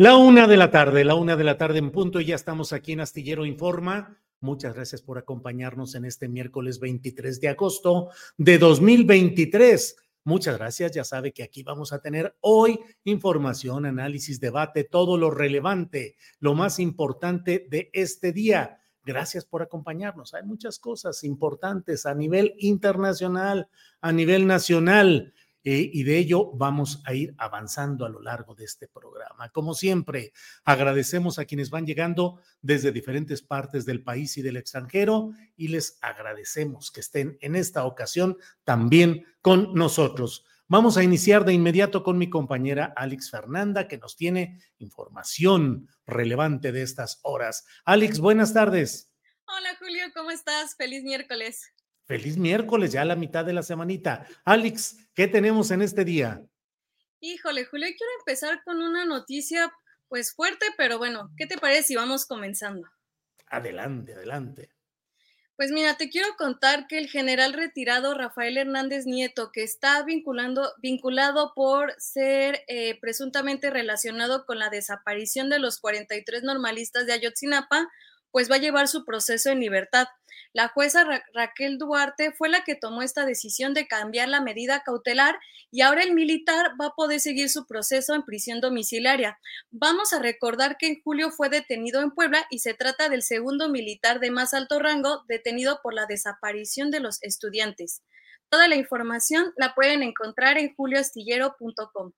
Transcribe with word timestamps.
La 0.00 0.16
una 0.16 0.46
de 0.46 0.56
la 0.56 0.70
tarde, 0.70 1.04
la 1.04 1.14
una 1.14 1.36
de 1.36 1.44
la 1.44 1.58
tarde 1.58 1.78
en 1.78 1.90
punto, 1.90 2.22
y 2.22 2.24
ya 2.24 2.34
estamos 2.34 2.72
aquí 2.72 2.92
en 2.92 3.00
Astillero 3.00 3.44
Informa. 3.44 4.18
Muchas 4.40 4.74
gracias 4.74 5.02
por 5.02 5.18
acompañarnos 5.18 5.94
en 5.94 6.06
este 6.06 6.26
miércoles 6.26 6.80
23 6.80 7.38
de 7.38 7.48
agosto 7.48 8.08
de 8.38 8.56
2023. 8.56 9.96
Muchas 10.24 10.56
gracias. 10.56 10.92
Ya 10.92 11.04
sabe 11.04 11.32
que 11.32 11.42
aquí 11.42 11.62
vamos 11.62 11.92
a 11.92 12.00
tener 12.00 12.34
hoy 12.40 12.80
información, 13.04 13.84
análisis, 13.84 14.40
debate, 14.40 14.84
todo 14.84 15.18
lo 15.18 15.30
relevante, 15.30 16.16
lo 16.38 16.54
más 16.54 16.78
importante 16.78 17.66
de 17.68 17.90
este 17.92 18.32
día. 18.32 18.78
Gracias 19.04 19.44
por 19.44 19.60
acompañarnos. 19.60 20.32
Hay 20.32 20.44
muchas 20.44 20.78
cosas 20.78 21.24
importantes 21.24 22.06
a 22.06 22.14
nivel 22.14 22.54
internacional, 22.56 23.68
a 24.00 24.12
nivel 24.12 24.46
nacional. 24.46 25.34
Eh, 25.62 25.90
y 25.92 26.04
de 26.04 26.16
ello 26.16 26.52
vamos 26.52 27.02
a 27.04 27.12
ir 27.12 27.34
avanzando 27.36 28.06
a 28.06 28.08
lo 28.08 28.20
largo 28.20 28.54
de 28.54 28.64
este 28.64 28.88
programa. 28.88 29.50
Como 29.50 29.74
siempre, 29.74 30.32
agradecemos 30.64 31.38
a 31.38 31.44
quienes 31.44 31.68
van 31.70 31.86
llegando 31.86 32.40
desde 32.62 32.92
diferentes 32.92 33.42
partes 33.42 33.84
del 33.84 34.02
país 34.02 34.38
y 34.38 34.42
del 34.42 34.56
extranjero 34.56 35.32
y 35.56 35.68
les 35.68 35.98
agradecemos 36.00 36.90
que 36.90 37.00
estén 37.00 37.36
en 37.40 37.56
esta 37.56 37.84
ocasión 37.84 38.38
también 38.64 39.26
con 39.42 39.74
nosotros. 39.74 40.44
Vamos 40.66 40.96
a 40.96 41.02
iniciar 41.02 41.44
de 41.44 41.52
inmediato 41.52 42.04
con 42.04 42.16
mi 42.16 42.30
compañera 42.30 42.94
Alex 42.96 43.28
Fernanda, 43.28 43.88
que 43.88 43.98
nos 43.98 44.16
tiene 44.16 44.60
información 44.78 45.88
relevante 46.06 46.70
de 46.70 46.82
estas 46.82 47.18
horas. 47.22 47.66
Alex, 47.84 48.20
buenas 48.20 48.54
tardes. 48.54 49.10
Hola 49.46 49.76
Julio, 49.80 50.04
¿cómo 50.14 50.30
estás? 50.30 50.76
Feliz 50.76 51.02
miércoles. 51.02 51.72
Feliz 52.10 52.36
miércoles, 52.36 52.90
ya 52.90 53.04
la 53.04 53.14
mitad 53.14 53.44
de 53.44 53.52
la 53.52 53.62
semanita. 53.62 54.26
Alex, 54.44 54.96
¿qué 55.14 55.28
tenemos 55.28 55.70
en 55.70 55.80
este 55.80 56.04
día? 56.04 56.42
Híjole, 57.20 57.64
Julio, 57.66 57.86
quiero 57.86 58.12
empezar 58.18 58.64
con 58.64 58.82
una 58.82 59.04
noticia 59.04 59.72
pues 60.08 60.34
fuerte, 60.34 60.66
pero 60.76 60.98
bueno, 60.98 61.30
¿qué 61.36 61.46
te 61.46 61.56
parece 61.56 61.84
si 61.84 61.94
vamos 61.94 62.26
comenzando? 62.26 62.88
Adelante, 63.46 64.14
adelante. 64.14 64.70
Pues 65.54 65.70
mira, 65.70 65.96
te 65.96 66.10
quiero 66.10 66.26
contar 66.36 66.88
que 66.88 66.98
el 66.98 67.06
general 67.06 67.52
retirado 67.52 68.14
Rafael 68.14 68.56
Hernández 68.56 69.06
Nieto, 69.06 69.52
que 69.52 69.62
está 69.62 70.02
vinculando, 70.02 70.72
vinculado 70.82 71.52
por 71.54 71.94
ser 71.98 72.64
eh, 72.66 72.98
presuntamente 73.00 73.70
relacionado 73.70 74.46
con 74.46 74.58
la 74.58 74.68
desaparición 74.68 75.48
de 75.48 75.60
los 75.60 75.78
43 75.78 76.42
normalistas 76.42 77.06
de 77.06 77.12
Ayotzinapa, 77.12 77.88
pues 78.30 78.50
va 78.50 78.56
a 78.56 78.60
llevar 78.60 78.88
su 78.88 79.04
proceso 79.04 79.50
en 79.50 79.60
libertad. 79.60 80.06
La 80.52 80.68
jueza 80.68 81.04
Raquel 81.32 81.78
Duarte 81.78 82.32
fue 82.32 82.48
la 82.48 82.64
que 82.64 82.74
tomó 82.74 83.02
esta 83.02 83.24
decisión 83.24 83.72
de 83.72 83.86
cambiar 83.86 84.28
la 84.28 84.40
medida 84.40 84.82
cautelar 84.84 85.38
y 85.70 85.82
ahora 85.82 86.02
el 86.02 86.12
militar 86.12 86.72
va 86.80 86.86
a 86.86 86.94
poder 86.94 87.20
seguir 87.20 87.48
su 87.48 87.66
proceso 87.66 88.14
en 88.14 88.24
prisión 88.24 88.60
domiciliaria. 88.60 89.38
Vamos 89.70 90.12
a 90.12 90.18
recordar 90.18 90.76
que 90.76 90.88
en 90.88 91.00
julio 91.02 91.30
fue 91.30 91.48
detenido 91.48 92.00
en 92.00 92.10
Puebla 92.10 92.46
y 92.50 92.58
se 92.58 92.74
trata 92.74 93.08
del 93.08 93.22
segundo 93.22 93.68
militar 93.68 94.18
de 94.18 94.32
más 94.32 94.52
alto 94.52 94.80
rango 94.80 95.24
detenido 95.28 95.80
por 95.82 95.94
la 95.94 96.06
desaparición 96.06 96.90
de 96.90 97.00
los 97.00 97.22
estudiantes. 97.22 98.02
Toda 98.48 98.66
la 98.66 98.74
información 98.74 99.52
la 99.56 99.74
pueden 99.74 100.02
encontrar 100.02 100.58
en 100.58 100.74
julioastillero.com. 100.74 102.12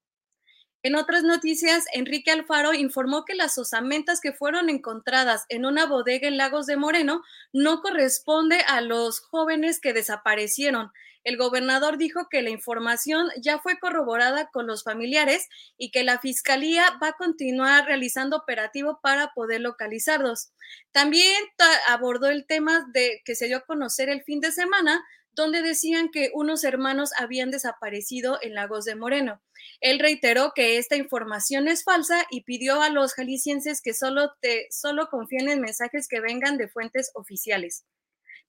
En 0.84 0.96
otras 0.96 1.22
noticias, 1.22 1.84
Enrique 1.92 2.32
Alfaro 2.32 2.74
informó 2.74 3.24
que 3.24 3.36
las 3.36 3.56
osamentas 3.56 4.20
que 4.20 4.32
fueron 4.32 4.68
encontradas 4.68 5.44
en 5.48 5.64
una 5.64 5.86
bodega 5.86 6.26
en 6.26 6.36
Lagos 6.36 6.66
de 6.66 6.76
Moreno 6.76 7.22
no 7.52 7.82
corresponde 7.82 8.56
a 8.66 8.80
los 8.80 9.20
jóvenes 9.20 9.78
que 9.78 9.92
desaparecieron. 9.92 10.90
El 11.22 11.36
gobernador 11.36 11.98
dijo 11.98 12.28
que 12.28 12.42
la 12.42 12.50
información 12.50 13.28
ya 13.40 13.60
fue 13.60 13.78
corroborada 13.78 14.50
con 14.50 14.66
los 14.66 14.82
familiares 14.82 15.48
y 15.78 15.92
que 15.92 16.02
la 16.02 16.18
fiscalía 16.18 16.98
va 17.00 17.08
a 17.08 17.16
continuar 17.16 17.86
realizando 17.86 18.36
operativo 18.36 18.98
para 19.00 19.32
poder 19.34 19.60
localizarlos. 19.60 20.50
También 20.90 21.44
abordó 21.88 22.26
el 22.26 22.44
tema 22.44 22.88
de 22.92 23.22
que 23.24 23.36
se 23.36 23.46
dio 23.46 23.58
a 23.58 23.64
conocer 23.64 24.08
el 24.08 24.24
fin 24.24 24.40
de 24.40 24.50
semana 24.50 25.04
donde 25.32 25.62
decían 25.62 26.10
que 26.10 26.30
unos 26.34 26.64
hermanos 26.64 27.10
habían 27.18 27.50
desaparecido 27.50 28.38
en 28.42 28.54
Lagos 28.54 28.84
de 28.84 28.94
Moreno. 28.94 29.42
Él 29.80 29.98
reiteró 29.98 30.52
que 30.54 30.78
esta 30.78 30.96
información 30.96 31.68
es 31.68 31.84
falsa 31.84 32.26
y 32.30 32.42
pidió 32.42 32.82
a 32.82 32.90
los 32.90 33.14
jaliscienses 33.14 33.80
que 33.80 33.94
solo, 33.94 34.32
te, 34.40 34.66
solo 34.70 35.08
confíen 35.08 35.48
en 35.48 35.60
mensajes 35.60 36.08
que 36.08 36.20
vengan 36.20 36.56
de 36.56 36.68
fuentes 36.68 37.10
oficiales. 37.14 37.84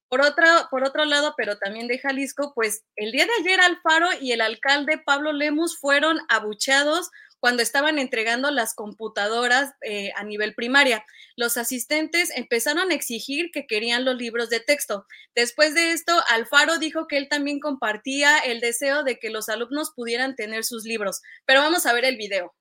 Por 0.09 0.21
otro, 0.21 0.45
por 0.69 0.83
otro 0.83 1.05
lado, 1.05 1.33
pero 1.35 1.57
también 1.57 1.87
de 1.87 1.97
Jalisco, 1.97 2.53
pues 2.53 2.83
el 2.95 3.11
día 3.11 3.25
de 3.25 3.31
ayer 3.39 3.59
Alfaro 3.59 4.09
y 4.21 4.31
el 4.31 4.41
alcalde 4.41 4.99
Pablo 4.99 5.33
Lemus 5.33 5.79
fueron 5.79 6.19
abucheados 6.29 7.09
cuando 7.43 7.61
estaban 7.61 7.99
entregando 7.99 8.51
las 8.51 8.73
computadoras 8.73 9.73
eh, 9.81 10.13
a 10.15 10.23
nivel 10.23 10.55
primaria. 10.55 11.03
Los 11.35 11.57
asistentes 11.57 12.31
empezaron 12.37 12.89
a 12.89 12.93
exigir 12.93 13.51
que 13.51 13.67
querían 13.67 14.05
los 14.05 14.15
libros 14.15 14.49
de 14.49 14.61
texto. 14.61 15.05
Después 15.35 15.75
de 15.75 15.91
esto, 15.91 16.13
Alfaro 16.29 16.77
dijo 16.77 17.05
que 17.05 17.17
él 17.17 17.27
también 17.27 17.59
compartía 17.59 18.37
el 18.37 18.61
deseo 18.61 19.03
de 19.03 19.19
que 19.19 19.29
los 19.29 19.49
alumnos 19.49 19.91
pudieran 19.93 20.37
tener 20.37 20.63
sus 20.63 20.85
libros. 20.85 21.21
Pero 21.45 21.59
vamos 21.59 21.85
a 21.85 21.91
ver 21.91 22.05
el 22.05 22.15
video. 22.15 22.53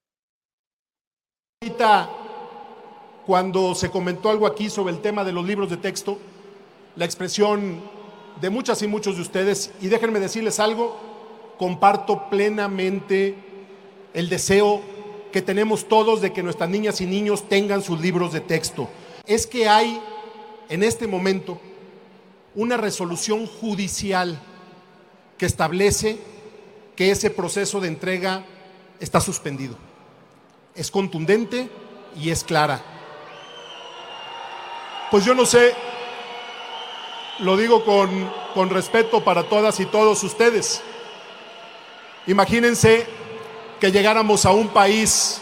Ahorita, 1.62 2.10
cuando 3.24 3.76
se 3.76 3.88
comentó 3.88 4.30
algo 4.30 4.48
aquí 4.48 4.68
sobre 4.68 4.94
el 4.94 5.00
tema 5.00 5.22
de 5.22 5.30
los 5.30 5.46
libros 5.46 5.70
de 5.70 5.76
texto, 5.76 6.18
la 6.96 7.04
expresión 7.04 7.88
de 8.40 8.50
muchas 8.50 8.82
y 8.82 8.88
muchos 8.88 9.14
de 9.14 9.22
ustedes, 9.22 9.70
y 9.80 9.86
déjenme 9.86 10.18
decirles 10.18 10.58
algo, 10.58 11.54
comparto 11.56 12.28
plenamente 12.28 13.51
el 14.14 14.28
deseo 14.28 14.82
que 15.32 15.42
tenemos 15.42 15.88
todos 15.88 16.20
de 16.20 16.32
que 16.32 16.42
nuestras 16.42 16.68
niñas 16.68 17.00
y 17.00 17.06
niños 17.06 17.48
tengan 17.48 17.82
sus 17.82 18.00
libros 18.00 18.32
de 18.32 18.40
texto. 18.40 18.88
Es 19.26 19.46
que 19.46 19.68
hay 19.68 20.00
en 20.68 20.82
este 20.82 21.06
momento 21.06 21.60
una 22.54 22.76
resolución 22.76 23.46
judicial 23.46 24.40
que 25.38 25.46
establece 25.46 26.18
que 26.94 27.10
ese 27.10 27.30
proceso 27.30 27.80
de 27.80 27.88
entrega 27.88 28.44
está 29.00 29.20
suspendido. 29.20 29.76
Es 30.74 30.90
contundente 30.90 31.68
y 32.16 32.30
es 32.30 32.44
clara. 32.44 32.82
Pues 35.10 35.24
yo 35.24 35.34
no 35.34 35.46
sé, 35.46 35.74
lo 37.40 37.56
digo 37.56 37.84
con, 37.84 38.30
con 38.54 38.70
respeto 38.70 39.24
para 39.24 39.44
todas 39.48 39.80
y 39.80 39.86
todos 39.86 40.22
ustedes. 40.22 40.82
Imagínense 42.26 43.06
que 43.82 43.90
llegáramos 43.90 44.46
a 44.46 44.52
un 44.52 44.68
país, 44.68 45.40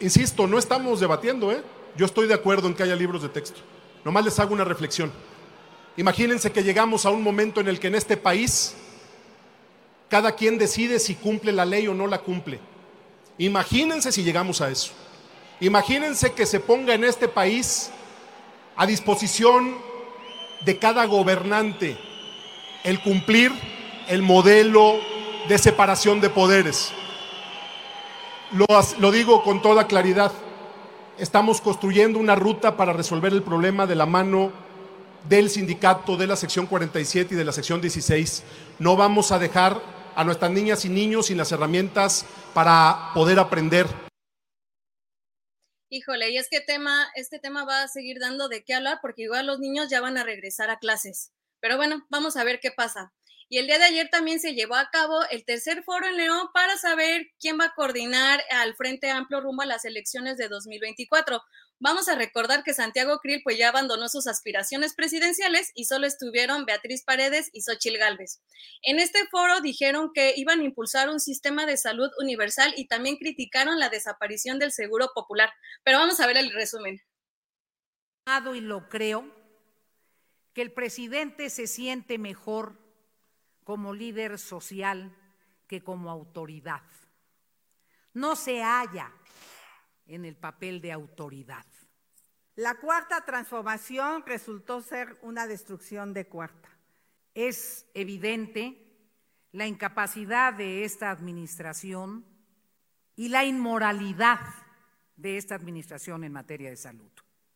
insisto, 0.00 0.46
no 0.46 0.58
estamos 0.58 1.00
debatiendo, 1.00 1.52
¿eh? 1.52 1.62
yo 1.94 2.06
estoy 2.06 2.26
de 2.26 2.32
acuerdo 2.32 2.66
en 2.66 2.72
que 2.72 2.82
haya 2.82 2.96
libros 2.96 3.20
de 3.20 3.28
texto, 3.28 3.60
nomás 4.02 4.24
les 4.24 4.38
hago 4.38 4.54
una 4.54 4.64
reflexión. 4.64 5.12
Imagínense 5.98 6.50
que 6.50 6.62
llegamos 6.62 7.04
a 7.04 7.10
un 7.10 7.22
momento 7.22 7.60
en 7.60 7.68
el 7.68 7.78
que 7.78 7.88
en 7.88 7.94
este 7.94 8.16
país 8.16 8.74
cada 10.08 10.34
quien 10.34 10.56
decide 10.56 10.98
si 10.98 11.14
cumple 11.14 11.52
la 11.52 11.66
ley 11.66 11.86
o 11.88 11.92
no 11.92 12.06
la 12.06 12.20
cumple. 12.20 12.58
Imagínense 13.36 14.12
si 14.12 14.22
llegamos 14.22 14.62
a 14.62 14.70
eso. 14.70 14.92
Imagínense 15.60 16.32
que 16.32 16.46
se 16.46 16.58
ponga 16.58 16.94
en 16.94 17.04
este 17.04 17.28
país 17.28 17.90
a 18.76 18.86
disposición 18.86 19.76
de 20.64 20.78
cada 20.78 21.04
gobernante 21.04 21.98
el 22.82 23.02
cumplir 23.02 23.52
el 24.08 24.22
modelo 24.22 25.15
de 25.48 25.58
separación 25.58 26.20
de 26.20 26.30
poderes. 26.30 26.92
Lo, 28.98 29.12
digo 29.12 29.42
con 29.42 29.62
toda 29.62 29.86
claridad. 29.86 30.32
Estamos 31.18 31.60
construyendo 31.60 32.18
una 32.18 32.34
ruta 32.34 32.76
para 32.76 32.92
resolver 32.92 33.32
el 33.32 33.42
problema 33.42 33.86
de 33.86 33.94
la 33.94 34.06
mano 34.06 34.52
del 35.28 35.50
sindicato, 35.50 36.16
de 36.16 36.26
la 36.26 36.36
sección 36.36 36.66
47 36.66 37.34
y 37.34 37.36
de 37.36 37.44
la 37.44 37.52
sección 37.52 37.80
16. 37.80 38.44
No 38.78 38.96
vamos 38.96 39.32
a 39.32 39.38
dejar 39.38 39.80
a 40.14 40.24
nuestras 40.24 40.50
niñas 40.50 40.84
y 40.84 40.88
niños 40.88 41.26
sin 41.26 41.38
las 41.38 41.52
herramientas 41.52 42.26
para 42.54 43.10
poder 43.14 43.38
aprender. 43.38 43.86
Híjole, 45.88 46.30
y 46.30 46.38
es 46.38 46.48
que 46.50 46.60
tema, 46.60 47.08
este 47.14 47.38
tema 47.38 47.64
va 47.64 47.82
a 47.82 47.88
seguir 47.88 48.18
dando 48.20 48.48
de 48.48 48.64
qué 48.64 48.74
hablar 48.74 48.98
porque 49.00 49.22
igual 49.22 49.46
los 49.46 49.60
niños 49.60 49.88
ya 49.88 50.00
van 50.00 50.18
a 50.18 50.24
regresar 50.24 50.70
a 50.70 50.78
clases. 50.78 51.32
Pero 51.60 51.76
bueno, 51.76 52.04
vamos 52.10 52.36
a 52.36 52.44
ver 52.44 52.60
qué 52.60 52.70
pasa. 52.70 53.12
Y 53.48 53.58
el 53.58 53.68
día 53.68 53.78
de 53.78 53.84
ayer 53.84 54.08
también 54.10 54.40
se 54.40 54.54
llevó 54.54 54.74
a 54.74 54.90
cabo 54.90 55.24
el 55.30 55.44
tercer 55.44 55.84
foro 55.84 56.06
en 56.08 56.16
León 56.16 56.48
para 56.52 56.76
saber 56.76 57.28
quién 57.38 57.58
va 57.60 57.66
a 57.66 57.74
coordinar 57.74 58.42
al 58.50 58.74
Frente 58.74 59.08
Amplio 59.10 59.40
rumbo 59.40 59.62
a 59.62 59.66
las 59.66 59.84
elecciones 59.84 60.36
de 60.36 60.48
2024. 60.48 61.40
Vamos 61.78 62.08
a 62.08 62.16
recordar 62.16 62.64
que 62.64 62.74
Santiago 62.74 63.18
Krill 63.18 63.42
pues 63.44 63.56
ya 63.56 63.68
abandonó 63.68 64.08
sus 64.08 64.26
aspiraciones 64.26 64.94
presidenciales 64.94 65.70
y 65.74 65.84
solo 65.84 66.06
estuvieron 66.06 66.64
Beatriz 66.64 67.04
Paredes 67.04 67.50
y 67.52 67.60
Xochil 67.62 67.98
Gálvez. 67.98 68.42
En 68.82 68.98
este 68.98 69.26
foro 69.28 69.60
dijeron 69.60 70.10
que 70.12 70.34
iban 70.36 70.60
a 70.60 70.64
impulsar 70.64 71.08
un 71.08 71.20
sistema 71.20 71.66
de 71.66 71.76
salud 71.76 72.10
universal 72.18 72.74
y 72.76 72.88
también 72.88 73.16
criticaron 73.16 73.78
la 73.78 73.90
desaparición 73.90 74.58
del 74.58 74.72
Seguro 74.72 75.10
Popular. 75.14 75.52
Pero 75.84 75.98
vamos 75.98 76.18
a 76.18 76.26
ver 76.26 76.38
el 76.38 76.50
resumen. 76.52 77.00
Y 78.54 78.60
lo 78.60 78.88
creo 78.88 79.32
que 80.52 80.62
el 80.62 80.72
presidente 80.72 81.48
se 81.48 81.68
siente 81.68 82.18
mejor 82.18 82.85
como 83.66 83.92
líder 83.92 84.38
social 84.38 85.12
que 85.66 85.82
como 85.82 86.08
autoridad. 86.08 86.84
No 88.14 88.36
se 88.36 88.62
halla 88.62 89.12
en 90.06 90.24
el 90.24 90.36
papel 90.36 90.80
de 90.80 90.92
autoridad. 90.92 91.66
La 92.54 92.76
cuarta 92.76 93.24
transformación 93.24 94.22
resultó 94.24 94.80
ser 94.82 95.18
una 95.20 95.48
destrucción 95.48 96.14
de 96.14 96.28
cuarta. 96.28 96.68
Es 97.34 97.86
evidente 97.92 98.80
la 99.50 99.66
incapacidad 99.66 100.54
de 100.54 100.84
esta 100.84 101.10
administración 101.10 102.24
y 103.16 103.30
la 103.30 103.44
inmoralidad 103.44 104.42
de 105.16 105.38
esta 105.38 105.56
administración 105.56 106.22
en 106.22 106.32
materia 106.32 106.70
de 106.70 106.76
salud. 106.76 107.10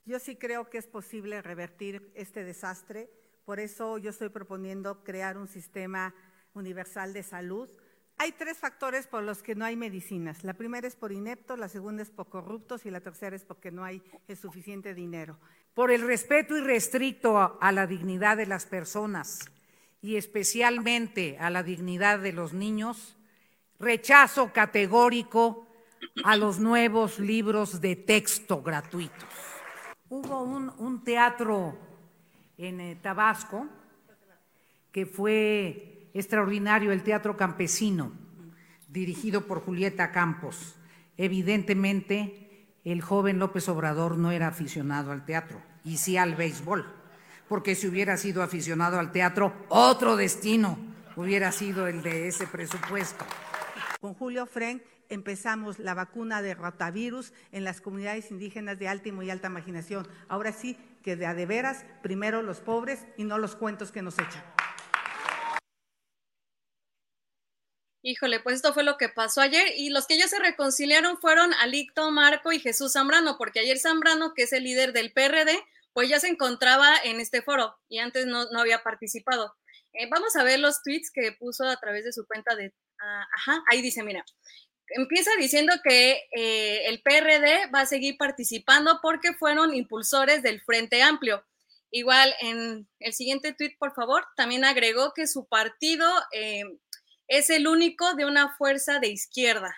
Yo 0.04 0.18
sí 0.18 0.34
creo 0.34 0.68
que 0.70 0.78
es 0.78 0.88
posible 0.88 1.40
revertir 1.40 2.10
este 2.16 2.42
desastre 2.42 3.12
por 3.50 3.58
eso 3.58 3.98
yo 3.98 4.10
estoy 4.10 4.28
proponiendo 4.28 5.02
crear 5.02 5.36
un 5.36 5.48
sistema 5.48 6.14
universal 6.54 7.12
de 7.12 7.24
salud. 7.24 7.68
Hay 8.16 8.30
tres 8.30 8.58
factores 8.58 9.08
por 9.08 9.24
los 9.24 9.42
que 9.42 9.56
no 9.56 9.64
hay 9.64 9.74
medicinas. 9.74 10.44
La 10.44 10.54
primera 10.54 10.86
es 10.86 10.94
por 10.94 11.10
ineptos, 11.10 11.58
la 11.58 11.68
segunda 11.68 12.00
es 12.04 12.10
por 12.10 12.28
corruptos 12.28 12.86
y 12.86 12.92
la 12.92 13.00
tercera 13.00 13.34
es 13.34 13.44
porque 13.44 13.72
no 13.72 13.82
hay 13.82 14.04
suficiente 14.40 14.94
dinero. 14.94 15.36
Por 15.74 15.90
el 15.90 16.02
respeto 16.02 16.56
irrestricto 16.56 17.58
a 17.60 17.72
la 17.72 17.88
dignidad 17.88 18.36
de 18.36 18.46
las 18.46 18.66
personas 18.66 19.40
y 20.00 20.14
especialmente 20.14 21.36
a 21.40 21.50
la 21.50 21.64
dignidad 21.64 22.20
de 22.20 22.32
los 22.32 22.52
niños, 22.52 23.18
rechazo 23.80 24.52
categórico 24.52 25.66
a 26.22 26.36
los 26.36 26.60
nuevos 26.60 27.18
libros 27.18 27.80
de 27.80 27.96
texto 27.96 28.62
gratuitos. 28.62 29.28
Hubo 30.08 30.42
un, 30.42 31.02
teatro 31.02 31.89
en 32.60 32.80
eh, 32.80 32.98
Tabasco, 33.00 33.66
que 34.92 35.06
fue 35.06 36.10
extraordinario 36.12 36.92
el 36.92 37.02
Teatro 37.02 37.36
Campesino, 37.36 38.12
dirigido 38.88 39.46
por 39.46 39.62
Julieta 39.62 40.12
Campos. 40.12 40.76
Evidentemente, 41.16 42.68
el 42.84 43.00
joven 43.00 43.38
López 43.38 43.68
Obrador 43.68 44.18
no 44.18 44.30
era 44.30 44.48
aficionado 44.48 45.10
al 45.10 45.24
teatro, 45.24 45.62
y 45.84 45.96
sí 45.96 46.18
al 46.18 46.34
béisbol, 46.34 46.86
porque 47.48 47.74
si 47.74 47.88
hubiera 47.88 48.16
sido 48.18 48.42
aficionado 48.42 48.98
al 48.98 49.10
teatro, 49.10 49.54
otro 49.68 50.16
destino 50.16 50.78
hubiera 51.16 51.52
sido 51.52 51.86
el 51.86 52.02
de 52.02 52.28
ese 52.28 52.46
presupuesto. 52.46 53.24
Con 54.00 54.14
Julio 54.14 54.44
Fren 54.46 54.82
empezamos 55.08 55.78
la 55.78 55.94
vacuna 55.94 56.42
de 56.42 56.54
rotavirus 56.54 57.32
en 57.52 57.64
las 57.64 57.80
comunidades 57.80 58.30
indígenas 58.30 58.78
de 58.78 58.88
alta 58.88 59.08
y 59.08 59.12
muy 59.12 59.30
alta 59.30 59.48
marginación. 59.48 60.06
Ahora 60.28 60.52
sí, 60.52 60.76
que 61.02 61.16
de 61.16 61.26
a 61.26 61.34
de 61.34 61.46
veras, 61.46 61.84
primero 62.02 62.42
los 62.42 62.60
pobres 62.60 63.06
y 63.16 63.24
no 63.24 63.38
los 63.38 63.56
cuentos 63.56 63.92
que 63.92 64.02
nos 64.02 64.18
echan. 64.18 64.44
Híjole, 68.02 68.40
pues 68.40 68.56
esto 68.56 68.72
fue 68.72 68.82
lo 68.82 68.96
que 68.96 69.10
pasó 69.10 69.42
ayer 69.42 69.74
y 69.76 69.90
los 69.90 70.06
que 70.06 70.16
ya 70.16 70.26
se 70.26 70.38
reconciliaron 70.38 71.18
fueron 71.18 71.52
Alicto, 71.54 72.10
Marco 72.10 72.50
y 72.50 72.58
Jesús 72.58 72.94
Zambrano, 72.94 73.36
porque 73.36 73.60
ayer 73.60 73.78
Zambrano, 73.78 74.32
que 74.32 74.44
es 74.44 74.52
el 74.54 74.64
líder 74.64 74.94
del 74.94 75.12
PRD, 75.12 75.62
pues 75.92 76.08
ya 76.08 76.18
se 76.18 76.28
encontraba 76.28 76.96
en 77.04 77.20
este 77.20 77.42
foro 77.42 77.76
y 77.88 77.98
antes 77.98 78.24
no, 78.26 78.46
había 78.58 78.82
participado. 78.82 79.54
Eh, 79.92 80.08
vamos 80.10 80.34
a 80.36 80.44
ver 80.44 80.60
los 80.60 80.82
tweets 80.82 81.10
que 81.10 81.32
puso 81.32 81.64
a 81.64 81.76
través 81.76 82.04
de 82.04 82.12
su 82.12 82.26
cuenta 82.26 82.54
de... 82.54 82.72
Ah, 83.02 83.26
ajá, 83.36 83.62
ahí 83.70 83.82
dice, 83.82 84.02
mira, 84.02 84.24
empieza 84.90 85.30
diciendo 85.38 85.72
que 85.82 86.22
eh, 86.32 86.86
el 86.86 87.02
PRD 87.02 87.70
va 87.74 87.80
a 87.80 87.86
seguir 87.86 88.16
participando 88.16 89.00
porque 89.02 89.34
fueron 89.34 89.74
impulsores 89.74 90.42
del 90.42 90.60
Frente 90.62 91.02
Amplio. 91.02 91.44
Igual 91.90 92.32
en 92.40 92.88
el 93.00 93.12
siguiente 93.14 93.52
tuit, 93.52 93.76
por 93.78 93.94
favor, 93.94 94.24
también 94.36 94.64
agregó 94.64 95.12
que 95.12 95.26
su 95.26 95.46
partido 95.46 96.06
eh, 96.32 96.62
es 97.26 97.50
el 97.50 97.66
único 97.66 98.14
de 98.14 98.26
una 98.26 98.56
fuerza 98.56 99.00
de 99.00 99.08
izquierda. 99.08 99.74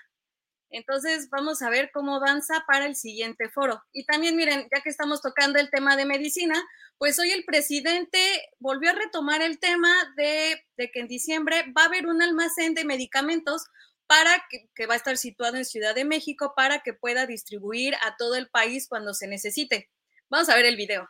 Entonces, 0.71 1.29
vamos 1.31 1.61
a 1.61 1.69
ver 1.69 1.91
cómo 1.93 2.17
avanza 2.17 2.65
para 2.67 2.87
el 2.87 2.97
siguiente 2.97 3.51
foro. 3.51 3.83
Y 3.93 4.05
también, 4.05 4.37
miren, 4.37 4.69
ya 4.75 4.83
que 4.83 4.89
estamos 4.89 5.21
tocando 5.21 5.59
el 5.59 5.71
tema 5.71 5.97
de 5.97 6.07
medicina, 6.07 6.55
pues 6.97 7.19
hoy 7.19 7.31
el 7.31 7.45
presidente 7.45 8.19
volvió 8.59 8.91
a 8.91 8.95
retomar 8.95 9.43
el 9.43 9.59
tema 9.59 9.93
de, 10.17 10.65
de 10.79 10.91
que 10.91 11.01
en 11.01 11.09
diciembre 11.09 11.71
va 11.77 11.83
a 11.83 11.87
haber 11.87 12.07
un 12.07 12.23
almacén 12.23 12.75
de 12.75 12.87
medicamentos 12.87 13.67
para 14.13 14.45
que, 14.75 14.87
va 14.87 14.93
a 14.93 14.99
estar 14.99 15.17
situado 15.17 15.57
en 15.57 15.65
Ciudad 15.65 15.95
de 15.95 16.05
México 16.05 16.53
para 16.55 16.81
que 16.81 16.93
pueda 16.93 17.25
distribuir 17.27 17.95
a 17.95 18.15
todo 18.19 18.35
el 18.35 18.49
país 18.49 18.87
cuando 18.87 19.15
se 19.15 19.27
necesite. 19.27 19.89
Vamos 20.29 20.51
a 20.51 20.57
ver 20.57 20.67
el 20.67 20.77
video. 20.77 21.09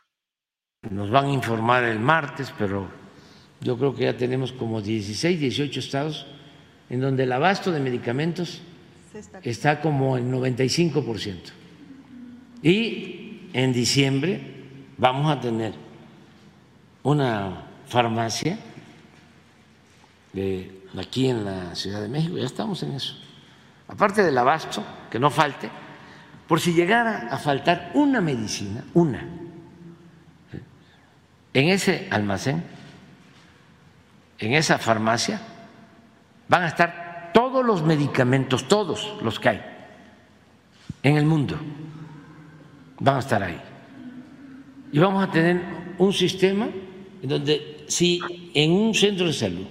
Nos 0.89 1.11
van 1.11 1.25
a 1.25 1.33
informar 1.33 1.83
el 1.83 1.99
martes, 1.99 2.53
pero 2.57 2.89
yo 3.59 3.77
creo 3.77 3.93
que 3.93 4.03
ya 4.03 4.15
tenemos 4.15 4.53
como 4.53 4.81
16, 4.81 5.37
18 5.37 5.79
estados 5.81 6.27
en 6.89 7.01
donde 7.01 7.23
el 7.23 7.33
abasto 7.33 7.73
de 7.73 7.81
medicamentos 7.81 8.61
está 9.41 9.81
como 9.81 10.17
en 10.17 10.31
95%. 10.31 11.51
Y 12.61 13.49
en 13.51 13.73
diciembre 13.73 14.39
vamos 14.97 15.29
a 15.29 15.41
tener 15.41 15.73
una 17.03 17.67
farmacia 17.85 18.57
de 20.31 20.82
aquí 20.97 21.29
en 21.29 21.45
la 21.45 21.75
Ciudad 21.75 22.01
de 22.01 22.07
México, 22.07 22.37
ya 22.37 22.45
estamos 22.45 22.81
en 22.83 22.93
eso. 22.93 23.15
Aparte 23.87 24.23
del 24.23 24.37
abasto, 24.37 24.83
que 25.09 25.19
no 25.19 25.29
falte, 25.29 25.69
por 26.47 26.59
si 26.59 26.73
llegara 26.73 27.27
a 27.31 27.37
faltar 27.37 27.91
una 27.93 28.21
medicina, 28.21 28.83
una, 28.93 29.27
en 31.53 31.69
ese 31.69 32.07
almacén, 32.11 32.63
en 34.39 34.53
esa 34.53 34.77
farmacia, 34.77 35.39
van 36.47 36.63
a 36.63 36.67
estar 36.67 37.31
todos 37.33 37.65
los 37.65 37.83
medicamentos, 37.83 38.67
todos 38.67 39.15
los 39.21 39.39
que 39.39 39.49
hay 39.49 39.61
en 41.03 41.17
el 41.17 41.25
mundo, 41.25 41.57
van 42.99 43.17
a 43.17 43.19
estar 43.19 43.43
ahí. 43.43 43.59
Y 44.91 44.99
vamos 44.99 45.23
a 45.23 45.31
tener 45.31 45.61
un 45.97 46.13
sistema 46.13 46.67
donde 47.21 47.85
si 47.87 48.19
en 48.53 48.71
un 48.71 48.93
centro 48.93 49.27
de 49.27 49.33
salud 49.33 49.67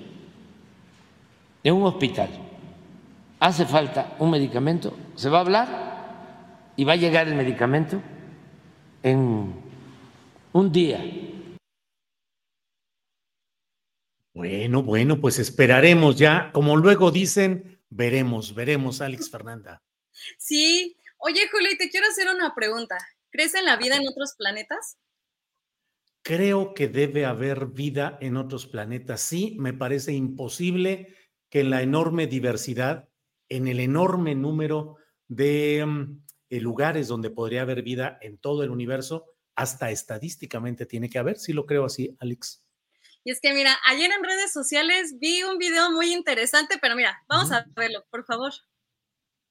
en 1.65 1.75
un 1.75 1.85
hospital 1.85 2.31
hace 3.43 3.67
falta 3.67 4.17
un 4.21 4.31
medicamento, 4.31 4.97
se 5.17 5.29
va 5.29 5.39
a 5.39 5.41
hablar 5.41 6.73
y 6.77 6.85
va 6.85 6.93
a 6.93 6.97
llegar 6.97 7.27
el 7.27 7.35
medicamento 7.35 8.01
en 9.03 9.53
un 10.53 10.73
día. 10.73 11.01
Bueno, 14.33 14.83
bueno, 14.85 15.21
pues 15.21 15.41
esperaremos 15.41 16.17
ya. 16.17 16.51
Como 16.53 16.77
luego 16.77 17.11
dicen, 17.11 17.81
veremos, 17.91 18.55
veremos, 18.55 19.01
Alex 19.01 19.29
Fernanda. 19.29 19.83
Sí. 20.39 20.97
Oye, 21.19 21.49
Julio, 21.51 21.71
y 21.73 21.77
te 21.79 21.91
quiero 21.91 22.07
hacer 22.07 22.29
una 22.33 22.55
pregunta. 22.55 22.97
¿Crees 23.31 23.55
en 23.55 23.65
la 23.65 23.77
vida 23.77 23.97
en 23.97 24.07
otros 24.09 24.35
planetas? 24.39 24.99
Creo 26.23 26.75
que 26.75 26.87
debe 26.87 27.27
haber 27.27 27.67
vida 27.67 28.19
en 28.21 28.37
otros 28.37 28.67
planetas. 28.67 29.21
Sí, 29.21 29.57
me 29.59 29.73
parece 29.73 30.13
imposible 30.13 31.17
que 31.53 31.61
en 31.61 31.69
la 31.69 31.83
enorme 31.83 32.27
diversidad, 32.27 33.11
en 33.51 33.69
el 33.69 33.79
enorme 33.79 34.35
número 34.35 34.97
de 35.29 35.85
mm, 35.87 36.25
eh, 36.49 36.61
lugares 36.61 37.09
donde 37.09 37.29
podría 37.29 37.61
haber 37.61 37.83
vida 37.83 38.17
en 38.23 38.39
todo 38.39 38.63
el 38.63 38.71
universo, 38.71 39.27
hasta 39.55 39.91
estadísticamente 39.91 40.87
tiene 40.87 41.11
que 41.11 41.19
haber. 41.19 41.37
Sí 41.37 41.53
lo 41.53 41.67
creo 41.67 41.85
así, 41.85 42.17
Alex. 42.21 42.65
Y 43.23 43.33
es 43.33 43.39
que 43.39 43.53
mira, 43.53 43.77
ayer 43.87 44.11
en 44.11 44.25
redes 44.25 44.51
sociales 44.51 45.17
vi 45.21 45.43
un 45.43 45.59
video 45.59 45.93
muy 45.93 46.15
interesante, 46.15 46.79
pero 46.81 46.97
mira, 46.97 47.23
vamos 47.29 47.53
a 47.53 47.67
verlo, 47.77 48.03
por 48.11 48.25
favor. 48.25 48.53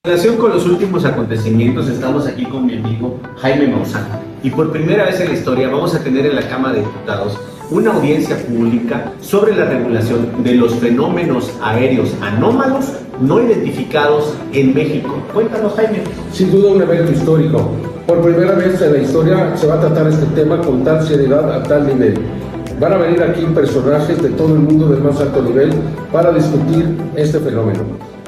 En 0.03 0.09
relación 0.09 0.37
con 0.37 0.53
los 0.53 0.65
últimos 0.65 1.05
acontecimientos, 1.05 1.87
estamos 1.87 2.25
aquí 2.25 2.45
con 2.45 2.65
mi 2.65 2.77
amigo 2.77 3.21
Jaime 3.37 3.67
Maussan. 3.67 4.39
Y 4.41 4.49
por 4.49 4.71
primera 4.71 5.05
vez 5.05 5.19
en 5.19 5.27
la 5.27 5.35
historia 5.35 5.67
vamos 5.67 5.93
a 5.93 6.03
tener 6.03 6.25
en 6.25 6.35
la 6.35 6.49
Cámara 6.49 6.73
de 6.73 6.79
Diputados 6.79 7.50
una 7.71 7.93
audiencia 7.93 8.37
pública 8.37 9.13
sobre 9.21 9.55
la 9.55 9.63
regulación 9.63 10.43
de 10.43 10.55
los 10.55 10.75
fenómenos 10.75 11.53
aéreos 11.63 12.13
anómalos 12.21 12.85
no 13.21 13.41
identificados 13.41 14.33
en 14.51 14.73
México. 14.73 15.23
Cuéntanos, 15.33 15.73
Jaime. 15.75 16.01
Sin 16.33 16.51
duda 16.51 16.71
un 16.71 16.81
evento 16.81 17.13
histórico. 17.13 17.71
Por 18.05 18.21
primera 18.21 18.55
vez 18.55 18.81
en 18.81 18.91
la 18.91 18.99
historia 18.99 19.55
se 19.55 19.67
va 19.67 19.75
a 19.75 19.79
tratar 19.79 20.07
este 20.07 20.25
tema 20.35 20.59
con 20.59 20.83
tal 20.83 21.07
seriedad 21.07 21.49
a 21.49 21.63
tal 21.63 21.87
nivel. 21.87 22.15
Van 22.77 22.91
a 22.91 22.97
venir 22.97 23.23
aquí 23.23 23.45
personajes 23.55 24.21
de 24.21 24.29
todo 24.29 24.53
el 24.53 24.59
mundo 24.59 24.89
del 24.89 25.01
más 25.01 25.21
alto 25.21 25.41
nivel 25.41 25.71
para 26.11 26.33
discutir 26.33 26.97
este 27.15 27.39
fenómeno. 27.39 27.83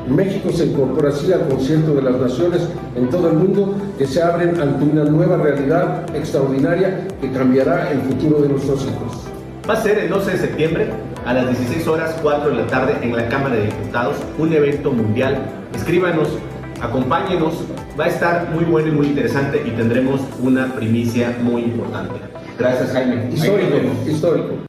México 0.07 0.51
se 0.53 0.67
incorpora 0.67 1.09
así 1.09 1.33
al 1.33 1.47
concierto 1.47 1.95
de 1.95 2.01
las 2.01 2.15
naciones 2.15 2.62
en 2.95 3.09
todo 3.09 3.29
el 3.29 3.38
mundo 3.38 3.73
que 3.97 4.05
se 4.05 4.21
abren 4.21 4.59
ante 4.62 4.85
una 4.85 5.03
nueva 5.03 5.38
realidad 5.38 6.05
extraordinaria 6.15 7.07
que 7.19 7.31
cambiará 7.31 7.91
el 7.91 8.01
futuro 8.01 8.41
de 8.41 8.50
nuestros 8.50 8.83
hijos. 8.83 9.32
Va 9.67 9.75
a 9.75 9.82
ser 9.82 9.98
el 9.98 10.10
12 10.10 10.32
de 10.32 10.38
septiembre 10.39 10.89
a 11.25 11.34
las 11.34 11.48
16 11.48 11.88
horas 11.88 12.20
4 12.22 12.50
de 12.50 12.55
la 12.55 12.67
tarde 12.67 12.98
en 13.01 13.15
la 13.15 13.29
Cámara 13.29 13.55
de 13.55 13.67
Diputados, 13.67 14.17
un 14.38 14.51
evento 14.51 14.91
mundial. 14.91 15.41
Escríbanos, 15.74 16.27
acompáñenos, 16.82 17.63
va 17.98 18.05
a 18.05 18.08
estar 18.10 18.50
muy 18.50 18.65
bueno 18.65 18.89
y 18.89 18.91
muy 18.91 19.08
interesante 19.08 19.63
y 19.65 19.72
tendremos 19.72 20.20
una 20.41 20.75
primicia 20.75 21.38
muy 21.41 21.62
importante. 21.62 22.15
Gracias, 22.60 22.91
Jaime. 22.91 23.34
Histórico, 23.34 23.77
histórico. 24.05 24.65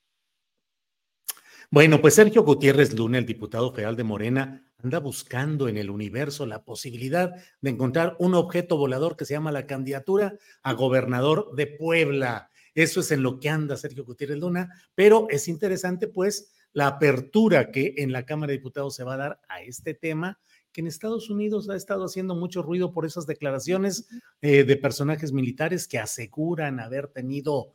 Bueno, 1.72 2.00
pues 2.00 2.14
Sergio 2.14 2.44
Gutiérrez 2.44 2.94
Luna, 2.94 3.18
el 3.18 3.26
diputado 3.26 3.72
federal 3.72 3.96
de 3.96 4.04
Morena, 4.04 4.62
anda 4.80 5.00
buscando 5.00 5.66
en 5.66 5.76
el 5.76 5.90
universo 5.90 6.46
la 6.46 6.62
posibilidad 6.62 7.32
de 7.60 7.70
encontrar 7.70 8.14
un 8.20 8.36
objeto 8.36 8.76
volador 8.76 9.16
que 9.16 9.24
se 9.24 9.34
llama 9.34 9.50
la 9.50 9.66
candidatura 9.66 10.34
a 10.62 10.72
gobernador 10.74 11.50
de 11.56 11.66
Puebla. 11.66 12.50
Eso 12.74 13.00
es 13.00 13.10
en 13.12 13.22
lo 13.22 13.38
que 13.38 13.48
anda 13.48 13.76
Sergio 13.76 14.04
Gutiérrez 14.04 14.38
Luna, 14.38 14.70
pero 14.94 15.26
es 15.30 15.48
interesante 15.48 16.08
pues 16.08 16.52
la 16.72 16.88
apertura 16.88 17.70
que 17.70 17.94
en 17.98 18.12
la 18.12 18.26
Cámara 18.26 18.50
de 18.50 18.58
Diputados 18.58 18.96
se 18.96 19.04
va 19.04 19.14
a 19.14 19.18
dar 19.18 19.40
a 19.48 19.62
este 19.62 19.94
tema, 19.94 20.40
que 20.72 20.80
en 20.80 20.88
Estados 20.88 21.30
Unidos 21.30 21.70
ha 21.70 21.76
estado 21.76 22.04
haciendo 22.04 22.34
mucho 22.34 22.62
ruido 22.62 22.92
por 22.92 23.06
esas 23.06 23.26
declaraciones 23.26 24.08
eh, 24.42 24.64
de 24.64 24.76
personajes 24.76 25.32
militares 25.32 25.86
que 25.86 26.00
aseguran 26.00 26.80
haber 26.80 27.06
tenido 27.08 27.70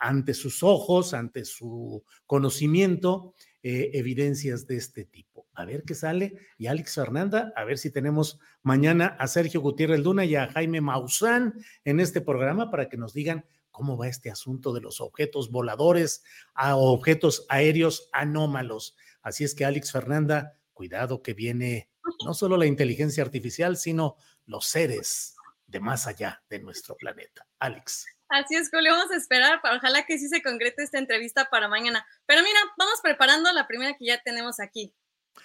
ante 0.00 0.34
sus 0.34 0.62
ojos, 0.62 1.14
ante 1.14 1.44
su 1.44 2.02
conocimiento, 2.26 3.34
eh, 3.62 3.90
evidencias 3.94 4.66
de 4.66 4.76
este 4.76 5.04
tipo. 5.04 5.46
A 5.54 5.64
ver 5.64 5.84
qué 5.84 5.94
sale. 5.94 6.36
Y 6.58 6.66
Alex 6.66 6.94
Fernanda, 6.94 7.52
a 7.56 7.64
ver 7.64 7.78
si 7.78 7.90
tenemos 7.90 8.38
mañana 8.62 9.16
a 9.18 9.26
Sergio 9.26 9.60
Gutiérrez 9.60 10.00
Luna 10.00 10.24
y 10.24 10.34
a 10.34 10.48
Jaime 10.48 10.80
Maussan 10.80 11.54
en 11.84 12.00
este 12.00 12.20
programa 12.20 12.70
para 12.70 12.88
que 12.88 12.96
nos 12.96 13.12
digan 13.12 13.44
cómo 13.76 13.98
va 13.98 14.08
este 14.08 14.30
asunto 14.30 14.72
de 14.72 14.80
los 14.80 15.02
objetos 15.02 15.50
voladores 15.50 16.24
a 16.54 16.76
objetos 16.76 17.44
aéreos 17.50 18.08
anómalos. 18.10 18.96
Así 19.20 19.44
es 19.44 19.54
que 19.54 19.66
Alex 19.66 19.92
Fernanda, 19.92 20.56
cuidado 20.72 21.22
que 21.22 21.34
viene 21.34 21.90
no 22.24 22.32
solo 22.32 22.56
la 22.56 22.64
inteligencia 22.64 23.22
artificial, 23.22 23.76
sino 23.76 24.16
los 24.46 24.64
seres 24.64 25.36
de 25.66 25.78
más 25.78 26.06
allá 26.06 26.42
de 26.48 26.58
nuestro 26.60 26.96
planeta. 26.96 27.46
Alex. 27.58 28.06
Así 28.30 28.54
es, 28.54 28.70
Julio, 28.70 28.92
vamos 28.92 29.12
a 29.12 29.16
esperar, 29.16 29.60
para, 29.60 29.76
ojalá 29.76 30.06
que 30.06 30.18
sí 30.18 30.26
se 30.30 30.42
concrete 30.42 30.82
esta 30.82 30.98
entrevista 30.98 31.50
para 31.50 31.68
mañana. 31.68 32.06
Pero 32.24 32.42
mira, 32.42 32.58
vamos 32.78 33.00
preparando 33.02 33.52
la 33.52 33.66
primera 33.66 33.94
que 33.98 34.06
ya 34.06 34.22
tenemos 34.22 34.58
aquí. 34.58 34.94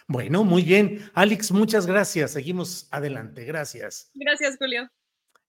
Bueno, 0.08 0.46
muy 0.46 0.64
bien. 0.64 1.12
Alex, 1.14 1.52
muchas 1.52 1.86
gracias. 1.86 2.32
Seguimos 2.32 2.88
adelante. 2.92 3.44
Gracias. 3.44 4.10
Gracias, 4.14 4.56
Julio. 4.58 4.90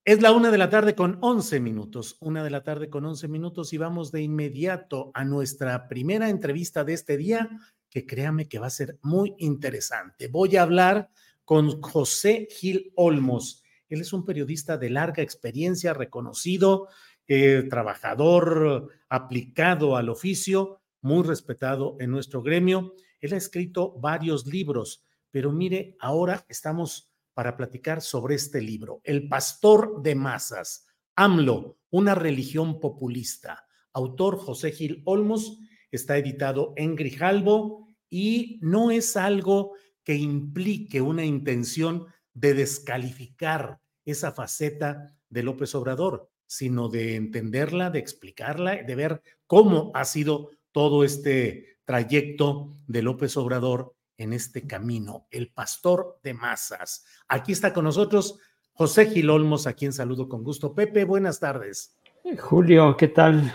Es 0.04 0.20
la 0.20 0.32
una 0.32 0.50
de 0.50 0.58
la 0.58 0.68
tarde 0.68 0.96
con 0.96 1.18
once 1.20 1.60
minutos, 1.60 2.16
una 2.18 2.42
de 2.42 2.50
la 2.50 2.64
tarde 2.64 2.90
con 2.90 3.04
once 3.04 3.28
minutos 3.28 3.72
y 3.72 3.78
vamos 3.78 4.10
de 4.10 4.20
inmediato 4.20 5.12
a 5.14 5.24
nuestra 5.24 5.86
primera 5.86 6.28
entrevista 6.28 6.82
de 6.82 6.94
este 6.94 7.16
día, 7.16 7.48
que 7.88 8.04
créame 8.04 8.48
que 8.48 8.58
va 8.58 8.66
a 8.66 8.70
ser 8.70 8.98
muy 9.02 9.36
interesante. 9.38 10.26
Voy 10.26 10.56
a 10.56 10.62
hablar 10.62 11.08
con 11.44 11.80
José 11.80 12.48
Gil 12.50 12.92
Olmos. 12.96 13.62
Él 13.88 14.00
es 14.00 14.12
un 14.12 14.24
periodista 14.24 14.76
de 14.76 14.90
larga 14.90 15.22
experiencia, 15.22 15.94
reconocido, 15.94 16.88
eh, 17.28 17.64
trabajador 17.70 18.88
aplicado 19.08 19.96
al 19.96 20.08
oficio, 20.08 20.80
muy 21.00 21.22
respetado 21.22 21.96
en 22.00 22.10
nuestro 22.10 22.42
gremio. 22.42 22.96
Él 23.20 23.34
ha 23.34 23.36
escrito 23.36 23.92
varios 24.00 24.48
libros, 24.48 25.04
pero 25.30 25.52
mire, 25.52 25.96
ahora 26.00 26.44
estamos 26.48 27.11
para 27.34 27.56
platicar 27.56 28.00
sobre 28.02 28.34
este 28.34 28.60
libro, 28.60 29.00
El 29.04 29.28
Pastor 29.28 30.02
de 30.02 30.14
Masas, 30.14 30.86
AMLO, 31.16 31.78
una 31.90 32.14
religión 32.14 32.80
populista. 32.80 33.66
Autor 33.92 34.38
José 34.38 34.72
Gil 34.72 35.02
Olmos, 35.04 35.58
está 35.90 36.16
editado 36.16 36.72
en 36.76 36.96
Grijalbo 36.96 37.86
y 38.08 38.58
no 38.62 38.90
es 38.90 39.16
algo 39.16 39.74
que 40.04 40.14
implique 40.14 41.00
una 41.00 41.24
intención 41.24 42.06
de 42.34 42.54
descalificar 42.54 43.78
esa 44.04 44.32
faceta 44.32 45.14
de 45.28 45.42
López 45.42 45.74
Obrador, 45.74 46.30
sino 46.46 46.88
de 46.88 47.16
entenderla, 47.16 47.90
de 47.90 47.98
explicarla, 47.98 48.82
de 48.82 48.94
ver 48.94 49.22
cómo 49.46 49.92
ha 49.94 50.04
sido 50.04 50.50
todo 50.72 51.04
este 51.04 51.78
trayecto 51.84 52.74
de 52.86 53.02
López 53.02 53.36
Obrador 53.36 53.94
en 54.18 54.32
este 54.32 54.66
camino, 54.66 55.26
el 55.30 55.50
pastor 55.52 56.18
de 56.22 56.34
masas. 56.34 57.04
Aquí 57.28 57.52
está 57.52 57.72
con 57.72 57.84
nosotros 57.84 58.38
José 58.72 59.06
Gil 59.06 59.30
Olmos, 59.30 59.66
a 59.66 59.74
quien 59.74 59.92
saludo 59.92 60.28
con 60.28 60.42
gusto. 60.42 60.74
Pepe, 60.74 61.04
buenas 61.04 61.40
tardes. 61.40 61.98
Eh, 62.24 62.36
Julio, 62.36 62.96
¿qué 62.96 63.08
tal? 63.08 63.52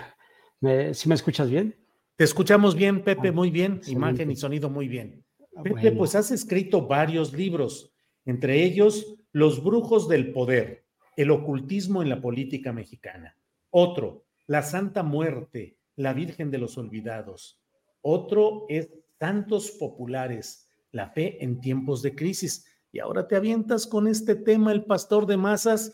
¿Sí 0.93 1.07
me 1.07 1.15
escuchas 1.15 1.49
bien? 1.49 1.75
Te 2.15 2.23
escuchamos 2.23 2.75
bien, 2.75 3.03
Pepe, 3.03 3.29
ah, 3.29 3.31
muy 3.31 3.51
bien. 3.51 3.81
Imagen 3.87 4.31
y 4.31 4.35
sonido 4.35 4.69
muy 4.69 4.87
bien. 4.87 5.23
Ah, 5.55 5.63
Pepe, 5.63 5.91
pues 5.91 6.15
has 6.15 6.31
escrito 6.31 6.87
varios 6.87 7.33
libros, 7.33 7.93
entre 8.25 8.63
ellos 8.63 9.15
Los 9.31 9.63
brujos 9.63 10.07
del 10.07 10.31
poder, 10.31 10.85
el 11.15 11.29
ocultismo 11.29 12.01
en 12.01 12.09
la 12.09 12.21
política 12.21 12.73
mexicana. 12.73 13.37
Otro, 13.69 14.25
La 14.47 14.63
Santa 14.63 15.03
Muerte, 15.03 15.77
la 15.95 16.13
Virgen 16.13 16.49
de 16.49 16.57
los 16.57 16.77
Olvidados. 16.77 17.61
Otro 18.01 18.65
es 18.69 18.89
tantos 19.17 19.71
populares, 19.71 20.69
la 20.91 21.09
fe 21.09 21.43
en 21.43 21.59
tiempos 21.61 22.01
de 22.01 22.15
crisis. 22.15 22.65
Y 22.91 22.99
ahora 22.99 23.27
te 23.27 23.35
avientas 23.35 23.87
con 23.87 24.07
este 24.07 24.35
tema, 24.35 24.71
el 24.71 24.85
pastor 24.85 25.25
de 25.25 25.37
masas, 25.37 25.93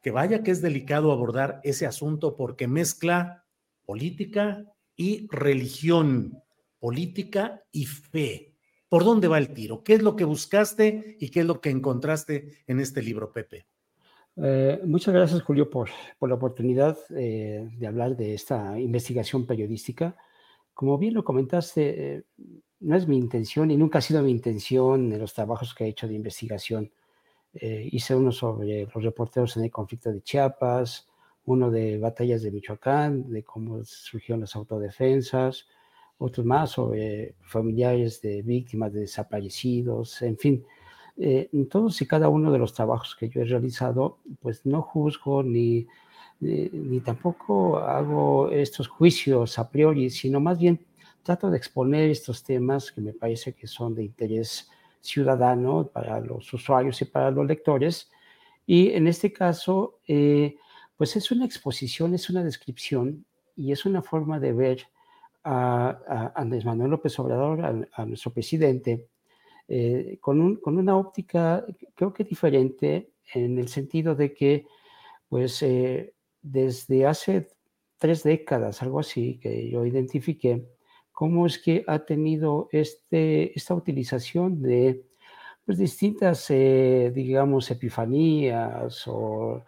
que 0.00 0.10
vaya 0.10 0.42
que 0.42 0.50
es 0.50 0.60
delicado 0.60 1.12
abordar 1.12 1.60
ese 1.62 1.86
asunto 1.86 2.36
porque 2.36 2.66
mezcla 2.66 3.44
política 3.84 4.64
y 4.96 5.28
religión, 5.30 6.42
política 6.78 7.62
y 7.70 7.86
fe. 7.86 8.56
¿Por 8.88 9.04
dónde 9.04 9.28
va 9.28 9.38
el 9.38 9.54
tiro? 9.54 9.82
¿Qué 9.82 9.94
es 9.94 10.02
lo 10.02 10.16
que 10.16 10.24
buscaste 10.24 11.16
y 11.18 11.30
qué 11.30 11.40
es 11.40 11.46
lo 11.46 11.60
que 11.60 11.70
encontraste 11.70 12.58
en 12.66 12.80
este 12.80 13.02
libro, 13.02 13.32
Pepe? 13.32 13.66
Eh, 14.36 14.80
muchas 14.84 15.14
gracias, 15.14 15.42
Julio, 15.42 15.70
por, 15.70 15.88
por 16.18 16.28
la 16.28 16.34
oportunidad 16.34 16.98
eh, 17.16 17.70
de 17.78 17.86
hablar 17.86 18.16
de 18.16 18.34
esta 18.34 18.78
investigación 18.78 19.46
periodística. 19.46 20.16
Como 20.82 20.98
bien 20.98 21.14
lo 21.14 21.22
comentaste, 21.22 22.16
eh, 22.16 22.22
no 22.80 22.96
es 22.96 23.06
mi 23.06 23.16
intención 23.16 23.70
y 23.70 23.76
nunca 23.76 24.00
ha 24.00 24.02
sido 24.02 24.20
mi 24.20 24.32
intención 24.32 25.12
en 25.12 25.20
los 25.20 25.32
trabajos 25.32 25.76
que 25.76 25.84
he 25.84 25.88
hecho 25.90 26.08
de 26.08 26.14
investigación. 26.14 26.90
Eh, 27.54 27.88
hice 27.92 28.16
uno 28.16 28.32
sobre 28.32 28.88
los 28.92 29.04
reporteros 29.04 29.56
en 29.56 29.62
el 29.62 29.70
conflicto 29.70 30.12
de 30.12 30.22
Chiapas, 30.22 31.08
uno 31.44 31.70
de 31.70 32.00
batallas 32.00 32.42
de 32.42 32.50
Michoacán, 32.50 33.30
de 33.30 33.44
cómo 33.44 33.84
surgieron 33.84 34.40
las 34.40 34.56
autodefensas, 34.56 35.68
otros 36.18 36.44
más 36.44 36.70
sobre 36.70 37.36
familiares 37.42 38.20
de 38.20 38.42
víctimas 38.42 38.92
de 38.92 39.02
desaparecidos, 39.02 40.20
en 40.22 40.36
fin. 40.36 40.66
eh, 41.16 41.48
en 41.52 41.68
todos 41.68 42.02
y 42.02 42.08
cada 42.08 42.28
uno 42.28 42.50
de 42.50 42.58
los 42.58 42.74
trabajos 42.74 43.14
que 43.14 43.28
yo 43.28 43.42
he 43.42 43.44
realizado, 43.44 44.18
pues 44.40 44.66
no 44.66 44.82
juzgo 44.82 45.44
ni, 45.44 45.86
ni, 46.42 47.00
tampoco 47.00 47.78
hago 47.78 48.50
estos 48.50 48.88
juicios 48.88 49.58
a 49.58 49.70
priori, 49.70 50.10
sino 50.10 50.40
más 50.40 50.58
bien 50.58 50.84
trato 51.22 51.50
de 51.50 51.56
exponer 51.56 52.10
estos 52.10 52.42
temas 52.42 52.90
que 52.90 53.00
me 53.00 53.12
parece 53.12 53.54
que 53.54 53.66
son 53.68 53.94
de 53.94 54.02
interés 54.04 54.68
ciudadano 55.00 55.86
para 55.86 56.20
los 56.20 56.52
usuarios 56.52 57.00
y 57.00 57.04
para 57.04 57.30
los 57.30 57.46
lectores. 57.46 58.10
Y 58.66 58.90
en 58.90 59.06
este 59.06 59.32
caso, 59.32 60.00
eh, 60.08 60.56
pues 60.96 61.16
es 61.16 61.30
una 61.30 61.44
exposición, 61.44 62.14
es 62.14 62.28
una 62.28 62.42
descripción 62.42 63.24
y 63.56 63.72
es 63.72 63.86
una 63.86 64.02
forma 64.02 64.40
de 64.40 64.52
ver 64.52 64.86
a, 65.44 66.32
Andrés 66.34 66.64
Manuel 66.64 66.90
López 66.90 67.18
Obrador, 67.18 67.88
a, 67.92 68.04
nuestro 68.04 68.32
presidente, 68.32 69.06
eh, 69.68 70.18
con, 70.20 70.40
un, 70.40 70.56
con, 70.56 70.76
una 70.76 70.96
óptica 70.96 71.64
creo 71.94 72.12
que 72.12 72.24
diferente 72.24 73.12
en 73.34 73.58
el 73.58 73.68
sentido 73.68 74.14
de 74.14 74.34
que, 74.34 74.66
pues, 75.28 75.62
eh, 75.62 76.14
desde 76.42 77.06
hace 77.06 77.48
tres 77.98 78.22
décadas, 78.22 78.82
algo 78.82 79.00
así, 79.00 79.38
que 79.40 79.70
yo 79.70 79.86
identifiqué, 79.86 80.68
cómo 81.12 81.46
es 81.46 81.58
que 81.58 81.84
ha 81.86 82.00
tenido 82.00 82.68
este, 82.72 83.56
esta 83.56 83.74
utilización 83.74 84.60
de 84.62 85.04
pues, 85.64 85.78
distintas, 85.78 86.50
eh, 86.50 87.12
digamos, 87.14 87.70
epifanías 87.70 89.04
o 89.06 89.64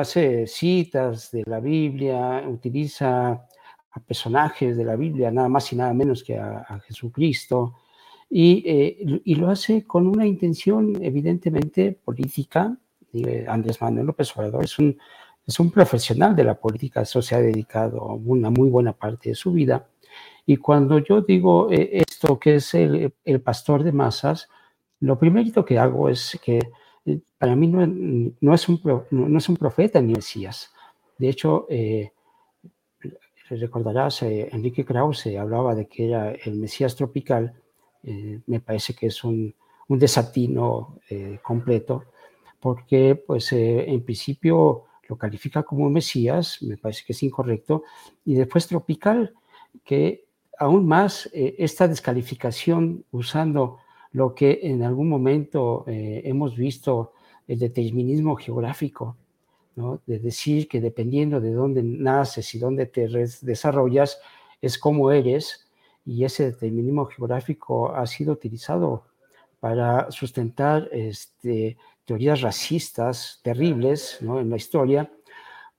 hace 0.00 0.46
citas 0.46 1.30
de 1.30 1.44
la 1.46 1.60
Biblia, 1.60 2.44
utiliza 2.48 3.46
a 3.90 4.00
personajes 4.00 4.76
de 4.76 4.84
la 4.84 4.96
Biblia, 4.96 5.30
nada 5.30 5.48
más 5.48 5.72
y 5.72 5.76
nada 5.76 5.94
menos 5.94 6.24
que 6.24 6.36
a, 6.36 6.80
Jesucristo, 6.86 7.74
y, 8.28 8.64
eh, 8.66 9.20
y, 9.24 9.34
lo 9.36 9.48
hace 9.48 9.86
con 9.86 10.08
una 10.08 10.26
intención 10.26 11.00
evidentemente 11.02 11.92
política. 11.92 12.76
Andrés 13.48 13.80
Manuel 13.80 14.06
López 14.06 14.36
Obrador 14.36 14.64
es 14.64 14.78
un, 14.78 14.98
es 15.46 15.60
un 15.60 15.70
profesional 15.70 16.34
de 16.34 16.44
la 16.44 16.54
política, 16.54 17.02
eso 17.02 17.22
se 17.22 17.34
ha 17.34 17.40
dedicado 17.40 18.04
una 18.06 18.50
muy 18.50 18.68
buena 18.68 18.92
parte 18.92 19.30
de 19.30 19.34
su 19.34 19.52
vida. 19.52 19.86
Y 20.46 20.56
cuando 20.56 20.98
yo 20.98 21.22
digo 21.22 21.70
eh, 21.70 22.02
esto, 22.08 22.38
que 22.38 22.56
es 22.56 22.74
el, 22.74 23.12
el 23.24 23.40
pastor 23.40 23.82
de 23.82 23.92
masas, 23.92 24.48
lo 25.00 25.18
primero 25.18 25.64
que 25.64 25.78
hago 25.78 26.08
es 26.08 26.38
que 26.42 26.58
para 27.38 27.54
mí 27.54 27.66
no, 27.68 28.54
es 28.54 28.68
un, 28.68 28.80
no, 29.10 29.38
es 29.38 29.48
un 29.48 29.56
profeta 29.56 30.00
ni 30.00 30.14
Mesías. 30.14 30.72
De 31.18 31.28
hecho, 31.28 31.66
eh, 31.68 32.12
recordarás, 33.50 34.22
eh, 34.22 34.48
Enrique 34.52 34.84
Krause 34.84 35.36
hablaba 35.38 35.74
de 35.74 35.86
que 35.86 36.06
era 36.08 36.32
el 36.32 36.56
Mesías 36.56 36.96
tropical. 36.96 37.54
Eh, 38.02 38.40
me 38.46 38.60
parece 38.60 38.94
que 38.94 39.06
es 39.06 39.22
un, 39.22 39.54
un 39.88 39.98
desatino 39.98 40.98
completo, 41.42 42.04
porque 42.64 43.14
pues 43.14 43.52
en 43.52 44.02
principio 44.04 44.84
lo 45.06 45.18
califica 45.18 45.64
como 45.64 45.90
Mesías, 45.90 46.62
me 46.62 46.78
parece 46.78 47.04
que 47.04 47.12
es 47.12 47.22
incorrecto, 47.22 47.82
y 48.24 48.36
después 48.36 48.66
tropical, 48.66 49.34
que 49.84 50.24
aún 50.58 50.86
más 50.86 51.28
esta 51.34 51.86
descalificación 51.86 53.04
usando 53.10 53.80
lo 54.12 54.34
que 54.34 54.60
en 54.62 54.82
algún 54.82 55.10
momento 55.10 55.84
hemos 55.86 56.56
visto 56.56 57.12
el 57.46 57.58
determinismo 57.58 58.34
geográfico, 58.34 59.14
¿no? 59.76 60.00
de 60.06 60.18
decir 60.18 60.66
que 60.66 60.80
dependiendo 60.80 61.42
de 61.42 61.52
dónde 61.52 61.82
naces 61.82 62.54
y 62.54 62.58
dónde 62.58 62.86
te 62.86 63.06
desarrollas, 63.42 64.18
es 64.62 64.78
como 64.78 65.12
eres, 65.12 65.68
y 66.06 66.24
ese 66.24 66.46
determinismo 66.46 67.04
geográfico 67.04 67.94
ha 67.94 68.06
sido 68.06 68.32
utilizado 68.32 69.04
para 69.60 70.10
sustentar 70.10 70.88
este, 70.92 71.76
teorías 72.04 72.40
racistas 72.40 73.40
terribles 73.42 74.18
¿no? 74.20 74.40
en 74.40 74.50
la 74.50 74.56
historia, 74.56 75.10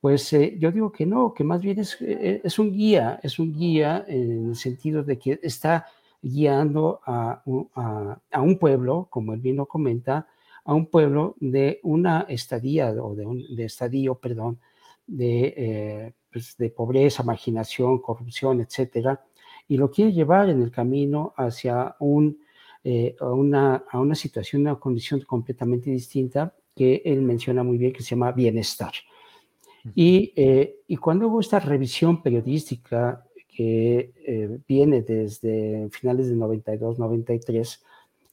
pues 0.02 0.32
eh, 0.34 0.56
yo 0.60 0.72
digo 0.72 0.92
que 0.92 1.06
no, 1.06 1.34
que 1.34 1.44
más 1.44 1.62
bien 1.62 1.80
es, 1.80 1.98
eh, 2.02 2.42
es, 2.44 2.60
un 2.60 2.72
guía, 2.72 3.20
es 3.24 3.40
un 3.40 3.54
guía 3.54 4.06
en 4.08 4.50
el 4.50 4.56
sentido 4.56 5.04
de 5.04 5.18
que 5.18 5.40
está 5.42 5.88
guiando 6.22 7.02
a, 7.06 7.44
a, 7.76 8.20
a 8.32 8.42
un 8.42 8.58
pueblo, 8.58 9.08
como 9.10 9.34
él 9.34 9.40
bien 9.40 9.58
lo 9.58 9.66
comenta, 9.68 10.28
a 10.66 10.74
un 10.74 10.88
pueblo 10.88 11.36
de 11.40 11.80
una 11.84 12.26
estadía 12.28 12.90
o 12.92 13.16
de 13.16 13.26
un 13.26 13.56
de 13.56 13.66
estadio, 13.66 14.16
perdón, 14.16 14.60
de, 15.08 15.54
eh, 15.56 16.14
pues 16.32 16.58
de 16.58 16.70
pobreza, 16.72 17.24
marginación, 17.24 18.00
corrupción, 18.00 18.62
etcétera, 18.62 19.24
y 19.68 19.78
lo 19.78 19.92
quiere 19.92 20.12
llevar 20.12 20.50
en 20.50 20.62
el 20.62 20.72
camino 20.72 21.34
hacia 21.38 21.96
un, 22.00 22.40
eh, 22.86 23.18
a, 23.20 23.34
una, 23.34 23.84
a 23.90 24.00
una 24.00 24.16
situación, 24.16 24.62
una 24.62 24.76
condición 24.76 25.20
completamente 25.22 25.90
distinta 25.90 26.54
que 26.74 27.02
él 27.04 27.22
menciona 27.22 27.64
muy 27.64 27.78
bien, 27.78 27.92
que 27.92 28.02
se 28.02 28.12
llama 28.12 28.32
bienestar. 28.32 28.94
Y, 29.94 30.32
eh, 30.38 30.78
y 30.88 30.96
cuando 30.96 31.26
hago 31.26 31.42
esta 31.42 31.60
revisión 31.60 32.24
periodística 32.24 33.26
que 33.48 34.62
viene 34.68 35.02
desde 35.02 35.90
finales 35.90 36.30
de 36.30 36.36
92, 36.36 37.00
93, 37.00 37.84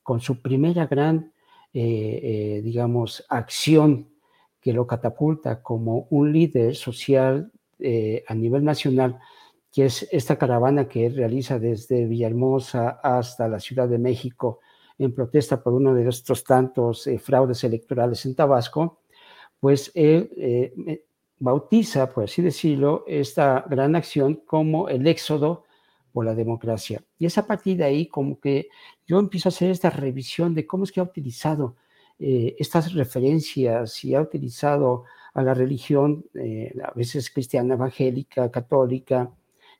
con 0.02 0.20
su 0.20 0.40
primera 0.40 0.86
gran 0.86 1.32
eh, 1.74 2.20
eh, 2.58 2.62
digamos, 2.62 3.24
acción 3.30 4.10
que 4.60 4.74
lo 4.74 4.86
catapulta 4.86 5.62
como 5.62 6.06
un 6.10 6.30
líder 6.30 6.76
social 6.76 7.50
eh, 7.78 8.22
a 8.28 8.34
nivel 8.34 8.62
nacional, 8.62 9.18
que 9.72 9.86
es 9.86 10.06
esta 10.12 10.36
caravana 10.36 10.86
que 10.88 11.06
él 11.06 11.16
realiza 11.16 11.58
desde 11.58 12.06
Villahermosa 12.06 13.00
hasta 13.02 13.48
la 13.48 13.58
Ciudad 13.58 13.88
de 13.88 13.98
México 13.98 14.60
en 14.98 15.14
protesta 15.14 15.62
por 15.62 15.72
uno 15.72 15.94
de 15.94 16.08
estos 16.08 16.44
tantos 16.44 17.08
fraudes 17.20 17.64
electorales 17.64 18.24
en 18.26 18.34
Tabasco, 18.34 19.00
pues 19.58 19.90
él 19.94 21.02
bautiza, 21.42 22.08
por 22.12 22.24
así 22.24 22.40
decirlo, 22.40 23.04
esta 23.08 23.64
gran 23.68 23.96
acción 23.96 24.42
como 24.46 24.88
el 24.88 25.06
éxodo 25.08 25.64
por 26.12 26.24
la 26.24 26.36
democracia. 26.36 27.02
Y 27.18 27.26
es 27.26 27.36
a 27.36 27.46
partir 27.46 27.78
de 27.78 27.84
ahí 27.84 28.06
como 28.06 28.38
que 28.38 28.68
yo 29.06 29.18
empiezo 29.18 29.48
a 29.48 29.50
hacer 29.50 29.70
esta 29.70 29.90
revisión 29.90 30.54
de 30.54 30.66
cómo 30.66 30.84
es 30.84 30.92
que 30.92 31.00
ha 31.00 31.04
utilizado 31.04 31.76
eh, 32.20 32.54
estas 32.58 32.92
referencias 32.92 34.04
y 34.04 34.14
ha 34.14 34.20
utilizado 34.20 35.04
a 35.34 35.42
la 35.42 35.54
religión, 35.54 36.24
eh, 36.34 36.72
a 36.84 36.92
veces 36.92 37.28
cristiana, 37.30 37.74
evangélica, 37.74 38.48
católica, 38.50 39.32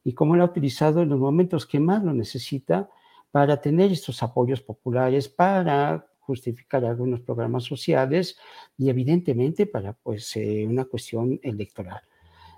y 0.05 0.15
cómo 0.15 0.37
la 0.37 0.45
ha 0.45 0.47
utilizado 0.47 1.03
en 1.03 1.09
los 1.09 1.19
momentos 1.19 1.67
que 1.67 1.81
más 1.81 2.03
lo 2.03 2.13
necesita 2.13 2.89
para 3.31 3.61
tener 3.61 3.93
estos 3.93 4.23
apoyos 4.23 4.61
populares, 4.61 5.29
para 5.29 6.07
justificar 6.21 6.85
algunos 6.85 7.21
programas 7.21 7.65
sociales 7.65 8.37
y 8.79 8.89
evidentemente 8.89 9.67
para 9.67 9.93
pues 9.93 10.37
eh, 10.37 10.67
una 10.69 10.85
cuestión 10.85 11.41
electoral. 11.43 12.01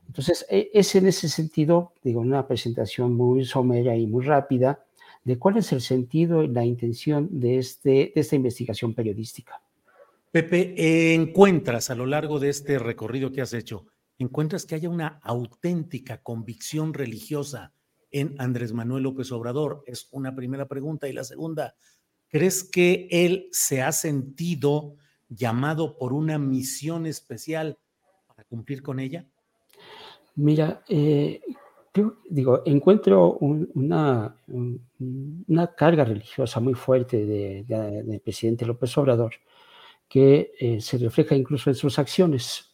Entonces, 0.06 0.44
e, 0.50 0.70
es 0.72 0.94
en 0.94 1.06
ese 1.06 1.28
sentido, 1.28 1.92
digo, 2.02 2.20
una 2.20 2.46
presentación 2.46 3.14
muy 3.14 3.44
somera 3.44 3.96
y 3.96 4.06
muy 4.06 4.24
rápida 4.24 4.84
de 5.24 5.38
cuál 5.38 5.56
es 5.56 5.72
el 5.72 5.80
sentido 5.80 6.42
y 6.42 6.48
la 6.48 6.64
intención 6.64 7.28
de, 7.40 7.58
este, 7.58 8.12
de 8.14 8.20
esta 8.20 8.36
investigación 8.36 8.94
periodística. 8.94 9.60
Pepe, 10.30 11.14
encuentras 11.14 11.90
a 11.90 11.94
lo 11.94 12.06
largo 12.06 12.38
de 12.38 12.50
este 12.50 12.78
recorrido 12.78 13.32
que 13.32 13.40
has 13.40 13.54
hecho, 13.54 13.86
encuentras 14.18 14.66
que 14.66 14.74
haya 14.74 14.88
una 14.88 15.20
auténtica 15.22 16.22
convicción 16.22 16.94
religiosa 16.94 17.72
en 18.10 18.34
Andrés 18.38 18.72
Manuel 18.72 19.04
López 19.04 19.32
Obrador? 19.32 19.82
Es 19.86 20.08
una 20.12 20.34
primera 20.34 20.68
pregunta. 20.68 21.08
Y 21.08 21.12
la 21.12 21.24
segunda, 21.24 21.74
¿crees 22.28 22.64
que 22.64 23.08
él 23.10 23.48
se 23.52 23.82
ha 23.82 23.92
sentido 23.92 24.96
llamado 25.28 25.96
por 25.96 26.12
una 26.12 26.38
misión 26.38 27.06
especial 27.06 27.78
para 28.26 28.44
cumplir 28.44 28.82
con 28.82 29.00
ella? 29.00 29.26
Mira, 30.36 30.82
eh, 30.88 31.40
digo, 32.28 32.62
encuentro 32.64 33.38
una, 33.38 34.36
una 34.46 35.74
carga 35.74 36.04
religiosa 36.04 36.60
muy 36.60 36.74
fuerte 36.74 37.24
del 37.24 38.20
presidente 38.20 38.66
López 38.66 38.96
Obrador 38.98 39.34
que 40.08 40.52
eh, 40.58 40.80
se 40.80 40.98
refleja 40.98 41.34
incluso 41.34 41.70
en 41.70 41.76
sus 41.76 41.98
acciones. 41.98 42.73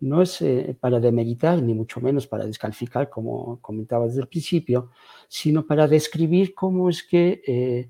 No 0.00 0.22
es 0.22 0.40
eh, 0.42 0.76
para 0.78 1.00
demeritar, 1.00 1.62
ni 1.62 1.74
mucho 1.74 2.00
menos 2.00 2.26
para 2.26 2.46
descalificar, 2.46 3.10
como 3.10 3.60
comentaba 3.60 4.06
desde 4.06 4.20
el 4.20 4.28
principio, 4.28 4.90
sino 5.28 5.66
para 5.66 5.88
describir 5.88 6.54
cómo 6.54 6.88
es 6.88 7.02
que, 7.02 7.88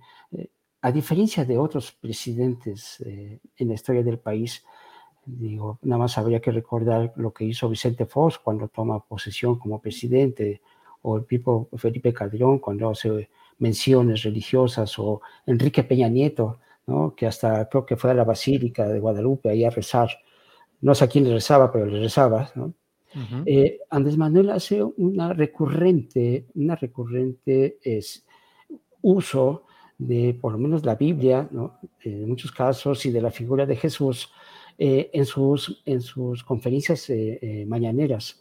a 0.80 0.92
diferencia 0.92 1.44
de 1.44 1.58
otros 1.58 1.92
presidentes 1.92 3.02
en 3.04 3.68
la 3.68 3.74
historia 3.74 4.02
del 4.02 4.18
país, 4.18 4.64
Digo, 5.30 5.78
nada 5.82 5.98
más 5.98 6.16
habría 6.16 6.40
que 6.40 6.50
recordar 6.50 7.12
lo 7.16 7.34
que 7.34 7.44
hizo 7.44 7.68
Vicente 7.68 8.06
Fox 8.06 8.38
cuando 8.38 8.68
toma 8.68 9.04
posesión 9.04 9.58
como 9.58 9.78
presidente, 9.78 10.62
o 11.02 11.18
el 11.18 11.26
tipo 11.26 11.68
Felipe 11.76 12.14
Calderón 12.14 12.58
cuando 12.58 12.88
hace 12.88 13.28
menciones 13.58 14.22
religiosas, 14.22 14.98
o 14.98 15.20
Enrique 15.44 15.84
Peña 15.84 16.08
Nieto, 16.08 16.60
¿no? 16.86 17.14
que 17.14 17.26
hasta 17.26 17.68
creo 17.68 17.84
que 17.84 17.96
fue 17.96 18.10
a 18.10 18.14
la 18.14 18.24
Basílica 18.24 18.88
de 18.88 19.00
Guadalupe 19.00 19.50
ahí 19.50 19.64
a 19.64 19.70
rezar. 19.70 20.08
No 20.80 20.94
sé 20.94 21.04
a 21.04 21.08
quién 21.08 21.24
le 21.24 21.34
rezaba, 21.34 21.72
pero 21.72 21.86
le 21.86 22.00
rezaba. 22.00 22.50
¿no? 22.54 22.74
Eh, 23.46 23.80
Andrés 23.90 24.16
Manuel 24.16 24.50
hace 24.50 24.82
una 24.82 25.32
recurrente, 25.32 26.46
una 26.54 26.76
recurrente 26.76 27.78
es, 27.82 28.24
uso 29.02 29.64
de 29.96 30.36
por 30.40 30.52
lo 30.52 30.58
menos 30.58 30.84
la 30.84 30.94
Biblia, 30.94 31.48
¿no? 31.50 31.78
en 32.02 32.28
muchos 32.28 32.52
casos, 32.52 33.04
y 33.06 33.10
de 33.10 33.20
la 33.20 33.30
figura 33.30 33.66
de 33.66 33.76
Jesús 33.76 34.30
eh, 34.78 35.10
en, 35.12 35.26
sus, 35.26 35.82
en 35.84 36.00
sus 36.00 36.44
conferencias 36.44 37.10
eh, 37.10 37.38
eh, 37.42 37.66
mañaneras. 37.66 38.40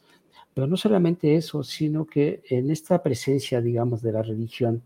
Pero 0.53 0.67
no 0.67 0.77
solamente 0.77 1.35
eso, 1.35 1.63
sino 1.63 2.05
que 2.05 2.41
en 2.49 2.69
esta 2.71 3.01
presencia, 3.01 3.61
digamos, 3.61 4.01
de 4.01 4.11
la 4.11 4.21
religión, 4.21 4.83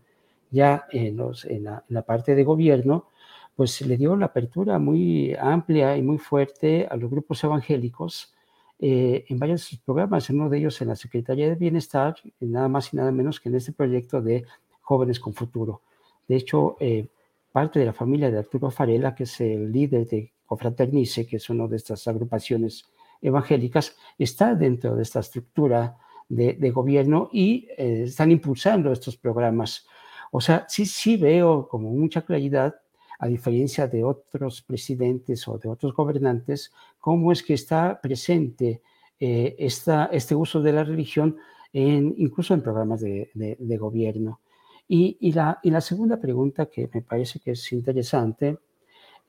ya 0.50 0.86
en, 0.92 1.16
los, 1.16 1.44
en, 1.44 1.64
la, 1.64 1.84
en 1.88 1.94
la 1.94 2.02
parte 2.02 2.34
de 2.34 2.44
gobierno, 2.44 3.08
pues 3.56 3.80
le 3.82 3.96
dio 3.96 4.16
la 4.16 4.26
apertura 4.26 4.78
muy 4.78 5.34
amplia 5.34 5.96
y 5.96 6.02
muy 6.02 6.18
fuerte 6.18 6.86
a 6.90 6.96
los 6.96 7.10
grupos 7.10 7.42
evangélicos 7.44 8.34
eh, 8.78 9.24
en 9.28 9.38
varios 9.38 9.80
programas, 9.84 10.28
en 10.28 10.40
uno 10.40 10.50
de 10.50 10.58
ellos 10.58 10.80
en 10.80 10.88
la 10.88 10.96
Secretaría 10.96 11.48
de 11.48 11.54
Bienestar, 11.54 12.16
nada 12.40 12.68
más 12.68 12.92
y 12.92 12.96
nada 12.96 13.12
menos 13.12 13.38
que 13.38 13.48
en 13.48 13.54
este 13.54 13.72
proyecto 13.72 14.20
de 14.20 14.44
Jóvenes 14.80 15.20
con 15.20 15.34
Futuro. 15.34 15.82
De 16.26 16.36
hecho, 16.36 16.76
eh, 16.80 17.06
parte 17.52 17.78
de 17.78 17.86
la 17.86 17.92
familia 17.92 18.30
de 18.30 18.38
Arturo 18.38 18.70
Farela, 18.70 19.14
que 19.14 19.24
es 19.24 19.40
el 19.40 19.70
líder 19.70 20.08
de 20.08 20.32
Confraternice, 20.46 21.26
que 21.26 21.36
es 21.36 21.48
una 21.48 21.68
de 21.68 21.76
estas 21.76 22.08
agrupaciones 22.08 22.86
evangélicas, 23.20 23.96
está 24.18 24.54
dentro 24.54 24.96
de 24.96 25.02
esta 25.02 25.20
estructura 25.20 25.96
de, 26.28 26.54
de 26.54 26.70
gobierno 26.70 27.28
y 27.32 27.68
eh, 27.76 28.04
están 28.06 28.30
impulsando 28.30 28.90
estos 28.90 29.16
programas. 29.16 29.86
O 30.32 30.40
sea, 30.40 30.66
sí, 30.68 30.86
sí 30.86 31.16
veo 31.16 31.68
como 31.68 31.90
mucha 31.90 32.22
claridad 32.22 32.74
a 33.22 33.28
diferencia 33.28 33.86
de 33.86 34.02
otros 34.02 34.62
presidentes 34.62 35.46
o 35.46 35.56
de 35.56 35.68
otros 35.68 35.94
gobernantes, 35.94 36.72
cómo 36.98 37.30
es 37.30 37.44
que 37.44 37.54
está 37.54 38.00
presente 38.02 38.82
eh, 39.20 39.54
esta, 39.60 40.06
este 40.06 40.34
uso 40.34 40.60
de 40.60 40.72
la 40.72 40.82
religión 40.82 41.36
en, 41.72 42.12
incluso 42.18 42.52
en 42.52 42.62
programas 42.62 43.00
de, 43.00 43.30
de, 43.32 43.76
gobierno. 43.76 44.40
Y, 44.88 45.18
y, 45.20 45.32
la, 45.32 45.60
y, 45.62 45.70
la, 45.70 45.80
segunda 45.80 46.20
pregunta 46.20 46.66
que 46.66 46.90
me 46.92 47.00
parece 47.00 47.38
que 47.38 47.52
es 47.52 47.72
interesante, 47.72 48.58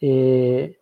eh, 0.01 0.75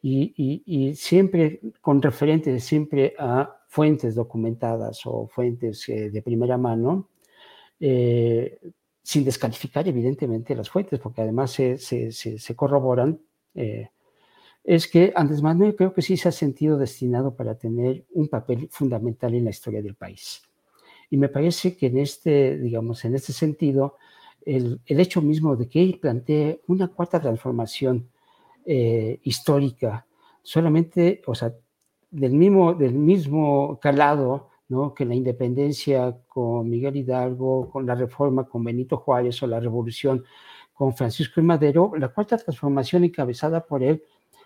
y, 0.00 0.62
y, 0.64 0.94
siempre 0.94 1.60
con 1.82 2.00
referente 2.00 2.58
siempre 2.60 3.14
a 3.18 3.60
fuentes 3.68 4.14
documentadas 4.14 5.02
o 5.04 5.28
fuentes 5.28 5.86
eh, 5.90 6.08
de 6.08 6.22
primera 6.22 6.56
mano, 6.56 7.10
eh, 7.78 8.58
sin 9.04 9.22
descalificar 9.22 9.86
evidentemente 9.86 10.56
las 10.56 10.70
fuentes, 10.70 10.98
porque 10.98 11.20
además 11.20 11.52
se, 11.52 11.76
se, 11.76 12.10
se, 12.10 12.56
corroboran, 12.56 13.20
eh, 13.54 13.90
es 14.64 14.88
que 14.88 15.12
Andrés 15.14 15.42
Manuel 15.42 15.76
creo 15.76 15.92
que 15.92 16.00
sí 16.00 16.16
se 16.16 16.30
ha 16.30 16.32
sentido 16.32 16.78
destinado 16.78 17.36
para 17.36 17.54
tener 17.54 18.06
un 18.14 18.28
papel 18.28 18.66
fundamental 18.72 19.34
en 19.34 19.44
la 19.44 19.50
historia 19.50 19.82
del 19.82 19.94
país. 19.94 20.42
Y 21.10 21.18
me 21.18 21.28
parece 21.28 21.76
que 21.76 21.88
en 21.88 21.98
este, 21.98 22.56
digamos, 22.56 23.04
en 23.04 23.14
este 23.14 23.34
sentido, 23.34 23.98
el, 24.46 24.80
el 24.86 25.00
hecho 25.00 25.20
mismo 25.20 25.54
de 25.54 25.68
que 25.68 25.82
él 25.82 25.98
plantee 26.00 26.62
una 26.66 26.88
cuarta 26.88 27.20
transformación 27.20 28.08
eh, 28.64 29.20
histórica, 29.22 30.06
solamente, 30.42 31.20
o 31.26 31.34
sea, 31.34 31.52
del 32.10 32.32
mismo, 32.32 32.72
del 32.72 32.94
mismo 32.94 33.78
calado 33.82 34.48
¿no? 34.68 34.94
que 34.94 35.04
la 35.04 35.14
independencia 35.14 36.16
con 36.28 36.68
Miguel 36.68 36.96
Hidalgo, 36.96 37.70
con 37.70 37.86
la 37.86 37.94
reforma 37.94 38.44
con 38.44 38.64
Benito 38.64 38.96
Juárez 38.98 39.42
o 39.42 39.46
la 39.46 39.60
revolución 39.60 40.24
con 40.72 40.94
Francisco 40.94 41.40
y 41.40 41.44
Madero, 41.44 41.92
la 41.96 42.08
cuarta 42.08 42.36
transformación 42.36 43.04
encabezada 43.04 43.64
por 43.64 43.82
él 43.82 44.02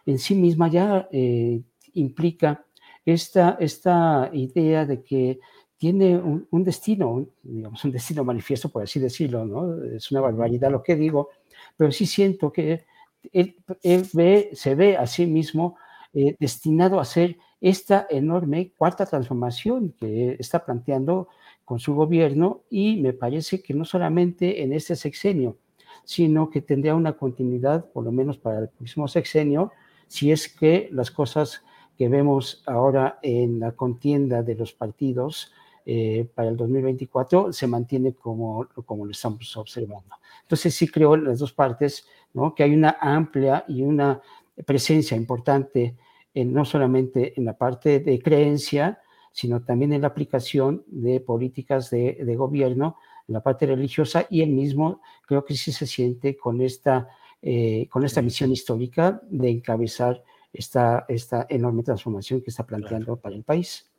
en 0.06 0.18
sí 0.18 0.34
misma 0.34 0.68
ya 0.68 1.08
eh, 1.12 1.60
implica 1.94 2.64
esta, 3.04 3.56
esta 3.60 4.30
idea 4.32 4.86
de 4.86 5.02
que 5.02 5.38
tiene 5.76 6.16
un, 6.16 6.46
un, 6.50 6.64
destino, 6.64 7.26
digamos, 7.42 7.84
un 7.84 7.92
destino 7.92 8.24
manifiesto, 8.24 8.68
por 8.68 8.82
así 8.82 8.98
decirlo, 8.98 9.44
¿no? 9.44 9.82
Es 9.84 10.10
una 10.10 10.20
barbaridad 10.20 10.70
lo 10.70 10.82
que 10.82 10.96
digo, 10.96 11.28
pero 11.76 11.92
sí 11.92 12.06
siento 12.06 12.50
que 12.50 12.86
él, 13.32 13.56
él 13.82 14.08
ve, 14.12 14.50
se 14.54 14.74
ve 14.74 14.96
a 14.96 15.06
sí 15.06 15.26
mismo 15.26 15.76
eh, 16.12 16.36
destinado 16.40 17.00
a 17.00 17.04
ser 17.04 17.36
esta 17.60 18.06
enorme 18.08 18.72
cuarta 18.76 19.06
transformación 19.06 19.94
que 19.98 20.36
está 20.38 20.64
planteando 20.64 21.28
con 21.64 21.78
su 21.78 21.94
gobierno 21.94 22.62
y 22.70 22.96
me 22.96 23.12
parece 23.12 23.62
que 23.62 23.74
no 23.74 23.84
solamente 23.84 24.62
en 24.62 24.72
este 24.72 24.96
sexenio, 24.96 25.56
sino 26.04 26.48
que 26.48 26.62
tendría 26.62 26.94
una 26.94 27.12
continuidad, 27.12 27.84
por 27.92 28.04
lo 28.04 28.12
menos 28.12 28.38
para 28.38 28.60
el 28.60 28.68
próximo 28.68 29.08
sexenio, 29.08 29.72
si 30.06 30.32
es 30.32 30.48
que 30.48 30.88
las 30.92 31.10
cosas 31.10 31.62
que 31.98 32.08
vemos 32.08 32.62
ahora 32.66 33.18
en 33.22 33.60
la 33.60 33.72
contienda 33.72 34.42
de 34.42 34.54
los 34.54 34.72
partidos 34.72 35.52
eh, 35.84 36.28
para 36.34 36.48
el 36.48 36.56
2024 36.56 37.52
se 37.52 37.66
mantiene 37.66 38.14
como, 38.14 38.66
como 38.86 39.04
lo 39.04 39.10
estamos 39.10 39.56
observando. 39.56 40.14
Entonces 40.42 40.74
sí 40.74 40.86
creo 40.88 41.14
en 41.14 41.24
las 41.24 41.40
dos 41.40 41.52
partes 41.52 42.06
¿no? 42.32 42.54
que 42.54 42.62
hay 42.62 42.72
una 42.72 42.96
amplia 43.00 43.64
y 43.68 43.82
una 43.82 44.20
presencia 44.64 45.16
importante 45.16 45.96
no 46.44 46.64
solamente 46.64 47.34
en 47.36 47.44
la 47.44 47.56
parte 47.56 48.00
de 48.00 48.20
creencia, 48.20 49.00
sino 49.32 49.62
también 49.62 49.92
en 49.92 50.02
la 50.02 50.08
aplicación 50.08 50.84
de 50.86 51.20
políticas 51.20 51.90
de, 51.90 52.18
de, 52.24 52.36
gobierno, 52.36 52.96
en 53.26 53.34
la 53.34 53.42
parte 53.42 53.66
religiosa, 53.66 54.26
y 54.30 54.42
él 54.42 54.50
mismo 54.50 55.00
creo 55.26 55.44
que 55.44 55.54
sí 55.54 55.72
se 55.72 55.86
siente 55.86 56.36
con 56.36 56.60
esta, 56.60 57.08
eh, 57.42 57.86
con 57.90 58.04
esta 58.04 58.22
misión 58.22 58.50
histórica 58.50 59.20
de 59.30 59.50
encabezar 59.50 60.22
esta, 60.52 61.04
esta 61.08 61.46
enorme 61.48 61.82
transformación 61.82 62.40
que 62.40 62.50
está 62.50 62.66
planteando 62.66 63.06
claro. 63.06 63.20
para 63.20 63.36
el 63.36 63.44
país. 63.44 63.90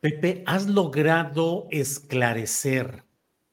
Pepe, 0.00 0.42
¿has 0.46 0.66
logrado 0.66 1.66
esclarecer 1.70 3.04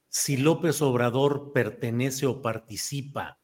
si 0.09 0.37
López 0.37 0.81
Obrador 0.81 1.51
pertenece 1.53 2.25
o 2.25 2.41
participa 2.41 3.37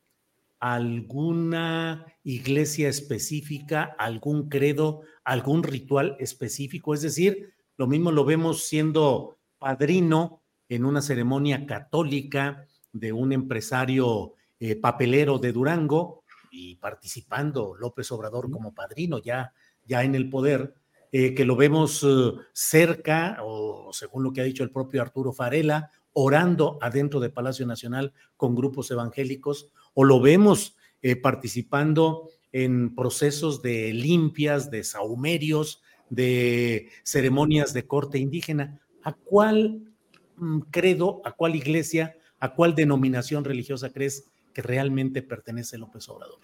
alguna 0.64 2.06
iglesia 2.24 2.88
específica, 2.88 3.96
algún 4.00 4.48
credo, 4.48 5.02
algún 5.26 5.62
ritual 5.62 6.16
específico. 6.20 6.94
Es 6.94 7.02
decir, 7.02 7.54
lo 7.76 7.86
mismo 7.86 8.14
lo 8.14 8.24
vemos 8.24 8.64
siendo 8.64 9.40
padrino 9.60 10.42
en 10.70 10.86
una 10.86 11.02
ceremonia 11.02 11.66
católica 11.66 12.66
de 12.94 13.12
un 13.12 13.34
empresario 13.34 14.36
eh, 14.58 14.78
papelero 14.78 15.38
de 15.38 15.52
Durango 15.52 16.24
y 16.50 16.78
participando 16.78 17.76
López 17.76 18.10
Obrador 18.14 18.50
como 18.50 18.74
padrino 18.74 19.20
ya, 19.20 19.52
ya 19.86 20.06
en 20.06 20.16
el 20.16 20.30
poder, 20.30 20.76
eh, 21.12 21.36
que 21.36 21.44
lo 21.44 21.58
vemos 21.58 22.02
uh, 22.04 22.40
cerca, 22.54 23.40
o 23.44 23.92
según 23.92 24.24
lo 24.24 24.32
que 24.32 24.40
ha 24.40 24.46
dicho 24.46 24.64
el 24.64 24.72
propio 24.72 25.02
Arturo 25.02 25.34
Farela, 25.34 25.92
orando 26.14 26.78
adentro 26.82 27.20
de 27.20 27.30
Palacio 27.30 27.66
Nacional 27.66 28.14
con 28.38 28.56
grupos 28.56 28.90
evangélicos, 28.92 29.72
o 29.94 30.04
lo 30.04 30.22
vemos 30.22 30.76
eh, 31.02 31.16
participando 31.16 32.30
en 32.52 32.96
procesos 32.96 33.62
de 33.62 33.94
limpias, 33.94 34.70
de 34.72 34.84
saumerios, 34.84 35.82
de 36.10 36.90
ceremonias 37.04 37.74
de 37.74 37.88
corte 37.88 38.20
indígena. 38.20 38.80
¿A 39.04 39.14
cuál 39.14 39.94
mm, 40.38 40.60
credo, 40.72 41.22
a 41.26 41.32
cuál 41.32 41.56
iglesia, 41.56 42.16
a 42.40 42.54
cuál 42.54 42.76
denominación 42.76 43.44
religiosa 43.44 43.92
crees 43.92 44.32
que 44.54 44.62
realmente 44.62 45.24
pertenece 45.24 45.78
López 45.78 46.08
Obrador? 46.10 46.40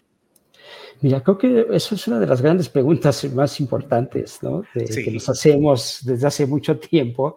Mira, 1.01 1.21
creo 1.23 1.37
que 1.37 1.67
eso 1.71 1.95
es 1.95 2.07
una 2.07 2.19
de 2.19 2.27
las 2.27 2.41
grandes 2.41 2.69
preguntas 2.69 3.23
más 3.33 3.59
importantes 3.59 4.41
¿no? 4.41 4.63
de, 4.73 4.87
sí. 4.87 5.03
que 5.03 5.11
nos 5.11 5.29
hacemos 5.29 5.99
desde 6.03 6.27
hace 6.27 6.45
mucho 6.45 6.77
tiempo 6.77 7.35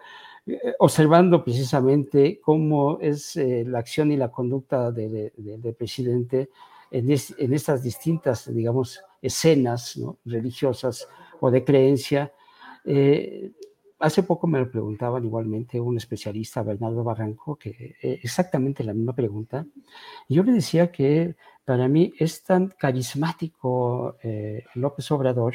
observando 0.78 1.44
precisamente 1.44 2.40
cómo 2.40 2.98
es 3.00 3.36
eh, 3.36 3.64
la 3.66 3.78
acción 3.78 4.10
y 4.10 4.16
la 4.16 4.30
conducta 4.30 4.90
del 4.90 5.32
de, 5.36 5.58
de, 5.58 5.72
presidente 5.72 6.50
en, 6.90 7.10
es, 7.10 7.34
en, 7.38 7.54
estas 7.54 7.82
distintas, 7.82 8.52
digamos, 8.52 9.00
escenas 9.20 10.00
religiosas 10.24 11.08
o 11.40 11.50
de 11.50 11.64
creencia. 11.64 12.32
Eh, 12.84 13.52
hace 14.02 14.24
poco 14.24 14.46
me 14.46 14.58
lo 14.58 14.70
preguntaban 14.70 15.24
igualmente 15.24 15.80
un 15.80 15.96
especialista, 15.96 16.62
Bernardo 16.62 17.04
Barranco, 17.04 17.56
que 17.56 17.96
eh, 18.02 18.20
exactamente 18.22 18.82
la 18.82 18.94
misma 18.94 19.14
pregunta. 19.14 19.64
Yo 20.28 20.42
le 20.42 20.52
decía 20.52 20.90
que 20.90 21.36
para 21.64 21.86
mí 21.88 22.12
es 22.18 22.42
tan 22.42 22.68
carismático 22.68 24.16
eh, 24.22 24.64
López 24.74 25.10
Obrador 25.12 25.54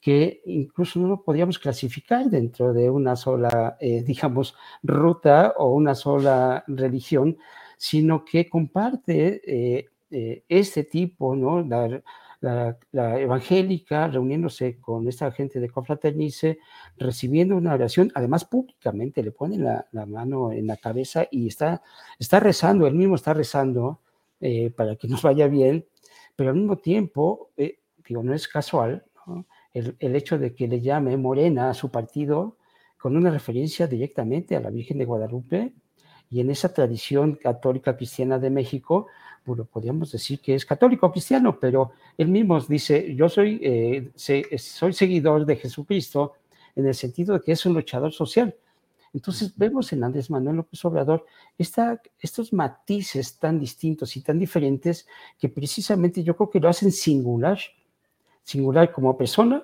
que 0.00 0.42
incluso 0.46 1.00
no 1.00 1.08
lo 1.08 1.22
podríamos 1.22 1.58
clasificar 1.58 2.30
dentro 2.30 2.72
de 2.72 2.88
una 2.90 3.16
sola, 3.16 3.76
eh, 3.80 4.02
digamos, 4.02 4.54
ruta 4.82 5.54
o 5.56 5.74
una 5.74 5.94
sola 5.94 6.64
religión, 6.68 7.36
sino 7.76 8.24
que 8.24 8.48
comparte 8.48 9.40
eh, 9.44 9.88
eh, 10.10 10.44
este 10.48 10.84
tipo, 10.84 11.34
¿no? 11.34 11.62
La, 11.62 12.02
evangélica 13.18 14.06
reuniéndose 14.06 14.78
con 14.78 15.08
esta 15.08 15.32
gente 15.32 15.58
de 15.58 15.68
Confraternice, 15.70 16.60
recibiendo 16.96 17.56
una 17.56 17.74
oración, 17.74 18.12
además 18.14 18.44
públicamente 18.44 19.24
le 19.24 19.32
pone 19.32 19.58
la, 19.58 19.88
mano 20.06 20.52
en 20.52 20.68
la 20.68 20.76
cabeza 20.76 21.26
y 21.32 21.48
está, 21.48 21.82
está 22.16 22.38
rezando, 22.38 22.86
él 22.86 22.94
mismo 22.94 23.16
está 23.16 23.34
rezando 23.34 23.98
eh, 24.40 24.70
para 24.70 24.94
que 24.94 25.08
nos 25.08 25.22
vaya 25.22 25.48
bien, 25.48 25.84
pero 26.36 26.50
al 26.50 26.56
mismo 26.56 26.76
tiempo, 26.78 27.50
digo, 27.56 28.22
no 28.22 28.32
es 28.34 28.46
casual, 28.46 29.04
¿no? 29.26 29.44
El, 29.78 29.96
el, 29.98 30.16
hecho 30.16 30.38
de 30.38 30.54
que 30.54 30.68
le 30.68 30.80
llame 30.80 31.16
Morena 31.16 31.70
a 31.70 31.74
su 31.74 31.90
partido 31.90 32.56
con 32.98 33.16
una 33.16 33.30
referencia 33.30 33.86
directamente 33.86 34.56
a 34.56 34.60
la 34.60 34.70
Virgen 34.70 34.98
de 34.98 35.04
Guadalupe. 35.04 35.72
Y 36.30 36.40
en 36.40 36.50
esa 36.50 36.74
tradición 36.74 37.36
católica 37.36 37.96
cristiana 37.96 38.38
de 38.38 38.50
México, 38.50 39.06
podríamos 39.70 40.12
decir 40.12 40.40
que 40.40 40.54
es 40.54 40.66
católico 40.66 41.10
cristiano, 41.10 41.58
pero 41.58 41.92
él 42.16 42.28
mismo 42.28 42.60
dice, 42.60 43.14
yo 43.14 43.28
soy, 43.28 43.60
eh, 43.62 44.10
soy 44.14 44.92
seguidor 44.92 45.46
de 45.46 45.56
Jesucristo 45.56 46.34
en 46.76 46.86
el 46.86 46.94
sentido 46.94 47.34
de 47.34 47.40
que 47.40 47.52
es 47.52 47.64
un 47.66 47.74
luchador 47.74 48.12
social. 48.12 48.54
Entonces 49.14 49.56
vemos 49.56 49.92
en 49.92 50.04
Andrés 50.04 50.30
Manuel 50.30 50.56
López 50.56 50.84
Obrador 50.84 51.24
esta, 51.56 52.00
estos 52.20 52.52
matices 52.52 53.38
tan 53.38 53.58
distintos 53.58 54.16
y 54.16 54.20
tan 54.20 54.38
diferentes 54.38 55.06
que 55.38 55.48
precisamente 55.48 56.22
yo 56.22 56.36
creo 56.36 56.50
que 56.50 56.60
lo 56.60 56.68
hacen 56.68 56.92
singular, 56.92 57.58
singular 58.48 58.90
como 58.90 59.14
persona, 59.18 59.62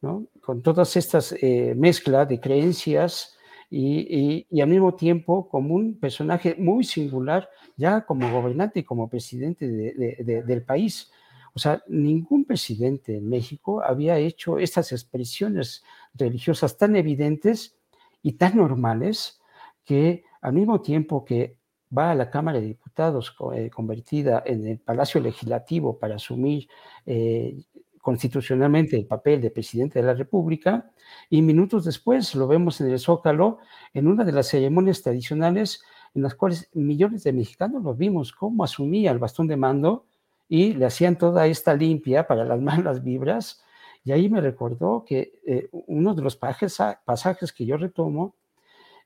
¿no? 0.00 0.26
con 0.40 0.62
todas 0.62 0.96
estas 0.96 1.32
eh, 1.32 1.74
mezclas 1.76 2.28
de 2.28 2.38
creencias 2.38 3.36
y, 3.68 4.46
y, 4.48 4.60
al 4.60 4.68
mismo 4.68 4.94
tiempo 4.94 5.48
como 5.48 5.74
un 5.74 5.98
personaje 5.98 6.54
muy 6.56 6.84
singular 6.84 7.48
ya 7.76 8.02
como 8.02 8.30
gobernante 8.30 8.80
y 8.80 8.84
como 8.84 9.08
presidente 9.08 9.66
de, 9.66 10.42
del 10.46 10.62
país. 10.62 11.10
O 11.54 11.58
sea, 11.58 11.82
ningún 11.88 12.44
presidente 12.44 13.16
en 13.16 13.28
México 13.28 13.82
había 13.82 14.16
hecho 14.18 14.60
estas 14.60 14.92
expresiones 14.92 15.82
religiosas 16.14 16.78
tan 16.78 16.94
evidentes 16.94 17.76
y 18.22 18.34
tan 18.34 18.56
normales 18.56 19.40
que 19.84 20.22
al 20.40 20.52
mismo 20.52 20.80
tiempo 20.82 21.24
que 21.24 21.56
va 21.96 22.12
a 22.12 22.14
la 22.14 22.30
Cámara 22.30 22.60
de 22.60 22.66
Diputados 22.66 23.34
eh, 23.54 23.70
convertida 23.70 24.42
en 24.46 24.66
el 24.68 24.78
Palacio 24.78 25.20
Legislativo 25.20 25.98
para 25.98 26.16
asumir 26.16 26.68
eh, 27.06 27.56
constitucionalmente 28.04 28.98
el 28.98 29.06
papel 29.06 29.40
de 29.40 29.50
presidente 29.50 29.98
de 29.98 30.04
la 30.04 30.12
República 30.12 30.90
y 31.30 31.40
minutos 31.40 31.86
después 31.86 32.34
lo 32.34 32.46
vemos 32.46 32.78
en 32.82 32.90
el 32.90 32.98
Zócalo 32.98 33.60
en 33.94 34.08
una 34.08 34.24
de 34.24 34.32
las 34.32 34.48
ceremonias 34.48 35.00
tradicionales 35.00 35.82
en 36.14 36.20
las 36.20 36.34
cuales 36.34 36.68
millones 36.74 37.24
de 37.24 37.32
mexicanos 37.32 37.82
lo 37.82 37.94
vimos 37.94 38.30
cómo 38.30 38.62
asumía 38.62 39.10
el 39.10 39.18
bastón 39.18 39.46
de 39.46 39.56
mando 39.56 40.04
y 40.50 40.74
le 40.74 40.84
hacían 40.84 41.16
toda 41.16 41.46
esta 41.46 41.72
limpia 41.72 42.26
para 42.26 42.44
las 42.44 42.60
malas 42.70 43.02
vibras. 43.02 43.64
Y 44.04 44.12
ahí 44.12 44.28
me 44.28 44.42
recordó 44.42 45.02
que 45.06 45.40
eh, 45.46 45.70
uno 45.72 46.14
de 46.14 46.20
los 46.20 46.36
pasajes, 46.36 47.52
que 47.54 47.64
yo 47.64 47.78
retomo 47.78 48.34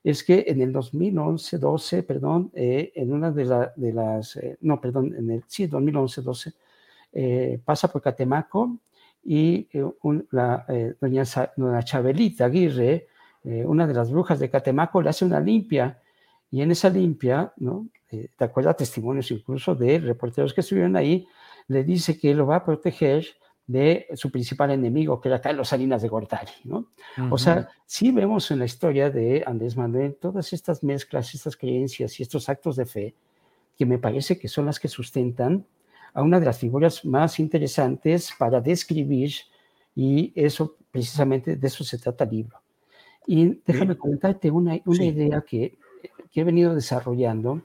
es 0.03 0.25
que 0.25 0.43
en 0.45 0.59
el 0.59 0.73
2011, 0.73 1.57
12, 1.57 2.03
perdón, 2.03 2.51
eh, 2.53 2.91
en 2.95 3.13
una 3.13 3.31
de, 3.31 3.45
las, 3.45 4.35
eh, 4.35 4.57
no, 4.59 4.81
perdón, 4.81 5.15
en 5.15 5.31
el, 5.31 5.43
sí, 5.47 5.67
2011, 5.67 6.21
12, 6.21 6.53
pasa 7.63 7.87
por 7.87 8.01
Catemaco 8.01 8.77
y 9.31 9.67
la, 10.31 10.65
doña, 10.99 11.23
doña, 11.55 11.83
Chabelita 11.83 12.45
Aguirre, 12.45 13.05
una 13.43 13.85
de 13.85 13.93
las 13.93 14.09
brujas 14.09 14.39
de 14.39 14.49
Catemaco, 14.49 15.03
le 15.03 15.09
hace 15.11 15.23
una 15.23 15.39
limpia 15.39 15.99
y 16.49 16.63
en 16.63 16.71
esa 16.71 16.89
limpia, 16.89 17.53
¿no? 17.57 17.89
¿Te 18.09 18.43
acuerdas? 18.43 18.77
Testimonios 18.77 19.29
incluso 19.29 19.75
de 19.75 19.99
reporteros 19.99 20.51
que 20.51 20.61
estuvieron 20.61 20.95
ahí, 20.95 21.27
le 21.67 21.83
dice 21.83 22.17
que 22.17 22.33
lo 22.33 22.47
va 22.47 22.55
a 22.55 22.65
proteger 22.65 23.27
de 23.67 24.07
su 24.15 24.31
principal 24.31 24.71
enemigo, 24.71 25.21
que 25.21 25.27
era 25.29 25.39
Carlos 25.39 25.69
Salinas 25.69 26.01
de 26.01 26.07
Gortari, 26.07 26.51
¿no? 26.63 26.87
O 27.29 27.37
sea, 27.37 27.69
sí 27.85 28.09
vemos 28.11 28.49
en 28.49 28.57
la 28.57 28.65
historia 28.65 29.11
de 29.11 29.43
Andrés 29.45 29.77
Manuel 29.77 30.17
todas 30.19 30.53
estas 30.53 30.83
mezclas, 30.83 31.35
estas 31.35 31.55
creencias 31.55 32.19
y 32.19 32.23
estos 32.23 32.49
actos 32.49 32.77
de 32.77 32.87
fe 32.87 33.13
que 33.77 33.85
me 33.85 33.99
parece 33.99 34.39
que 34.39 34.47
son 34.47 34.65
las 34.65 34.79
que 34.79 34.87
sustentan 34.87 35.67
a 36.13 36.21
una 36.21 36.39
de 36.39 36.45
las 36.45 36.59
figuras 36.59 37.05
más 37.05 37.39
interesantes 37.39 38.31
para 38.37 38.61
describir 38.61 39.31
y 39.95 40.31
eso 40.35 40.77
precisamente 40.91 41.55
de 41.55 41.67
eso 41.67 41.83
se 41.83 41.97
trata 41.97 42.23
el 42.23 42.31
libro. 42.31 42.61
Y 43.27 43.61
déjame 43.65 43.97
comentarte 43.97 44.49
una, 44.49 44.79
una 44.85 45.05
idea 45.05 45.41
que, 45.41 45.77
que, 46.31 46.41
he 46.41 46.43
venido 46.43 46.73
desarrollando 46.73 47.61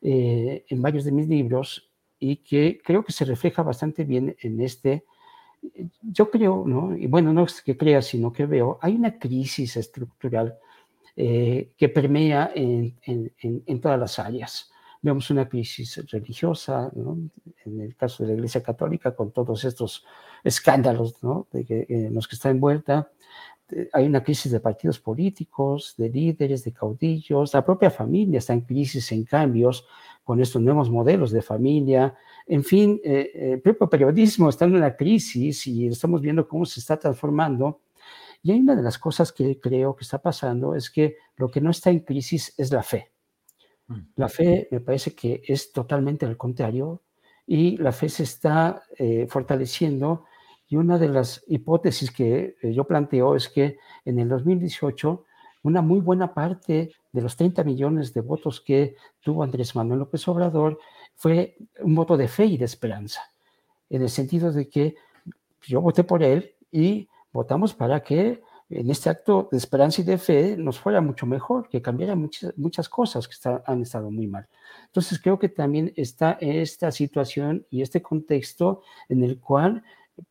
eh, 0.00 0.64
en 0.68 0.82
varios 0.82 1.04
de 1.04 1.12
mis 1.12 1.28
libros 1.28 1.90
y 2.18 2.36
que 2.36 2.80
creo 2.84 3.04
que 3.04 3.12
se 3.12 3.24
refleja 3.24 3.62
bastante 3.62 4.04
bien 4.04 4.36
en 4.40 4.60
este 4.60 5.04
yo 6.02 6.30
creo, 6.30 6.64
¿no? 6.66 6.96
y 6.96 7.06
bueno, 7.06 7.32
no 7.32 7.44
es 7.44 7.62
que 7.62 7.76
crea, 7.76 8.02
sino 8.02 8.32
que 8.32 8.46
veo, 8.46 8.78
hay 8.82 8.96
una 8.96 9.18
crisis 9.18 9.76
estructural 9.76 10.58
eh, 11.14 11.72
que 11.76 11.88
permea 11.88 12.50
en, 12.54 12.96
en, 13.04 13.80
todas 13.80 13.98
las 13.98 14.18
áreas. 14.18 14.71
Vemos 15.02 15.30
una 15.30 15.48
crisis 15.48 16.00
religiosa, 16.10 16.90
¿no? 16.94 17.18
en 17.64 17.80
el 17.80 17.96
caso 17.96 18.22
de 18.22 18.28
la 18.28 18.34
Iglesia 18.36 18.62
Católica, 18.62 19.14
con 19.14 19.32
todos 19.32 19.64
estos 19.64 20.06
escándalos 20.44 21.16
de 21.50 21.64
que, 21.64 21.86
en 21.88 22.14
los 22.14 22.28
que 22.28 22.36
está 22.36 22.50
envuelta. 22.50 23.10
Hay 23.92 24.06
una 24.06 24.22
crisis 24.22 24.52
de 24.52 24.60
partidos 24.60 25.00
políticos, 25.00 25.94
de 25.96 26.08
líderes, 26.08 26.62
de 26.62 26.72
caudillos. 26.72 27.52
La 27.52 27.64
propia 27.64 27.90
familia 27.90 28.38
está 28.38 28.52
en 28.52 28.60
crisis, 28.60 29.10
en 29.12 29.24
cambios, 29.24 29.86
con 30.22 30.40
estos 30.40 30.62
nuevos 30.62 30.88
modelos 30.88 31.32
de 31.32 31.42
familia, 31.42 32.14
en 32.46 32.64
fin, 32.64 33.00
eh, 33.04 33.30
el 33.34 33.60
propio 33.60 33.88
periodismo 33.88 34.48
está 34.48 34.64
en 34.64 34.74
una 34.74 34.96
crisis 34.96 35.66
y 35.66 35.86
estamos 35.86 36.20
viendo 36.20 36.48
cómo 36.48 36.64
se 36.64 36.80
está 36.80 36.98
transformando. 36.98 37.82
Y 38.42 38.52
hay 38.52 38.60
una 38.60 38.74
de 38.74 38.82
las 38.82 38.98
cosas 38.98 39.32
que 39.32 39.60
creo 39.60 39.94
que 39.94 40.02
está 40.02 40.20
pasando 40.20 40.74
es 40.74 40.90
que 40.90 41.16
lo 41.36 41.48
que 41.48 41.60
no 41.60 41.70
está 41.70 41.90
en 41.90 42.00
crisis 42.00 42.54
es 42.58 42.72
la 42.72 42.82
fe. 42.82 43.11
La 44.16 44.28
fe 44.28 44.68
me 44.70 44.80
parece 44.80 45.14
que 45.14 45.42
es 45.46 45.72
totalmente 45.72 46.26
al 46.26 46.36
contrario 46.36 47.02
y 47.46 47.76
la 47.76 47.92
fe 47.92 48.08
se 48.08 48.22
está 48.22 48.82
eh, 48.98 49.26
fortaleciendo 49.28 50.24
y 50.68 50.76
una 50.76 50.98
de 50.98 51.08
las 51.08 51.44
hipótesis 51.48 52.10
que 52.10 52.56
eh, 52.62 52.72
yo 52.72 52.84
planteo 52.84 53.36
es 53.36 53.48
que 53.48 53.78
en 54.04 54.18
el 54.18 54.28
2018 54.28 55.24
una 55.64 55.82
muy 55.82 56.00
buena 56.00 56.34
parte 56.34 56.92
de 57.12 57.20
los 57.20 57.36
30 57.36 57.62
millones 57.64 58.14
de 58.14 58.20
votos 58.20 58.60
que 58.60 58.96
tuvo 59.20 59.42
Andrés 59.42 59.76
Manuel 59.76 60.00
López 60.00 60.26
Obrador 60.28 60.78
fue 61.14 61.56
un 61.80 61.94
voto 61.94 62.16
de 62.16 62.26
fe 62.28 62.46
y 62.46 62.56
de 62.56 62.64
esperanza, 62.64 63.20
en 63.90 64.02
el 64.02 64.08
sentido 64.08 64.50
de 64.50 64.68
que 64.68 64.96
yo 65.62 65.80
voté 65.80 66.04
por 66.04 66.22
él 66.22 66.54
y 66.70 67.08
votamos 67.32 67.74
para 67.74 68.02
que 68.02 68.42
en 68.74 68.90
este 68.90 69.10
acto 69.10 69.48
de 69.50 69.58
esperanza 69.58 70.00
y 70.00 70.04
de 70.04 70.18
fe 70.18 70.56
nos 70.56 70.78
fuera 70.78 71.00
mucho 71.00 71.26
mejor, 71.26 71.68
que 71.68 71.82
cambiara 71.82 72.14
muchas, 72.14 72.56
muchas 72.56 72.88
cosas 72.88 73.28
que 73.28 73.36
han 73.66 73.82
estado 73.82 74.10
muy 74.10 74.26
mal. 74.26 74.46
Entonces 74.86 75.20
creo 75.20 75.38
que 75.38 75.48
también 75.48 75.92
está 75.96 76.38
esta 76.40 76.90
situación 76.90 77.66
y 77.70 77.82
este 77.82 78.02
contexto 78.02 78.82
en 79.08 79.22
el 79.22 79.38
cual 79.38 79.82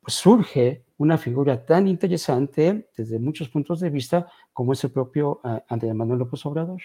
pues, 0.02 0.16
surge 0.16 0.84
una 0.98 1.18
figura 1.18 1.66
tan 1.66 1.88
interesante 1.88 2.90
desde 2.96 3.20
muchos 3.20 3.50
puntos 3.50 3.80
de 3.80 3.90
vista 3.90 4.28
como 4.54 4.74
es 4.74 4.84
el 4.84 4.92
propio 4.92 5.42
uh, 5.44 5.60
Andrés 5.68 5.96
Manuel 5.96 6.20
López 6.20 6.46
Obrador. 6.46 6.82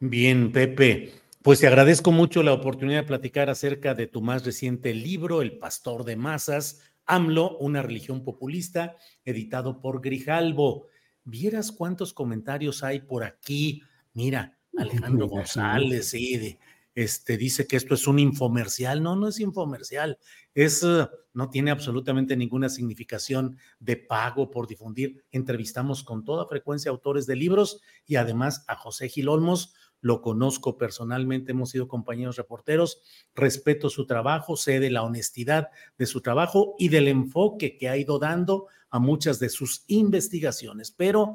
Bien, 0.00 0.52
Pepe. 0.52 1.12
Pues 1.42 1.60
te 1.60 1.68
agradezco 1.68 2.10
mucho 2.10 2.42
la 2.42 2.52
oportunidad 2.52 3.02
de 3.02 3.06
platicar 3.06 3.48
acerca 3.50 3.94
de 3.94 4.08
tu 4.08 4.20
más 4.20 4.44
reciente 4.44 4.92
libro, 4.92 5.42
El 5.42 5.58
Pastor 5.58 6.04
de 6.04 6.16
Masas, 6.16 6.82
AMLO, 7.06 7.56
una 7.58 7.82
religión 7.82 8.22
populista, 8.22 8.96
editado 9.24 9.80
por 9.80 10.00
Grijalbo. 10.00 10.86
Vieras 11.24 11.72
cuántos 11.72 12.12
comentarios 12.12 12.82
hay 12.82 13.00
por 13.00 13.24
aquí. 13.24 13.82
Mira, 14.12 14.58
Alejandro 14.76 15.28
González, 15.28 16.10
sí, 16.10 16.58
este, 16.96 17.36
dice 17.36 17.66
que 17.66 17.76
esto 17.76 17.94
es 17.94 18.06
un 18.06 18.18
infomercial. 18.18 19.02
No, 19.02 19.16
no 19.16 19.28
es 19.28 19.38
infomercial. 19.38 20.18
Es, 20.54 20.82
uh, 20.82 21.06
no 21.34 21.50
tiene 21.50 21.70
absolutamente 21.70 22.36
ninguna 22.36 22.70
significación 22.70 23.58
de 23.78 23.96
pago 23.98 24.50
por 24.50 24.66
difundir. 24.66 25.22
Entrevistamos 25.30 26.02
con 26.02 26.24
toda 26.24 26.46
frecuencia 26.46 26.90
autores 26.90 27.26
de 27.26 27.36
libros 27.36 27.82
y 28.06 28.16
además 28.16 28.64
a 28.66 28.76
José 28.76 29.10
Gil 29.10 29.28
Olmos, 29.28 29.74
lo 30.00 30.20
conozco 30.22 30.78
personalmente, 30.78 31.52
hemos 31.52 31.70
sido 31.70 31.88
compañeros 31.88 32.36
reporteros, 32.36 33.02
respeto 33.34 33.90
su 33.90 34.06
trabajo, 34.06 34.56
sé 34.56 34.80
de 34.80 34.90
la 34.90 35.02
honestidad 35.02 35.68
de 35.98 36.06
su 36.06 36.20
trabajo 36.20 36.74
y 36.78 36.88
del 36.88 37.08
enfoque 37.08 37.76
que 37.76 37.88
ha 37.88 37.96
ido 37.96 38.18
dando 38.18 38.66
a 38.90 38.98
muchas 38.98 39.38
de 39.38 39.48
sus 39.48 39.84
investigaciones, 39.88 40.90
pero 40.90 41.34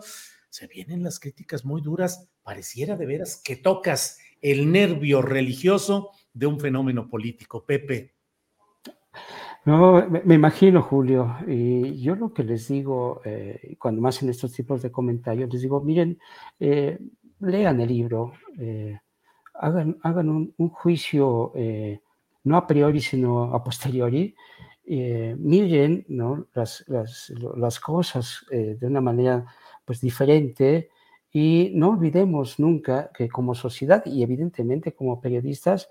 se 0.49 0.67
vienen 0.67 1.03
las 1.03 1.19
críticas 1.19 1.65
muy 1.65 1.81
duras, 1.81 2.29
pareciera 2.43 2.95
de 2.95 3.05
veras 3.05 3.41
que 3.43 3.55
tocas 3.55 4.19
el 4.41 4.71
nervio 4.71 5.21
religioso 5.21 6.11
de 6.33 6.45
un 6.45 6.59
fenómeno 6.59 7.07
político. 7.07 7.65
Pepe. 7.65 8.15
No, 9.63 10.09
me, 10.09 10.33
imagino, 10.33 10.81
Julio, 10.81 11.35
y 11.47 12.01
yo 12.01 12.15
lo 12.15 12.33
que 12.33 12.43
les 12.43 12.67
digo, 12.67 13.21
eh, 13.23 13.75
cuando 13.77 14.01
más 14.01 14.23
en 14.23 14.29
estos 14.29 14.51
tipos 14.53 14.81
de 14.81 14.91
comentarios, 14.91 15.53
les 15.53 15.61
digo, 15.61 15.81
miren, 15.81 16.17
eh, 16.59 16.97
lean 17.41 17.79
el 17.81 17.89
libro, 17.89 18.33
eh, 18.59 18.99
hagan, 19.53 19.97
hagan 20.03 20.29
un, 20.29 20.69
juicio 20.69 21.51
eh, 21.55 21.99
no 22.43 22.57
a 22.57 22.67
priori, 22.67 23.01
sino 23.01 23.53
a 23.53 23.63
posteriori, 23.63 24.35
eh, 24.85 25.35
miren 25.37 26.05
¿no? 26.09 26.47
las, 26.53 26.83
las, 26.87 27.31
las, 27.55 27.79
cosas 27.79 28.45
de 28.49 28.79
una 28.81 28.99
manera 28.99 29.45
pues, 29.85 30.01
diferente 30.01 30.89
y 31.31 31.71
no 31.75 31.91
olvidemos 31.91 32.59
nunca 32.59 33.09
que 33.13 33.29
como 33.29 33.55
sociedad 33.55 34.03
y 34.05 34.23
evidentemente 34.23 34.93
como 34.93 35.21
periodistas 35.21 35.89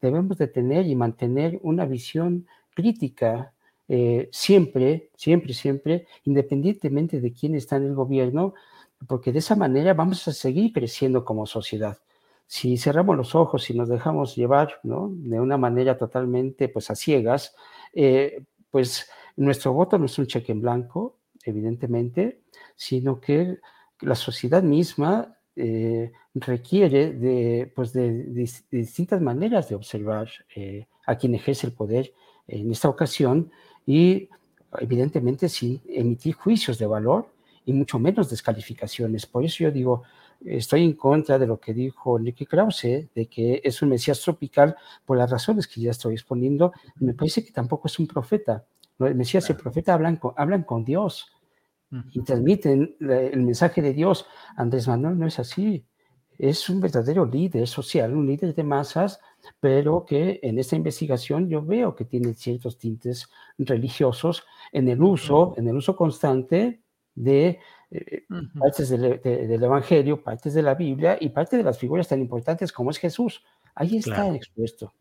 debemos 0.00 0.38
de 0.38 0.46
tener 0.46 0.86
y 0.86 0.94
mantener 0.94 1.58
una 1.62 1.84
visión 1.84 2.46
crítica 2.74 3.52
siempre, 4.30 5.10
siempre, 5.16 5.52
siempre, 5.52 6.06
independientemente 6.24 7.20
de 7.20 7.32
quién 7.32 7.54
está 7.54 7.76
en 7.76 7.84
el 7.84 7.94
gobierno, 7.94 8.54
porque 9.06 9.32
de 9.32 9.38
esa 9.40 9.56
manera 9.56 9.94
vamos 9.94 10.26
a 10.28 10.32
seguir 10.32 10.72
creciendo 10.72 11.24
como 11.24 11.46
sociedad. 11.46 11.98
si 12.46 12.76
cerramos 12.76 13.16
los 13.16 13.34
ojos 13.34 13.70
y 13.70 13.74
nos 13.74 13.88
dejamos 13.88 14.36
llevar 14.36 14.78
¿no? 14.82 15.08
de 15.10 15.40
una 15.40 15.56
manera 15.56 15.96
totalmente 15.96 16.68
pues 16.68 16.90
a 16.90 16.94
ciegas, 16.94 17.54
eh, 17.94 18.44
pues 18.70 19.08
nuestro 19.36 19.72
voto 19.72 19.98
no 19.98 20.06
es 20.06 20.18
un 20.18 20.26
cheque 20.26 20.52
en 20.52 20.60
blanco, 20.60 21.18
evidentemente, 21.42 22.42
sino 22.76 23.20
que 23.20 23.58
la 24.00 24.14
sociedad 24.14 24.62
misma 24.62 25.38
eh, 25.56 26.12
requiere 26.34 27.12
de, 27.12 27.72
pues 27.74 27.92
de, 27.92 28.52
distintas 28.70 29.20
maneras 29.20 29.68
de 29.68 29.76
observar 29.76 30.28
eh, 30.54 30.86
a 31.06 31.16
quien 31.16 31.34
ejerce 31.34 31.66
el 31.66 31.72
poder 31.72 32.12
en 32.46 32.70
esta 32.70 32.88
ocasión 32.88 33.50
y 33.86 34.28
evidentemente 34.80 35.48
sin 35.48 35.80
emitir 35.88 36.34
juicios 36.34 36.78
de 36.78 36.86
valor 36.86 37.33
y 37.64 37.72
mucho 37.72 37.98
menos 37.98 38.30
descalificaciones. 38.30 39.26
Por 39.26 39.44
eso 39.44 39.64
yo 39.64 39.70
digo, 39.70 40.02
estoy 40.44 40.84
en 40.84 40.94
contra 40.94 41.38
de 41.38 41.46
lo 41.46 41.58
que 41.58 41.72
dijo 41.72 42.18
Enrique 42.18 42.46
Krause, 42.46 43.08
de 43.14 43.26
que 43.30 43.60
es 43.64 43.80
un 43.82 43.90
Mesías 43.90 44.20
tropical 44.20 44.76
por 45.04 45.16
las 45.16 45.30
razones 45.30 45.66
que 45.66 45.80
ya 45.80 45.90
estoy 45.90 46.14
exponiendo. 46.14 46.72
Me 46.96 47.14
parece 47.14 47.44
que 47.44 47.52
tampoco 47.52 47.88
es 47.88 47.98
un 47.98 48.06
profeta. 48.06 48.64
El 48.98 49.14
Mesías 49.14 49.48
y 49.48 49.52
el 49.52 49.58
profeta 49.58 49.94
hablan 49.94 50.16
con, 50.16 50.32
hablan 50.36 50.62
con 50.62 50.84
Dios 50.84 51.30
y 52.12 52.22
transmiten 52.22 52.96
el 53.00 53.42
mensaje 53.42 53.80
de 53.80 53.92
Dios. 53.92 54.26
Andrés 54.56 54.88
Manuel 54.88 55.18
no 55.18 55.26
es 55.26 55.38
así. 55.38 55.84
Es 56.36 56.68
un 56.68 56.80
verdadero 56.80 57.24
líder 57.24 57.68
social, 57.68 58.12
un 58.12 58.26
líder 58.26 58.54
de 58.56 58.64
masas, 58.64 59.20
pero 59.60 60.04
que 60.04 60.40
en 60.42 60.58
esta 60.58 60.74
investigación 60.74 61.48
yo 61.48 61.64
veo 61.64 61.94
que 61.94 62.04
tiene 62.04 62.34
ciertos 62.34 62.76
tintes 62.76 63.28
religiosos 63.56 64.42
en 64.72 64.88
el 64.88 65.00
uso, 65.00 65.54
en 65.56 65.68
el 65.68 65.76
uso 65.76 65.94
constante 65.94 66.82
de 67.14 67.58
eh, 67.90 68.24
partes 68.58 68.88
del, 68.88 69.62
Evangelio, 69.62 70.22
partes 70.22 70.54
de 70.54 70.62
la 70.62 70.74
Biblia 70.74 71.16
y 71.20 71.28
parte 71.28 71.56
de 71.56 71.62
las 71.62 71.78
figuras 71.78 72.08
tan 72.08 72.20
importantes 72.20 72.72
como 72.72 72.90
es 72.90 72.98
Jesús. 72.98 73.42
Ahí 73.74 73.98
está 73.98 74.34
expuesto. 74.34 74.92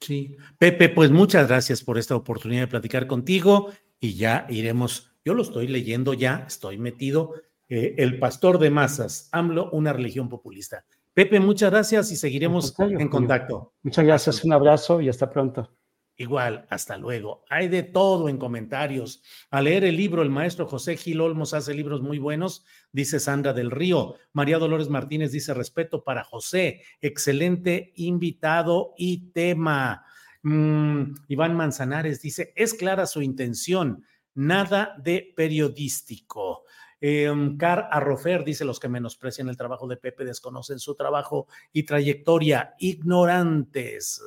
Sí, 0.00 0.36
Pepe, 0.58 0.88
pues 0.88 1.10
muchas 1.10 1.48
gracias 1.48 1.82
por 1.82 1.98
esta 1.98 2.16
oportunidad 2.16 2.62
de 2.62 2.66
platicar 2.68 3.06
contigo 3.06 3.70
y 4.00 4.14
ya 4.14 4.46
iremos, 4.48 5.12
yo 5.24 5.34
lo 5.34 5.42
estoy 5.42 5.68
leyendo 5.68 6.12
ya, 6.12 6.44
estoy 6.46 6.76
metido, 6.78 7.34
eh, 7.68 7.94
El 7.98 8.18
Pastor 8.18 8.58
de 8.58 8.70
Masas, 8.70 9.28
AMLO, 9.30 9.70
una 9.70 9.92
religión 9.92 10.28
populista. 10.28 10.84
Pepe, 11.14 11.38
muchas 11.40 11.70
gracias 11.70 12.10
y 12.10 12.16
seguiremos 12.16 12.74
en 12.78 13.08
contacto. 13.08 13.74
Muchas 13.82 14.04
gracias, 14.04 14.44
un 14.44 14.52
abrazo 14.52 15.00
y 15.00 15.08
hasta 15.08 15.30
pronto. 15.30 15.70
Igual, 16.16 16.66
hasta 16.68 16.98
luego. 16.98 17.44
Hay 17.48 17.68
de 17.68 17.82
todo 17.82 18.28
en 18.28 18.36
comentarios. 18.36 19.22
A 19.50 19.62
leer 19.62 19.84
el 19.84 19.96
libro, 19.96 20.22
el 20.22 20.30
maestro 20.30 20.66
José 20.66 20.96
Gil 20.96 21.20
Olmos 21.20 21.54
hace 21.54 21.74
libros 21.74 22.02
muy 22.02 22.18
buenos, 22.18 22.64
dice 22.92 23.18
Sandra 23.18 23.52
del 23.52 23.70
Río. 23.70 24.16
María 24.32 24.58
Dolores 24.58 24.88
Martínez 24.88 25.32
dice 25.32 25.54
respeto 25.54 26.04
para 26.04 26.22
José. 26.22 26.82
Excelente 27.00 27.92
invitado 27.96 28.92
y 28.96 29.30
tema. 29.32 30.04
Mm, 30.42 31.14
Iván 31.28 31.56
Manzanares 31.56 32.20
dice, 32.20 32.52
es 32.56 32.74
clara 32.74 33.06
su 33.06 33.22
intención, 33.22 34.04
nada 34.34 34.94
de 35.02 35.32
periodístico. 35.34 36.64
Eh, 37.00 37.32
Car 37.58 37.88
Arrofer 37.90 38.44
dice, 38.44 38.64
los 38.64 38.78
que 38.78 38.88
menosprecian 38.88 39.48
el 39.48 39.56
trabajo 39.56 39.88
de 39.88 39.96
Pepe 39.96 40.24
desconocen 40.24 40.78
su 40.78 40.94
trabajo 40.94 41.48
y 41.72 41.84
trayectoria, 41.84 42.74
ignorantes. 42.78 44.22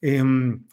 Em, 0.00 0.66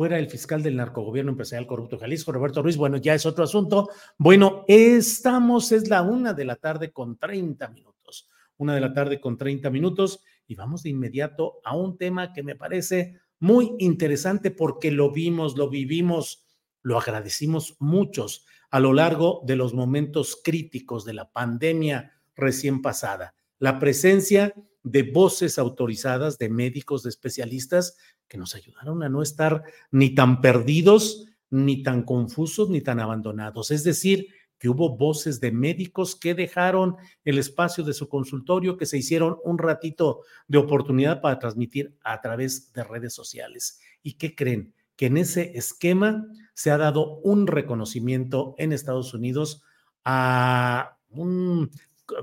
fuera 0.00 0.18
el 0.18 0.30
fiscal 0.30 0.62
del 0.62 0.76
narcogobierno 0.76 1.32
empresarial 1.32 1.66
corrupto 1.66 1.98
Jalisco, 1.98 2.32
Roberto 2.32 2.62
Ruiz. 2.62 2.78
Bueno, 2.78 2.96
ya 2.96 3.12
es 3.12 3.26
otro 3.26 3.44
asunto. 3.44 3.90
Bueno, 4.16 4.64
estamos, 4.66 5.72
es 5.72 5.90
la 5.90 6.00
una 6.00 6.32
de 6.32 6.46
la 6.46 6.56
tarde 6.56 6.90
con 6.90 7.18
30 7.18 7.68
minutos. 7.68 8.26
Una 8.56 8.74
de 8.74 8.80
la 8.80 8.94
tarde 8.94 9.20
con 9.20 9.36
30 9.36 9.68
minutos 9.68 10.20
y 10.46 10.54
vamos 10.54 10.84
de 10.84 10.88
inmediato 10.88 11.60
a 11.64 11.76
un 11.76 11.98
tema 11.98 12.32
que 12.32 12.42
me 12.42 12.56
parece 12.56 13.20
muy 13.40 13.74
interesante 13.78 14.50
porque 14.50 14.90
lo 14.90 15.12
vimos, 15.12 15.58
lo 15.58 15.68
vivimos, 15.68 16.46
lo 16.80 16.96
agradecimos 16.96 17.76
muchos 17.78 18.46
a 18.70 18.80
lo 18.80 18.94
largo 18.94 19.42
de 19.44 19.56
los 19.56 19.74
momentos 19.74 20.40
críticos 20.42 21.04
de 21.04 21.12
la 21.12 21.30
pandemia 21.30 22.14
recién 22.34 22.80
pasada. 22.80 23.34
La 23.58 23.78
presencia 23.78 24.54
de 24.82 25.02
voces 25.02 25.58
autorizadas, 25.58 26.38
de 26.38 26.48
médicos, 26.48 27.02
de 27.02 27.10
especialistas 27.10 27.98
que 28.30 28.38
nos 28.38 28.54
ayudaron 28.54 29.02
a 29.02 29.08
no 29.10 29.20
estar 29.20 29.64
ni 29.90 30.14
tan 30.14 30.40
perdidos, 30.40 31.26
ni 31.50 31.82
tan 31.82 32.04
confusos, 32.04 32.70
ni 32.70 32.80
tan 32.80 33.00
abandonados. 33.00 33.72
Es 33.72 33.82
decir, 33.82 34.28
que 34.56 34.68
hubo 34.68 34.96
voces 34.96 35.40
de 35.40 35.50
médicos 35.50 36.14
que 36.14 36.34
dejaron 36.34 36.96
el 37.24 37.38
espacio 37.38 37.82
de 37.82 37.92
su 37.92 38.08
consultorio, 38.08 38.76
que 38.76 38.86
se 38.86 38.98
hicieron 38.98 39.38
un 39.42 39.58
ratito 39.58 40.20
de 40.46 40.58
oportunidad 40.58 41.20
para 41.20 41.38
transmitir 41.38 41.96
a 42.04 42.20
través 42.20 42.72
de 42.72 42.84
redes 42.84 43.12
sociales. 43.12 43.80
¿Y 44.02 44.12
qué 44.12 44.34
creen? 44.34 44.72
Que 44.94 45.06
en 45.06 45.16
ese 45.16 45.58
esquema 45.58 46.26
se 46.54 46.70
ha 46.70 46.78
dado 46.78 47.16
un 47.24 47.48
reconocimiento 47.48 48.54
en 48.58 48.72
Estados 48.72 49.12
Unidos 49.12 49.62
a 50.04 50.98
un 51.08 51.70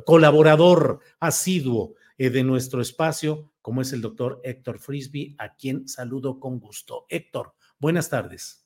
colaborador 0.05 0.99
asiduo 1.19 1.95
de 2.17 2.43
nuestro 2.43 2.81
espacio, 2.81 3.51
como 3.61 3.81
es 3.81 3.93
el 3.93 4.01
doctor 4.01 4.41
Héctor 4.43 4.79
Frisby, 4.79 5.35
a 5.37 5.55
quien 5.55 5.87
saludo 5.87 6.39
con 6.39 6.59
gusto. 6.59 7.05
Héctor, 7.09 7.53
buenas 7.79 8.09
tardes. 8.09 8.65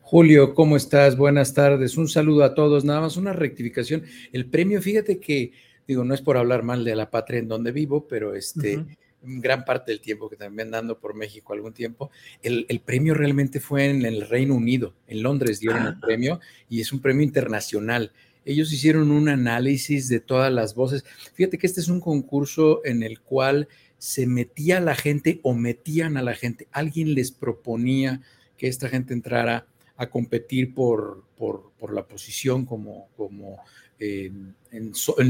Julio, 0.00 0.54
¿cómo 0.54 0.76
estás? 0.76 1.16
Buenas 1.16 1.54
tardes. 1.54 1.96
Un 1.96 2.08
saludo 2.08 2.44
a 2.44 2.54
todos. 2.54 2.84
Nada 2.84 3.00
más 3.00 3.16
una 3.16 3.32
rectificación. 3.32 4.04
El 4.32 4.50
premio, 4.50 4.80
fíjate 4.82 5.18
que, 5.18 5.52
digo, 5.86 6.04
no 6.04 6.14
es 6.14 6.20
por 6.20 6.36
hablar 6.36 6.62
mal 6.62 6.84
de 6.84 6.94
la 6.94 7.10
patria 7.10 7.38
en 7.38 7.48
donde 7.48 7.72
vivo, 7.72 8.06
pero 8.06 8.34
este, 8.34 8.84
gran 9.22 9.64
parte 9.64 9.92
del 9.92 10.00
tiempo 10.00 10.28
que 10.28 10.36
también 10.36 10.74
ando 10.74 10.98
por 10.98 11.14
México 11.14 11.52
algún 11.52 11.72
tiempo, 11.72 12.10
el, 12.42 12.80
premio 12.84 13.14
realmente 13.14 13.60
fue 13.60 13.86
en 13.86 14.04
el 14.04 14.28
Reino 14.28 14.54
Unido. 14.54 14.94
En 15.06 15.22
Londres 15.22 15.60
dieron 15.60 15.82
el 15.82 15.94
ah. 15.94 16.00
premio 16.00 16.40
y 16.68 16.80
es 16.80 16.92
un 16.92 17.00
premio 17.00 17.22
internacional. 17.22 18.12
Ellos 18.44 18.72
hicieron 18.72 19.10
un 19.10 19.28
análisis 19.28 20.08
de 20.08 20.20
todas 20.20 20.52
las 20.52 20.74
voces. 20.74 21.04
Fíjate 21.34 21.58
que 21.58 21.66
este 21.66 21.80
es 21.80 21.88
un 21.88 22.00
concurso 22.00 22.84
en 22.84 23.02
el 23.02 23.20
cual 23.20 23.68
se 23.98 24.26
metía 24.26 24.78
a 24.78 24.80
la 24.80 24.94
gente 24.94 25.40
o 25.42 25.54
metían 25.54 26.16
a 26.16 26.22
la 26.22 26.34
gente. 26.34 26.68
Alguien 26.72 27.14
les 27.14 27.30
proponía 27.30 28.20
que 28.58 28.68
esta 28.68 28.88
gente 28.88 29.14
entrara 29.14 29.66
a 29.96 30.10
competir 30.10 30.74
por, 30.74 31.24
por, 31.36 31.94
la 31.94 32.06
posición 32.06 32.64
como, 32.64 33.08
como 33.16 33.58
en, 33.98 34.54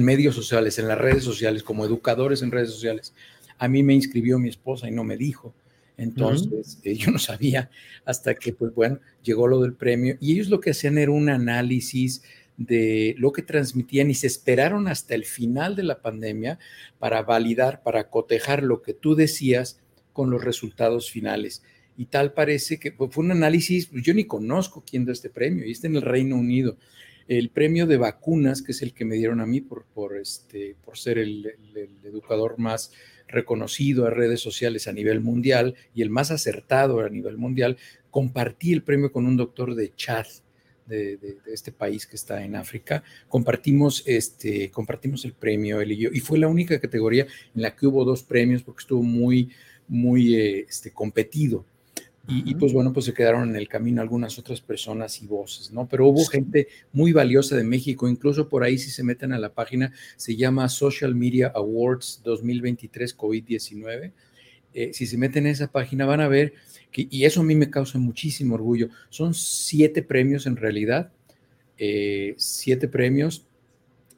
medios 0.04 0.34
sociales, 0.34 0.78
en 0.78 0.88
las 0.88 0.98
redes 0.98 1.24
sociales, 1.24 1.62
como 1.62 1.84
educadores 1.84 2.42
en 2.42 2.50
redes 2.50 2.70
sociales. 2.70 3.14
A 3.58 3.68
mí 3.68 3.82
me 3.82 3.94
inscribió 3.94 4.38
mi 4.38 4.48
esposa 4.48 4.88
y 4.88 4.92
no 4.92 5.04
me 5.04 5.16
dijo. 5.16 5.54
Entonces, 5.96 6.78
eh, 6.82 6.94
yo 6.96 7.10
no 7.10 7.18
sabía 7.18 7.70
hasta 8.04 8.34
que, 8.34 8.52
pues 8.52 8.74
bueno, 8.74 8.98
llegó 9.22 9.46
lo 9.46 9.60
del 9.60 9.74
premio. 9.74 10.16
Y 10.20 10.32
ellos 10.32 10.48
lo 10.48 10.60
que 10.60 10.70
hacían 10.70 10.98
era 10.98 11.12
un 11.12 11.28
análisis 11.28 12.22
de 12.56 13.14
lo 13.18 13.32
que 13.32 13.42
transmitían 13.42 14.10
y 14.10 14.14
se 14.14 14.26
esperaron 14.26 14.88
hasta 14.88 15.14
el 15.14 15.24
final 15.24 15.74
de 15.76 15.82
la 15.82 16.00
pandemia 16.00 16.58
para 16.98 17.22
validar, 17.22 17.82
para 17.82 18.08
cotejar 18.10 18.62
lo 18.62 18.82
que 18.82 18.94
tú 18.94 19.14
decías 19.14 19.80
con 20.12 20.30
los 20.30 20.44
resultados 20.44 21.10
finales. 21.10 21.62
Y 21.96 22.06
tal 22.06 22.32
parece 22.32 22.78
que 22.78 22.92
fue 22.92 23.24
un 23.24 23.30
análisis, 23.30 23.86
pues, 23.86 24.02
yo 24.02 24.14
ni 24.14 24.24
conozco 24.24 24.84
quién 24.88 25.04
da 25.04 25.12
este 25.12 25.30
premio, 25.30 25.66
y 25.66 25.72
está 25.72 25.86
en 25.86 25.96
el 25.96 26.02
Reino 26.02 26.36
Unido. 26.36 26.76
El 27.28 27.50
premio 27.50 27.86
de 27.86 27.96
vacunas, 27.96 28.62
que 28.62 28.72
es 28.72 28.82
el 28.82 28.92
que 28.92 29.04
me 29.04 29.14
dieron 29.14 29.40
a 29.40 29.46
mí 29.46 29.60
por, 29.60 29.84
por, 29.86 30.16
este, 30.16 30.76
por 30.84 30.98
ser 30.98 31.18
el, 31.18 31.52
educador 32.04 32.58
más 32.58 32.92
reconocido 33.26 34.06
en 34.06 34.14
redes 34.14 34.40
sociales 34.40 34.86
a 34.86 34.92
nivel 34.92 35.20
mundial 35.20 35.74
y 35.94 36.02
el 36.02 36.10
más 36.10 36.30
acertado 36.30 37.00
a 37.00 37.08
nivel 37.08 37.38
mundial, 37.38 37.78
compartí 38.10 38.72
el 38.72 38.82
premio 38.82 39.10
con 39.10 39.26
un 39.26 39.36
doctor 39.36 39.74
de 39.74 39.94
Chad, 39.94 40.26
de, 40.86 41.38
este 41.46 41.72
país 41.72 42.06
que 42.06 42.16
está 42.16 42.44
en 42.44 42.56
África, 42.56 43.02
compartimos, 43.28 44.02
este, 44.06 44.70
compartimos 44.70 45.24
el 45.24 45.32
premio, 45.32 45.80
él 45.80 45.92
y 45.92 45.96
yo, 45.98 46.10
y 46.12 46.20
fue 46.20 46.38
la 46.38 46.48
única 46.48 46.78
categoría 46.80 47.26
en 47.54 47.62
la 47.62 47.74
que 47.74 47.86
hubo 47.86 48.04
dos 48.04 48.22
premios 48.22 48.62
porque 48.62 48.82
estuvo 48.82 49.02
muy, 49.02 49.50
muy 49.88 50.34
eh, 50.34 50.66
este, 50.68 50.90
competido. 50.90 51.64
Y, 52.26 52.54
pues 52.54 52.72
bueno, 52.72 52.90
pues 52.94 53.04
se 53.04 53.12
quedaron 53.12 53.50
en 53.50 53.56
el 53.56 53.68
camino 53.68 54.00
algunas 54.00 54.38
otras 54.38 54.62
personas 54.62 55.20
y 55.20 55.26
voces, 55.26 55.70
¿no? 55.70 55.86
Pero 55.86 56.08
hubo 56.08 56.24
gente 56.24 56.68
muy 56.90 57.12
valiosa 57.12 57.54
de 57.54 57.64
México, 57.64 58.08
incluso 58.08 58.48
por 58.48 58.64
ahí 58.64 58.78
si 58.78 58.88
se 58.88 59.02
meten 59.02 59.34
a 59.34 59.38
la 59.38 59.52
página, 59.52 59.92
se 60.16 60.34
llama 60.34 60.70
Social 60.70 61.14
Media 61.14 61.52
Awards 61.54 62.22
2023 62.24 63.14
COVID-19. 63.14 64.12
Eh, 64.72 64.90
si 64.94 65.06
se 65.06 65.18
meten 65.18 65.44
a 65.44 65.50
esa 65.50 65.70
página 65.70 66.06
van 66.06 66.22
a 66.22 66.28
ver 66.28 66.54
y 66.96 67.24
eso 67.24 67.40
a 67.40 67.44
mí 67.44 67.54
me 67.54 67.70
causa 67.70 67.98
muchísimo 67.98 68.54
orgullo. 68.54 68.88
Son 69.10 69.34
siete 69.34 70.02
premios 70.02 70.46
en 70.46 70.56
realidad, 70.56 71.12
eh, 71.78 72.34
siete 72.36 72.88
premios, 72.88 73.46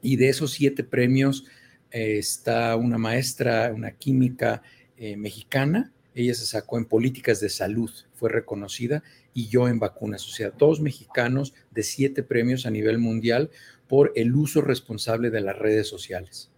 y 0.03 0.17
de 0.17 0.29
esos 0.29 0.53
siete 0.53 0.85
premios 0.85 1.45
eh, 1.91 2.19
está 2.19 2.77
una 2.77 2.99
maestra, 2.99 3.73
una 3.75 3.93
química 3.93 4.63
eh, 4.97 5.17
mexicana, 5.17 5.93
ella 6.15 6.35
se 6.35 6.47
sacó 6.47 6.79
en 6.79 6.87
políticas 6.87 7.41
de 7.41 7.51
salud, 7.51 7.91
fue 8.15 8.31
reconocida, 8.31 9.03
y 9.35 9.49
yo 9.49 9.69
en 9.69 9.79
vacunas, 9.79 10.27
o 10.27 10.31
sea, 10.31 10.51
dos 10.51 10.81
mexicanos 10.81 11.53
de 11.71 11.83
siete 11.83 12.23
premios 12.23 12.65
a 12.65 12.71
nivel 12.71 12.99
mundial 12.99 13.51
por 13.87 14.13
el 14.17 14.35
uso 14.35 14.63
responsable 14.63 15.29
de 15.31 15.43
las 15.43 15.59
redes 15.59 15.89
sociales. 15.89 16.51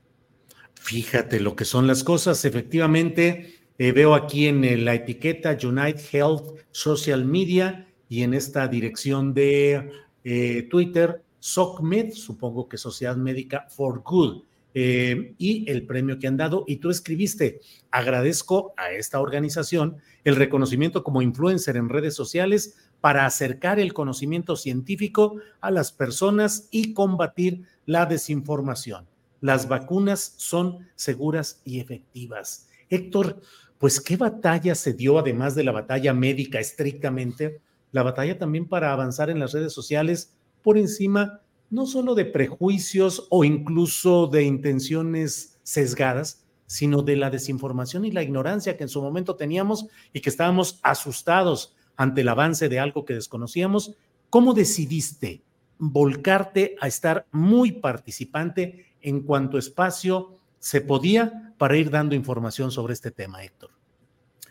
Fíjate 0.74 1.40
lo 1.40 1.56
que 1.56 1.64
son 1.64 1.86
las 1.86 2.04
cosas. 2.04 2.44
Efectivamente, 2.44 3.57
eh, 3.78 3.92
veo 3.92 4.14
aquí 4.14 4.46
en 4.46 4.84
la 4.84 4.94
etiqueta 4.94 5.56
Unite 5.62 6.02
Health 6.12 6.58
Social 6.70 7.24
Media 7.24 7.88
y 8.08 8.22
en 8.22 8.34
esta 8.34 8.66
dirección 8.68 9.34
de 9.34 9.90
eh, 10.24 10.66
Twitter, 10.70 11.22
SOCMED, 11.38 12.12
supongo 12.12 12.68
que 12.68 12.76
Sociedad 12.76 13.16
Médica 13.16 13.66
for 13.68 14.02
Good. 14.02 14.42
Eh, 14.74 15.34
y 15.38 15.68
el 15.68 15.86
premio 15.86 16.18
que 16.18 16.28
han 16.28 16.36
dado. 16.36 16.64
Y 16.66 16.76
tú 16.76 16.90
escribiste, 16.90 17.60
agradezco 17.90 18.74
a 18.76 18.92
esta 18.92 19.18
organización 19.18 19.96
el 20.24 20.36
reconocimiento 20.36 21.02
como 21.02 21.22
influencer 21.22 21.76
en 21.76 21.88
redes 21.88 22.14
sociales 22.14 22.76
para 23.00 23.26
acercar 23.26 23.80
el 23.80 23.92
conocimiento 23.92 24.56
científico 24.56 25.36
a 25.60 25.70
las 25.70 25.90
personas 25.90 26.68
y 26.70 26.92
combatir 26.92 27.62
la 27.86 28.06
desinformación. 28.06 29.08
Las 29.40 29.68
vacunas 29.68 30.34
son 30.36 30.86
seguras 30.94 31.60
y 31.64 31.80
efectivas. 31.80 32.68
Héctor, 32.90 33.40
pues 33.78 34.00
qué 34.00 34.16
batalla 34.16 34.74
se 34.74 34.92
dio, 34.92 35.18
además 35.18 35.54
de 35.54 35.64
la 35.64 35.72
batalla 35.72 36.12
médica 36.12 36.58
estrictamente, 36.58 37.60
la 37.92 38.02
batalla 38.02 38.38
también 38.38 38.68
para 38.68 38.92
avanzar 38.92 39.30
en 39.30 39.38
las 39.38 39.52
redes 39.52 39.72
sociales 39.72 40.34
por 40.62 40.76
encima 40.76 41.40
no 41.70 41.86
solo 41.86 42.14
de 42.14 42.24
prejuicios 42.24 43.26
o 43.30 43.44
incluso 43.44 44.26
de 44.26 44.42
intenciones 44.42 45.58
sesgadas, 45.62 46.44
sino 46.66 47.02
de 47.02 47.16
la 47.16 47.30
desinformación 47.30 48.04
y 48.04 48.10
la 48.10 48.22
ignorancia 48.22 48.76
que 48.76 48.84
en 48.84 48.88
su 48.88 49.02
momento 49.02 49.36
teníamos 49.36 49.86
y 50.12 50.20
que 50.20 50.30
estábamos 50.30 50.80
asustados 50.82 51.74
ante 51.96 52.22
el 52.22 52.28
avance 52.28 52.68
de 52.68 52.78
algo 52.78 53.04
que 53.04 53.14
desconocíamos. 53.14 53.94
¿Cómo 54.30 54.54
decidiste 54.54 55.42
volcarte 55.78 56.76
a 56.80 56.88
estar 56.88 57.26
muy 57.30 57.72
participante 57.72 58.86
en 59.00 59.20
cuanto 59.20 59.58
espacio 59.58 60.37
se 60.58 60.80
podía 60.80 61.54
para 61.58 61.76
ir 61.76 61.90
dando 61.90 62.14
información 62.14 62.70
sobre 62.70 62.94
este 62.94 63.10
tema, 63.10 63.44
Héctor? 63.44 63.70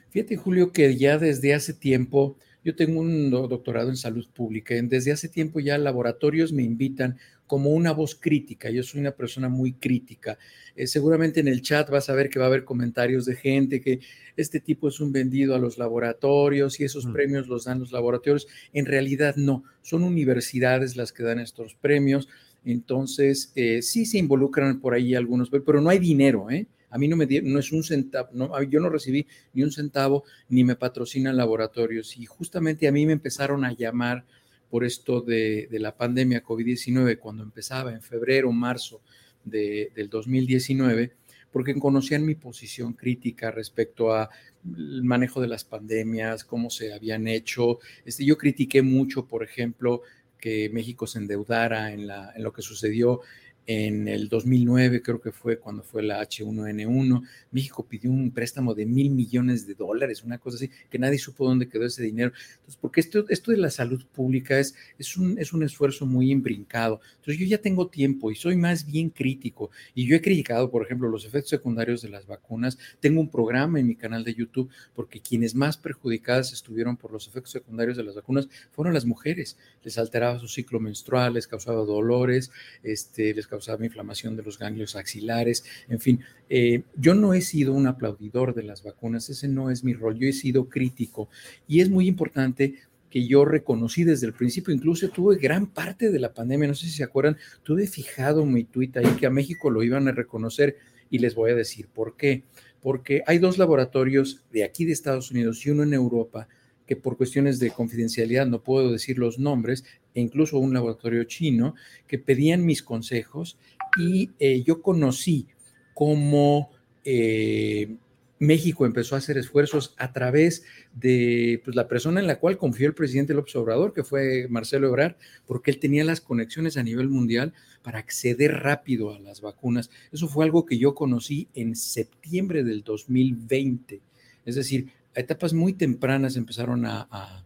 Fíjate, 0.10 0.36
Julio, 0.38 0.72
que 0.72 0.95
ya 0.95 1.18
desde 1.18 1.53
hace 1.53 1.74
tiempo 1.74 2.38
yo 2.68 2.76
tengo 2.76 2.99
un 2.99 3.32
doctorado 3.32 3.88
en 3.89 3.95
salud 3.95 4.28
pública. 4.34 4.76
Desde 4.84 5.14
hace 5.14 5.30
tiempo 5.30 5.62
ya 5.62 5.78
laboratorios 5.78 6.51
me 6.51 6.64
invitan 6.64 7.18
como 7.45 7.70
una 7.70 7.93
voz 7.93 8.14
crítica. 8.14 8.70
Yo 8.70 8.84
soy 8.84 8.99
una 8.99 9.12
persona 9.12 9.47
muy 9.47 9.72
crítica. 9.72 10.38
Eh, 10.76 10.86
seguramente 10.86 11.39
en 11.39 11.47
el 11.47 11.62
chat 11.62 11.89
vas 11.89 12.10
a 12.10 12.14
ver 12.14 12.30
que 12.30 12.39
va 12.39 12.45
a 12.45 12.49
haber 12.49 12.66
comentarios 12.66 13.26
de 13.26 13.38
gente 13.38 13.80
que 13.80 14.01
este 14.36 14.60
tipo 14.60 14.89
es 14.89 14.99
un 14.99 15.14
vendido 15.14 15.55
a 15.55 15.60
los 15.60 15.78
laboratorios 15.78 16.80
y 16.82 16.84
esos 16.84 17.05
mm. 17.05 17.14
premios 17.14 17.47
los 17.47 17.64
dan 17.64 17.80
los 17.80 17.93
laboratorios. 17.93 18.47
En 18.74 18.86
realidad 18.86 19.38
no, 19.38 19.64
son 19.82 20.03
universidades 20.03 20.97
las 20.97 21.14
que 21.14 21.24
dan 21.24 21.39
estos 21.39 21.74
premios. 21.76 22.28
Entonces, 22.72 23.53
eh, 23.55 23.82
sí 23.82 24.05
se 24.05 24.18
involucran 24.18 24.82
por 24.82 24.93
ahí 24.93 25.15
algunos, 25.15 25.49
pero 25.49 25.80
no 25.80 25.89
hay 25.89 25.99
dinero, 25.99 26.51
¿eh? 26.51 26.68
A 26.89 26.97
mí 26.97 27.07
no 27.07 27.15
me 27.15 27.26
dieron, 27.26 27.53
no 27.53 27.59
es 27.59 27.72
un 27.72 27.82
centavo, 27.82 28.30
no, 28.34 28.61
yo 28.63 28.82
no 28.82 28.89
recibí 28.89 29.26
ni 29.53 29.63
un 29.63 29.72
centavo, 29.72 30.26
ni 30.49 30.65
me 30.65 30.76
patrocinan 30.76 31.38
laboratorios. 31.38 32.18
Y 32.18 32.26
justamente 32.26 32.88
a 32.88 32.91
mí 32.91 33.05
me 33.05 33.13
empezaron 33.13 33.63
a 33.63 33.72
llamar 33.72 34.26
por 34.70 34.84
esto 34.84 35.22
de, 35.22 35.70
la 35.72 35.95
pandemia 35.95 36.43
COVID-19 36.43 37.20
cuando 37.20 37.43
empezaba 37.43 37.93
en 37.93 38.01
febrero, 38.01 38.51
marzo 38.51 39.01
de, 39.45 39.91
del 39.95 40.09
2019, 40.09 41.13
porque 41.51 41.74
conocían 41.76 42.26
mi 42.26 42.36
posición 42.36 42.93
crítica 42.93 43.49
respecto 43.49 44.13
a 44.13 44.30
el 44.65 45.03
manejo 45.03 45.39
de 45.39 45.47
las 45.47 45.63
pandemias, 45.63 46.43
cómo 46.43 46.70
se 46.70 46.93
habían 46.93 47.28
hecho. 47.28 47.80
Este, 48.05 48.26
yo 48.26 48.38
critiqué 48.38 48.82
mucho, 48.82 49.26
por 49.26 49.43
ejemplo, 49.43 50.01
que 50.38 50.69
México 50.69 51.07
se 51.07 51.19
endeudara 51.19 51.91
en, 51.91 52.07
la, 52.07 52.31
en 52.35 52.43
lo 52.43 52.53
que 52.53 52.61
sucedió 52.61 53.21
en 53.68 54.07
el 54.07 54.30
2009 54.30 55.01
creo 55.01 55.20
que 55.20 55.34
fue 55.34 55.59
cuando 55.59 55.84
fue 55.84 56.01
la 56.01 56.22
H1N1, 56.22 57.28
México 57.51 57.86
pidió 57.86 58.09
un 58.09 58.32
préstamo 58.32 58.74
de 58.74 58.86
mil 58.86 59.09
millones 59.09 59.68
de 59.68 59.76
dólares, 59.76 60.24
una 60.24 60.38
cosa 60.38 60.55
así, 60.55 60.72
que 60.89 60.97
nadie 60.97 61.18
supo 61.18 61.45
dónde 61.45 61.68
quedó 61.68 61.86
ese 61.86 62.01
dinero. 62.01 62.32
Entonces, 62.51 62.78
porque 62.80 63.01
esto, 63.01 63.26
esto 63.28 63.51
de 63.51 63.57
la 63.57 63.70
salud 63.70 64.05
pública 64.05 64.57
es, 64.57 64.74
es, 64.97 65.18
un, 65.18 65.38
es 65.38 65.51
un 65.51 65.63
esfuerzo 65.63 66.05
muy 66.05 66.32
imbrincado. 66.32 67.01
Entonces, 67.18 67.39
yo 67.39 67.45
ya 67.45 67.57
tengo 67.57 67.88
tiempo 67.88 68.32
y 68.32 68.36
soy 68.36 68.55
más 68.55 68.86
bien 68.86 69.09
crítico. 69.09 69.70
Y 69.93 70.07
yo 70.07 70.15
he 70.15 70.22
criticado, 70.22 70.72
por 70.72 70.86
ejemplo, 70.86 71.09
los 71.09 71.26
efectos 71.26 71.49
secundarios 71.49 72.01
de 72.01 72.09
las 72.09 72.26
vacunas. 72.26 72.78
Tengo 73.01 73.20
un 73.20 73.30
programa 73.30 73.82
en 73.82 73.88
mi 73.88 73.97
canal 73.97 74.24
de 74.24 74.34
YouTube 74.34 74.70
porque 74.95 75.20
quienes 75.20 75.55
más 75.55 75.76
perjudicadas 75.76 76.53
estuvieron 76.53 76.95
por 76.95 77.11
los 77.11 77.28
efectos 77.28 77.51
secundarios 77.51 77.97
de 77.97 78.03
las 78.03 78.15
vacunas 78.15 78.47
fueron 78.72 78.93
las 78.93 79.05
mujeres. 79.05 79.57
Les 79.84 79.97
alteraba 79.97 80.39
su 80.39 80.47
ciclo 80.47 80.80
menstrual, 80.80 81.34
les 81.34 81.47
causaba 81.47 81.84
dolores, 81.84 82.49
este, 82.82 83.34
les 83.34 83.45
causaba 83.45 83.57
causaba 83.58 83.84
inflamación 83.84 84.36
de 84.36 84.43
los 84.43 84.60
ganglios 84.60 84.95
axilares, 84.95 85.64
en 85.89 85.99
fin. 85.99 86.20
Eh, 86.47 86.84
yo 86.95 87.16
no 87.16 87.34
he 87.34 87.41
sido 87.41 87.74
un 87.74 87.88
aplaudidor 87.88 88.53
de 88.53 88.62
las 88.62 88.84
vacunas, 88.84 89.30
ese 89.30 89.47
no 89.47 89.72
es 89.72 89.84
mi 89.84 89.93
rol, 89.93 90.16
yo 90.20 90.28
he 90.28 90.34
sido 90.34 90.70
crítico 90.70 91.28
y 91.68 91.82
es 91.82 91.89
muy 91.89 92.08
importante 92.08 92.76
que 93.10 93.26
yo 93.26 93.45
reconocí 93.45 94.03
desde 94.03 94.28
el 94.28 94.34
principio, 94.34 94.74
incluso 94.74 95.10
tuve 95.10 95.38
gran 95.38 95.66
parte 95.66 96.12
de 96.12 96.20
la 96.20 96.34
pandemia, 96.34 96.68
no 96.68 96.76
sé 96.76 96.86
si 96.86 96.91
se 96.91 97.03
acuerdan, 97.03 97.38
tuve 97.64 97.88
fijado 97.88 98.45
mi 98.45 98.64
tuit 98.64 98.95
ahí 98.97 99.10
que 99.20 99.26
a 99.26 99.32
México 99.32 99.72
lo 99.72 99.82
iban 99.82 100.08
a 100.08 100.12
reconocer 100.12 100.78
y 101.10 101.18
les 101.18 101.34
voy 101.34 101.51
a 101.51 101.55
decir 101.55 101.88
por 101.88 102.16
qué. 102.16 102.43
Porque 102.82 103.24
hay 103.26 103.39
dos 103.39 103.58
laboratorios 103.58 104.45
de 104.51 104.64
aquí 104.64 104.86
de 104.86 104.91
Estados 104.91 105.32
Unidos 105.32 105.66
y 105.66 105.72
uno 105.72 105.84
en 105.84 105.93
Europa 105.93 106.47
que 106.88 106.95
por 106.95 107.17
cuestiones 107.17 107.59
de 107.59 107.71
confidencialidad 107.71 108.47
no 108.47 108.63
puedo 108.63 108.91
decir 108.91 109.19
los 109.19 109.38
nombres, 109.38 109.83
e 110.15 110.21
incluso 110.21 110.57
un 110.57 110.73
laboratorio 110.73 111.25
chino, 111.25 111.75
que 112.07 112.17
pedían 112.17 112.65
mis 112.65 112.81
consejos 112.81 113.57
y 113.97 114.31
eh, 114.39 114.63
yo 114.63 114.81
conocí 114.81 115.47
cómo 115.93 116.71
eh, 117.03 117.97
México 118.39 118.85
empezó 118.85 119.15
a 119.15 119.17
hacer 119.17 119.38
esfuerzos 119.38 119.95
a 119.97 120.13
través 120.13 120.63
de 120.93 121.61
pues, 121.63 121.75
la 121.75 121.88
persona 121.88 122.19
en 122.19 122.27
la 122.27 122.39
cual 122.39 122.57
confió 122.57 122.88
el 122.88 122.93
presidente 122.93 123.33
López 123.33 123.55
Obrador, 123.55 123.93
que 123.93 124.03
fue 124.03 124.47
Marcelo 124.49 124.88
Ebrard, 124.88 125.15
porque 125.45 125.71
él 125.71 125.79
tenía 125.79 126.03
las 126.03 126.21
conexiones 126.21 126.77
a 126.77 126.83
nivel 126.83 127.09
mundial 127.09 127.53
para 127.81 127.99
acceder 127.99 128.51
rápido 128.51 129.13
a 129.13 129.19
las 129.19 129.41
vacunas. 129.41 129.89
Eso 130.11 130.27
fue 130.27 130.45
algo 130.45 130.65
que 130.65 130.77
yo 130.77 130.93
conocí 130.93 131.47
en 131.55 131.75
septiembre 131.75 132.63
del 132.63 132.83
2020. 132.83 134.01
Es 134.45 134.55
decir, 134.55 134.88
etapas 135.18 135.53
muy 135.53 135.74
tempranas 135.74 136.36
empezaron 136.36 136.86
a, 136.86 137.43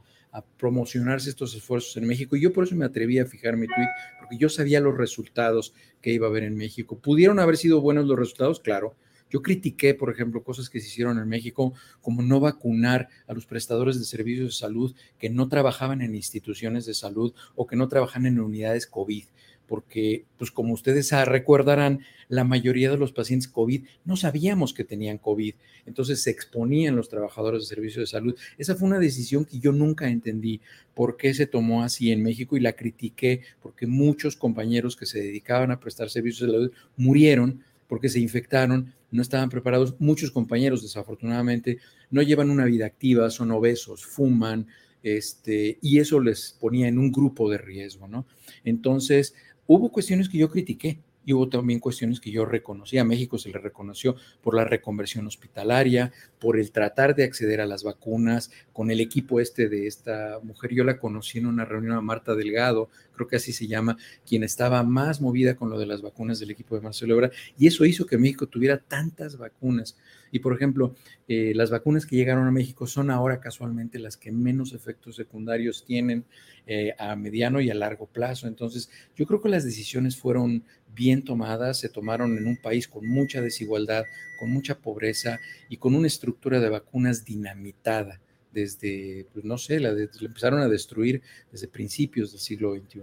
promocionarse 0.58 1.30
estos 1.30 1.54
esfuerzos 1.56 1.98
en 1.98 2.08
México 2.08 2.38
y 2.38 2.42
yo 2.42 2.54
por 2.54 2.64
eso 2.64 2.74
me 2.74 2.86
atreví 2.86 3.20
a 3.20 3.26
fijar 3.26 3.58
mi 3.58 3.68
tweet, 3.68 3.90
porque 4.18 4.38
yo 4.38 4.48
sabía 4.48 4.80
los 4.80 4.98
resultados 4.98 5.74
que 6.02 6.14
iba 6.14 6.26
a 6.26 6.30
haber 6.30 6.44
en 6.44 6.56
México. 6.56 6.98
¿Pudieron 6.98 7.38
haber 7.40 7.58
sido 7.58 7.82
buenos 7.82 8.06
los 8.06 8.18
resultados? 8.18 8.62
Claro. 8.62 8.96
Yo 9.30 9.42
critiqué, 9.42 9.94
por 9.94 10.10
ejemplo, 10.10 10.42
cosas 10.42 10.70
que 10.70 10.80
se 10.80 10.88
hicieron 10.88 11.20
en 11.20 11.28
México, 11.28 11.74
como 12.02 12.22
no 12.22 12.40
vacunar 12.40 13.10
a 13.28 13.34
los 13.34 13.46
prestadores 13.46 14.00
de 14.00 14.06
servicios 14.06 14.48
de 14.48 14.54
salud 14.54 14.96
que 15.18 15.30
no 15.30 15.50
trabajaban 15.50 16.02
en 16.02 16.16
instituciones 16.16 16.86
de 16.86 16.94
salud 16.94 17.34
o 17.56 17.68
que 17.68 17.76
no 17.76 17.90
trabajan 17.90 18.26
en 18.26 18.40
unidades 18.40 18.88
COVID 18.88 19.26
porque, 19.72 20.26
pues 20.38 20.52
como 20.52 20.74
ustedes 20.74 21.14
recordarán, 21.26 22.02
la 22.28 22.44
mayoría 22.44 22.92
de 22.92 22.98
los 22.98 23.14
pacientes 23.14 23.48
COVID 23.48 23.86
no 24.04 24.18
sabíamos 24.18 24.74
que 24.74 24.84
tenían 24.84 25.18
COVID, 25.18 25.54
entonces 25.86 26.22
se 26.22 26.30
exponían 26.30 26.98
los 26.98 27.08
trabajadores 27.08 27.62
de 27.62 27.68
servicios 27.68 28.02
de 28.02 28.08
salud. 28.08 28.38
Esa 28.58 28.76
fue 28.76 28.90
una 28.90 29.00
decisión 29.00 29.46
que 29.46 29.60
yo 29.60 29.72
nunca 29.72 30.10
entendí 30.10 30.60
por 30.94 31.16
qué 31.16 31.34
se 31.34 31.48
tomó 31.48 31.84
así 31.84 32.12
en 32.12 32.22
México 32.22 32.58
y 32.58 32.60
la 32.60 32.74
critiqué 32.74 33.44
porque 33.62 33.88
muchos 33.88 34.36
compañeros 34.36 34.98
que 34.98 35.06
se 35.06 35.22
dedicaban 35.22 35.72
a 35.72 35.80
prestar 35.80 36.10
servicios 36.10 36.50
de 36.50 36.58
salud 36.58 36.72
murieron 36.98 37.64
porque 37.88 38.10
se 38.10 38.20
infectaron, 38.20 38.94
no 39.10 39.22
estaban 39.22 39.50
preparados. 39.50 39.96
Muchos 40.00 40.32
compañeros, 40.32 40.82
desafortunadamente, 40.82 41.78
no 42.10 42.22
llevan 42.22 42.50
una 42.50 42.66
vida 42.66 42.88
activa, 42.88 43.30
son 43.30 43.52
obesos, 43.52 44.06
fuman, 44.06 44.68
este, 45.04 45.80
y 45.82 46.00
eso 46.00 46.20
les 46.20 46.56
ponía 46.60 46.88
en 46.88 47.00
un 47.00 47.12
grupo 47.12 47.50
de 47.50 47.58
riesgo, 47.58 48.08
¿no? 48.08 48.26
Entonces, 48.64 49.34
Hubo 49.68 49.92
cuestiones 49.92 50.30
que 50.30 50.38
yo 50.38 50.50
critiqué 50.50 51.00
y 51.26 51.34
hubo 51.34 51.50
también 51.50 51.80
cuestiones 51.80 52.20
que 52.20 52.32
yo 52.32 52.46
reconocí. 52.46 52.98
A 52.98 53.04
México 53.04 53.38
se 53.38 53.50
le 53.50 53.60
reconoció 53.60 54.16
por 54.42 54.56
la 54.56 54.66
reconversión 54.66 55.28
hospitalaria, 55.28 56.12
por 56.40 56.60
el 56.60 56.72
tratar 56.72 57.16
de 57.16 57.24
acceder 57.24 57.62
a 57.62 57.66
las 57.66 57.84
vacunas, 57.84 58.52
con 58.74 58.92
el 58.92 59.00
equipo 59.00 59.40
este 59.40 59.70
de 59.70 59.88
esta 59.88 60.40
mujer. 60.44 60.74
Yo 60.74 60.84
la 60.84 60.98
conocí 60.98 61.38
en 61.38 61.46
una 61.46 61.66
reunión 61.66 61.96
a 61.96 62.02
Marta 62.02 62.36
Delgado, 62.36 62.90
creo 63.14 63.28
que 63.28 63.36
así 63.36 63.54
se 63.54 63.68
llama, 63.68 63.98
quien 64.26 64.44
estaba 64.44 64.84
más 64.84 65.22
movida 65.22 65.56
con 65.56 65.70
lo 65.70 65.78
de 65.78 65.86
las 65.86 66.02
vacunas 66.02 66.40
del 66.40 66.52
equipo 66.52 66.76
de 66.76 66.82
Marcelo 66.82 67.14
Ebrard, 67.14 67.34
y 67.58 67.68
eso 67.68 67.86
hizo 67.86 68.06
que 68.06 68.18
México 68.18 68.48
tuviera 68.48 68.80
tantas 68.80 69.38
vacunas. 69.38 69.98
Y 70.32 70.40
por 70.40 70.54
ejemplo, 70.54 70.96
eh, 71.28 71.52
las 71.56 71.70
vacunas 71.70 72.06
que 72.06 72.16
llegaron 72.16 72.48
a 72.48 72.52
México 72.52 72.88
son 72.88 73.12
ahora 73.12 73.40
casualmente 73.40 74.00
las 74.00 74.18
que 74.18 74.32
menos 74.32 74.74
efectos 74.74 75.18
secundarios 75.18 75.86
tienen 75.86 76.26
eh, 76.68 76.94
a 76.98 77.16
mediano 77.16 77.60
y 77.60 77.70
a 77.70 77.76
largo 77.76 78.08
plazo. 78.08 78.48
Entonces, 78.48 78.90
yo 79.16 79.26
creo 79.26 79.42
que 79.42 79.50
las 79.50 79.66
decisiones 79.66 80.18
fueron 80.18 80.64
bien 80.94 81.24
tomadas, 81.24 81.80
se 81.80 81.90
tomaron 81.90 82.38
en 82.38 82.48
un 82.48 82.58
país 82.58 82.88
con 82.88 83.08
mucha 83.08 83.42
desigualdad, 83.42 84.06
con 84.40 84.52
mucha 84.52 84.80
pobreza 84.80 85.40
y 85.70 85.78
con 85.78 85.96
una 85.96 86.08
estructura 86.08 86.60
de 86.60 86.70
vacunas 86.70 87.26
dinamitada 87.26 88.20
desde, 88.52 89.28
pues 89.34 89.46
no 89.46 89.58
sé, 89.58 89.80
la, 89.80 89.90
empezaron 89.90 90.60
a 90.60 90.68
destruir 90.68 91.22
desde 91.52 91.68
principios 91.68 92.32
del 92.32 92.42
siglo 92.42 92.76
XXI. 92.76 93.02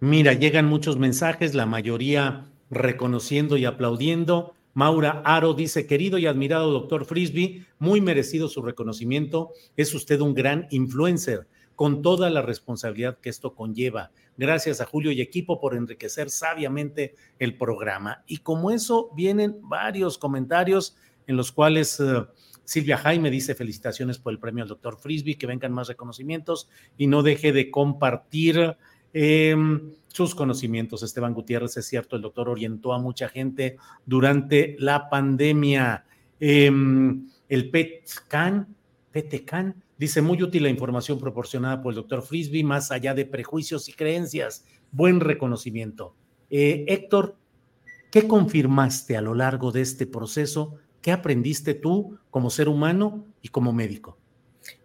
Mira, 0.00 0.32
llegan 0.32 0.66
muchos 0.66 0.98
mensajes, 0.98 1.54
la 1.54 1.66
mayoría 1.66 2.50
reconociendo 2.70 3.56
y 3.56 3.64
aplaudiendo. 3.64 4.54
Maura 4.74 5.22
Aro 5.24 5.54
dice, 5.54 5.86
querido 5.86 6.18
y 6.18 6.26
admirado 6.26 6.72
doctor 6.72 7.04
Frisby, 7.04 7.66
muy 7.78 8.00
merecido 8.00 8.48
su 8.48 8.62
reconocimiento. 8.62 9.50
Es 9.76 9.94
usted 9.94 10.20
un 10.20 10.34
gran 10.34 10.66
influencer 10.70 11.46
con 11.82 12.00
toda 12.00 12.30
la 12.30 12.42
responsabilidad 12.42 13.18
que 13.18 13.28
esto 13.28 13.56
conlleva. 13.56 14.12
Gracias 14.36 14.80
a 14.80 14.86
Julio 14.86 15.10
y 15.10 15.20
equipo 15.20 15.58
por 15.58 15.74
enriquecer 15.74 16.30
sabiamente 16.30 17.16
el 17.40 17.56
programa. 17.56 18.22
Y 18.28 18.36
como 18.36 18.70
eso 18.70 19.10
vienen 19.16 19.56
varios 19.62 20.16
comentarios 20.16 20.96
en 21.26 21.36
los 21.36 21.50
cuales 21.50 21.98
eh, 21.98 22.24
Silvia 22.62 22.98
Jaime 22.98 23.32
dice 23.32 23.56
felicitaciones 23.56 24.20
por 24.20 24.32
el 24.32 24.38
premio 24.38 24.62
al 24.62 24.68
doctor 24.68 24.96
Frisby, 24.96 25.34
que 25.34 25.48
vengan 25.48 25.72
más 25.72 25.88
reconocimientos 25.88 26.68
y 26.96 27.08
no 27.08 27.24
deje 27.24 27.50
de 27.50 27.68
compartir 27.68 28.76
em, 29.12 29.90
sus 30.06 30.36
conocimientos. 30.36 31.02
Esteban 31.02 31.34
Gutiérrez, 31.34 31.76
es 31.78 31.86
cierto, 31.88 32.14
el 32.14 32.22
doctor 32.22 32.48
orientó 32.48 32.92
a 32.92 33.00
mucha 33.00 33.28
gente 33.28 33.76
durante 34.06 34.76
la 34.78 35.10
pandemia. 35.10 36.04
Em, 36.38 37.26
el 37.48 37.70
PET-CAN, 37.72 38.68
PET-CAN, 39.10 39.82
dice 40.02 40.22
muy 40.22 40.42
útil 40.42 40.64
la 40.64 40.68
información 40.68 41.18
proporcionada 41.18 41.82
por 41.82 41.92
el 41.92 41.96
doctor 41.96 42.22
Frisby, 42.22 42.64
más 42.64 42.90
allá 42.90 43.14
de 43.14 43.24
prejuicios 43.24 43.88
y 43.88 43.92
creencias. 43.92 44.64
Buen 44.90 45.20
reconocimiento. 45.20 46.14
Eh, 46.50 46.84
Héctor, 46.88 47.36
¿qué 48.10 48.26
confirmaste 48.26 49.16
a 49.16 49.20
lo 49.20 49.34
largo 49.34 49.72
de 49.72 49.80
este 49.80 50.06
proceso 50.06 50.78
¿Qué 51.02 51.10
aprendiste 51.10 51.74
tú 51.74 52.16
como 52.30 52.48
ser 52.48 52.68
humano 52.68 53.26
y 53.42 53.48
como 53.48 53.72
médico? 53.72 54.16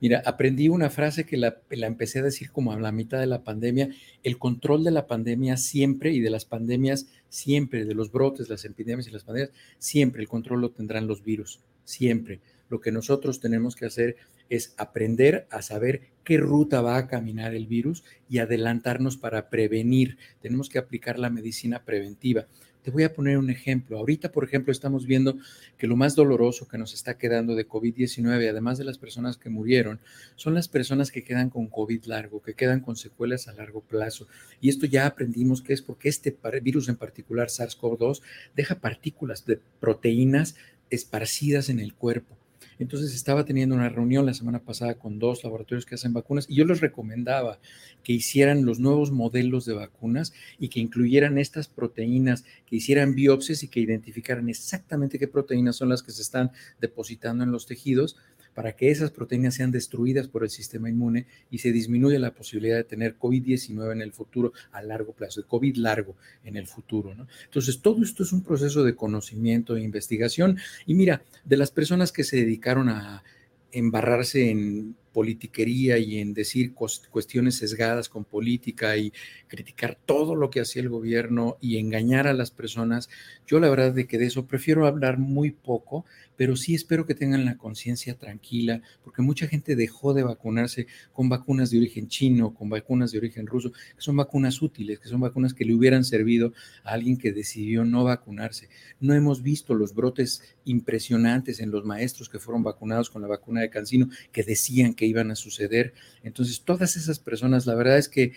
Mira, 0.01 0.23
aprendí 0.25 0.67
una 0.67 0.89
frase 0.89 1.27
que 1.27 1.37
la, 1.37 1.61
empecé 1.69 2.19
a 2.19 2.23
decir 2.23 2.51
como 2.51 2.71
a 2.71 2.79
la 2.79 2.91
mitad 2.91 3.19
de 3.19 3.27
la 3.27 3.43
pandemia. 3.43 3.89
El 4.23 4.39
control 4.39 4.83
de 4.83 4.89
la 4.89 5.05
pandemia 5.05 5.57
siempre 5.57 6.11
y 6.11 6.19
de 6.19 6.31
las 6.31 6.45
pandemias 6.45 7.07
siempre, 7.29 7.85
de 7.85 7.93
los 7.93 8.11
brotes, 8.11 8.49
las 8.49 8.65
epidemias 8.65 9.07
y 9.07 9.11
las 9.11 9.23
pandemias, 9.23 9.51
siempre 9.77 10.23
el 10.23 10.27
control 10.27 10.61
lo 10.61 10.71
tendrán 10.71 11.05
los 11.05 11.23
virus, 11.23 11.59
siempre. 11.83 12.41
Lo 12.69 12.81
que 12.81 12.91
nosotros 12.91 13.39
tenemos 13.39 13.75
que 13.75 13.85
hacer 13.85 14.17
es 14.49 14.73
aprender 14.77 15.47
a 15.49 15.61
saber 15.61 16.01
qué 16.23 16.37
ruta 16.37 16.81
va 16.81 16.97
a 16.97 17.07
caminar 17.07 17.55
el 17.55 17.67
virus 17.67 18.03
y 18.29 18.39
adelantarnos 18.39 19.17
para 19.17 19.49
prevenir. 19.49 20.17
Tenemos 20.41 20.69
que 20.69 20.79
aplicar 20.79 21.19
la 21.19 21.29
medicina 21.29 21.83
preventiva. 21.83 22.47
Te 22.87 22.91
voy 22.91 23.03
a 23.03 23.13
poner 23.13 23.37
un 23.37 23.49
ejemplo. 23.49 23.97
Ahorita, 23.97 24.31
por 24.31 24.45
ejemplo, 24.45 24.71
estamos 24.71 25.05
viendo 25.05 25.37
que 25.77 25.87
lo 25.87 25.97
más 25.97 26.15
doloroso 26.15 26.69
que 26.69 26.77
nos 26.77 26.93
está 26.93 27.17
quedando 27.17 27.53
de 27.53 27.67
COVID-19, 27.67 28.49
además 28.49 28.77
de 28.77 28.85
las 28.85 28.97
personas 28.97 29.35
que 29.35 29.49
murieron, 29.49 29.99
son 30.37 30.53
las 30.53 30.69
personas 30.69 31.11
que 31.11 31.25
quedan 31.25 31.49
con 31.49 31.67
COVID 31.67 32.05
largo, 32.05 32.41
que 32.41 32.53
quedan 32.53 32.79
con 32.79 32.95
secuelas 32.95 33.49
a 33.49 33.53
largo 33.53 33.81
plazo. 33.81 34.27
Y 34.61 34.69
esto 34.69 34.85
ya 34.85 35.05
aprendimos 35.05 35.61
que 35.61 35.73
es 35.73 35.81
porque 35.81 36.07
este 36.07 36.37
virus 36.61 36.87
en 36.87 36.95
particular, 36.95 37.49
SARS-CoV-2, 37.49 38.21
deja 38.55 38.75
partículas 38.75 39.45
de 39.45 39.59
proteínas 39.81 40.55
esparcidas 40.89 41.67
en 41.67 41.81
el 41.81 41.93
cuerpo. 41.93 42.37
Entonces 42.79 43.13
estaba 43.13 43.45
teniendo 43.45 43.75
una 43.75 43.89
reunión 43.89 44.25
la 44.25 44.33
semana 44.33 44.59
pasada 44.59 44.95
con 44.95 45.19
dos 45.19 45.43
laboratorios 45.43 45.85
que 45.85 45.95
hacen 45.95 46.13
vacunas 46.13 46.45
y 46.49 46.55
yo 46.55 46.65
les 46.65 46.81
recomendaba 46.81 47.59
que 48.03 48.13
hicieran 48.13 48.65
los 48.65 48.79
nuevos 48.79 49.11
modelos 49.11 49.65
de 49.65 49.73
vacunas 49.73 50.33
y 50.59 50.69
que 50.69 50.79
incluyeran 50.79 51.37
estas 51.37 51.67
proteínas, 51.67 52.45
que 52.65 52.77
hicieran 52.77 53.15
biopsias 53.15 53.63
y 53.63 53.67
que 53.67 53.79
identificaran 53.79 54.49
exactamente 54.49 55.19
qué 55.19 55.27
proteínas 55.27 55.75
son 55.75 55.89
las 55.89 56.03
que 56.03 56.11
se 56.11 56.21
están 56.21 56.51
depositando 56.79 57.43
en 57.43 57.51
los 57.51 57.65
tejidos 57.65 58.17
para 58.57 58.75
que 58.75 58.89
esas 58.89 59.11
proteínas 59.11 59.53
sean 59.53 59.69
destruidas 59.69 60.27
por 60.27 60.43
el 60.43 60.49
sistema 60.49 60.89
inmune 60.89 61.27
y 61.51 61.59
se 61.59 61.71
disminuya 61.71 62.17
la 62.17 62.33
posibilidad 62.33 62.77
de 62.77 62.85
tener 62.85 63.15
COVID-19 63.15 63.91
en 63.91 64.01
el 64.01 64.13
futuro 64.13 64.51
a 64.71 64.81
largo 64.81 65.13
plazo, 65.13 65.41
de 65.41 65.47
COVID 65.47 65.75
largo 65.75 66.15
en 66.43 66.57
el 66.57 66.65
futuro. 66.65 67.15
Entonces, 67.43 67.79
todo 67.83 68.01
esto 68.01 68.23
es 68.23 68.33
un 68.33 68.41
proceso 68.41 68.83
de 68.83 68.95
conocimiento 68.95 69.77
e 69.77 69.83
investigación. 69.83 70.57
Y 70.87 70.95
mira, 70.95 71.21
de 71.45 71.55
las 71.55 71.69
personas 71.69 72.11
que 72.11 72.23
se 72.23 72.37
dedicaron 72.37 72.89
a 72.89 73.23
embarrarse 73.71 74.49
en 74.49 74.95
politiquería 75.13 75.97
y 75.97 76.19
en 76.19 76.33
decir 76.33 76.73
cuestiones 76.73 77.55
sesgadas 77.55 78.07
con 78.07 78.23
política 78.23 78.97
y 78.97 79.11
criticar 79.47 79.97
todo 80.05 80.35
lo 80.35 80.49
que 80.49 80.61
hacía 80.61 80.81
el 80.81 80.89
gobierno 80.89 81.57
y 81.59 81.77
engañar 81.77 82.27
a 82.27 82.33
las 82.33 82.51
personas, 82.51 83.09
yo 83.45 83.59
la 83.59 83.69
verdad 83.69 83.93
de 83.93 84.07
que 84.07 84.17
de 84.17 84.25
eso 84.27 84.45
prefiero 84.45 84.85
hablar 84.85 85.17
muy 85.17 85.51
poco, 85.51 86.05
pero 86.37 86.55
sí 86.55 86.75
espero 86.75 87.05
que 87.05 87.15
tengan 87.15 87.43
la 87.43 87.57
conciencia 87.57 88.17
tranquila, 88.17 88.81
porque 89.03 89.21
mucha 89.21 89.47
gente 89.47 89.75
dejó 89.75 90.13
de 90.13 90.23
vacunarse 90.23 90.87
con 91.11 91.27
vacunas 91.27 91.71
de 91.71 91.79
origen 91.79 92.07
chino, 92.07 92.53
con 92.53 92.69
vacunas 92.69 93.11
de 93.11 93.17
origen 93.17 93.47
ruso, 93.47 93.71
que 93.71 94.01
son 94.01 94.15
vacunas 94.15 94.61
útiles, 94.61 94.99
que 94.99 95.09
son 95.09 95.19
vacunas 95.19 95.53
que 95.53 95.65
le 95.65 95.73
hubieran 95.73 96.03
servido 96.03 96.53
a 96.83 96.91
alguien 96.91 97.17
que 97.17 97.33
decidió 97.33 97.83
no 97.83 98.03
vacunarse. 98.03 98.69
No 98.99 99.13
hemos 99.13 99.41
visto 99.41 99.73
los 99.73 99.93
brotes 99.93 100.43
impresionantes 100.63 101.59
en 101.59 101.71
los 101.71 101.83
maestros 101.83 102.29
que 102.29 102.39
fueron 102.39 102.63
vacunados 102.63 103.09
con 103.09 103.21
la 103.21 103.27
vacuna 103.27 103.61
de 103.61 103.69
Cancino, 103.69 104.09
que 104.31 104.43
decían 104.43 104.93
que 104.93 105.05
iban 105.05 105.31
a 105.31 105.35
suceder. 105.35 105.93
Entonces, 106.23 106.61
todas 106.61 106.95
esas 106.95 107.19
personas, 107.19 107.65
la 107.65 107.75
verdad 107.75 107.97
es 107.97 108.09
que, 108.09 108.33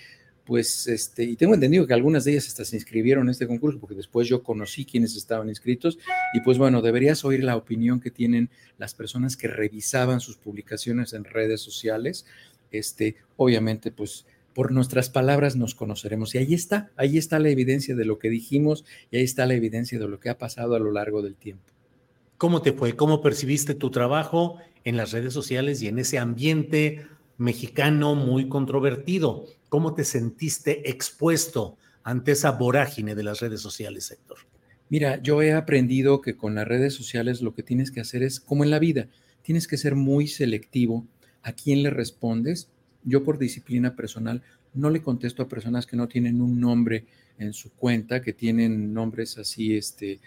pues, 0.50 0.88
este, 0.88 1.22
y 1.22 1.36
tengo 1.36 1.54
entendido 1.54 1.86
que 1.86 1.94
algunas 1.94 2.24
de 2.24 2.32
ellas 2.32 2.48
hasta 2.48 2.64
se 2.64 2.74
inscribieron 2.74 3.28
en 3.28 3.30
este 3.30 3.46
concurso, 3.46 3.78
porque 3.78 3.94
después 3.94 4.26
yo 4.26 4.42
conocí 4.42 4.84
quienes 4.84 5.14
estaban 5.14 5.48
inscritos, 5.48 5.96
y 6.34 6.40
pues 6.40 6.58
bueno, 6.58 6.82
deberías 6.82 7.24
oír 7.24 7.44
la 7.44 7.54
opinión 7.54 8.00
que 8.00 8.10
tienen 8.10 8.50
las 8.76 8.92
personas 8.92 9.36
que 9.36 9.46
revisaban 9.46 10.18
sus 10.18 10.38
publicaciones 10.38 11.12
en 11.12 11.22
redes 11.22 11.60
sociales. 11.60 12.26
Este, 12.72 13.14
obviamente, 13.36 13.92
pues, 13.92 14.26
por 14.52 14.72
nuestras 14.72 15.08
palabras 15.08 15.54
nos 15.54 15.76
conoceremos. 15.76 16.34
Y 16.34 16.38
ahí 16.38 16.52
está, 16.52 16.90
ahí 16.96 17.16
está 17.16 17.38
la 17.38 17.50
evidencia 17.50 17.94
de 17.94 18.04
lo 18.04 18.18
que 18.18 18.28
dijimos 18.28 18.84
y 19.12 19.18
ahí 19.18 19.22
está 19.22 19.46
la 19.46 19.54
evidencia 19.54 20.00
de 20.00 20.08
lo 20.08 20.18
que 20.18 20.30
ha 20.30 20.38
pasado 20.38 20.74
a 20.74 20.80
lo 20.80 20.90
largo 20.90 21.22
del 21.22 21.36
tiempo. 21.36 21.72
¿Cómo 22.38 22.60
te 22.60 22.72
fue? 22.72 22.96
¿Cómo 22.96 23.22
percibiste 23.22 23.76
tu 23.76 23.92
trabajo 23.92 24.56
en 24.82 24.96
las 24.96 25.12
redes 25.12 25.32
sociales 25.32 25.80
y 25.80 25.86
en 25.86 26.00
ese 26.00 26.18
ambiente 26.18 27.06
mexicano 27.38 28.16
muy 28.16 28.48
controvertido? 28.48 29.46
¿Cómo 29.70 29.94
te 29.94 30.02
sentiste 30.02 30.90
expuesto 30.90 31.78
ante 32.02 32.32
esa 32.32 32.50
vorágine 32.50 33.14
de 33.14 33.22
las 33.22 33.38
redes 33.38 33.60
sociales, 33.60 34.10
Héctor? 34.10 34.38
Mira, 34.88 35.22
yo 35.22 35.42
he 35.42 35.52
aprendido 35.52 36.20
que 36.20 36.36
con 36.36 36.56
las 36.56 36.66
redes 36.66 36.92
sociales 36.92 37.40
lo 37.40 37.54
que 37.54 37.62
tienes 37.62 37.92
que 37.92 38.00
hacer 38.00 38.24
es, 38.24 38.40
como 38.40 38.64
en 38.64 38.70
la 38.70 38.80
vida, 38.80 39.06
tienes 39.42 39.68
que 39.68 39.76
ser 39.76 39.94
muy 39.94 40.26
selectivo 40.26 41.06
a 41.42 41.52
quién 41.52 41.84
le 41.84 41.90
respondes. 41.90 42.68
Yo 43.04 43.22
por 43.22 43.38
disciplina 43.38 43.94
personal 43.94 44.42
no 44.74 44.90
le 44.90 45.02
contesto 45.02 45.44
a 45.44 45.48
personas 45.48 45.86
que 45.86 45.96
no 45.96 46.08
tienen 46.08 46.40
un 46.40 46.58
nombre 46.58 47.06
en 47.38 47.52
su 47.52 47.70
cuenta, 47.70 48.22
que 48.22 48.32
tienen 48.32 48.92
nombres 48.92 49.38
así, 49.38 49.76
este, 49.76 50.18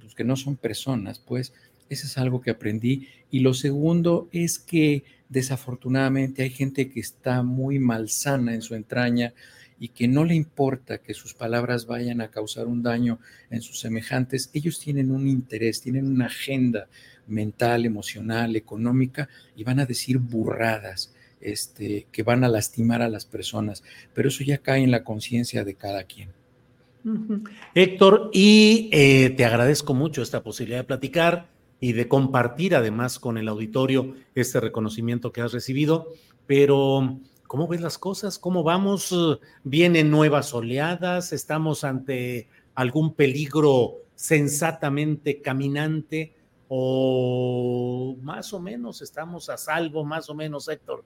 pues, 0.00 0.14
que 0.14 0.22
no 0.22 0.36
son 0.36 0.56
personas, 0.56 1.18
pues 1.18 1.52
eso 1.92 2.06
es 2.06 2.18
algo 2.18 2.40
que 2.40 2.50
aprendí. 2.50 3.08
Y 3.30 3.40
lo 3.40 3.54
segundo 3.54 4.28
es 4.32 4.58
que 4.58 5.04
desafortunadamente 5.28 6.42
hay 6.42 6.50
gente 6.50 6.90
que 6.90 7.00
está 7.00 7.42
muy 7.42 7.78
malsana 7.78 8.54
en 8.54 8.62
su 8.62 8.74
entraña 8.74 9.32
y 9.78 9.88
que 9.88 10.06
no 10.06 10.24
le 10.24 10.34
importa 10.34 10.98
que 10.98 11.14
sus 11.14 11.34
palabras 11.34 11.86
vayan 11.86 12.20
a 12.20 12.28
causar 12.28 12.66
un 12.66 12.82
daño 12.82 13.18
en 13.50 13.62
sus 13.62 13.80
semejantes. 13.80 14.50
Ellos 14.52 14.78
tienen 14.78 15.10
un 15.10 15.26
interés, 15.26 15.80
tienen 15.80 16.06
una 16.06 16.26
agenda 16.26 16.88
mental, 17.26 17.84
emocional, 17.84 18.54
económica 18.56 19.28
y 19.56 19.64
van 19.64 19.80
a 19.80 19.86
decir 19.86 20.18
burradas. 20.18 21.12
Este, 21.44 22.06
que 22.12 22.22
van 22.22 22.44
a 22.44 22.48
lastimar 22.48 23.02
a 23.02 23.08
las 23.08 23.24
personas, 23.24 23.82
pero 24.14 24.28
eso 24.28 24.44
ya 24.44 24.58
cae 24.58 24.84
en 24.84 24.92
la 24.92 25.02
conciencia 25.02 25.64
de 25.64 25.74
cada 25.74 26.04
quien. 26.04 26.28
Héctor, 27.74 28.30
y 28.32 28.88
eh, 28.92 29.30
te 29.30 29.44
agradezco 29.44 29.92
mucho 29.92 30.22
esta 30.22 30.44
posibilidad 30.44 30.78
de 30.78 30.84
platicar 30.84 31.48
y 31.82 31.94
de 31.94 32.06
compartir 32.06 32.76
además 32.76 33.18
con 33.18 33.38
el 33.38 33.48
auditorio 33.48 34.14
este 34.36 34.60
reconocimiento 34.60 35.32
que 35.32 35.40
has 35.40 35.52
recibido, 35.52 36.12
pero 36.46 37.18
¿cómo 37.48 37.66
ves 37.66 37.80
las 37.80 37.98
cosas? 37.98 38.38
¿Cómo 38.38 38.62
vamos? 38.62 39.12
¿Vienen 39.64 40.08
nuevas 40.08 40.54
oleadas? 40.54 41.32
¿Estamos 41.32 41.82
ante 41.82 42.46
algún 42.76 43.14
peligro 43.14 43.96
sensatamente 44.14 45.42
caminante? 45.42 46.36
¿O 46.68 48.16
más 48.22 48.52
o 48.52 48.60
menos 48.60 49.02
estamos 49.02 49.50
a 49.50 49.56
salvo, 49.56 50.04
más 50.04 50.30
o 50.30 50.36
menos, 50.36 50.68
Héctor? 50.68 51.04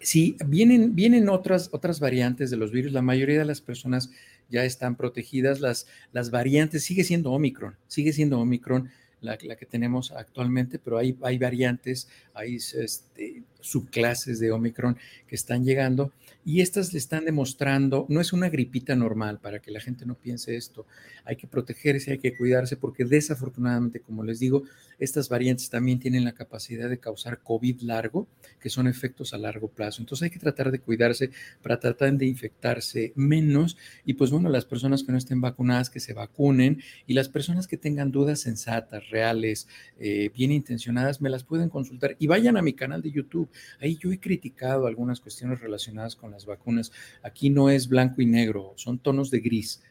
Sí, 0.00 0.38
vienen, 0.46 0.94
vienen 0.94 1.28
otras, 1.28 1.68
otras 1.70 2.00
variantes 2.00 2.50
de 2.50 2.56
los 2.56 2.72
virus. 2.72 2.92
La 2.92 3.02
mayoría 3.02 3.40
de 3.40 3.44
las 3.44 3.60
personas 3.60 4.10
ya 4.48 4.64
están 4.64 4.96
protegidas. 4.96 5.60
Las, 5.60 5.86
las 6.12 6.30
variantes, 6.30 6.82
sigue 6.82 7.04
siendo 7.04 7.30
Omicron, 7.30 7.76
sigue 7.88 8.14
siendo 8.14 8.40
Omicron 8.40 8.88
la, 9.24 9.36
que 9.36 9.66
tenemos 9.66 10.12
actualmente, 10.12 10.78
pero 10.78 10.98
hay, 10.98 11.16
hay 11.22 11.38
variantes, 11.38 12.08
hay 12.34 12.56
este, 12.56 13.42
subclases 13.60 14.38
de 14.38 14.52
Omicron 14.52 14.96
que 15.26 15.34
están 15.34 15.64
llegando 15.64 16.12
y 16.44 16.60
estas 16.60 16.92
le 16.92 16.98
están 16.98 17.24
demostrando, 17.24 18.06
no 18.08 18.20
es 18.20 18.32
una 18.32 18.50
gripita 18.50 18.94
normal 18.94 19.40
para 19.40 19.60
que 19.60 19.70
la 19.70 19.80
gente 19.80 20.04
no 20.04 20.14
piense 20.14 20.56
esto, 20.56 20.86
hay 21.24 21.36
que 21.36 21.46
protegerse, 21.46 22.12
hay 22.12 22.18
que 22.18 22.36
cuidarse 22.36 22.76
porque 22.76 23.04
desafortunadamente, 23.04 24.00
como 24.00 24.22
les 24.22 24.40
digo, 24.40 24.64
estas 24.98 25.28
variantes 25.28 25.70
también 25.70 25.98
tienen 25.98 26.24
la 26.24 26.32
capacidad 26.32 26.88
de 26.88 26.98
causar 26.98 27.42
COVID 27.42 27.80
largo, 27.82 28.28
que 28.60 28.70
son 28.70 28.86
efectos 28.86 29.34
a 29.34 29.38
largo 29.38 29.68
plazo. 29.68 30.02
Entonces 30.02 30.24
hay 30.24 30.30
que 30.30 30.38
tratar 30.38 30.70
de 30.70 30.80
cuidarse 30.80 31.30
para 31.62 31.78
tratar 31.80 32.12
de 32.12 32.26
infectarse 32.26 33.12
menos 33.16 33.76
y 34.04 34.14
pues 34.14 34.30
bueno, 34.30 34.48
las 34.48 34.64
personas 34.64 35.02
que 35.02 35.12
no 35.12 35.18
estén 35.18 35.40
vacunadas, 35.40 35.90
que 35.90 36.00
se 36.00 36.12
vacunen 36.12 36.82
y 37.06 37.14
las 37.14 37.28
personas 37.28 37.66
que 37.66 37.76
tengan 37.76 38.10
dudas 38.10 38.40
sensatas, 38.40 39.08
reales, 39.10 39.68
eh, 39.98 40.30
bien 40.34 40.52
intencionadas, 40.52 41.20
me 41.20 41.30
las 41.30 41.44
pueden 41.44 41.68
consultar 41.68 42.16
y 42.18 42.26
vayan 42.26 42.56
a 42.56 42.62
mi 42.62 42.72
canal 42.72 43.02
de 43.02 43.10
YouTube. 43.10 43.48
Ahí 43.80 43.96
yo 43.96 44.12
he 44.12 44.20
criticado 44.20 44.86
algunas 44.86 45.20
cuestiones 45.20 45.60
relacionadas 45.60 46.16
con 46.16 46.30
las 46.30 46.46
vacunas. 46.46 46.92
Aquí 47.22 47.50
no 47.50 47.70
es 47.70 47.88
blanco 47.88 48.20
y 48.22 48.26
negro, 48.26 48.72
son 48.76 48.98
tonos 48.98 49.30
de 49.30 49.40
gris. 49.40 49.82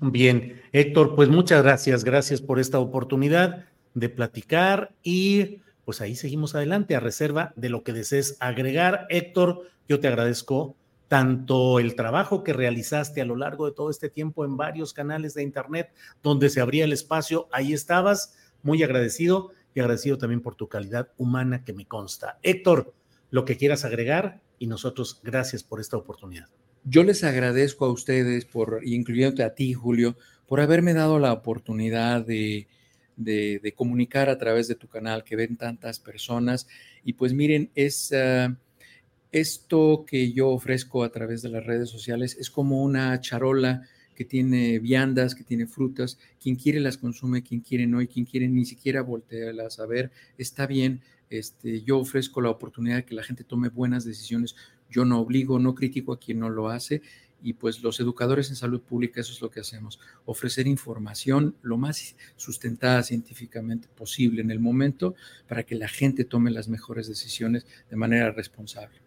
Bien, 0.00 0.60
Héctor, 0.72 1.14
pues 1.14 1.28
muchas 1.28 1.62
gracias, 1.62 2.04
gracias 2.04 2.40
por 2.40 2.58
esta 2.58 2.78
oportunidad 2.78 3.66
de 3.94 4.08
platicar 4.08 4.94
y 5.02 5.60
pues 5.84 6.00
ahí 6.00 6.16
seguimos 6.16 6.54
adelante 6.54 6.96
a 6.96 7.00
reserva 7.00 7.52
de 7.56 7.68
lo 7.70 7.82
que 7.82 7.92
desees 7.92 8.36
agregar. 8.40 9.06
Héctor, 9.08 9.62
yo 9.88 10.00
te 10.00 10.08
agradezco 10.08 10.76
tanto 11.08 11.78
el 11.78 11.94
trabajo 11.94 12.42
que 12.42 12.52
realizaste 12.52 13.20
a 13.20 13.24
lo 13.24 13.36
largo 13.36 13.66
de 13.66 13.72
todo 13.72 13.90
este 13.90 14.10
tiempo 14.10 14.44
en 14.44 14.56
varios 14.56 14.92
canales 14.92 15.34
de 15.34 15.42
Internet 15.42 15.92
donde 16.22 16.50
se 16.50 16.60
abría 16.60 16.84
el 16.84 16.92
espacio, 16.92 17.48
ahí 17.52 17.72
estabas, 17.72 18.36
muy 18.62 18.82
agradecido 18.82 19.52
y 19.74 19.80
agradecido 19.80 20.18
también 20.18 20.42
por 20.42 20.56
tu 20.56 20.68
calidad 20.68 21.12
humana 21.16 21.64
que 21.64 21.72
me 21.72 21.86
consta. 21.86 22.38
Héctor, 22.42 22.92
lo 23.30 23.44
que 23.44 23.56
quieras 23.56 23.84
agregar 23.84 24.40
y 24.58 24.66
nosotros 24.66 25.20
gracias 25.22 25.62
por 25.62 25.80
esta 25.80 25.96
oportunidad. 25.96 26.48
Yo 26.88 27.02
les 27.02 27.24
agradezco 27.24 27.84
a 27.84 27.90
ustedes, 27.90 28.44
por, 28.44 28.80
incluyéndote 28.84 29.42
a 29.42 29.54
ti, 29.54 29.72
Julio, 29.72 30.16
por 30.46 30.60
haberme 30.60 30.94
dado 30.94 31.18
la 31.18 31.32
oportunidad 31.32 32.24
de, 32.24 32.68
comunicar 33.74 34.28
a 34.28 34.38
través 34.38 34.68
de 34.68 34.76
tu 34.76 34.86
canal 34.86 35.24
que 35.24 35.34
ven 35.34 35.56
tantas 35.56 35.98
personas. 35.98 36.68
Y 37.04 37.14
pues 37.14 37.32
miren, 37.32 37.70
es 37.74 38.12
ah, 38.12 38.56
esto 39.32 40.04
que 40.06 40.30
yo 40.32 40.50
ofrezco 40.50 41.02
a 41.02 41.10
través 41.10 41.42
de 41.42 41.48
las 41.48 41.66
redes 41.66 41.90
sociales 41.90 42.36
es 42.38 42.50
como 42.50 42.84
una 42.84 43.20
charola 43.20 43.82
que 44.14 44.24
tiene 44.24 44.78
viandas, 44.78 45.34
que 45.34 45.42
tiene 45.42 45.66
frutas. 45.66 46.18
Quien 46.40 46.54
quiere 46.54 46.78
las 46.78 46.98
consume, 46.98 47.42
quien 47.42 47.62
quiere 47.62 47.88
no, 47.88 48.00
y 48.00 48.06
quien 48.06 48.26
quiere 48.26 48.46
ni 48.46 48.64
siquiera 48.64 49.02
voltearlas 49.02 49.80
a 49.80 49.86
ver, 49.86 50.12
está 50.38 50.68
bien. 50.68 51.02
Este, 51.28 51.82
yo 51.82 51.98
ofrezco 51.98 52.40
la 52.40 52.50
oportunidad 52.50 52.96
de 52.96 53.04
que 53.04 53.16
la 53.16 53.24
gente 53.24 53.42
tome 53.42 53.70
buenas 53.70 54.04
decisiones 54.04 54.54
yo 54.90 55.04
no 55.04 55.20
obligo, 55.20 55.58
no 55.58 55.74
critico 55.74 56.12
a 56.12 56.18
quien 56.18 56.40
no 56.40 56.50
lo 56.50 56.68
hace 56.68 57.02
y 57.42 57.52
pues 57.52 57.82
los 57.82 58.00
educadores 58.00 58.50
en 58.50 58.56
salud 58.56 58.80
pública 58.80 59.20
eso 59.20 59.32
es 59.32 59.40
lo 59.40 59.50
que 59.50 59.60
hacemos, 59.60 60.00
ofrecer 60.24 60.66
información 60.66 61.54
lo 61.62 61.76
más 61.76 62.16
sustentada 62.36 63.02
científicamente 63.02 63.88
posible 63.94 64.40
en 64.40 64.50
el 64.50 64.58
momento 64.58 65.14
para 65.46 65.62
que 65.62 65.74
la 65.74 65.88
gente 65.88 66.24
tome 66.24 66.50
las 66.50 66.68
mejores 66.68 67.06
decisiones 67.08 67.66
de 67.90 67.96
manera 67.96 68.32
responsable. 68.32 68.98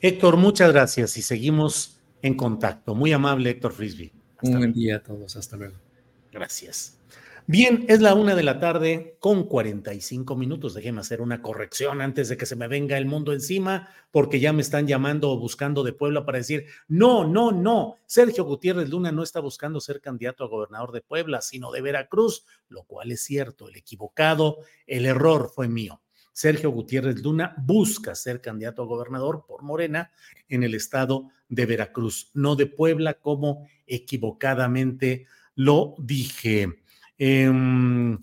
Héctor, 0.00 0.36
muchas 0.36 0.72
gracias 0.72 1.16
y 1.16 1.22
seguimos 1.22 1.98
en 2.22 2.34
contacto. 2.34 2.94
Muy 2.94 3.12
amable 3.12 3.50
Héctor 3.50 3.72
Frisby. 3.72 4.12
Un 4.42 4.58
buen 4.58 4.72
día 4.72 4.96
a 4.96 5.02
todos, 5.02 5.36
hasta 5.36 5.56
luego. 5.56 5.76
Gracias. 6.32 6.98
Bien, 7.50 7.86
es 7.88 8.02
la 8.02 8.12
una 8.12 8.34
de 8.34 8.42
la 8.42 8.60
tarde 8.60 9.16
con 9.20 9.44
45 9.44 10.36
minutos. 10.36 10.74
Déjeme 10.74 11.00
hacer 11.00 11.22
una 11.22 11.40
corrección 11.40 12.02
antes 12.02 12.28
de 12.28 12.36
que 12.36 12.44
se 12.44 12.56
me 12.56 12.68
venga 12.68 12.98
el 12.98 13.06
mundo 13.06 13.32
encima, 13.32 13.88
porque 14.10 14.38
ya 14.38 14.52
me 14.52 14.60
están 14.60 14.86
llamando 14.86 15.30
o 15.30 15.38
buscando 15.38 15.82
de 15.82 15.94
Puebla 15.94 16.26
para 16.26 16.36
decir, 16.36 16.66
no, 16.88 17.26
no, 17.26 17.50
no, 17.50 17.96
Sergio 18.04 18.44
Gutiérrez 18.44 18.90
Luna 18.90 19.12
no 19.12 19.22
está 19.22 19.40
buscando 19.40 19.80
ser 19.80 20.02
candidato 20.02 20.44
a 20.44 20.48
gobernador 20.48 20.92
de 20.92 21.00
Puebla, 21.00 21.40
sino 21.40 21.72
de 21.72 21.80
Veracruz, 21.80 22.44
lo 22.68 22.82
cual 22.82 23.12
es 23.12 23.22
cierto, 23.22 23.70
el 23.70 23.76
equivocado, 23.76 24.58
el 24.86 25.06
error 25.06 25.50
fue 25.50 25.68
mío. 25.68 26.02
Sergio 26.34 26.68
Gutiérrez 26.68 27.22
Luna 27.22 27.54
busca 27.56 28.14
ser 28.14 28.42
candidato 28.42 28.82
a 28.82 28.84
gobernador 28.84 29.46
por 29.48 29.62
Morena 29.62 30.10
en 30.50 30.64
el 30.64 30.74
estado 30.74 31.30
de 31.48 31.64
Veracruz, 31.64 32.30
no 32.34 32.56
de 32.56 32.66
Puebla, 32.66 33.14
como 33.14 33.66
equivocadamente 33.86 35.24
lo 35.54 35.94
dije. 35.96 36.82
Em, 37.18 38.16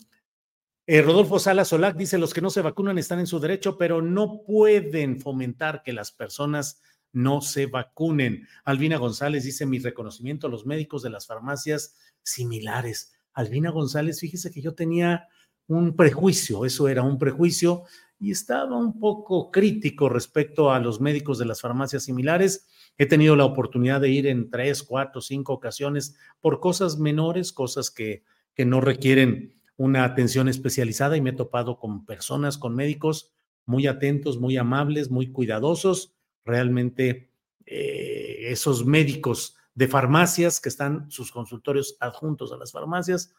eh, 0.88 1.02
Rodolfo 1.02 1.40
Sala 1.40 1.66
Solac 1.66 1.98
dice, 1.98 2.18
los 2.18 2.34
que 2.34 2.42
no 2.42 2.50
se 2.50 2.62
vacunan 2.62 2.98
están 2.98 3.20
en 3.20 3.28
su 3.28 3.40
derecho, 3.40 3.78
pero 3.78 4.02
no 4.02 4.42
pueden 4.46 5.20
fomentar 5.20 5.84
que 5.84 5.94
las 5.94 6.12
personas 6.12 6.82
no 7.12 7.42
se 7.42 7.66
vacunen. 7.66 8.48
Albina 8.64 8.98
González 8.98 9.44
dice, 9.44 9.66
mi 9.66 9.80
reconocimiento 9.80 10.48
a 10.48 10.50
los 10.50 10.66
médicos 10.66 11.02
de 11.02 11.10
las 11.10 11.28
farmacias 11.28 11.96
similares. 12.24 13.14
Albina 13.34 13.72
González, 13.72 14.20
fíjese 14.20 14.52
que 14.52 14.62
yo 14.62 14.76
tenía 14.76 15.28
un 15.68 15.96
prejuicio, 15.96 16.66
eso 16.66 16.88
era 16.88 17.04
un 17.04 17.18
prejuicio, 17.18 17.84
y 18.20 18.32
estaba 18.32 18.78
un 18.78 19.00
poco 19.00 19.52
crítico 19.52 20.08
respecto 20.08 20.72
a 20.72 20.80
los 20.80 21.02
médicos 21.02 21.38
de 21.38 21.46
las 21.46 21.62
farmacias 21.62 22.04
similares. 22.04 22.68
He 22.98 23.06
tenido 23.06 23.36
la 23.36 23.46
oportunidad 23.46 24.00
de 24.00 24.10
ir 24.10 24.28
en 24.28 24.50
tres, 24.50 24.84
cuatro, 24.84 25.20
cinco 25.22 25.54
ocasiones 25.54 26.16
por 26.40 26.60
cosas 26.60 26.98
menores, 26.98 27.52
cosas 27.52 27.92
que 27.92 28.24
que 28.56 28.66
no 28.66 28.82
requieren 28.82 29.54
una 29.78 30.06
atención 30.06 30.48
especializada 30.48 31.18
y 31.18 31.22
me 31.22 31.32
he 31.32 31.34
topado 31.34 31.78
con 31.78 32.06
personas, 32.06 32.58
con 32.58 32.76
médicos 32.76 33.34
muy 33.66 33.88
atentos, 33.88 34.40
muy 34.40 34.58
amables, 34.58 35.10
muy 35.10 35.32
cuidadosos. 35.32 36.16
Realmente 36.46 37.32
eh, 37.66 38.38
esos 38.48 38.86
médicos 38.86 39.58
de 39.74 39.88
farmacias 39.88 40.62
que 40.62 40.70
están 40.70 41.12
sus 41.12 41.32
consultorios 41.32 41.98
adjuntos 42.00 42.54
a 42.54 42.58
las 42.58 42.72
farmacias, 42.72 43.34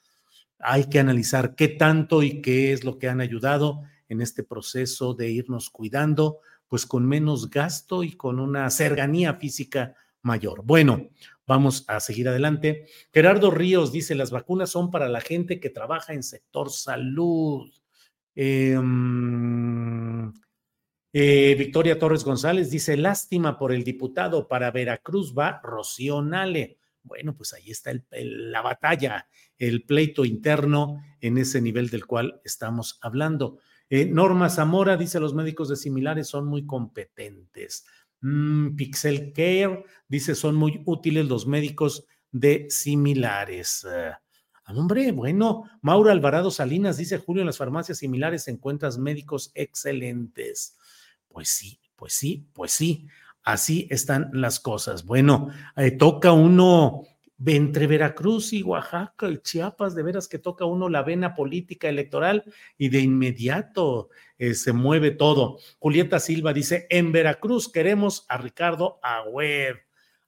hay 0.59 0.85
que 0.85 0.99
analizar 0.99 1.55
qué 1.55 1.69
tanto 1.69 2.23
y 2.23 2.43
qué 2.43 2.73
es 2.73 2.85
lo 2.85 2.99
que 2.99 3.09
han 3.09 3.21
ayudado 3.21 3.83
en 4.09 4.21
este 4.21 4.43
proceso 4.43 5.15
de 5.15 5.31
irnos 5.31 5.71
cuidando, 5.71 6.41
pues 6.69 6.87
con 6.87 7.07
menos 7.07 7.51
gasto 7.51 8.03
y 8.03 8.13
con 8.13 8.39
una 8.39 8.69
cercanía 8.71 9.35
física 9.35 9.95
mayor. 10.27 10.63
Bueno, 10.65 11.09
Vamos 11.47 11.85
a 11.87 12.01
seguir 12.01 12.29
adelante. 12.29 12.87
Gerardo 13.13 13.53
Ríos 13.53 13.93
dice, 13.93 14.17
las 14.17 14.33
vacunas 14.33 14.69
son 14.71 14.91
para 14.91 15.09
la 15.09 15.21
gente 15.21 15.61
que 15.61 15.71
trabaja 15.71 16.13
en 16.13 16.25
sector 16.25 16.71
salud. 16.71 17.71
Em, 18.35 20.33
eh, 21.13 21.55
Victoria 21.57 22.01
Torres 22.01 22.25
González 22.25 22.71
dice, 22.71 22.97
lástima 22.97 23.59
por 23.59 23.73
el 23.73 23.85
diputado, 23.85 24.49
para 24.49 24.73
Veracruz 24.73 25.35
va 25.39 25.61
Rocío 25.63 26.21
Nale. 26.21 26.79
Bueno, 27.05 27.37
pues 27.37 27.53
ahí 27.53 27.71
está 27.71 27.93
la 28.11 28.63
batalla, 28.63 29.29
el 29.57 29.85
pleito 29.85 30.25
interno 30.25 31.01
en 31.21 31.39
ese 31.39 31.61
nivel 31.61 31.91
del 31.91 32.07
cual 32.07 32.41
estamos 32.45 32.99
hablando. 33.03 33.59
Eh, 33.89 34.07
Norma 34.07 34.51
Zamora 34.51 34.97
dice, 34.97 35.21
los 35.21 35.33
médicos 35.33 35.69
de 35.69 35.77
similares 35.77 36.27
son 36.27 36.47
muy 36.49 36.67
competentes. 36.67 37.87
Mm, 38.21 38.77
Pixel 38.77 39.33
Care 39.33 39.85
dice, 40.09 40.35
son 40.35 40.55
muy 40.55 40.83
útiles 40.85 41.27
los 41.27 41.47
médicos 41.47 42.07
de 42.31 42.67
similares. 42.71 43.87
Ah, 43.87 44.73
hombre, 44.75 45.13
bueno, 45.13 45.65
Maura 45.81 46.13
Alvarado 46.13 46.51
Salinas 46.51 46.97
dice, 46.97 47.19
Julio, 47.19 47.43
en 47.43 47.47
las 47.47 47.59
farmacias 47.59 47.99
similares 47.99 48.49
encuentras 48.49 48.99
médicos 48.99 49.53
excelentes. 49.55 50.77
Pues 51.29 51.49
sí, 51.49 51.81
pues 51.95 52.15
sí, 52.15 52.49
pues 52.53 52.73
sí, 52.73 53.07
así 53.43 53.87
están 53.91 54.31
las 54.33 54.59
cosas. 54.59 55.05
Bueno, 55.05 55.49
eh, 55.77 55.93
toca 55.93 56.33
uno 56.33 57.03
entre 57.45 57.87
Veracruz 57.87 58.53
y 58.53 58.63
Oaxaca 58.63 59.29
y 59.29 59.39
Chiapas, 59.39 59.95
de 59.95 60.03
veras 60.03 60.29
que 60.29 60.39
toca 60.39 60.65
uno 60.65 60.89
la 60.89 61.03
vena 61.03 61.35
política 61.35 61.89
electoral 61.89 62.45
y 62.79 62.89
de 62.89 63.01
inmediato 63.01 64.09
eh, 64.39 64.55
se 64.55 64.73
mueve 64.73 65.11
todo. 65.11 65.59
Julieta 65.79 66.19
Silva 66.19 66.53
dice, 66.53 66.87
en 66.89 67.13
Veracruz 67.13 67.71
queremos 67.71 68.25
a 68.29 68.39
Ricardo 68.39 68.99
Agüed. 69.03 69.77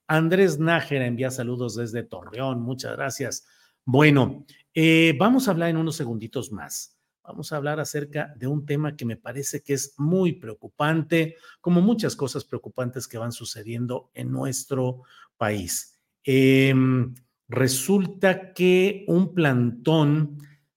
Andrés 0.06 0.58
Nájera 0.58 1.06
envía 1.06 1.30
saludos 1.30 1.76
desde 1.76 2.02
Torreón, 2.02 2.60
muchas 2.60 2.96
gracias. 2.96 3.46
Bueno, 3.84 4.44
eh, 4.74 5.14
vamos 5.18 5.48
a 5.48 5.52
hablar 5.52 5.70
en 5.70 5.78
unos 5.78 5.96
segunditos 5.96 6.52
más. 6.52 6.94
Vamos 7.22 7.52
a 7.52 7.56
hablar 7.56 7.78
acerca 7.78 8.32
de 8.36 8.46
un 8.46 8.64
tema 8.64 8.96
que 8.96 9.04
me 9.04 9.16
parece 9.16 9.62
que 9.62 9.74
es 9.74 9.94
muy 9.98 10.32
preocupante, 10.32 11.36
como 11.60 11.82
muchas 11.82 12.16
cosas 12.16 12.44
preocupantes 12.44 13.06
que 13.06 13.18
van 13.18 13.32
sucediendo 13.32 14.10
en 14.14 14.32
nuestro 14.32 15.02
país 15.36 15.97
Em, 16.30 17.14
resulta 17.48 18.52
que 18.52 19.06
un 19.08 19.32
plantón 19.32 20.36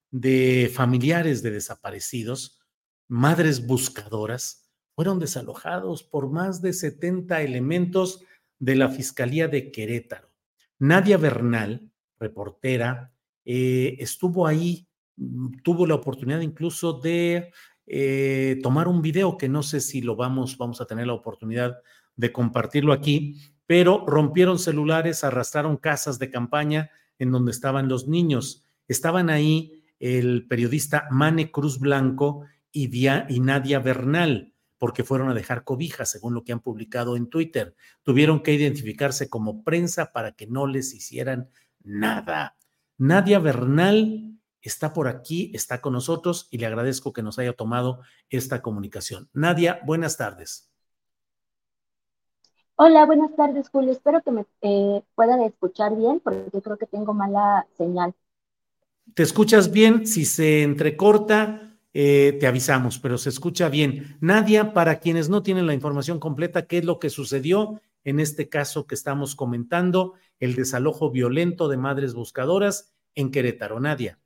de 0.10 0.72
familiares 0.74 1.44
de 1.44 1.52
desaparecidos, 1.52 2.62
madres 3.10 3.68
buscadoras, 3.68 4.72
fueron 4.96 5.20
desalojados 5.20 6.04
por 6.04 6.32
más 6.32 6.62
de 6.62 6.72
70 6.72 7.42
elementos 7.42 8.24
de 8.60 8.76
la 8.76 8.88
Fiscalía 8.88 9.50
de 9.50 9.74
Querétaro. 9.74 10.32
Nadia 10.80 11.18
Bernal, 11.18 11.92
reportera, 12.18 13.14
eh, 13.44 13.98
estuvo 14.00 14.48
ahí, 14.48 14.88
mm, 15.18 15.64
tuvo 15.64 15.86
la 15.86 15.96
oportunidad 15.96 16.40
incluso 16.40 16.94
de 16.94 17.52
eh, 17.88 18.58
tomar 18.64 18.88
un 18.88 19.02
video 19.02 19.38
que 19.38 19.50
no 19.50 19.64
sé 19.64 19.82
si 19.82 20.00
lo 20.00 20.16
vamos, 20.16 20.58
vamos 20.58 20.80
a 20.80 20.86
tener 20.86 21.08
la 21.08 21.14
oportunidad 21.14 21.82
de 22.16 22.32
compartirlo 22.32 22.94
aquí, 22.94 23.36
pero 23.72 24.04
rompieron 24.06 24.60
celulares, 24.60 25.24
arrastraron 25.24 25.78
casas 25.78 26.20
de 26.20 26.30
campaña 26.30 26.92
en 27.20 27.32
donde 27.32 27.52
estaban 27.52 27.88
los 27.88 28.06
niños. 28.06 28.66
Estaban 28.90 29.30
ahí 29.30 29.86
el 29.98 30.46
periodista 30.46 31.08
Mane 31.10 31.52
Cruz 31.52 31.80
Blanco 31.80 32.44
y, 32.70 32.90
y 33.08 33.40
Nadia 33.40 33.80
Bernal, 33.80 34.54
porque 34.78 35.06
fueron 35.06 35.30
a 35.30 35.34
dejar 35.34 35.64
cobijas, 35.64 36.12
según 36.12 36.34
lo 36.34 36.44
que 36.44 36.52
han 36.52 36.60
publicado 36.60 37.16
en 37.16 37.30
Twitter. 37.30 37.74
Tuvieron 38.04 38.44
que 38.44 38.54
identificarse 38.54 39.30
como 39.30 39.64
prensa 39.64 40.12
para 40.12 40.34
que 40.34 40.48
no 40.48 40.68
les 40.68 40.94
hicieran 40.94 41.48
nada. 41.82 42.58
Nadia 42.98 43.40
Bernal 43.40 44.38
está 44.62 44.92
por 44.92 45.08
aquí, 45.08 45.50
está 45.56 45.80
con 45.80 45.94
nosotros 45.94 46.50
y 46.52 46.58
le 46.58 46.66
agradezco 46.66 47.14
que 47.14 47.24
nos 47.24 47.40
haya 47.40 47.54
tomado 47.54 48.02
esta 48.30 48.62
comunicación. 48.62 49.30
Nadia, 49.32 49.80
buenas 49.86 50.18
tardes. 50.18 50.71
Hola, 52.84 53.06
buenas 53.06 53.36
tardes, 53.36 53.70
Julio. 53.70 53.92
Espero 53.92 54.24
que 54.24 54.32
me 54.32 54.44
eh, 54.64 55.04
puedan 55.14 55.40
escuchar 55.44 55.96
bien 55.96 56.20
porque 56.20 56.50
yo 56.52 56.64
creo 56.64 56.78
que 56.78 56.88
tengo 56.88 57.14
mala 57.14 57.68
señal. 57.78 58.16
Te 59.14 59.22
escuchas 59.22 59.72
bien, 59.72 60.08
si 60.08 60.26
se 60.26 60.64
entrecorta, 60.64 61.78
eh, 61.94 62.36
te 62.40 62.48
avisamos, 62.48 62.98
pero 62.98 63.20
se 63.20 63.30
escucha 63.30 63.70
bien. 63.70 64.18
Nadia, 64.20 64.74
para 64.74 64.98
quienes 65.00 65.30
no 65.30 65.44
tienen 65.44 65.68
la 65.68 65.76
información 65.76 66.20
completa, 66.20 66.66
¿qué 66.66 66.80
es 66.80 66.86
lo 66.86 66.98
que 66.98 67.12
sucedió 67.12 67.80
en 68.04 68.20
este 68.20 68.50
caso 68.50 68.88
que 68.88 68.96
estamos 68.96 69.36
comentando, 69.36 70.16
el 70.40 70.56
desalojo 70.56 71.12
violento 71.12 71.68
de 71.68 71.78
madres 71.78 72.16
buscadoras 72.16 72.92
en 73.14 73.30
Querétaro? 73.30 73.80
Nadia. 73.80 74.18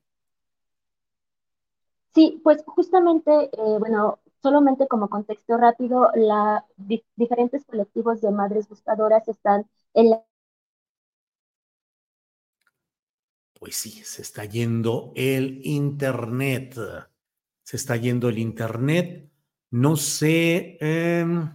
Sí, 2.13 2.39
pues 2.41 2.63
justamente, 2.65 3.49
eh, 3.51 3.77
bueno, 3.79 4.19
solamente 4.45 4.87
como 4.87 5.09
contexto 5.09 5.57
rápido, 5.57 6.11
diferentes 7.15 7.65
colectivos 7.65 8.21
de 8.21 8.29
madres 8.29 8.69
buscadoras 8.69 9.27
están 9.27 9.65
en 9.95 10.11
la... 10.11 10.23
Pues 13.59 13.75
sí, 13.75 13.89
se 14.03 14.21
está 14.21 14.45
yendo 14.45 15.13
el 15.15 15.61
Internet. 15.65 16.77
Se 17.63 17.75
está 17.75 17.95
yendo 17.95 18.29
el 18.29 18.37
Internet. 18.37 19.31
No 19.71 19.95
sé, 19.95 20.77
em, 20.79 21.49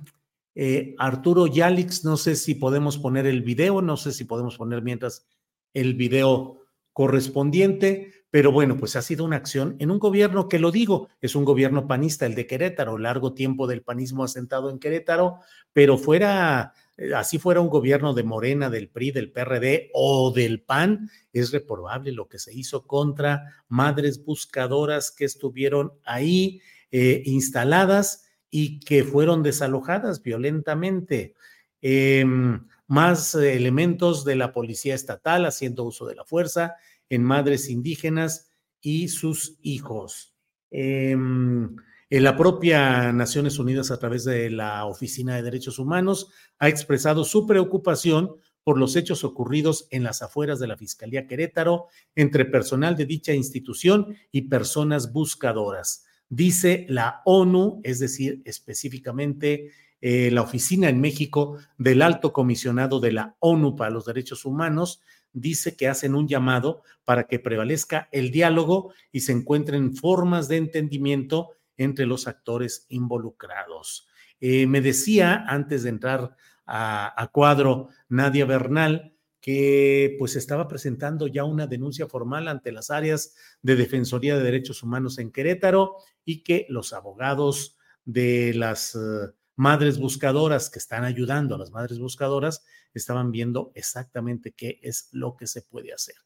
eh, 0.57 0.97
Arturo 0.99 1.47
Yalix, 1.47 2.05
no 2.05 2.17
sé 2.17 2.35
si 2.35 2.57
podemos 2.57 2.99
poner 2.99 3.27
el 3.27 3.43
video, 3.43 3.81
no 3.83 3.97
sé 3.97 4.11
si 4.11 4.25
podemos 4.25 4.57
poner 4.57 4.83
mientras 4.83 5.29
el 5.75 5.95
video 5.95 6.67
correspondiente. 6.93 8.20
Pero 8.31 8.53
bueno, 8.53 8.77
pues 8.77 8.95
ha 8.95 9.03
sido 9.03 9.25
una 9.25 9.37
acción 9.37 9.75
en 9.81 9.91
un 9.91 9.99
gobierno 9.99 10.49
que 10.49 10.61
lo 10.61 10.71
digo, 10.71 11.09
es 11.21 11.35
un 11.35 11.45
gobierno 11.45 11.89
panista, 11.89 12.27
el 12.27 12.37
de 12.37 12.47
Querétaro, 12.47 12.97
largo 12.97 13.35
tiempo 13.35 13.67
del 13.67 13.83
panismo 13.83 14.23
asentado 14.23 14.71
en 14.71 14.79
Querétaro, 14.79 15.41
pero 15.73 15.99
fuera, 15.99 16.73
eh, 16.97 17.13
así 17.15 17.39
fuera 17.39 17.61
un 17.61 17.69
gobierno 17.69 18.15
de 18.15 18.23
Morena, 18.23 18.71
del 18.71 18.89
PRI, 18.89 19.11
del 19.11 19.33
PRD 19.33 19.91
o 19.95 20.33
del 20.33 20.63
PAN, 20.63 21.11
es 21.33 21.51
reprobable 21.51 22.13
lo 22.13 22.29
que 22.29 22.39
se 22.39 22.55
hizo 22.55 22.87
contra 22.87 23.65
madres 23.69 24.25
buscadoras 24.25 25.11
que 25.11 25.25
estuvieron 25.25 25.93
ahí 26.05 26.61
eh, 26.93 27.23
instaladas 27.27 28.27
y 28.49 28.79
que 28.81 29.03
fueron 29.03 29.43
desalojadas 29.43 30.23
violentamente. 30.23 31.35
Em, 31.83 32.67
más 32.87 33.35
elementos 33.37 34.25
de 34.25 34.35
la 34.35 34.53
policía 34.53 34.95
estatal 34.95 35.47
haciendo 35.47 35.85
uso 35.85 36.07
de 36.07 36.17
la 36.17 36.25
fuerza 36.25 36.75
en 37.11 37.23
madres 37.23 37.69
indígenas 37.69 38.51
y 38.81 39.09
sus 39.09 39.59
hijos. 39.61 40.35
Em, 40.71 41.77
en 42.09 42.25
la 42.25 42.37
propia 42.37 43.13
Naciones 43.13 43.59
Unidas, 43.59 43.91
a 43.91 43.99
través 43.99 44.25
de 44.25 44.51
la 44.51 44.87
Oficina 44.87 45.37
de 45.37 45.43
Derechos 45.43 45.79
Humanos, 45.79 46.33
ha 46.59 46.69
expresado 46.69 47.25
su 47.25 47.47
preocupación 47.47 48.37
por 48.65 48.79
los 48.79 48.97
hechos 48.97 49.25
ocurridos 49.25 49.87
en 49.91 50.03
las 50.03 50.23
afueras 50.23 50.59
de 50.59 50.67
la 50.67 50.77
Fiscalía 50.77 51.27
Querétaro 51.27 51.87
entre 52.15 52.45
personal 52.45 52.97
de 52.97 53.07
dicha 53.07 53.33
institución 53.33 54.17
y 54.33 54.43
personas 54.43 55.13
buscadoras. 55.13 56.05
Dice 56.29 56.87
la 56.89 57.23
ONU, 57.25 57.81
es 57.85 57.99
decir, 57.99 58.43
específicamente 58.45 59.73
eh, 60.01 60.31
la 60.31 60.43
oficina 60.43 60.89
en 60.89 61.01
México 61.01 61.59
del 61.77 62.03
Alto 62.03 62.33
Comisionado 62.33 63.01
de 63.01 63.13
la 63.13 63.37
ONU 63.41 63.77
para 63.77 63.91
los 63.91 64.07
Derechos 64.07 64.45
Humanos, 64.45 65.01
dice 65.33 65.77
que 65.77 65.89
hacen 65.89 66.15
un 66.15 66.29
llamado 66.29 66.83
para 67.05 67.25
que 67.25 67.39
prevalezca 67.39 68.09
el 68.13 68.31
diálogo 68.31 68.93
y 69.13 69.21
se 69.21 69.33
encuentren 69.33 69.95
formas 69.95 70.49
de 70.49 70.57
entendimiento 70.57 71.51
entre 71.77 72.07
los 72.07 72.27
actores 72.27 72.87
involucrados. 72.89 74.09
Eh, 74.41 74.67
me 74.67 74.81
decía 74.81 75.45
antes 75.47 75.83
de 75.83 75.91
entrar 75.91 76.37
a, 76.67 77.29
cuadro 77.33 77.89
Nadia 78.09 78.47
Bernal 78.47 79.15
que 79.41 80.15
pues 80.19 80.37
estaba 80.37 80.69
presentando 80.69 81.27
ya 81.27 81.45
una 81.45 81.67
denuncia 81.67 82.07
formal 82.07 82.47
ante 82.47 82.73
las 82.73 82.91
áreas 82.91 83.35
de 83.63 83.75
Defensoría 83.75 84.37
de 84.37 84.45
Derechos 84.45 84.83
Humanos 84.83 85.19
en 85.19 85.33
Querétaro 85.33 85.97
y 86.25 86.43
que 86.43 86.67
los 86.69 86.93
abogados 86.93 87.77
de 88.05 88.53
las 88.55 88.95
uh, 88.95 89.33
madres 89.57 89.99
buscadoras 89.99 90.71
que 90.71 90.79
están 90.79 91.05
ayudando 91.05 91.55
a 91.55 91.59
las 91.59 91.71
madres 91.71 91.99
buscadoras 91.99 92.65
estaban 92.99 93.31
viendo 93.31 93.73
exactamente 93.75 94.53
qué 94.53 94.81
es 94.83 95.09
lo 95.13 95.37
que 95.37 95.47
se 95.47 95.63
puede 95.63 95.93
hacer. 95.93 96.17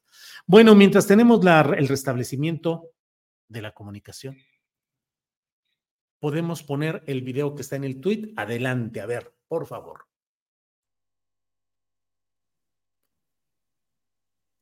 Bueno, 0.46 0.74
mientras 0.74 1.06
tenemos 1.06 1.40
el 1.44 1.88
restablecimiento 1.88 2.90
de 3.48 3.62
la 3.62 3.72
comunicación, 3.72 4.36
podemos 6.18 6.62
poner 6.62 7.02
el 7.06 7.22
video 7.22 7.54
que 7.54 7.62
está 7.62 7.76
en 7.76 7.84
el 7.84 8.00
tweet. 8.00 8.32
Adelante, 8.36 9.00
a 9.00 9.06
ver, 9.06 9.34
por 9.46 9.66
favor. 9.66 10.06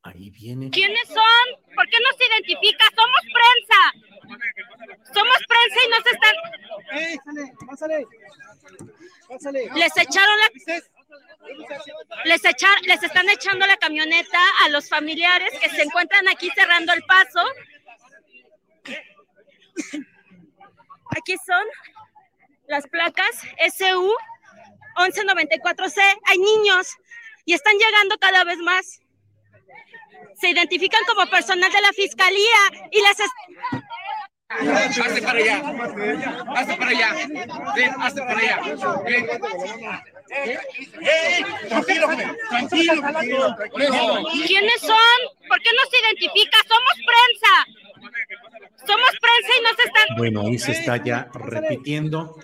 Ahí 0.05 0.31
viene. 0.31 0.71
¿Quiénes 0.71 1.07
son? 1.07 1.75
¿Por 1.77 1.89
qué 1.89 1.97
no 2.01 2.11
se 2.19 2.27
identifica? 2.27 2.85
Somos 2.97 3.23
prensa. 3.33 3.81
Somos 5.15 5.37
prensa 5.47 5.79
y 5.87 5.89
nos 5.91 6.05
están. 6.07 6.37
¡Eh, 6.99 7.17
sale! 7.25 7.53
¡Pásale! 7.69 8.07
¡Pásale! 9.29 9.71
Les 9.77 9.97
echaron 9.97 10.37
la. 10.41 10.83
Les, 12.25 12.45
están 13.03 13.29
echando 13.29 13.67
la 13.67 13.77
camioneta 13.77 14.39
a 14.65 14.69
los 14.69 14.89
familiares 14.89 15.53
que 15.61 15.69
se 15.71 15.83
encuentran 15.83 16.29
aquí 16.29 16.51
cerrando 16.55 16.93
el 16.93 17.03
paso. 17.05 17.45
Aquí 21.17 21.37
son 21.45 21.67
las 22.67 22.87
placas 22.87 23.43
SU 23.59 24.15
1194C. 24.97 26.01
Hay 26.27 26.39
niños 26.39 26.97
y 27.45 27.55
están 27.55 27.77
llegando 27.77 28.19
cada 28.19 28.45
vez 28.45 28.59
más. 28.59 29.01
Se 30.41 30.49
identifican 30.49 31.05
como 31.05 31.29
personal 31.31 31.71
de 31.71 31.81
la 31.81 31.93
fiscalía 31.93 32.59
y 32.91 33.01
les, 33.01 33.17
Hazte 34.61 35.23
para 35.23 35.39
allá. 35.39 35.57
Hazte 36.57 36.77
para 36.77 36.91
allá. 36.91 37.09
Sí, 37.75 37.83
hazte 37.99 38.21
para 38.21 38.39
allá. 38.39 38.61
Tranquilo, 41.69 42.07
tranquilo. 43.01 43.57
¿Quiénes 44.47 44.81
son? 44.81 45.19
¿Por 45.49 45.61
qué 45.61 45.71
no 45.77 45.83
se 45.91 45.97
identifica? 46.01 46.59
Somos 46.69 46.97
prensa. 47.11 47.53
Somos 48.87 49.11
prensa 49.21 49.53
y 49.59 49.63
nos 49.63 49.79
están. 49.79 50.17
Bueno, 50.17 50.41
ahí 50.43 50.59
se 50.59 50.73
está 50.73 50.97
ya 51.03 51.31
repitiendo 51.35 52.37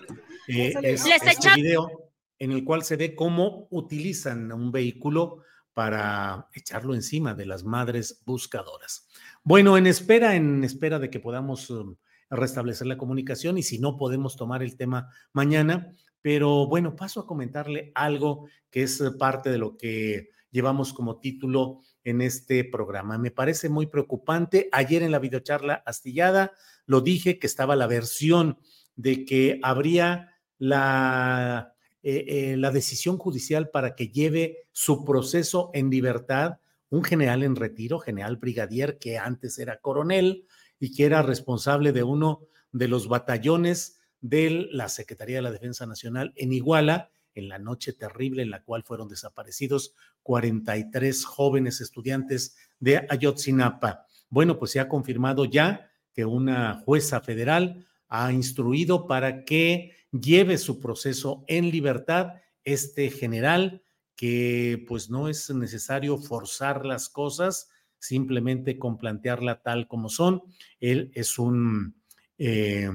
eh, 0.49 0.75
es, 0.83 1.05
este 1.07 1.55
video 1.57 2.11
en 2.39 2.53
el 2.53 2.65
cual 2.65 2.85
se 2.85 2.97
ve 2.97 3.15
cómo 3.15 3.67
utilizan 3.71 4.53
un 4.53 4.71
vehículo 4.71 5.43
para 5.75 6.49
echarlo 6.55 6.95
encima 6.95 7.35
de 7.35 7.47
las 7.47 7.65
madres 7.65 8.23
buscadoras. 8.25 9.08
Bueno, 9.49 9.79
en 9.79 9.87
espera, 9.87 10.37
en 10.37 10.63
espera 10.63 10.99
de 10.99 11.09
que 11.09 11.21
podamos 11.21 11.71
um, 11.71 11.97
restablecer 12.29 12.87
la 12.87 12.99
comunicación 12.99 13.57
y 13.57 13.63
si 13.63 13.79
no 13.79 13.97
podemos 13.97 14.37
tomar 14.37 14.63
el 14.63 14.77
tema 14.77 15.09
mañana, 15.33 15.95
pero 16.21 16.67
bueno, 16.67 16.95
paso 16.95 17.21
a 17.21 17.27
comentarle 17.27 17.91
algo 17.95 18.47
que 18.69 18.83
es 18.83 19.03
parte 19.19 19.49
de 19.49 19.57
lo 19.57 19.79
que 19.79 20.29
llevamos 20.51 20.93
como 20.93 21.19
título 21.19 21.81
en 22.05 22.21
este 22.21 22.63
programa. 22.63 23.17
Me 23.17 23.31
parece 23.31 23.71
muy 23.71 23.87
preocupante. 23.87 24.69
Ayer 24.71 25.03
en 25.03 25.13
la 25.13 25.19
videocharla 25.19 25.83
astillada 25.87 26.53
lo 26.85 27.01
dije 27.01 27.39
que 27.39 27.47
estaba 27.47 27.75
la 27.75 27.87
versión 27.87 28.59
de 28.97 29.25
que 29.25 29.61
habría 29.63 30.37
la, 30.59 31.73
eh, 32.03 32.27
eh, 32.29 32.57
la 32.59 32.71
decisión 32.71 33.17
judicial 33.17 33.71
para 33.71 33.95
que 33.95 34.09
lleve 34.09 34.69
su 34.73 35.07
proceso 35.07 35.71
en 35.73 35.89
libertad 35.89 36.59
un 36.91 37.05
general 37.05 37.43
en 37.43 37.57
retiro, 37.57 37.99
general 37.99 38.37
brigadier, 38.37 38.99
que 38.99 39.19
antes 39.19 39.59
era 39.59 39.81
coronel 39.81 40.47
y 40.79 40.95
que 40.95 41.05
era 41.05 41.23
responsable 41.23 41.93
de 41.93 42.03
uno 42.03 42.43
de 42.73 42.89
los 42.89 43.09
batallones 43.09 44.01
de 44.21 44.69
la 44.73 44.89
Secretaría 44.89 45.37
de 45.37 45.43
la 45.43 45.53
Defensa 45.53 45.87
Nacional 45.87 46.33
en 46.37 46.53
Iguala, 46.53 47.11
en 47.35 47.49
la 47.49 47.59
noche 47.59 47.93
terrible 47.93 48.43
en 48.43 48.51
la 48.51 48.63
cual 48.63 48.83
fueron 48.83 49.09
desaparecidos 49.09 49.95
43 50.23 51.25
jóvenes 51.25 51.81
estudiantes 51.81 52.57
de 52.81 53.07
Ayotzinapa. 53.09 54.07
Bueno, 54.29 54.59
pues 54.59 54.73
se 54.73 54.81
ha 54.81 54.89
confirmado 54.89 55.45
ya 55.45 55.91
que 56.13 56.25
una 56.25 56.83
jueza 56.85 57.21
federal 57.21 57.87
ha 58.09 58.33
instruido 58.33 59.07
para 59.07 59.45
que 59.45 59.93
lleve 60.11 60.59
su 60.59 60.81
proceso 60.81 61.45
en 61.47 61.71
libertad 61.71 62.35
este 62.65 63.11
general 63.11 63.83
que 64.19 64.85
pues 64.89 65.11
no 65.11 65.29
es 65.29 65.49
necesario 65.51 66.19
forzar 66.19 66.85
las 66.85 67.09
cosas, 67.09 67.71
simplemente 68.01 68.77
con 68.77 68.99
plantearla 68.99 69.63
tal 69.63 69.87
como 69.87 70.09
son. 70.09 70.43
Él 70.81 71.13
es 71.15 71.39
un, 71.39 72.03
eh, 72.37 72.91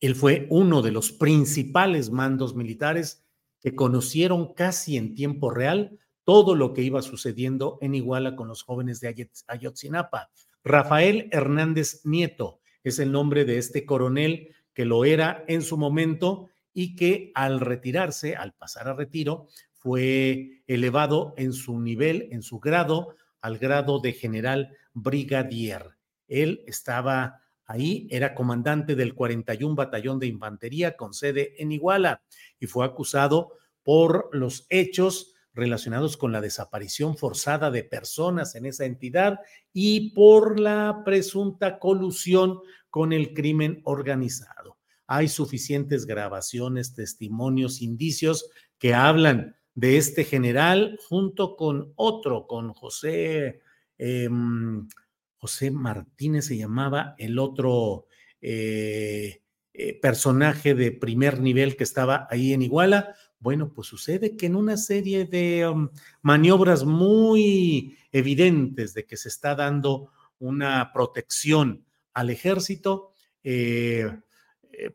él 0.00 0.14
fue 0.14 0.46
uno 0.48 0.80
de 0.80 0.90
los 0.90 1.12
principales 1.12 2.10
mandos 2.10 2.56
militares 2.56 3.26
que 3.60 3.74
conocieron 3.74 4.54
casi 4.54 4.96
en 4.96 5.14
tiempo 5.14 5.50
real 5.50 5.98
todo 6.24 6.54
lo 6.54 6.72
que 6.72 6.80
iba 6.80 7.02
sucediendo 7.02 7.76
en 7.82 7.94
Iguala 7.94 8.36
con 8.36 8.48
los 8.48 8.62
jóvenes 8.62 9.00
de 9.00 9.28
Ayotzinapa. 9.48 10.30
Rafael 10.64 11.28
Hernández 11.30 12.00
Nieto 12.04 12.60
es 12.84 12.98
el 13.00 13.12
nombre 13.12 13.44
de 13.44 13.58
este 13.58 13.84
coronel 13.84 14.48
que 14.72 14.86
lo 14.86 15.04
era 15.04 15.44
en 15.46 15.60
su 15.60 15.76
momento 15.76 16.48
y 16.72 16.96
que 16.96 17.32
al 17.34 17.60
retirarse, 17.60 18.34
al 18.34 18.54
pasar 18.54 18.88
a 18.88 18.94
retiro, 18.94 19.46
fue 19.84 20.62
elevado 20.66 21.34
en 21.36 21.52
su 21.52 21.78
nivel, 21.78 22.28
en 22.30 22.40
su 22.40 22.58
grado, 22.58 23.16
al 23.42 23.58
grado 23.58 24.00
de 24.00 24.14
general 24.14 24.74
brigadier. 24.94 25.90
Él 26.26 26.64
estaba 26.66 27.42
ahí, 27.66 28.08
era 28.10 28.34
comandante 28.34 28.94
del 28.94 29.14
41 29.14 29.74
Batallón 29.74 30.18
de 30.18 30.26
Infantería 30.26 30.96
con 30.96 31.12
sede 31.12 31.52
en 31.62 31.70
Iguala 31.70 32.22
y 32.58 32.66
fue 32.66 32.86
acusado 32.86 33.58
por 33.82 34.30
los 34.32 34.66
hechos 34.70 35.34
relacionados 35.52 36.16
con 36.16 36.32
la 36.32 36.40
desaparición 36.40 37.18
forzada 37.18 37.70
de 37.70 37.84
personas 37.84 38.54
en 38.54 38.64
esa 38.64 38.86
entidad 38.86 39.40
y 39.74 40.14
por 40.14 40.58
la 40.58 41.02
presunta 41.04 41.78
colusión 41.78 42.58
con 42.88 43.12
el 43.12 43.34
crimen 43.34 43.82
organizado. 43.84 44.78
Hay 45.06 45.28
suficientes 45.28 46.06
grabaciones, 46.06 46.94
testimonios, 46.94 47.82
indicios 47.82 48.48
que 48.78 48.94
hablan 48.94 49.56
de 49.74 49.96
este 49.96 50.24
general 50.24 50.98
junto 51.08 51.56
con 51.56 51.92
otro, 51.96 52.46
con 52.46 52.72
José, 52.72 53.60
em, 53.98 54.88
José 55.36 55.70
Martínez 55.70 56.46
se 56.46 56.56
llamaba 56.56 57.14
el 57.18 57.38
otro 57.38 58.06
eh, 58.40 59.42
eh, 59.72 60.00
personaje 60.00 60.74
de 60.74 60.92
primer 60.92 61.40
nivel 61.40 61.76
que 61.76 61.84
estaba 61.84 62.28
ahí 62.30 62.52
en 62.52 62.62
Iguala, 62.62 63.14
bueno, 63.40 63.72
pues 63.74 63.88
sucede 63.88 64.36
que 64.36 64.46
en 64.46 64.56
una 64.56 64.76
serie 64.76 65.26
de 65.26 65.68
um, 65.68 65.90
maniobras 66.22 66.84
muy 66.84 67.98
evidentes 68.10 68.94
de 68.94 69.04
que 69.04 69.18
se 69.18 69.28
está 69.28 69.54
dando 69.54 70.10
una 70.38 70.92
protección 70.94 71.84
al 72.14 72.30
ejército, 72.30 73.10
eh, 73.42 74.06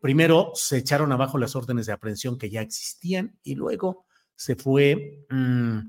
primero 0.01 0.51
se 0.55 0.77
echaron 0.77 1.11
abajo 1.11 1.38
las 1.38 1.55
órdenes 1.55 1.86
de 1.86 1.93
aprehensión 1.93 2.38
que 2.38 2.49
ya 2.49 2.61
existían 2.61 3.38
y 3.43 3.55
luego 3.55 4.05
se 4.39 4.55
fue 4.55 5.25
mm, 5.29 5.79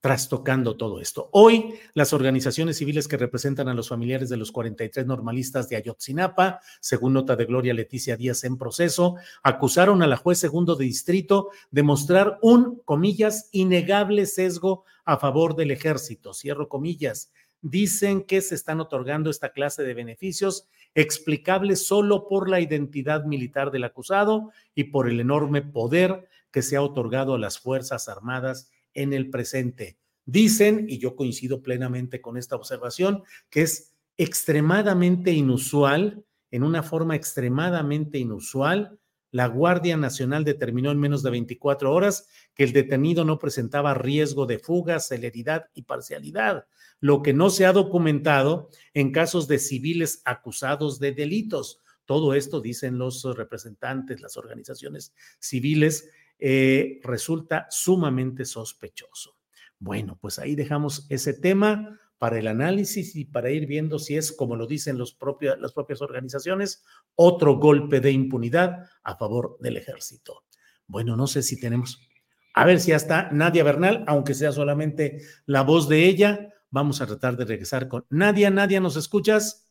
trastocando 0.00 0.76
todo 0.76 1.00
esto. 1.00 1.28
Hoy, 1.30 1.74
las 1.94 2.12
organizaciones 2.12 2.78
civiles 2.78 3.06
que 3.06 3.16
representan 3.16 3.68
a 3.68 3.74
los 3.74 3.90
familiares 3.90 4.28
de 4.28 4.36
los 4.36 4.50
43 4.50 5.06
normalistas 5.06 5.68
de 5.68 5.76
Ayotzinapa, 5.76 6.58
según 6.80 7.12
nota 7.12 7.36
de 7.36 7.44
Gloria 7.44 7.72
Leticia 7.72 8.16
Díaz 8.16 8.42
en 8.42 8.58
proceso, 8.58 9.14
acusaron 9.44 10.02
a 10.02 10.08
la 10.08 10.16
juez 10.16 10.40
segundo 10.40 10.74
de 10.74 10.86
distrito 10.86 11.50
de 11.70 11.84
mostrar 11.84 12.40
un, 12.42 12.82
comillas, 12.84 13.48
innegable 13.52 14.26
sesgo 14.26 14.82
a 15.04 15.18
favor 15.18 15.54
del 15.54 15.70
ejército, 15.70 16.34
cierro 16.34 16.68
comillas. 16.68 17.30
Dicen 17.60 18.24
que 18.24 18.40
se 18.40 18.56
están 18.56 18.80
otorgando 18.80 19.30
esta 19.30 19.52
clase 19.52 19.84
de 19.84 19.94
beneficios 19.94 20.66
explicables 20.96 21.86
solo 21.86 22.26
por 22.26 22.50
la 22.50 22.58
identidad 22.58 23.26
militar 23.26 23.70
del 23.70 23.84
acusado 23.84 24.50
y 24.74 24.84
por 24.84 25.08
el 25.08 25.20
enorme 25.20 25.62
poder 25.62 26.28
que 26.52 26.62
se 26.62 26.76
ha 26.76 26.82
otorgado 26.82 27.34
a 27.34 27.38
las 27.38 27.58
Fuerzas 27.58 28.08
Armadas 28.08 28.70
en 28.94 29.12
el 29.12 29.30
presente. 29.30 29.98
Dicen, 30.24 30.86
y 30.88 30.98
yo 30.98 31.16
coincido 31.16 31.62
plenamente 31.62 32.20
con 32.20 32.36
esta 32.36 32.54
observación, 32.54 33.24
que 33.50 33.62
es 33.62 33.92
extremadamente 34.16 35.32
inusual, 35.32 36.24
en 36.50 36.62
una 36.62 36.82
forma 36.82 37.16
extremadamente 37.16 38.18
inusual, 38.18 38.98
la 39.32 39.46
Guardia 39.46 39.96
Nacional 39.96 40.44
determinó 40.44 40.90
en 40.90 41.00
menos 41.00 41.22
de 41.22 41.30
24 41.30 41.90
horas 41.90 42.28
que 42.54 42.64
el 42.64 42.74
detenido 42.74 43.24
no 43.24 43.38
presentaba 43.38 43.94
riesgo 43.94 44.44
de 44.44 44.58
fuga, 44.58 45.00
celeridad 45.00 45.70
y 45.72 45.82
parcialidad, 45.82 46.66
lo 47.00 47.22
que 47.22 47.32
no 47.32 47.48
se 47.48 47.64
ha 47.64 47.72
documentado 47.72 48.68
en 48.92 49.10
casos 49.10 49.48
de 49.48 49.58
civiles 49.58 50.20
acusados 50.26 51.00
de 51.00 51.12
delitos. 51.12 51.80
Todo 52.04 52.34
esto 52.34 52.60
dicen 52.60 52.98
los 52.98 53.24
representantes, 53.24 54.20
las 54.20 54.36
organizaciones 54.36 55.14
civiles, 55.38 56.10
eh, 56.38 57.00
resulta 57.02 57.66
sumamente 57.70 58.44
sospechoso. 58.44 59.36
Bueno, 59.78 60.18
pues 60.20 60.38
ahí 60.38 60.54
dejamos 60.54 61.06
ese 61.10 61.34
tema 61.34 61.98
para 62.18 62.38
el 62.38 62.46
análisis 62.46 63.16
y 63.16 63.24
para 63.24 63.50
ir 63.50 63.66
viendo 63.66 63.98
si 63.98 64.16
es, 64.16 64.30
como 64.30 64.54
lo 64.54 64.68
dicen 64.68 64.96
las 64.96 65.12
propias 65.12 66.02
organizaciones, 66.02 66.84
otro 67.16 67.56
golpe 67.56 68.00
de 68.00 68.12
impunidad 68.12 68.88
a 69.02 69.16
favor 69.16 69.58
del 69.60 69.76
ejército. 69.76 70.44
Bueno, 70.86 71.16
no 71.16 71.26
sé 71.26 71.42
si 71.42 71.58
tenemos, 71.58 72.08
a 72.54 72.64
ver 72.64 72.78
si 72.78 72.92
hasta 72.92 73.30
Nadia 73.32 73.64
Bernal, 73.64 74.04
aunque 74.06 74.34
sea 74.34 74.52
solamente 74.52 75.20
la 75.46 75.62
voz 75.62 75.88
de 75.88 76.06
ella, 76.06 76.54
vamos 76.70 77.00
a 77.00 77.06
tratar 77.06 77.36
de 77.36 77.44
regresar 77.44 77.88
con 77.88 78.06
Nadia. 78.08 78.50
Nadia, 78.50 78.78
¿nos 78.78 78.96
escuchas? 78.96 79.68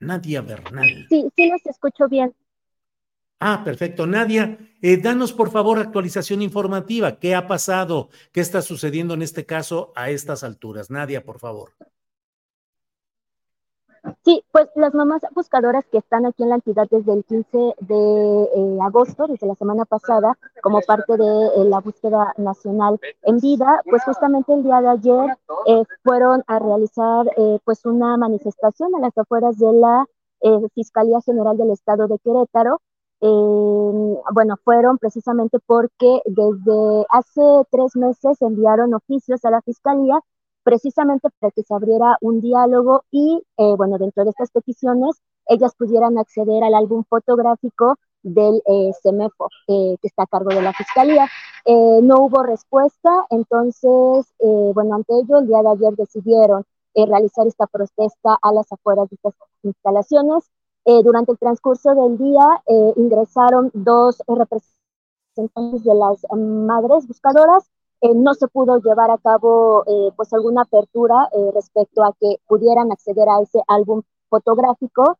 Nadia 0.00 0.42
Bernal. 0.42 1.06
Sí, 1.08 1.30
sí, 1.36 1.48
los 1.48 1.64
escucho 1.64 2.08
bien. 2.08 2.34
Ah, 3.40 3.62
perfecto. 3.64 4.06
Nadia, 4.06 4.58
eh, 4.80 4.96
danos 4.96 5.32
por 5.32 5.50
favor 5.50 5.78
actualización 5.78 6.40
informativa. 6.42 7.18
¿Qué 7.18 7.34
ha 7.34 7.46
pasado? 7.46 8.08
¿Qué 8.32 8.40
está 8.40 8.62
sucediendo 8.62 9.14
en 9.14 9.22
este 9.22 9.44
caso 9.44 9.92
a 9.96 10.10
estas 10.10 10.44
alturas? 10.44 10.90
Nadia, 10.90 11.24
por 11.24 11.38
favor. 11.38 11.72
Sí, 14.22 14.44
pues 14.52 14.68
las 14.76 14.92
mamás 14.94 15.22
buscadoras 15.34 15.86
que 15.90 15.98
están 15.98 16.26
aquí 16.26 16.42
en 16.42 16.50
la 16.50 16.54
entidad 16.56 16.86
desde 16.90 17.12
el 17.12 17.24
15 17.24 17.58
de 17.80 18.42
eh, 18.54 18.78
agosto, 18.82 19.26
desde 19.26 19.46
la 19.46 19.54
semana 19.54 19.86
pasada, 19.86 20.38
como 20.62 20.82
parte 20.82 21.16
de 21.16 21.24
eh, 21.24 21.64
la 21.64 21.80
búsqueda 21.80 22.34
nacional 22.36 23.00
en 23.22 23.38
vida, 23.38 23.80
pues 23.88 24.04
justamente 24.04 24.52
el 24.52 24.62
día 24.62 24.82
de 24.82 24.88
ayer 24.88 25.38
fueron 26.02 26.44
a 26.46 26.58
realizar 26.58 27.26
pues 27.64 27.84
una 27.86 28.16
manifestación 28.18 28.94
a 28.94 29.00
las 29.00 29.16
afueras 29.16 29.58
de 29.58 29.72
la 29.72 30.06
Fiscalía 30.74 31.20
General 31.22 31.56
del 31.56 31.70
Estado 31.70 32.06
de 32.06 32.18
Querétaro, 32.18 32.82
eh, 33.26 34.18
bueno, 34.34 34.56
fueron 34.64 34.98
precisamente 34.98 35.58
porque 35.64 36.20
desde 36.26 37.06
hace 37.08 37.40
tres 37.70 37.96
meses 37.96 38.36
enviaron 38.42 38.92
oficios 38.92 39.42
a 39.46 39.50
la 39.50 39.62
Fiscalía 39.62 40.20
precisamente 40.62 41.28
para 41.40 41.50
que 41.50 41.62
se 41.62 41.72
abriera 41.74 42.18
un 42.20 42.42
diálogo 42.42 43.04
y, 43.10 43.42
eh, 43.56 43.74
bueno, 43.78 43.96
dentro 43.96 44.24
de 44.24 44.30
estas 44.30 44.50
peticiones, 44.50 45.16
ellas 45.46 45.74
pudieran 45.74 46.18
acceder 46.18 46.62
al 46.64 46.74
álbum 46.74 47.04
fotográfico 47.08 47.96
del 48.22 48.62
eh, 48.66 48.92
CEMEFO, 49.02 49.48
que 49.68 49.98
está 50.02 50.24
a 50.24 50.26
cargo 50.26 50.50
de 50.50 50.62
la 50.62 50.74
Fiscalía. 50.74 51.26
no 51.66 52.24
hubo 52.24 52.42
respuesta, 52.42 53.26
entonces, 53.30 54.26
bueno, 54.74 54.96
ante 54.96 55.14
ello, 55.14 55.38
el 55.38 55.46
día 55.46 55.62
de 55.62 55.70
ayer 55.70 55.94
decidieron 55.96 56.64
realizar 56.94 57.46
esta 57.46 57.66
protesta 57.66 58.38
a 58.42 58.52
las 58.52 58.70
afueras 58.70 59.08
de 59.08 59.16
estas 59.16 59.34
instalaciones 59.62 60.50
eh, 60.86 61.02
durante 61.02 61.32
el 61.32 61.38
transcurso 61.38 61.94
del 61.94 62.18
día 62.18 62.62
eh, 62.66 62.92
ingresaron 62.96 63.70
dos 63.72 64.22
representantes 64.28 65.82
de 65.82 65.94
las 65.94 66.24
madres 66.36 67.06
buscadoras. 67.06 67.70
Eh, 68.02 68.14
no 68.14 68.34
se 68.34 68.48
pudo 68.48 68.78
llevar 68.80 69.10
a 69.10 69.18
cabo 69.18 69.84
pues 70.16 70.32
alguna 70.34 70.62
apertura 70.62 71.28
respecto 71.54 72.04
a 72.04 72.12
que 72.20 72.36
pudieran 72.46 72.92
acceder 72.92 73.26
a 73.28 73.40
ese 73.40 73.62
álbum 73.66 74.02
fotográfico, 74.28 75.16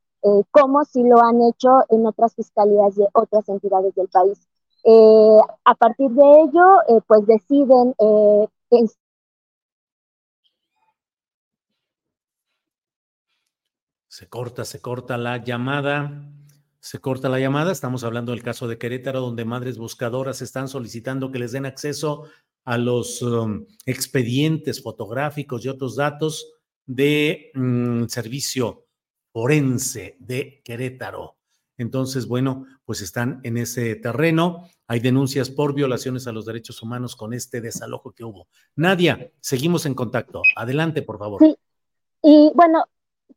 como 0.51 0.85
si 0.85 1.03
lo 1.03 1.23
han 1.23 1.41
hecho 1.43 1.71
en 1.89 2.07
otras 2.07 2.35
fiscalías 2.35 2.95
de 2.97 3.07
otras 3.15 3.49
entidades 3.49 3.95
del 3.95 4.09
país. 4.09 4.39
a 5.65 5.75
partir 5.77 6.11
de 6.11 6.43
ello, 6.43 7.03
pues 7.07 7.27
deciden 7.27 7.95
Se 14.15 14.29
corta, 14.29 14.65
se 14.65 14.81
corta 14.81 15.19
la 15.19 15.39
llamada. 15.39 16.31
Se 16.79 17.01
corta 17.01 17.29
la 17.29 17.41
llamada. 17.41 17.73
Estamos 17.73 18.05
hablando 18.05 18.31
del 18.31 18.45
caso 18.45 18.69
de 18.69 18.79
Querétaro, 18.79 19.21
donde 19.21 19.45
madres 19.45 19.77
buscadoras 19.77 20.41
están 20.41 20.69
solicitando 20.69 21.33
que 21.33 21.41
les 21.41 21.51
den 21.51 21.67
acceso 21.67 22.27
a 22.65 22.79
los 22.79 23.23
um, 23.23 23.67
expedientes 23.87 24.81
fotográficos 24.81 25.65
y 25.65 25.69
otros 25.69 25.97
datos 25.97 26.47
de 26.87 27.51
mm, 27.55 28.05
servicio 28.05 28.87
forense 29.33 30.17
de 30.21 30.63
Querétaro. 30.65 31.35
Entonces, 31.77 32.29
bueno, 32.29 32.67
pues 32.85 33.01
están 33.01 33.41
en 33.43 33.57
ese 33.57 33.97
terreno. 33.97 34.69
Hay 34.87 35.01
denuncias 35.01 35.51
por 35.51 35.75
violaciones 35.75 36.29
a 36.29 36.33
los 36.33 36.47
derechos 36.47 36.81
humanos 36.83 37.17
con 37.17 37.35
este 37.35 37.61
desalojo 37.61 38.13
que 38.13 38.23
hubo. 38.23 38.47
Nadia, 38.77 39.33
seguimos 39.41 39.87
en 39.87 39.95
contacto. 39.95 40.41
Adelante, 40.55 41.03
por 41.03 41.19
favor. 41.19 41.41
Sí. 41.43 41.57
Y 42.23 42.53
bueno, 42.55 42.85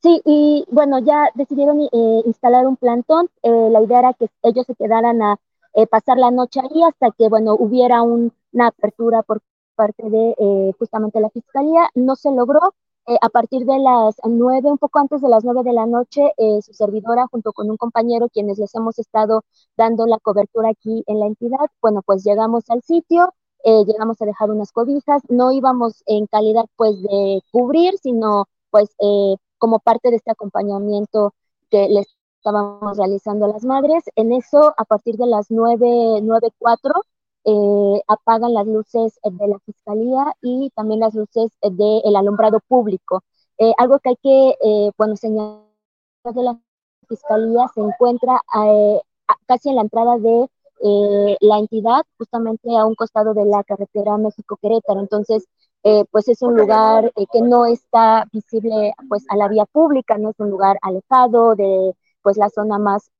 Sí, 0.01 0.21
y 0.25 0.65
bueno, 0.69 0.99
ya 0.99 1.29
decidieron 1.35 1.81
eh, 1.81 1.89
instalar 2.25 2.67
un 2.67 2.77
plantón. 2.77 3.29
Eh, 3.41 3.69
la 3.71 3.81
idea 3.81 3.99
era 3.99 4.13
que 4.13 4.29
ellos 4.43 4.65
se 4.65 4.75
quedaran 4.75 5.21
a 5.21 5.37
eh, 5.73 5.87
pasar 5.87 6.17
la 6.17 6.31
noche 6.31 6.59
ahí 6.61 6.83
hasta 6.83 7.11
que, 7.11 7.29
bueno, 7.29 7.55
hubiera 7.55 8.01
una 8.03 8.31
apertura 8.67 9.23
por 9.23 9.41
parte 9.75 10.09
de 10.09 10.73
justamente 10.79 11.19
la 11.19 11.29
fiscalía. 11.29 11.89
No 11.95 12.15
se 12.15 12.31
logró. 12.31 12.73
a 13.21 13.29
partir 13.29 13.65
de 13.65 13.79
las 13.79 14.17
nueve, 14.25 14.69
un 14.69 14.77
poco 14.77 14.99
antes 14.99 15.21
de 15.21 15.29
las 15.29 15.43
nueve 15.45 15.63
de 15.63 15.71
la 15.73 15.85
noche, 15.85 16.33
su 16.61 16.73
servidora, 16.73 17.25
junto 17.31 17.53
con 17.53 17.69
un 17.69 17.77
compañero, 17.77 18.27
quienes 18.29 18.59
les 18.59 18.75
hemos 18.75 18.99
estado 18.99 19.43
dando 19.77 20.05
la 20.07 20.19
cobertura 20.19 20.69
aquí 20.69 21.03
en 21.07 21.19
la 21.19 21.27
entidad, 21.27 21.67
bueno, 21.81 22.01
pues 22.05 22.23
llegamos 22.25 22.69
al 22.69 22.81
sitio. 22.83 23.33
llegamos 23.63 24.21
a 24.21 24.25
dejar 24.25 24.51
unas 24.51 24.71
cobijas, 24.71 25.21
no 25.29 25.51
íbamos 25.51 26.03
en 26.05 26.25
calidad 26.27 26.65
pues 26.75 27.01
de 27.01 27.41
cubrir, 27.51 27.97
sino 27.97 28.45
pues 28.71 28.89
eh, 28.99 29.35
como 29.57 29.79
parte 29.79 30.09
de 30.11 30.17
este 30.17 30.31
acompañamiento 30.31 31.33
que 31.69 31.87
les 31.89 32.07
estábamos 32.37 32.97
realizando 32.97 33.45
a 33.45 33.49
las 33.49 33.63
madres. 33.65 34.03
En 34.15 34.31
eso, 34.31 34.73
a 34.77 34.85
partir 34.85 35.17
de 35.17 35.27
las 35.27 35.51
9, 35.51 36.21
9, 36.23 36.49
4, 36.59 36.93
eh, 37.45 38.01
apagan 38.07 38.53
las 38.53 38.67
luces 38.67 39.19
de 39.23 39.47
la 39.47 39.59
fiscalía 39.59 40.33
y 40.41 40.69
también 40.75 40.99
las 41.01 41.13
luces 41.15 41.51
del 41.61 42.15
alumbrado 42.15 42.59
público. 42.67 43.23
Eh, 43.57 43.73
algo 43.77 43.99
que 43.99 44.09
hay 44.09 44.15
que, 44.21 44.49
eh, 44.63 44.91
bueno, 44.97 45.15
señalar 45.15 45.63
de 46.25 46.43
la 46.43 46.59
fiscalía 47.09 47.67
se 47.73 47.81
encuentra 47.81 48.41
eh, 48.63 49.01
casi 49.47 49.69
en 49.69 49.75
la 49.77 49.81
entrada 49.83 50.17
de 50.19 50.47
la 51.41 51.57
entidad, 51.59 52.03
justamente 52.17 52.75
a 52.77 52.85
un 52.85 52.95
costado 52.95 53.33
de 53.33 53.45
la 53.45 53.63
carretera 53.63 54.17
México-Querétaro. 54.17 54.99
Entonces, 54.99 55.47
eh, 55.83 56.05
pues 56.11 56.27
es 56.29 56.41
un 56.41 56.55
lugar 56.55 57.11
eh, 57.15 57.25
que 57.31 57.41
no 57.41 57.65
está 57.65 58.25
visible 58.31 58.93
pues 59.09 59.25
a 59.29 59.35
la 59.37 59.47
vía 59.47 59.65
pública, 59.65 60.17
no 60.17 60.29
es 60.31 60.39
un 60.39 60.49
lugar 60.51 60.77
alejado 60.81 61.55
de 61.55 61.93
pues 62.21 62.37
la 62.37 62.49
zona 62.49 62.77
más 62.79 63.11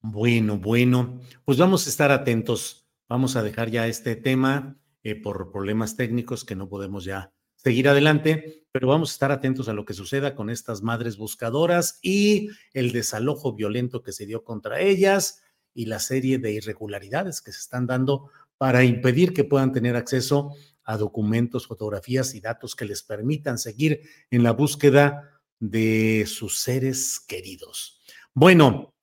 Bueno, 0.00 0.58
bueno, 0.58 1.20
pues 1.44 1.58
vamos 1.58 1.86
a 1.86 1.90
estar 1.90 2.10
atentos. 2.10 2.88
Vamos 3.08 3.36
a 3.36 3.42
dejar 3.42 3.70
ya 3.70 3.86
este 3.86 4.16
tema 4.16 4.76
eh, 5.02 5.14
por 5.14 5.52
problemas 5.52 5.96
técnicos 5.96 6.44
que 6.44 6.56
no 6.56 6.68
podemos 6.68 7.04
ya 7.04 7.32
seguir 7.56 7.88
adelante, 7.88 8.61
pero 8.72 8.88
vamos 8.88 9.10
a 9.10 9.12
estar 9.12 9.30
atentos 9.30 9.68
a 9.68 9.74
lo 9.74 9.84
que 9.84 9.92
suceda 9.92 10.34
con 10.34 10.48
estas 10.48 10.82
madres 10.82 11.18
buscadoras 11.18 11.98
y 12.02 12.48
el 12.72 12.90
desalojo 12.90 13.52
violento 13.52 14.02
que 14.02 14.12
se 14.12 14.24
dio 14.24 14.42
contra 14.42 14.80
ellas 14.80 15.42
y 15.74 15.86
la 15.86 15.98
serie 15.98 16.38
de 16.38 16.52
irregularidades 16.52 17.42
que 17.42 17.52
se 17.52 17.60
están 17.60 17.86
dando 17.86 18.30
para 18.56 18.82
impedir 18.82 19.34
que 19.34 19.44
puedan 19.44 19.72
tener 19.72 19.94
acceso 19.94 20.54
a 20.84 20.96
documentos, 20.96 21.66
fotografías 21.66 22.34
y 22.34 22.40
datos 22.40 22.74
que 22.74 22.86
les 22.86 23.02
permitan 23.02 23.58
seguir 23.58 24.00
en 24.30 24.42
la 24.42 24.52
búsqueda 24.52 25.40
de 25.60 26.24
sus 26.26 26.58
seres 26.58 27.20
queridos. 27.20 28.00
Bueno, 28.34 28.94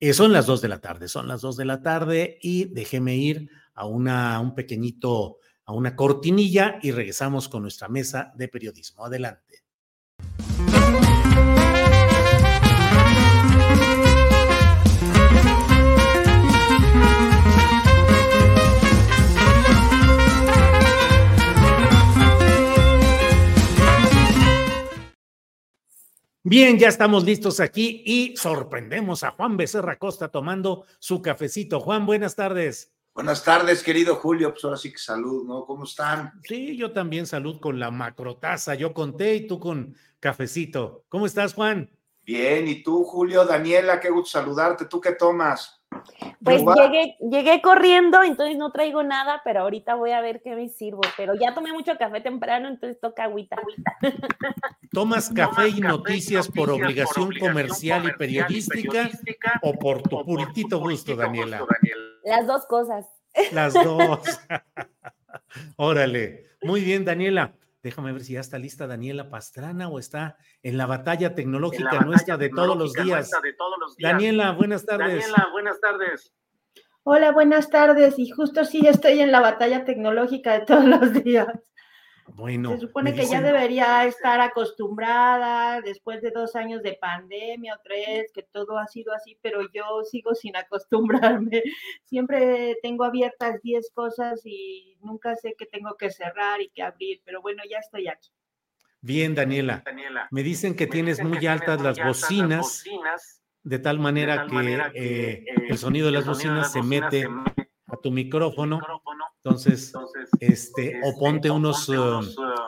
eh, 0.00 0.12
son 0.12 0.32
las 0.32 0.46
dos 0.46 0.60
de 0.60 0.68
la 0.68 0.80
tarde, 0.80 1.08
son 1.08 1.28
las 1.28 1.40
dos 1.40 1.56
de 1.56 1.64
la 1.64 1.80
tarde 1.80 2.38
y 2.42 2.66
déjeme 2.66 3.16
ir 3.16 3.48
a 3.72 3.86
una, 3.86 4.38
un 4.38 4.54
pequeñito 4.54 5.38
a 5.66 5.72
una 5.72 5.96
cortinilla 5.96 6.78
y 6.82 6.90
regresamos 6.92 7.48
con 7.48 7.62
nuestra 7.62 7.88
mesa 7.88 8.32
de 8.36 8.48
periodismo. 8.48 9.04
Adelante. 9.04 9.64
Bien, 26.46 26.78
ya 26.78 26.88
estamos 26.88 27.24
listos 27.24 27.58
aquí 27.58 28.02
y 28.04 28.36
sorprendemos 28.36 29.24
a 29.24 29.30
Juan 29.30 29.56
Becerra 29.56 29.98
Costa 29.98 30.28
tomando 30.28 30.84
su 30.98 31.22
cafecito. 31.22 31.80
Juan, 31.80 32.04
buenas 32.04 32.36
tardes. 32.36 32.93
Buenas 33.14 33.44
tardes, 33.44 33.84
querido 33.84 34.16
Julio. 34.16 34.50
Pues 34.50 34.64
ahora 34.64 34.76
sí 34.76 34.90
que 34.90 34.98
salud, 34.98 35.46
¿no? 35.46 35.64
¿Cómo 35.64 35.84
están? 35.84 36.32
Sí, 36.42 36.76
yo 36.76 36.92
también 36.92 37.28
salud 37.28 37.60
con 37.60 37.78
la 37.78 37.92
macrotaza. 37.92 38.74
Yo 38.74 38.92
conté 38.92 39.36
y 39.36 39.46
tú 39.46 39.60
con 39.60 39.94
cafecito. 40.18 41.04
¿Cómo 41.08 41.24
estás, 41.24 41.54
Juan? 41.54 41.88
Bien, 42.22 42.66
¿y 42.66 42.82
tú, 42.82 43.04
Julio? 43.04 43.44
Daniela, 43.44 44.00
qué 44.00 44.10
gusto 44.10 44.30
saludarte. 44.30 44.86
¿Tú 44.86 45.00
qué 45.00 45.12
tomas? 45.12 45.83
Pues 46.42 46.62
llegué, 46.62 47.16
llegué 47.20 47.62
corriendo, 47.62 48.22
entonces 48.22 48.56
no 48.56 48.70
traigo 48.70 49.02
nada, 49.02 49.40
pero 49.44 49.60
ahorita 49.60 49.94
voy 49.94 50.10
a 50.12 50.20
ver 50.20 50.42
qué 50.42 50.54
me 50.54 50.68
sirvo. 50.68 51.00
Pero 51.16 51.34
ya 51.34 51.54
tomé 51.54 51.72
mucho 51.72 51.96
café 51.98 52.20
temprano, 52.20 52.68
entonces 52.68 53.00
toca 53.00 53.24
agüita. 53.24 53.56
¿Tomas 54.92 55.30
café 55.30 55.68
y 55.68 55.80
noticias 55.80 56.48
por 56.48 56.70
obligación 56.70 57.30
comercial 57.38 58.04
y 58.06 58.12
periodística 58.12 59.10
o 59.62 59.72
por 59.74 60.02
tu 60.02 60.24
puritito 60.24 60.78
gusto, 60.78 61.16
Daniela? 61.16 61.64
Las 62.24 62.46
dos 62.46 62.66
cosas. 62.66 63.06
Las 63.52 63.74
dos. 63.74 64.20
Órale. 65.76 66.44
Muy 66.62 66.82
bien, 66.82 67.04
Daniela. 67.04 67.52
Déjame 67.84 68.12
ver 68.12 68.24
si 68.24 68.32
ya 68.32 68.40
está 68.40 68.58
lista 68.58 68.86
Daniela 68.86 69.28
Pastrana 69.28 69.90
o 69.90 69.98
está 69.98 70.38
en 70.62 70.78
la 70.78 70.86
batalla 70.86 71.34
tecnológica 71.34 72.00
nuestra 72.00 72.38
de 72.38 72.48
todos 72.48 72.78
los 72.78 72.94
días. 72.94 73.30
Daniela, 73.98 74.52
buenas 74.52 74.86
tardes. 74.86 75.20
Daniela, 75.20 75.48
buenas 75.52 75.80
tardes. 75.80 76.32
Hola, 77.02 77.32
buenas 77.32 77.68
tardes. 77.68 78.18
Y 78.18 78.30
justo 78.30 78.64
sí 78.64 78.86
estoy 78.86 79.20
en 79.20 79.30
la 79.30 79.40
batalla 79.40 79.84
tecnológica 79.84 80.58
de 80.58 80.64
todos 80.64 80.86
los 80.86 81.12
días. 81.12 81.46
Bueno. 82.28 82.72
Se 82.72 82.78
supone 82.78 83.14
que 83.14 83.26
ya 83.26 83.40
debería 83.40 84.04
estar 84.06 84.40
acostumbrada 84.40 85.80
después 85.82 86.22
de 86.22 86.30
dos 86.30 86.56
años 86.56 86.82
de 86.82 86.94
pandemia 86.94 87.74
o 87.74 87.80
tres, 87.84 88.32
que 88.32 88.42
todo 88.42 88.78
ha 88.78 88.86
sido 88.86 89.12
así, 89.12 89.38
pero 89.42 89.60
yo 89.72 90.02
sigo 90.10 90.34
sin 90.34 90.56
acostumbrarme. 90.56 91.62
Siempre 92.04 92.76
tengo 92.82 93.04
abiertas 93.04 93.60
diez 93.62 93.90
cosas 93.92 94.40
y 94.44 94.96
nunca 95.00 95.34
sé 95.36 95.54
qué 95.58 95.66
tengo 95.66 95.96
que 95.96 96.10
cerrar 96.10 96.60
y 96.60 96.70
qué 96.70 96.82
abrir, 96.82 97.20
pero 97.24 97.42
bueno, 97.42 97.62
ya 97.68 97.78
estoy 97.78 98.08
aquí. 98.08 98.30
Bien, 99.00 99.34
Daniela. 99.34 99.84
Me 100.30 100.42
dicen 100.42 100.74
que 100.74 100.86
tienes 100.86 101.22
muy 101.22 101.46
altas 101.46 101.82
las 101.82 102.02
bocinas, 102.02 102.84
de 103.62 103.78
tal 103.78 103.98
manera, 103.98 104.46
que, 104.46 104.82
eh, 104.94 105.44
el 105.68 105.76
sonido 105.76 106.06
de 106.06 106.12
las 106.12 106.26
bocinas 106.26 106.72
se 106.72 106.82
mete 106.82 107.28
tu 108.04 108.10
micrófono. 108.10 108.82
Entonces, 109.42 109.90
este, 110.38 111.00
o 111.04 111.18
ponte 111.18 111.50
unos, 111.50 111.88
um, 111.88 112.22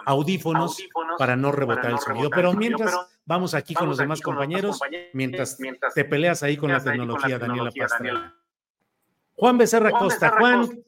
audífonos, 0.06 0.78
para 1.18 1.36
no 1.36 1.52
rebotar 1.52 1.90
el 1.90 1.98
sonido. 1.98 2.30
Pero 2.30 2.54
mientras, 2.54 2.96
vamos 3.26 3.52
aquí 3.52 3.74
con 3.74 3.86
los 3.86 3.98
demás 3.98 4.22
compañeros, 4.22 4.80
mientras, 5.12 5.58
te 5.94 6.04
peleas 6.06 6.42
ahí 6.42 6.56
con 6.56 6.72
la 6.72 6.82
tecnología, 6.82 7.38
Daniela 7.38 7.70
Pastrana. 7.70 8.34
Juan 9.34 9.58
Becerra 9.58 9.90
Costa. 9.90 10.34
Juan, 10.38 10.82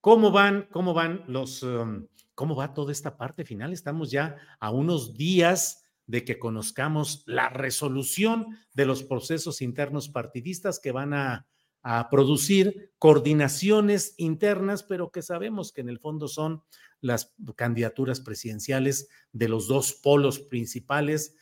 ¿cómo 0.00 0.30
van, 0.30 0.68
cómo 0.70 0.94
van 0.94 1.24
los, 1.26 1.64
um, 1.64 2.06
cómo 2.36 2.54
va 2.54 2.74
toda 2.74 2.92
esta 2.92 3.16
parte 3.16 3.44
final? 3.44 3.72
Estamos 3.72 4.12
ya 4.12 4.36
a 4.60 4.70
unos 4.70 5.16
días 5.16 5.84
de 6.06 6.24
que 6.24 6.38
conozcamos 6.38 7.24
la 7.26 7.48
resolución 7.48 8.56
de 8.72 8.86
los 8.86 9.02
procesos 9.02 9.62
internos 9.62 10.08
partidistas 10.08 10.78
que 10.78 10.92
van 10.92 11.12
a 11.12 11.48
a 11.88 12.10
producir 12.10 12.90
coordinaciones 12.98 14.14
internas, 14.16 14.82
pero 14.82 15.12
que 15.12 15.22
sabemos 15.22 15.70
que 15.72 15.82
en 15.82 15.88
el 15.88 16.00
fondo 16.00 16.26
son 16.26 16.64
las 17.00 17.32
candidaturas 17.54 18.20
presidenciales 18.20 19.06
de 19.32 19.48
los 19.48 19.68
dos 19.68 19.92
polos 19.92 20.40
principales. 20.40 21.32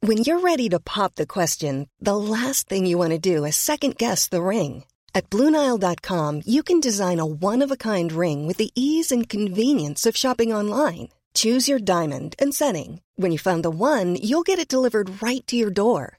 When 0.00 0.24
you're 0.24 0.40
ready 0.40 0.68
to 0.70 0.80
pop 0.80 1.14
the 1.14 1.28
question, 1.28 1.88
the 2.00 2.16
last 2.16 2.68
thing 2.68 2.86
you 2.86 2.98
want 2.98 3.12
to 3.12 3.20
do 3.20 3.44
is 3.44 3.54
second 3.54 3.96
guess 3.98 4.28
the 4.28 4.42
ring. 4.42 4.84
At 5.14 5.30
BlueNile.com, 5.30 6.42
you 6.44 6.64
can 6.64 6.80
design 6.80 7.20
a 7.20 7.24
one-of-a-kind 7.24 8.10
ring 8.10 8.48
with 8.48 8.56
the 8.56 8.72
ease 8.74 9.12
and 9.12 9.28
convenience 9.28 10.06
of 10.06 10.16
shopping 10.16 10.52
online. 10.52 11.10
Choose 11.34 11.68
your 11.68 11.78
diamond 11.78 12.34
and 12.40 12.52
setting. 12.52 13.00
When 13.14 13.30
you 13.30 13.38
find 13.38 13.62
the 13.62 13.70
one, 13.70 14.16
you'll 14.16 14.42
get 14.42 14.58
it 14.58 14.66
delivered 14.66 15.22
right 15.22 15.46
to 15.46 15.54
your 15.54 15.70
door. 15.70 16.18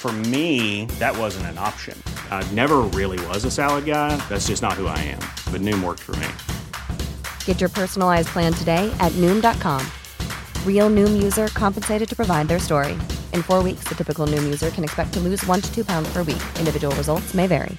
For 0.00 0.12
me, 0.32 0.86
that 0.98 1.14
wasn't 1.14 1.44
an 1.52 1.58
option. 1.58 1.94
I 2.30 2.42
never 2.54 2.78
really 2.98 3.20
was 3.26 3.44
a 3.44 3.50
salad 3.50 3.84
guy. 3.84 4.16
That's 4.30 4.48
just 4.48 4.62
not 4.62 4.72
who 4.72 4.86
I 4.86 4.96
am. 4.96 5.20
But 5.52 5.60
Noom 5.60 5.84
worked 5.84 6.00
for 6.00 6.16
me. 6.16 6.26
Get 7.44 7.60
your 7.60 7.68
personalized 7.68 8.28
plan 8.28 8.54
today 8.54 8.90
at 8.98 9.12
Noom.com. 9.20 9.84
Real 10.64 10.88
Noom 10.88 11.22
user 11.22 11.48
compensated 11.48 12.08
to 12.08 12.16
provide 12.16 12.48
their 12.48 12.58
story. 12.58 12.96
In 13.34 13.42
four 13.42 13.62
weeks, 13.62 13.84
the 13.90 13.94
typical 13.94 14.26
Noom 14.26 14.42
user 14.44 14.70
can 14.70 14.84
expect 14.84 15.12
to 15.12 15.20
lose 15.20 15.46
one 15.46 15.60
to 15.60 15.70
two 15.70 15.84
pounds 15.84 16.08
per 16.14 16.22
week. 16.22 16.40
Individual 16.58 16.96
results 16.96 17.34
may 17.34 17.46
vary. 17.46 17.76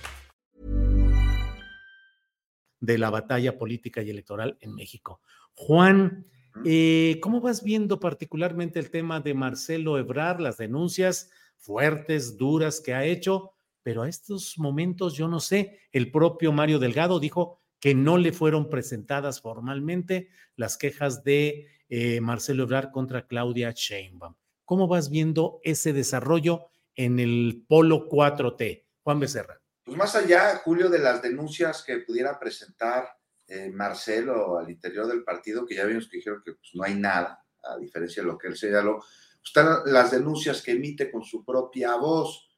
De 2.79 2.99
la 2.99 3.09
batalla 3.09 3.57
política 3.57 4.03
y 4.03 4.11
electoral 4.11 4.59
en 4.61 4.75
México. 4.75 5.21
Juan, 5.55 6.27
eh, 6.65 7.17
¿cómo 7.19 7.41
vas 7.41 7.63
viendo 7.63 7.99
particularmente 7.99 8.77
el 8.77 8.91
tema 8.91 9.21
de 9.21 9.33
Marcelo 9.33 9.97
Ebrard, 9.97 10.39
las 10.39 10.57
denuncias 10.57 11.31
fuertes, 11.61 12.37
duras 12.37 12.81
que 12.81 12.93
ha 12.93 13.05
hecho? 13.05 13.53
Pero 13.83 14.03
a 14.03 14.09
estos 14.09 14.57
momentos 14.57 15.13
yo 15.15 15.27
no 15.27 15.39
sé, 15.39 15.79
el 15.91 16.11
propio 16.11 16.51
Mario 16.51 16.79
Delgado 16.79 17.19
dijo 17.19 17.61
que 17.79 17.95
no 17.95 18.17
le 18.17 18.31
fueron 18.31 18.69
presentadas 18.69 19.41
formalmente 19.41 20.29
las 20.55 20.77
quejas 20.77 21.23
de 21.23 21.67
eh, 21.89 22.21
Marcelo 22.21 22.63
Ebrard 22.63 22.91
contra 22.91 23.25
Claudia 23.27 23.71
Sheinbaum. 23.75 24.35
¿Cómo 24.65 24.87
vas 24.87 25.09
viendo 25.09 25.59
ese 25.63 25.91
desarrollo 25.93 26.67
en 26.95 27.19
el 27.19 27.65
polo 27.67 28.07
4T? 28.07 28.85
Juan 29.03 29.19
Becerra. 29.19 29.59
Pues 29.83 29.97
más 29.97 30.15
allá, 30.15 30.57
Julio, 30.63 30.89
de 30.89 30.99
las 30.99 31.21
denuncias 31.21 31.83
que 31.83 31.97
pudiera 31.97 32.39
presentar 32.39 33.09
eh, 33.47 33.69
Marcelo 33.69 34.59
al 34.59 34.69
interior 34.69 35.07
del 35.07 35.23
partido, 35.23 35.65
que 35.65 35.75
ya 35.75 35.85
vimos 35.85 36.07
que 36.07 36.17
dijeron 36.17 36.41
que 36.45 36.53
pues, 36.53 36.69
no 36.75 36.83
hay 36.83 36.95
nada, 36.95 37.43
a 37.63 37.77
diferencia 37.77 38.21
de 38.23 38.29
lo 38.29 38.37
que 38.37 38.47
él 38.47 38.55
señaló, 38.55 39.03
están 39.43 39.81
las 39.85 40.11
denuncias 40.11 40.61
que 40.61 40.71
emite 40.71 41.11
con 41.11 41.23
su 41.23 41.43
propia 41.43 41.95
voz, 41.95 42.49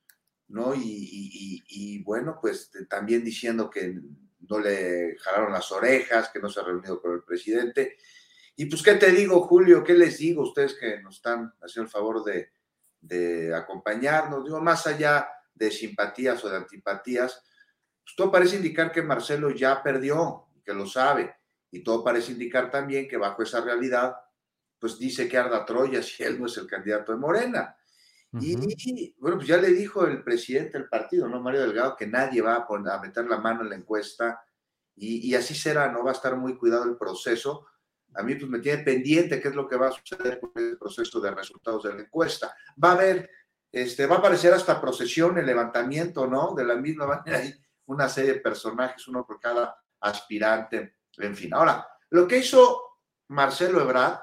¿no? 0.49 0.73
y 0.75 2.03
bueno, 2.03 2.37
pues 2.39 2.71
también 2.87 3.23
diciendo 3.23 3.69
que 3.69 3.99
no 4.49 4.59
le 4.59 5.17
jalaron 5.19 5.53
las 5.53 5.71
orejas, 5.71 6.29
que 6.29 6.39
no 6.39 6.49
se 6.49 6.59
ha 6.59 6.63
reunido 6.63 7.01
con 7.01 7.13
el 7.13 7.23
presidente. 7.23 7.97
Y 8.55 8.65
pues, 8.65 8.83
¿qué 8.83 8.95
te 8.95 9.11
digo, 9.11 9.41
Julio? 9.41 9.83
¿Qué 9.83 9.93
les 9.93 10.17
digo 10.17 10.41
a 10.41 10.47
ustedes 10.47 10.75
que 10.75 11.01
nos 11.01 11.15
están 11.15 11.53
haciendo 11.61 11.87
el 11.87 11.91
favor 11.91 12.23
de, 12.23 12.51
de 13.01 13.53
acompañarnos? 13.55 14.43
Digo, 14.43 14.61
más 14.61 14.85
allá 14.85 15.27
de 15.53 15.71
simpatías 15.71 16.43
o 16.43 16.49
de 16.49 16.57
antipatías, 16.57 17.43
pues 18.03 18.15
todo 18.15 18.31
parece 18.31 18.57
indicar 18.57 18.91
que 18.91 19.01
Marcelo 19.01 19.51
ya 19.51 19.81
perdió, 19.81 20.47
que 20.63 20.73
lo 20.73 20.85
sabe, 20.85 21.35
y 21.71 21.83
todo 21.83 22.03
parece 22.03 22.33
indicar 22.33 22.69
también 22.69 23.07
que 23.07 23.17
bajo 23.17 23.41
esa 23.41 23.61
realidad, 23.61 24.15
pues 24.83 24.99
dice 24.99 25.29
que 25.29 25.37
arda 25.37 25.63
Troya 25.63 26.03
si 26.03 26.23
él 26.23 26.37
no 26.37 26.47
es 26.47 26.57
el 26.57 26.67
candidato 26.67 27.13
de 27.13 27.17
Morena. 27.17 27.73
Y 28.37 29.15
bueno, 29.17 29.37
pues 29.37 29.47
ya 29.47 29.55
le 29.55 29.69
dijo 29.69 30.05
el 30.05 30.23
presidente 30.23 30.77
del 30.77 30.89
partido, 30.89 31.29
¿no? 31.29 31.39
Mario 31.39 31.61
Delgado, 31.61 31.95
que 31.95 32.05
nadie 32.05 32.41
va 32.41 32.55
a, 32.55 32.67
poner, 32.67 32.91
a 32.91 32.99
meter 32.99 33.25
la 33.25 33.37
mano 33.37 33.61
en 33.61 33.69
la 33.69 33.75
encuesta 33.75 34.43
y, 34.93 35.33
así 35.35 35.55
será, 35.55 35.89
¿no? 35.89 36.03
Va 36.03 36.09
a 36.09 36.15
estar 36.15 36.35
muy 36.35 36.57
cuidado 36.57 36.83
el 36.83 36.97
proceso. 36.97 37.65
A 38.15 38.23
mí 38.23 38.35
pues 38.35 38.49
me 38.49 38.59
tiene 38.59 38.83
pendiente 38.83 39.39
qué 39.39 39.47
es 39.47 39.55
lo 39.55 39.69
que 39.69 39.77
va 39.77 39.87
a 39.87 39.91
suceder 39.93 40.41
con 40.41 40.51
el 40.55 40.77
proceso 40.77 41.21
de 41.21 41.31
resultados 41.31 41.83
de 41.83 41.93
la 41.93 42.01
encuesta. 42.01 42.53
Va 42.83 42.89
a 42.89 42.93
haber, 42.95 43.29
este, 43.71 44.05
va 44.05 44.15
a 44.15 44.19
aparecer 44.19 44.51
hasta 44.53 44.81
procesión, 44.81 45.37
el 45.37 45.45
levantamiento, 45.45 46.27
¿no? 46.27 46.53
De 46.55 46.65
la 46.65 46.75
misma 46.75 47.07
manera, 47.25 47.37
hay 47.37 47.53
una 47.85 48.09
serie 48.09 48.33
de 48.33 48.39
personajes, 48.41 49.07
uno 49.07 49.25
por 49.25 49.39
cada 49.39 49.77
aspirante, 50.01 50.97
en 51.15 51.35
fin. 51.37 51.53
Ahora, 51.53 51.87
lo 52.09 52.27
que 52.27 52.39
hizo 52.39 52.81
Marcelo 53.29 53.79
Ebrard, 53.79 54.22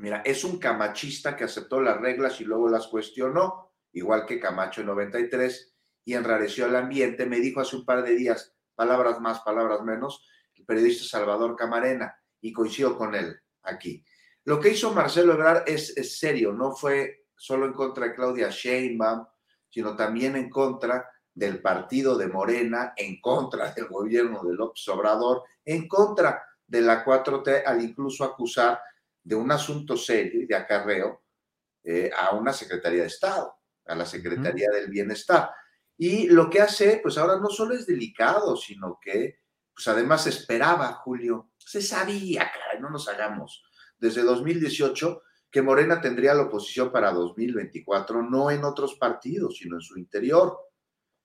Mira, 0.00 0.22
es 0.24 0.44
un 0.44 0.58
camachista 0.58 1.36
que 1.36 1.44
aceptó 1.44 1.78
las 1.78 2.00
reglas 2.00 2.40
y 2.40 2.44
luego 2.44 2.70
las 2.70 2.86
cuestionó, 2.86 3.70
igual 3.92 4.24
que 4.24 4.40
Camacho 4.40 4.80
en 4.80 4.86
93, 4.86 5.74
y 6.06 6.14
enrareció 6.14 6.66
el 6.66 6.76
ambiente. 6.76 7.26
Me 7.26 7.38
dijo 7.38 7.60
hace 7.60 7.76
un 7.76 7.84
par 7.84 8.02
de 8.02 8.14
días, 8.14 8.56
palabras 8.74 9.20
más, 9.20 9.40
palabras 9.40 9.82
menos, 9.82 10.26
el 10.54 10.64
periodista 10.64 11.04
Salvador 11.04 11.54
Camarena, 11.54 12.16
y 12.40 12.50
coincido 12.50 12.96
con 12.96 13.14
él 13.14 13.38
aquí. 13.62 14.02
Lo 14.44 14.58
que 14.58 14.70
hizo 14.70 14.94
Marcelo 14.94 15.34
Ebrard 15.34 15.64
es, 15.66 15.94
es 15.94 16.18
serio, 16.18 16.54
no 16.54 16.72
fue 16.72 17.26
solo 17.36 17.66
en 17.66 17.74
contra 17.74 18.06
de 18.06 18.14
Claudia 18.14 18.48
Sheinbaum, 18.48 19.26
sino 19.68 19.94
también 19.96 20.34
en 20.34 20.48
contra 20.48 21.06
del 21.34 21.60
partido 21.60 22.16
de 22.16 22.26
Morena, 22.26 22.94
en 22.96 23.20
contra 23.20 23.70
del 23.72 23.88
gobierno 23.88 24.42
de 24.44 24.54
López 24.54 24.88
Obrador, 24.88 25.42
en 25.62 25.86
contra 25.86 26.42
de 26.66 26.80
la 26.80 27.04
4T, 27.04 27.64
al 27.66 27.82
incluso 27.82 28.24
acusar 28.24 28.80
de 29.22 29.34
un 29.34 29.50
asunto 29.52 29.96
serio 29.96 30.42
y 30.42 30.46
de 30.46 30.54
acarreo 30.54 31.24
eh, 31.82 32.10
a 32.16 32.34
una 32.34 32.52
Secretaría 32.52 33.02
de 33.02 33.08
Estado, 33.08 33.54
a 33.86 33.94
la 33.94 34.06
Secretaría 34.06 34.68
del 34.70 34.88
Bienestar. 34.90 35.50
Y 35.96 36.28
lo 36.28 36.48
que 36.48 36.60
hace, 36.60 37.00
pues 37.02 37.18
ahora 37.18 37.38
no 37.38 37.48
solo 37.48 37.74
es 37.74 37.86
delicado, 37.86 38.56
sino 38.56 38.98
que, 39.00 39.40
pues 39.74 39.86
además 39.88 40.26
esperaba, 40.26 40.92
Julio, 40.94 41.52
se 41.58 41.82
sabía, 41.82 42.50
caray, 42.50 42.80
no 42.80 42.90
nos 42.90 43.08
hagamos, 43.08 43.62
desde 43.98 44.22
2018 44.22 45.22
que 45.50 45.62
Morena 45.62 46.00
tendría 46.00 46.34
la 46.34 46.42
oposición 46.42 46.92
para 46.92 47.12
2024, 47.12 48.22
no 48.22 48.50
en 48.50 48.64
otros 48.64 48.94
partidos, 48.94 49.56
sino 49.56 49.76
en 49.76 49.82
su 49.82 49.98
interior. 49.98 50.58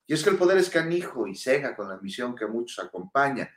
Y 0.08 0.14
es 0.14 0.24
que 0.24 0.32
el 0.32 0.38
poder 0.38 0.58
es 0.58 0.70
canijo 0.70 1.28
y 1.28 1.36
cega 1.36 1.76
con 1.76 1.90
la 1.90 1.98
misión 1.98 2.36
que 2.36 2.48
muchos 2.48 2.84
acompaña. 2.84 3.50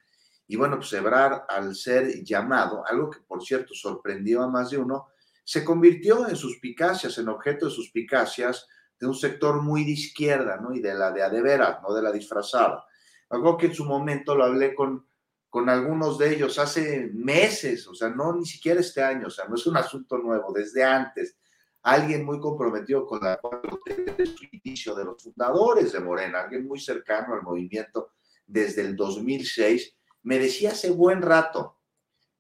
Y 0.48 0.56
bueno, 0.56 0.76
pues 0.76 0.92
Ebrar, 0.94 1.44
al 1.46 1.76
ser 1.76 2.24
llamado, 2.24 2.82
algo 2.86 3.10
que 3.10 3.20
por 3.20 3.44
cierto 3.44 3.74
sorprendió 3.74 4.42
a 4.42 4.48
más 4.48 4.70
de 4.70 4.78
uno, 4.78 5.08
se 5.44 5.62
convirtió 5.62 6.26
en 6.26 6.36
suspicacias, 6.36 7.18
en 7.18 7.28
objeto 7.28 7.66
de 7.66 7.70
suspicacias 7.70 8.66
de 8.98 9.06
un 9.06 9.14
sector 9.14 9.62
muy 9.62 9.84
de 9.84 9.92
izquierda, 9.92 10.56
¿no? 10.56 10.74
Y 10.74 10.80
de 10.80 10.94
la 10.94 11.12
de 11.12 11.22
adeveras, 11.22 11.82
no 11.82 11.94
de 11.94 12.02
la 12.02 12.10
disfrazada. 12.10 12.84
Algo 13.28 13.58
que 13.58 13.66
en 13.66 13.74
su 13.74 13.84
momento 13.84 14.34
lo 14.34 14.44
hablé 14.44 14.74
con, 14.74 15.06
con 15.50 15.68
algunos 15.68 16.16
de 16.16 16.34
ellos 16.34 16.58
hace 16.58 17.10
meses, 17.12 17.86
o 17.86 17.94
sea, 17.94 18.08
no 18.08 18.34
ni 18.34 18.46
siquiera 18.46 18.80
este 18.80 19.02
año, 19.02 19.26
o 19.26 19.30
sea, 19.30 19.44
no 19.46 19.54
es 19.54 19.66
un 19.66 19.76
asunto 19.76 20.16
nuevo, 20.16 20.50
desde 20.52 20.82
antes. 20.82 21.36
Alguien 21.82 22.24
muy 22.24 22.40
comprometido 22.40 23.06
con 23.06 23.20
la 23.20 23.38
inicio 24.64 24.94
de 24.94 25.04
los 25.04 25.22
fundadores 25.22 25.92
de 25.92 26.00
Morena, 26.00 26.40
alguien 26.40 26.66
muy 26.66 26.80
cercano 26.80 27.34
al 27.34 27.42
movimiento 27.42 28.12
desde 28.46 28.80
el 28.82 28.96
2006 28.96 29.97
me 30.22 30.38
decía 30.38 30.72
hace 30.72 30.90
buen 30.90 31.22
rato 31.22 31.78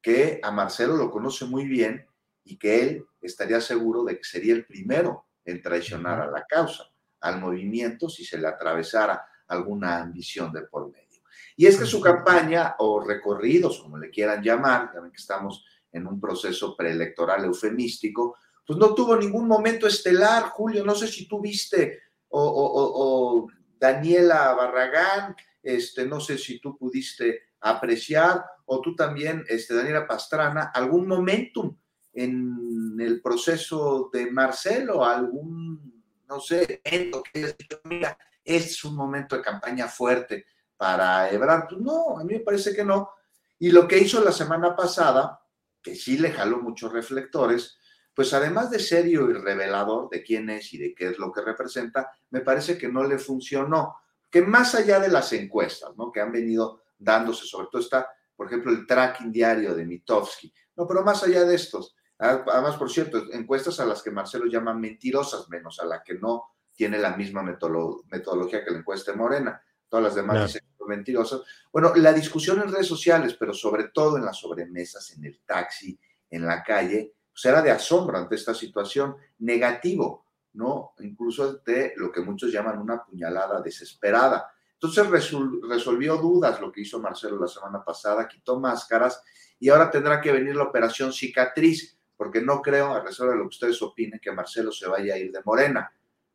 que 0.00 0.40
a 0.42 0.50
Marcelo 0.50 0.96
lo 0.96 1.10
conoce 1.10 1.44
muy 1.44 1.66
bien 1.66 2.06
y 2.44 2.56
que 2.56 2.82
él 2.82 3.06
estaría 3.20 3.60
seguro 3.60 4.04
de 4.04 4.16
que 4.16 4.24
sería 4.24 4.54
el 4.54 4.64
primero 4.64 5.26
en 5.44 5.62
traicionar 5.62 6.20
a 6.20 6.30
la 6.30 6.44
causa, 6.46 6.84
al 7.20 7.40
movimiento, 7.40 8.08
si 8.08 8.24
se 8.24 8.38
le 8.38 8.46
atravesara 8.46 9.26
alguna 9.48 9.98
ambición 10.00 10.52
de 10.52 10.62
por 10.62 10.90
medio. 10.90 11.22
Y 11.56 11.66
es 11.66 11.76
que 11.76 11.86
su 11.86 12.00
campaña 12.00 12.76
o 12.78 13.00
recorridos, 13.00 13.80
como 13.80 13.98
le 13.98 14.10
quieran 14.10 14.42
llamar, 14.42 14.92
ya 14.94 15.00
ven 15.00 15.10
que 15.10 15.20
estamos 15.20 15.64
en 15.90 16.06
un 16.06 16.20
proceso 16.20 16.76
preelectoral 16.76 17.44
eufemístico, 17.44 18.36
pues 18.66 18.78
no 18.78 18.94
tuvo 18.94 19.16
ningún 19.16 19.48
momento 19.48 19.86
estelar, 19.86 20.44
Julio, 20.50 20.84
no 20.84 20.94
sé 20.94 21.08
si 21.08 21.26
tú 21.26 21.40
viste, 21.40 22.00
o, 22.28 22.40
o 22.40 23.48
Daniela 23.78 24.52
Barragán, 24.52 25.34
este, 25.62 26.06
no 26.06 26.20
sé 26.20 26.38
si 26.38 26.60
tú 26.60 26.76
pudiste 26.76 27.47
apreciar, 27.60 28.44
o 28.66 28.80
tú 28.80 28.94
también, 28.94 29.44
este, 29.48 29.74
Daniela 29.74 30.06
Pastrana, 30.06 30.70
algún 30.74 31.06
momentum 31.06 31.76
en 32.12 32.96
el 32.98 33.20
proceso 33.22 34.10
de 34.12 34.30
Marcelo, 34.30 35.04
algún, 35.04 36.02
no 36.28 36.40
sé, 36.40 36.80
evento 36.84 37.22
que 37.22 37.54
mira, 37.84 38.18
es 38.44 38.84
un 38.84 38.96
momento 38.96 39.36
de 39.36 39.42
campaña 39.42 39.88
fuerte 39.88 40.46
para 40.76 41.30
Ebrard. 41.30 41.68
Pues 41.68 41.80
no, 41.80 42.18
a 42.18 42.24
mí 42.24 42.34
me 42.34 42.40
parece 42.40 42.74
que 42.74 42.84
no. 42.84 43.10
Y 43.58 43.70
lo 43.70 43.86
que 43.86 43.98
hizo 43.98 44.22
la 44.22 44.32
semana 44.32 44.74
pasada, 44.74 45.40
que 45.82 45.94
sí 45.94 46.18
le 46.18 46.32
jaló 46.32 46.58
muchos 46.58 46.92
reflectores, 46.92 47.76
pues 48.14 48.32
además 48.32 48.70
de 48.70 48.80
serio 48.80 49.30
y 49.30 49.34
revelador 49.34 50.08
de 50.08 50.22
quién 50.22 50.50
es 50.50 50.72
y 50.74 50.78
de 50.78 50.94
qué 50.94 51.10
es 51.10 51.18
lo 51.18 51.30
que 51.30 51.40
representa, 51.40 52.10
me 52.30 52.40
parece 52.40 52.76
que 52.76 52.88
no 52.88 53.04
le 53.04 53.18
funcionó. 53.18 53.96
Que 54.30 54.42
más 54.42 54.74
allá 54.74 54.98
de 54.98 55.08
las 55.08 55.32
encuestas, 55.32 55.96
¿no? 55.96 56.10
Que 56.10 56.20
han 56.20 56.32
venido 56.32 56.82
dándose, 56.98 57.46
sobre 57.46 57.68
todo 57.70 57.80
está, 57.80 58.08
por 58.36 58.46
ejemplo, 58.46 58.72
el 58.72 58.86
tracking 58.86 59.32
diario 59.32 59.74
de 59.74 59.84
Mitofsky. 59.84 60.52
No, 60.76 60.86
pero 60.86 61.02
más 61.02 61.22
allá 61.22 61.44
de 61.44 61.54
estos, 61.54 61.96
además, 62.18 62.76
por 62.76 62.90
cierto, 62.90 63.32
encuestas 63.32 63.80
a 63.80 63.86
las 63.86 64.02
que 64.02 64.10
Marcelo 64.10 64.46
llama 64.46 64.74
mentirosas, 64.74 65.48
menos 65.48 65.80
a 65.80 65.86
la 65.86 66.02
que 66.02 66.14
no 66.14 66.44
tiene 66.74 66.98
la 66.98 67.16
misma 67.16 67.42
metodología 67.42 68.64
que 68.64 68.70
la 68.70 68.78
encuesta 68.78 69.12
de 69.12 69.18
Morena. 69.18 69.62
Todas 69.88 70.04
las 70.04 70.14
demás 70.14 70.46
dicen 70.46 70.68
mentirosas. 70.88 71.42
Bueno, 71.72 71.92
la 71.94 72.12
discusión 72.12 72.60
en 72.60 72.72
redes 72.72 72.86
sociales, 72.86 73.36
pero 73.38 73.54
sobre 73.54 73.88
todo 73.88 74.16
en 74.16 74.24
las 74.24 74.38
sobremesas, 74.38 75.10
en 75.12 75.24
el 75.24 75.40
taxi, 75.44 75.98
en 76.30 76.46
la 76.46 76.62
calle, 76.62 77.14
pues 77.30 77.44
era 77.44 77.62
de 77.62 77.70
asombro 77.70 78.18
ante 78.18 78.34
esta 78.34 78.54
situación, 78.54 79.16
negativo, 79.38 80.26
¿no? 80.54 80.94
Incluso 81.00 81.58
de 81.58 81.92
lo 81.96 82.10
que 82.10 82.20
muchos 82.20 82.50
llaman 82.50 82.78
una 82.78 83.04
puñalada 83.04 83.60
desesperada. 83.60 84.50
Entonces 84.80 85.28
resolvió 85.68 86.16
dudas 86.16 86.60
lo 86.60 86.70
que 86.70 86.82
hizo 86.82 87.00
Marcelo 87.00 87.38
la 87.38 87.48
semana 87.48 87.84
pasada, 87.84 88.28
quitó 88.28 88.60
máscaras 88.60 89.22
y 89.58 89.68
ahora 89.70 89.90
tendrá 89.90 90.20
que 90.20 90.30
venir 90.30 90.54
la 90.54 90.64
operación 90.64 91.12
cicatriz, 91.12 91.98
porque 92.16 92.40
no 92.40 92.62
creo, 92.62 92.94
a 92.94 93.02
reserva 93.02 93.32
de 93.32 93.38
lo 93.38 93.44
que 93.44 93.48
ustedes 93.48 93.82
opinen, 93.82 94.20
que 94.20 94.30
Marcelo 94.30 94.70
se 94.70 94.86
vaya 94.86 95.14
a 95.14 95.18
ir 95.18 95.32
de 95.32 95.40
Morena. 95.44 95.92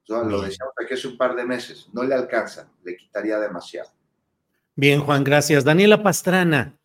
lo 0.07 0.41
decíamos 0.41 0.73
aquí 0.83 0.93
hace 0.93 1.07
un 1.07 1.17
par 1.17 1.35
de 1.35 1.45
meses, 1.45 1.89
no 1.93 2.03
le 2.03 2.15
alcanza, 2.15 2.69
le 2.83 2.97
quitaría 2.97 3.39
demasiado. 3.39 3.89
Bien, 4.75 4.99
Juan, 4.99 5.23
gracias. 5.23 5.63
Daniela 5.63 6.03
Pastrana, 6.03 6.77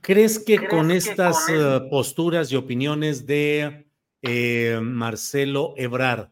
¿Crees 0.00 0.38
que 0.38 0.68
con 0.68 0.90
estas 0.90 1.48
uh, 1.48 1.88
posturas 1.88 2.52
y 2.52 2.56
opiniones 2.56 3.26
de 3.26 3.86
eh, 4.22 4.78
Marcelo 4.82 5.74
Ebrard 5.76 6.28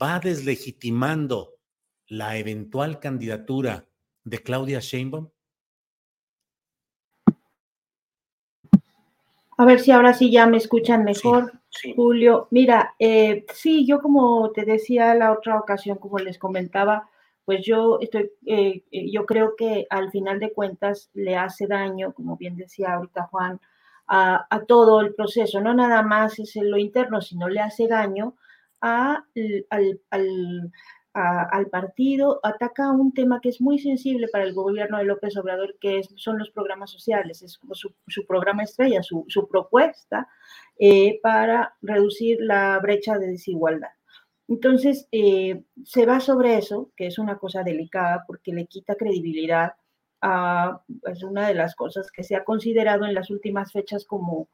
va 0.00 0.18
deslegitimando 0.18 1.51
la 2.12 2.36
eventual 2.36 3.00
candidatura 3.00 3.86
de 4.22 4.38
Claudia 4.42 4.80
Sheinbaum? 4.80 5.30
A 9.56 9.64
ver 9.64 9.80
si 9.80 9.92
ahora 9.92 10.12
sí 10.12 10.30
ya 10.30 10.46
me 10.46 10.58
escuchan 10.58 11.04
mejor, 11.04 11.52
Julio. 11.96 12.48
Mira, 12.50 12.94
eh, 12.98 13.46
sí, 13.54 13.86
yo 13.86 14.02
como 14.02 14.50
te 14.50 14.66
decía 14.66 15.14
la 15.14 15.32
otra 15.32 15.58
ocasión, 15.58 15.96
como 15.96 16.18
les 16.18 16.36
comentaba, 16.36 17.08
pues 17.46 17.64
yo 17.64 17.98
estoy, 18.00 18.30
eh, 18.44 18.84
eh, 18.90 19.10
yo 19.10 19.24
creo 19.24 19.56
que 19.56 19.86
al 19.88 20.10
final 20.10 20.38
de 20.38 20.52
cuentas 20.52 21.08
le 21.14 21.36
hace 21.36 21.66
daño, 21.66 22.12
como 22.12 22.36
bien 22.36 22.56
decía 22.56 22.92
ahorita 22.92 23.28
Juan, 23.30 23.58
a, 24.06 24.46
todo 24.68 25.00
el 25.00 25.14
proceso, 25.14 25.62
no 25.62 25.72
nada 25.72 26.02
más 26.02 26.38
es 26.38 26.56
en 26.56 26.70
lo 26.70 26.76
interno, 26.76 27.22
sino 27.22 27.48
le 27.48 27.60
hace 27.60 27.88
daño 27.88 28.36
a, 28.82 29.24
al, 29.70 30.00
al 30.10 30.72
partido, 31.70 32.40
ataca 32.42 32.90
un 32.90 33.12
tema 33.12 33.40
que 33.40 33.50
es 33.50 33.60
muy 33.60 33.78
sensible 33.78 34.28
para 34.28 34.44
el 34.44 34.54
gobierno 34.54 34.98
de 34.98 35.04
López 35.04 35.36
Obrador, 35.36 35.76
que 35.80 35.98
es, 35.98 36.08
son 36.16 36.38
los 36.38 36.50
programas 36.50 36.90
sociales, 36.90 37.42
es 37.42 37.58
como 37.58 37.74
su, 37.74 37.92
programa 38.26 38.62
estrella, 38.62 39.02
su, 39.02 39.48
propuesta 39.50 40.28
eh, 40.78 41.20
para 41.22 41.74
reducir 41.82 42.38
la 42.40 42.78
brecha 42.80 43.18
de 43.18 43.28
desigualdad. 43.28 43.90
Entonces, 44.48 45.08
eh, 45.12 45.62
se 45.84 46.06
va 46.06 46.20
sobre 46.20 46.58
eso, 46.58 46.90
que 46.96 47.06
es 47.06 47.18
una 47.18 47.38
cosa 47.38 47.62
delicada 47.62 48.24
porque 48.26 48.52
le 48.52 48.66
quita 48.66 48.96
credibilidad 48.96 49.74
a, 50.20 50.82
es 51.10 51.22
una 51.22 51.48
de 51.48 51.54
las 51.54 51.74
cosas 51.74 52.10
que 52.10 52.22
se 52.22 52.36
ha 52.36 52.44
considerado 52.44 53.04
en 53.04 53.14
las 53.14 53.30
últimas 53.30 53.72
fechas 53.72 54.04
como, 54.04 54.48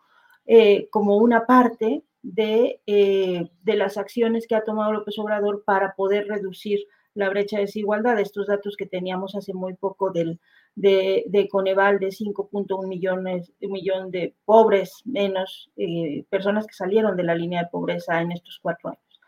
eh, 0.47 0.89
como 0.91 1.17
una 1.17 1.47
parte 1.47 2.05
eh, 2.25 3.49
de, 3.63 3.77
las 3.77 3.97
acciones 3.97 4.47
que 4.47 4.57
ha 4.57 4.65
tomado 4.65 4.93
López 4.93 5.19
Obrador 5.19 5.63
para 5.65 5.95
poder 5.95 6.27
reducir 6.27 6.81
la 7.15 7.31
brecha 7.31 7.57
de 7.57 7.63
desigualdad. 7.63 8.19
Estos 8.19 8.47
datos 8.47 8.77
que 8.77 8.87
teníamos 8.87 9.35
hace 9.35 9.55
muy 9.55 9.75
poco 9.75 10.11
del, 10.11 10.41
de, 10.75 11.49
Coneval 11.51 11.99
de 11.99 12.09
5.1 12.09 12.87
millones 12.87 13.53
millón 13.61 14.11
de 14.11 14.35
pobres 14.45 15.03
menos, 15.05 15.71
eh, 15.77 16.25
personas 16.29 16.67
que 16.67 16.75
salieron 16.75 17.17
de 17.17 17.23
la 17.25 17.35
línea 17.35 17.63
de 17.63 17.71
pobreza 17.71 18.21
en 18.21 18.33
estos 18.33 18.59
cuatro 18.61 18.91
años. 18.91 19.21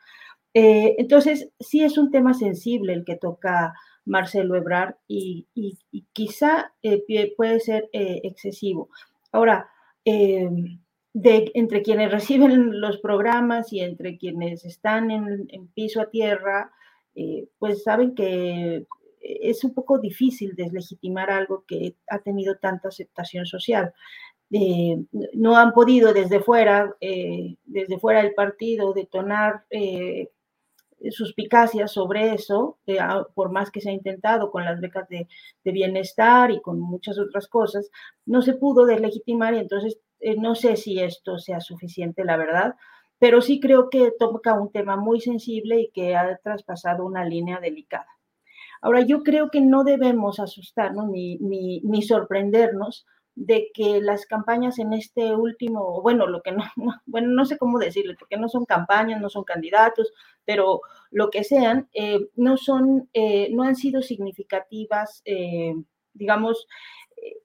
Eh, 0.53 0.97
entonces, 0.99 1.49
sí 1.61 1.83
es 1.83 1.97
un 1.97 2.11
tema 2.11 2.35
sensible 2.35 2.93
el 2.93 3.05
que 3.05 3.17
toca 3.17 3.73
Marcelo 4.05 4.57
Ebrard 4.57 4.97
y, 5.07 5.47
quizá 6.13 6.73
puede 7.37 7.61
ser 7.61 7.89
excesivo. 7.93 8.89
Ahora, 9.31 9.71
de, 11.13 11.51
entre 11.55 11.83
quienes 11.83 12.11
reciben 12.11 12.81
los 12.81 12.99
programas 12.99 13.73
y 13.73 13.81
entre 13.81 14.17
quienes 14.17 14.65
están 14.65 15.11
en, 15.11 15.69
piso 15.75 16.01
a 16.01 16.11
tierra, 16.11 16.73
eh, 17.15 17.49
pues 17.59 17.83
saben 17.83 18.15
que 18.15 18.87
es 19.21 19.65
un 19.65 19.75
poco 19.75 19.99
difícil 19.99 20.55
deslegitimar 20.55 21.31
algo 21.31 21.65
que 21.67 21.97
ha 22.09 22.21
tenido 22.21 22.57
tanta 22.59 22.89
aceptación 22.89 23.45
social. 23.47 23.93
Eh, 24.53 24.97
no 25.35 25.57
han 25.57 25.73
podido 25.73 26.13
desde 26.13 26.41
fuera, 26.41 26.95
eh, 27.01 27.57
desde 27.65 27.99
fuera 27.99 28.23
del 28.23 28.35
partido, 28.35 28.93
detonar 28.93 29.65
suspicacias 31.11 31.93
sobre 31.93 32.35
eso, 32.35 32.79
por 33.35 33.51
más 33.51 33.71
que 33.71 33.81
se 33.81 33.89
ha 33.89 33.93
intentado 33.93 34.51
con 34.51 34.65
las 34.65 34.81
becas 34.81 35.09
de, 35.09 35.29
de, 35.65 35.73
bienestar 35.73 36.51
y 36.51 36.61
con 36.61 36.79
muchas 36.79 37.19
otras 37.19 37.49
cosas, 37.49 37.91
no 38.27 38.43
se 38.43 38.53
pudo 38.53 38.85
deslegitimar 38.85 39.55
y 39.55 39.59
entonces 39.59 39.99
eh, 40.21 40.37
no 40.37 40.55
sé 40.55 40.77
si 40.77 41.01
esto 41.01 41.39
sea 41.39 41.61
suficiente, 41.61 42.25
la 42.25 42.37
verdad, 42.37 42.75
pero 43.19 43.41
sí 43.41 43.61
creo 43.61 43.91
que 43.91 44.13
toca 44.19 44.55
un 44.55 44.71
tema 44.71 44.97
muy 44.97 45.21
sensible 45.21 45.81
y 45.81 45.91
que 45.91 46.17
ha 46.17 46.39
traspasado 46.43 47.05
una 47.05 47.25
línea 47.25 47.61
delicada. 47.61 48.07
Ahora, 48.83 49.03
yo 49.03 49.23
creo 49.23 49.51
que 49.51 49.61
no 49.61 49.85
debemos 49.85 50.41
asustarnos 50.41 51.09
ni, 51.09 51.39
ni, 51.39 52.03
sorprendernos 52.03 53.07
de 53.35 53.69
que 53.75 54.01
las 54.01 54.27
campañas 54.27 54.79
en 54.79 54.93
este 54.95 55.35
último, 55.35 56.01
bueno, 56.03 56.27
lo 56.27 56.43
que 56.43 56.53
no, 56.53 56.65
bueno, 57.07 57.29
no 57.29 57.45
sé 57.45 57.59
cómo 57.59 57.79
decirle, 57.79 58.17
porque 58.19 58.39
no 58.39 58.49
son 58.49 58.65
campañas, 58.65 59.21
no 59.21 59.29
son 59.29 59.45
candidatos, 59.45 60.13
pero 60.45 60.81
lo 61.11 61.31
que 61.31 61.45
sean, 61.45 61.89
eh, 61.93 62.29
no 62.37 62.57
son, 62.57 63.09
eh, 63.13 63.49
no 63.53 63.65
han 63.65 63.77
sido 63.77 64.03
significativas, 64.03 65.23
digamos, 66.15 66.67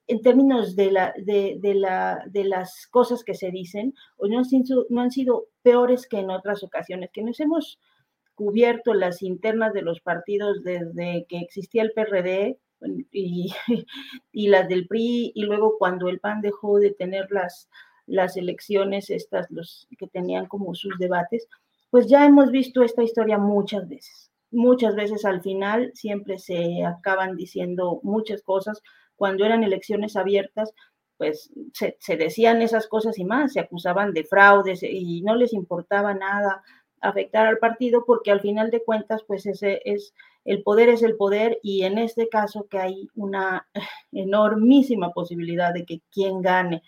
en 0.07 0.22
términos 0.22 0.76
de, 0.76 0.91
la, 0.91 1.14
de, 1.18 1.60
la, 1.76 2.23
de, 2.27 2.43
las 2.43 2.88
cosas 2.88 3.23
que 3.23 3.34
se 3.34 3.52
dicen, 3.52 3.93
o 4.18 4.27
no 4.27 4.39
han, 4.39 4.45
sido, 4.45 4.85
no 4.89 5.02
han 5.02 5.11
sido 5.11 5.47
peores 5.64 6.07
que 6.07 6.19
en 6.19 6.30
otras 6.30 6.64
ocasiones, 6.64 7.10
que 7.11 7.23
nos 7.23 7.39
hemos 7.39 7.80
cubierto 8.35 8.93
las 8.93 9.22
internas 9.22 9.73
de 9.73 9.81
los 9.81 10.02
partidos 10.02 10.64
desde 10.64 11.26
que 11.27 11.39
existía 11.39 11.84
el 11.84 11.93
PRD 11.93 12.60
y, 13.11 13.53
y 14.31 14.47
las 14.47 14.68
del 14.68 14.88
PRI, 14.88 15.31
y 15.34 15.43
luego 15.43 15.77
cuando 15.77 16.10
el 16.10 16.19
PAN 16.19 16.41
dejó 16.41 16.80
de 16.80 16.91
tener 16.91 17.31
las, 17.31 17.69
las 18.06 18.38
elecciones, 18.38 19.10
estas 19.10 19.49
los 19.49 19.88
que 19.97 20.07
tenían 20.07 20.47
como 20.47 20.76
sus 20.76 20.97
debates, 20.99 21.47
pues 21.89 22.07
ya 22.07 22.26
hemos 22.26 22.52
visto 22.52 22.84
esta 22.84 23.03
historia 23.03 23.38
muchas 23.38 23.88
veces. 23.88 24.31
Muchas 24.52 24.95
veces 24.95 25.26
al 25.26 25.41
final 25.41 25.91
siempre 25.93 26.38
se 26.38 26.84
acaban 26.85 27.35
diciendo 27.35 27.99
muchas 28.03 28.41
cosas, 28.43 28.81
cuando 29.16 29.46
eran 29.46 29.64
elecciones 29.64 30.16
abiertas, 30.16 30.74
pues 31.18 31.52
se, 31.74 32.18
decían 32.18 32.62
esas 32.62 32.88
cosas 32.88 33.18
y 33.18 33.24
más, 33.24 33.54
se 33.54 33.60
acusaban 33.60 34.14
de 34.14 34.26
fraudes 34.26 34.84
y 34.84 35.22
no 35.22 35.36
les 35.36 35.54
importaba 35.54 36.14
nada 36.14 36.62
afectar 37.02 37.48
al 37.48 37.60
partido 37.60 38.04
porque 38.06 38.32
al 38.32 38.42
final 38.42 38.72
de 38.72 38.84
cuentas, 38.84 39.24
pues 39.28 39.46
ese 39.46 39.82
es, 39.86 40.14
el 40.44 40.64
poder 40.64 40.90
es 40.90 41.04
el 41.04 41.16
poder 41.16 41.60
y 41.62 41.84
en 41.84 41.98
este 41.98 42.28
caso 42.28 42.68
que 42.70 42.80
hay 42.80 43.08
una 43.16 43.68
enormísima 44.12 45.12
posibilidad 45.12 45.74
de 45.74 45.86
que 45.86 46.02
quien 46.12 46.42
gane 46.42 46.82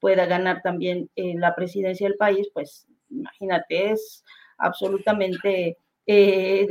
pueda 0.00 0.26
ganar 0.26 0.62
también 0.62 1.10
la 1.14 1.54
presidencia 1.54 2.08
del 2.08 2.16
país, 2.16 2.48
pues 2.52 2.86
imagínate, 3.10 3.90
es 3.90 4.24
absolutamente 4.58 5.76
eh, 6.12 6.66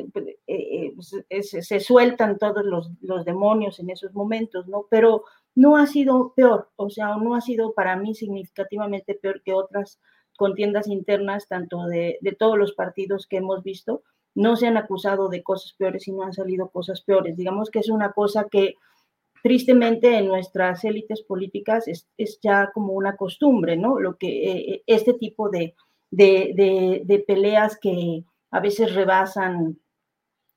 eh, 0.47 0.93
eh, 1.29 1.43
se, 1.43 1.79
sueltan 1.79 2.37
todos 2.37 2.65
los, 2.65 3.23
demonios 3.23 3.79
en 3.79 3.89
esos 3.89 4.13
momentos, 4.13 4.67
¿no? 4.67 4.87
Pero 4.89 5.23
no 5.55 5.77
ha 5.77 5.87
sido 5.87 6.33
peor, 6.35 6.67
o 6.75 6.89
sea, 6.89 7.15
no 7.15 7.35
ha 7.35 7.39
sido 7.39 7.73
para 7.73 7.95
mí 7.95 8.13
significativamente 8.15 9.15
peor 9.15 9.41
que 9.41 9.53
otras 9.53 10.01
contiendas 10.37 10.87
internas, 10.87 11.47
tanto 11.47 11.85
de, 11.85 12.19
todos 12.37 12.57
los 12.57 12.73
partidos 12.73 13.27
que 13.27 13.37
hemos 13.37 13.63
visto, 13.63 14.03
no 14.35 14.57
se 14.57 14.67
han 14.67 14.75
acusado 14.75 15.29
de 15.29 15.41
cosas 15.41 15.73
peores 15.77 16.05
y 16.09 16.11
no 16.11 16.23
han 16.23 16.33
salido 16.33 16.67
cosas 16.67 17.01
peores. 17.01 17.37
Digamos 17.37 17.69
que 17.69 17.79
es 17.79 17.87
una 17.87 18.11
cosa 18.11 18.47
que 18.51 18.75
tristemente 19.41 20.17
en 20.17 20.27
nuestras 20.27 20.83
élites 20.83 21.21
políticas 21.23 21.87
es, 21.87 22.39
ya 22.41 22.71
como 22.73 22.91
una 22.91 23.15
costumbre, 23.15 23.77
¿no? 23.77 24.01
Lo 24.01 24.17
que 24.17 24.83
este 24.85 25.13
tipo 25.13 25.49
de 25.49 25.75
peleas 27.25 27.77
que, 27.79 28.25
a 28.51 28.59
veces 28.59 28.93
rebasan 28.95 29.79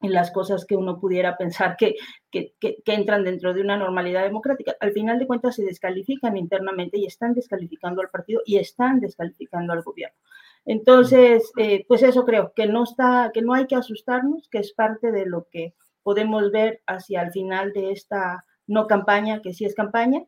en 0.02 0.12
las 0.12 0.32
cosas 0.32 0.64
que 0.66 0.77
uno 0.77 0.98
pudiera 0.98 1.36
pensar 1.36 1.77
que, 1.77 1.94
que, 2.31 2.55
entran 2.86 3.24
dentro 3.24 3.55
de 3.55 3.60
una 3.60 3.77
normalidad 3.77 4.24
democrática. 4.24 4.74
Al 4.81 4.93
final 4.93 5.19
de 5.19 5.27
cuentas 5.27 5.55
se 5.55 5.64
descalifican 5.64 6.36
internamente 6.36 6.98
y 6.98 7.06
están 7.06 7.35
descalificando 7.35 8.02
al 8.02 8.10
partido 8.10 8.43
y 8.44 8.59
están 8.59 9.01
descalificando 9.01 9.73
al 9.73 9.82
gobierno. 9.82 10.16
Entonces, 10.64 11.52
eh, 11.56 11.85
pues 11.86 12.02
eso 12.02 12.24
creo, 12.24 12.52
que 12.55 12.66
no, 12.66 12.85
está, 12.85 13.31
que 13.32 13.43
no 13.43 13.55
hay 13.55 13.66
que 13.66 13.77
asustarnos, 13.77 14.48
que 14.48 14.59
es 14.59 14.73
parte 14.73 15.12
de 15.12 15.27
lo 15.27 15.47
que 15.51 15.74
podemos 16.02 16.51
ver 16.51 16.82
hacia 16.86 17.23
el 17.23 17.32
final 17.32 17.73
de 17.73 17.93
esta 17.93 18.44
no 18.66 18.86
campaña, 18.86 19.40
que 19.40 19.55
sí 19.55 19.64
es 19.64 19.74
campaña, 19.74 20.24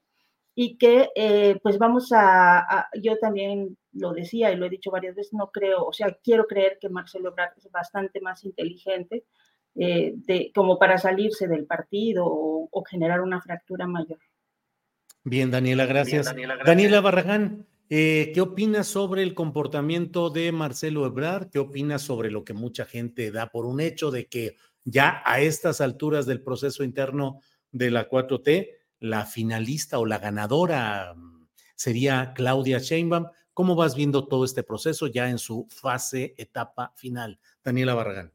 y 0.54 0.76
que 0.76 1.10
eh, 1.16 1.58
pues 1.62 1.78
vamos 1.78 2.10
a, 2.12 2.88
yo 3.00 3.18
también 3.18 3.76
lo 3.92 4.12
decía 4.12 4.52
y 4.52 4.56
lo 4.56 4.66
he 4.66 4.70
dicho 4.70 4.90
varias 4.90 5.16
veces, 5.16 5.32
no 5.32 5.50
creo, 5.50 5.84
o 5.84 5.92
sea, 5.92 6.16
quiero 6.22 6.46
creer 6.46 6.78
que 6.80 6.88
Marcelo 6.88 7.30
Ebrard 7.30 7.52
es 7.58 7.70
bastante 7.70 8.20
más 8.20 8.44
inteligente 8.44 9.24
eh, 9.74 10.12
de, 10.14 10.52
como 10.54 10.78
para 10.78 10.98
salirse 10.98 11.48
del 11.48 11.66
partido 11.66 12.24
o, 12.26 12.84
generar 12.88 13.20
una 13.22 13.40
fractura 13.40 13.86
mayor. 13.86 14.18
Bien, 15.24 15.50
Daniela, 15.50 15.86
gracias. 15.86 16.32
Daniela, 16.64 17.00
Barragán, 17.00 17.66
eh, 17.88 18.30
¿qué 18.34 18.40
opinas 18.40 18.86
sobre 18.86 19.22
el 19.22 19.34
comportamiento 19.34 20.28
de 20.28 20.52
Marcelo 20.52 21.06
Ebrard? 21.06 21.48
¿Qué 21.50 21.58
opinas 21.58 22.02
sobre 22.02 22.30
lo 22.30 22.44
que 22.44 22.52
mucha 22.52 22.84
gente 22.84 23.30
da 23.30 23.50
por 23.50 23.64
un 23.64 23.80
hecho 23.80 24.10
de 24.10 24.26
que 24.26 24.56
ya 24.84 25.22
a 25.24 25.40
estas 25.40 25.80
alturas 25.80 26.26
del 26.26 26.42
proceso 26.42 26.84
interno 26.84 27.40
de 27.72 27.90
la 27.90 28.08
4T, 28.08 28.68
la 29.04 29.26
finalista 29.26 29.98
o 29.98 30.06
la 30.06 30.18
ganadora 30.18 31.12
mm, 31.14 31.46
sería 31.76 32.32
Claudia 32.34 32.78
Sheinbaum. 32.78 33.26
¿Cómo 33.52 33.76
vas 33.76 33.94
viendo 33.94 34.26
todo 34.26 34.46
este 34.46 34.62
proceso 34.62 35.08
ya 35.08 35.28
en 35.28 35.38
su 35.38 35.66
fase, 35.68 36.34
etapa 36.38 36.92
final? 36.96 37.38
Daniela 37.62 37.94
Barragán. 37.94 38.32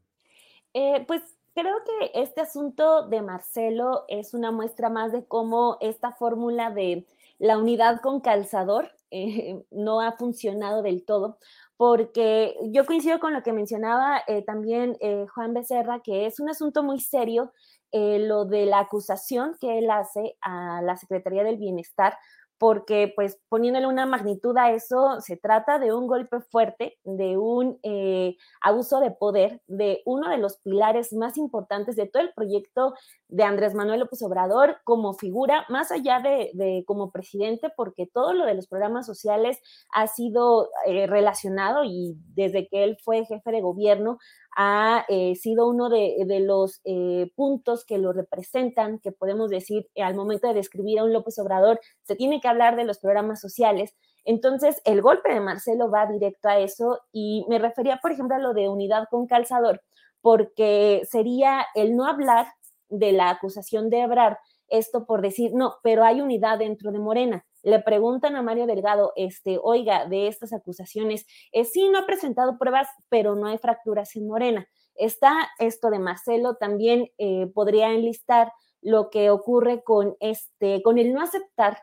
Eh, 0.72 1.04
pues 1.08 1.22
creo 1.54 1.74
que 1.84 2.12
este 2.14 2.40
asunto 2.40 3.08
de 3.08 3.20
Marcelo 3.20 4.04
es 4.06 4.32
una 4.32 4.52
muestra 4.52 4.88
más 4.90 5.10
de 5.10 5.24
cómo 5.24 5.76
esta 5.80 6.12
fórmula 6.12 6.70
de 6.70 7.04
la 7.38 7.58
unidad 7.58 8.00
con 8.00 8.20
calzador 8.20 8.92
eh, 9.10 9.60
no 9.72 10.00
ha 10.00 10.12
funcionado 10.12 10.82
del 10.82 11.04
todo, 11.04 11.38
porque 11.76 12.56
yo 12.66 12.86
coincido 12.86 13.18
con 13.18 13.32
lo 13.32 13.42
que 13.42 13.52
mencionaba 13.52 14.22
eh, 14.28 14.42
también 14.42 14.96
Juan 15.34 15.52
Becerra, 15.52 16.00
que 16.00 16.26
es 16.26 16.38
un 16.38 16.48
asunto 16.48 16.84
muy 16.84 17.00
serio 17.00 17.52
lo 17.92 18.44
de 18.44 18.66
la 18.66 18.80
acusación 18.80 19.56
que 19.60 19.78
él 19.78 19.90
hace 19.90 20.36
a 20.40 20.82
la 20.82 20.96
Secretaría 20.96 21.44
del 21.44 21.56
Bienestar 21.56 22.14
porque 22.60 23.10
pues 23.16 23.40
poniéndole 23.48 23.86
una 23.86 24.04
magnitud 24.04 24.54
a 24.58 24.70
eso, 24.72 25.18
se 25.22 25.38
trata 25.38 25.78
de 25.78 25.94
un 25.94 26.06
golpe 26.06 26.40
fuerte, 26.42 26.98
de 27.04 27.38
un 27.38 27.78
eh, 27.82 28.36
abuso 28.60 29.00
de 29.00 29.10
poder, 29.10 29.62
de 29.66 30.02
uno 30.04 30.28
de 30.28 30.36
los 30.36 30.58
pilares 30.58 31.14
más 31.14 31.38
importantes 31.38 31.96
de 31.96 32.06
todo 32.06 32.22
el 32.22 32.34
proyecto 32.34 32.92
de 33.28 33.44
Andrés 33.44 33.74
Manuel 33.74 34.00
López 34.00 34.20
Obrador 34.20 34.76
como 34.84 35.14
figura, 35.14 35.64
más 35.70 35.90
allá 35.90 36.20
de, 36.20 36.84
como 36.86 37.10
presidente, 37.10 37.72
porque 37.74 38.06
todo 38.06 38.34
lo 38.34 38.44
de 38.44 38.56
los 38.56 38.66
programas 38.66 39.06
sociales 39.06 39.58
ha 39.94 40.06
sido 40.06 40.68
eh, 40.84 41.06
relacionado 41.06 41.84
y 41.84 42.18
desde 42.34 42.68
que 42.68 42.84
él 42.84 42.98
fue 43.02 43.24
jefe 43.24 43.52
de 43.52 43.62
gobierno 43.62 44.18
ha 44.56 45.04
eh, 45.08 45.36
sido 45.36 45.68
uno 45.68 45.88
de, 45.88 46.40
los 46.40 46.80
eh, 46.84 47.30
puntos 47.36 47.84
que 47.84 47.98
lo 47.98 48.12
representan, 48.12 48.98
que 48.98 49.12
podemos 49.12 49.50
decir 49.50 49.88
al 50.02 50.14
momento 50.14 50.48
de 50.48 50.54
describir 50.54 50.98
a 50.98 51.04
un 51.04 51.12
López 51.12 51.38
Obrador, 51.38 51.80
se 52.02 52.16
tiene 52.16 52.40
que 52.40 52.48
hablar 52.48 52.76
de 52.76 52.84
los 52.84 52.98
programas 52.98 53.40
sociales. 53.40 53.94
Entonces, 54.24 54.80
el 54.84 55.02
golpe 55.02 55.32
de 55.32 55.40
Marcelo 55.40 55.90
va 55.90 56.06
directo 56.06 56.48
a 56.48 56.58
eso 56.58 57.00
y 57.12 57.44
me 57.48 57.58
refería, 57.58 57.98
por 58.02 58.12
ejemplo, 58.12 58.36
a 58.36 58.40
lo 58.40 58.52
de 58.52 58.68
unidad 58.68 59.04
con 59.10 59.26
calzador, 59.26 59.82
porque 60.20 61.02
sería 61.08 61.66
el 61.74 61.96
no 61.96 62.06
hablar 62.06 62.46
de 62.88 63.12
la 63.12 63.30
acusación 63.30 63.88
de 63.88 64.00
Ebrard, 64.00 64.36
esto 64.68 65.06
por 65.06 65.22
decir, 65.22 65.52
no, 65.54 65.76
pero 65.82 66.04
hay 66.04 66.20
unidad 66.20 66.58
dentro 66.58 66.92
de 66.92 66.98
Morena 66.98 67.44
le 67.62 67.80
preguntan 67.80 68.36
a 68.36 68.42
Mario 68.42 68.66
Delgado, 68.66 69.12
este, 69.16 69.58
oiga, 69.62 70.06
de 70.06 70.28
estas 70.28 70.52
acusaciones, 70.52 71.26
eh, 71.52 71.64
sí, 71.64 71.88
no 71.88 71.98
ha 71.98 72.06
presentado 72.06 72.58
pruebas, 72.58 72.88
pero 73.08 73.34
no 73.34 73.46
hay 73.46 73.58
fracturas 73.58 74.14
en 74.16 74.26
Morena. 74.26 74.66
Está 74.94 75.48
esto 75.58 75.90
de 75.90 75.98
Marcelo, 75.98 76.56
también 76.56 77.10
eh, 77.18 77.46
podría 77.54 77.92
enlistar 77.92 78.52
lo 78.82 79.10
que 79.10 79.30
ocurre 79.30 79.82
con, 79.82 80.16
este, 80.20 80.82
con 80.82 80.98
el 80.98 81.12
no 81.12 81.22
aceptar 81.22 81.78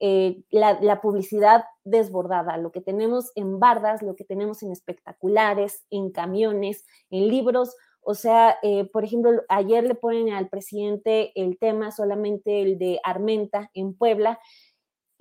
eh, 0.00 0.42
la, 0.50 1.00
publicidad 1.00 1.64
desbordada, 1.84 2.56
lo 2.56 2.72
que 2.72 2.80
tenemos 2.80 3.32
en 3.34 3.60
bardas, 3.60 4.02
lo 4.02 4.16
que 4.16 4.24
tenemos 4.24 4.62
en 4.62 4.72
espectaculares, 4.72 5.84
en 5.90 6.10
camiones, 6.10 6.84
en 7.10 7.28
libros. 7.28 7.76
O 8.00 8.14
sea, 8.14 8.56
por 8.94 9.04
ejemplo, 9.04 9.42
ayer 9.50 9.84
le 9.84 9.94
ponen 9.94 10.32
al 10.32 10.48
presidente 10.48 11.32
el 11.34 11.58
tema 11.58 11.90
solamente 11.90 12.62
el 12.62 12.78
de 12.78 12.98
Armenta 13.04 13.70
en 13.74 13.94
Puebla 13.94 14.40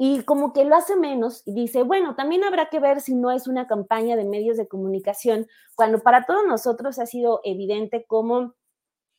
y 0.01 0.23
como 0.23 0.53
que 0.53 0.63
lo 0.63 0.77
hace 0.77 0.95
menos 0.95 1.43
y 1.45 1.53
dice, 1.53 1.83
bueno, 1.83 2.15
también 2.15 2.45
habrá 2.45 2.69
que 2.69 2.79
ver 2.79 3.01
si 3.01 3.13
no 3.15 3.31
es 3.31 3.47
una 3.47 3.67
campaña 3.67 4.15
de 4.15 4.23
medios 4.23 4.55
de 4.55 4.65
comunicación, 4.65 5.45
cuando 5.75 5.99
para 5.99 6.25
todos 6.25 6.45
nosotros 6.47 6.99
ha 6.99 7.05
sido 7.05 7.41
evidente 7.43 8.05
cómo 8.07 8.55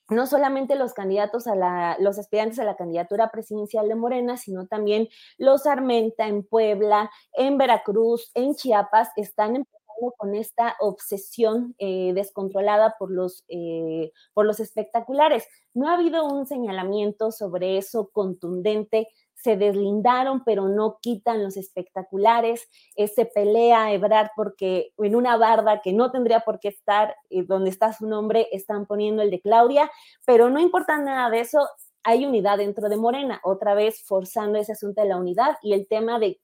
no 0.09 0.27
solamente 0.27 0.77
los 0.77 0.95
candidatos 0.95 1.47
a 1.47 1.55
la, 1.55 1.99
los 2.01 2.19
aspirantes 2.19 2.59
a 2.61 2.65
la 2.65 2.77
candidatura 2.77 3.31
presidencial 3.31 3.89
de 3.89 3.95
Morena, 3.95 4.39
sino 4.39 4.69
también 4.69 5.11
los 5.37 5.67
Armenta 5.67 6.27
en 6.27 6.45
Puebla, 6.45 7.11
en 7.35 7.59
Veracruz, 7.59 8.31
en 8.33 8.55
Chiapas, 8.55 9.11
están 9.17 9.57
empezando 9.57 10.15
con 10.17 10.35
esta 10.35 10.77
obsesión 10.81 11.75
eh, 11.79 12.13
descontrolada 12.15 12.97
por 12.99 13.11
los, 13.11 13.45
eh, 13.49 14.13
por 14.33 14.47
los 14.47 14.61
espectaculares. 14.61 15.47
No 15.75 15.91
ha 15.91 15.95
habido 15.95 16.25
un 16.25 16.47
señalamiento 16.47 17.33
sobre 17.33 17.77
eso 17.77 18.09
contundente 18.15 19.09
se 19.43 19.57
deslindaron, 19.57 20.43
pero 20.45 20.69
no 20.69 20.99
quitan 21.01 21.43
los 21.43 21.57
espectaculares, 21.57 22.69
se 22.97 23.27
pelea 23.27 23.93
Ebrard 23.93 24.29
porque 24.37 24.93
en 24.99 25.17
una 25.17 25.37
barda 25.37 25.81
que 25.81 25.93
no 25.93 26.11
tendría 26.11 26.41
por 26.41 26.61
qué 26.61 26.69
estar, 26.69 27.15
eh, 27.31 27.45
donde 27.45 27.71
está 27.71 27.93
su 27.93 28.07
nombre, 28.07 28.49
están 28.53 28.87
poniendo 28.87 29.23
el 29.23 29.31
de 29.31 29.41
Claudia, 29.41 29.91
pero 30.27 30.51
no 30.51 30.61
importa 30.61 30.99
nada 30.99 31.31
de 31.31 31.41
eso, 31.41 31.67
hay 32.03 32.25
unidad 32.25 32.59
dentro 32.59 32.89
de 32.89 32.97
Morena, 32.97 33.41
otra 33.45 33.75
vez 33.75 34.03
forzando 34.07 34.59
ese 34.59 34.73
asunto 34.73 35.03
de 35.03 35.09
la 35.09 35.17
unidad 35.17 35.57
y 35.63 35.75
el 35.75 35.87
tema 35.87 36.19
de 36.19 36.41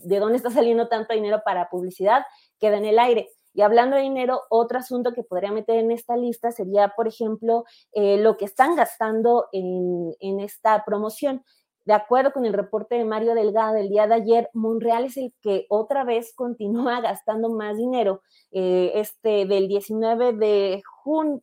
de 0.00 0.18
dónde 0.18 0.36
está 0.36 0.50
saliendo 0.50 0.88
tanto 0.88 1.14
dinero 1.14 1.42
para 1.44 1.68
publicidad 1.68 2.24
queda 2.58 2.78
en 2.78 2.84
el 2.84 2.98
aire. 2.98 3.30
Y 3.54 3.62
hablando 3.62 3.96
de 3.96 4.02
dinero, 4.02 4.42
otro 4.50 4.78
asunto 4.78 5.12
que 5.12 5.24
podría 5.24 5.50
meter 5.50 5.78
en 5.78 5.90
esta 5.90 6.16
lista 6.16 6.52
sería, 6.52 6.90
por 6.90 7.08
ejemplo, 7.08 7.64
eh, 7.92 8.18
lo 8.18 8.36
que 8.36 8.44
están 8.44 8.76
gastando 8.76 9.48
en, 9.52 10.14
en, 10.20 10.38
esta 10.38 10.84
promoción. 10.84 11.42
De 11.88 11.94
acuerdo 11.94 12.34
con 12.34 12.44
el 12.44 12.52
reporte 12.52 12.96
de 12.96 13.06
Mario 13.06 13.34
Delgado 13.34 13.72
del 13.72 13.88
día 13.88 14.06
de 14.06 14.16
ayer, 14.16 14.50
Monreal 14.52 15.06
es 15.06 15.16
el 15.16 15.32
que 15.40 15.64
otra 15.70 16.04
vez 16.04 16.34
continúa 16.34 17.00
gastando 17.00 17.48
más 17.48 17.78
dinero. 17.78 18.20
Eh, 18.50 18.92
este, 18.96 19.46
del 19.46 19.68
19 19.68 20.34
de, 20.34 20.82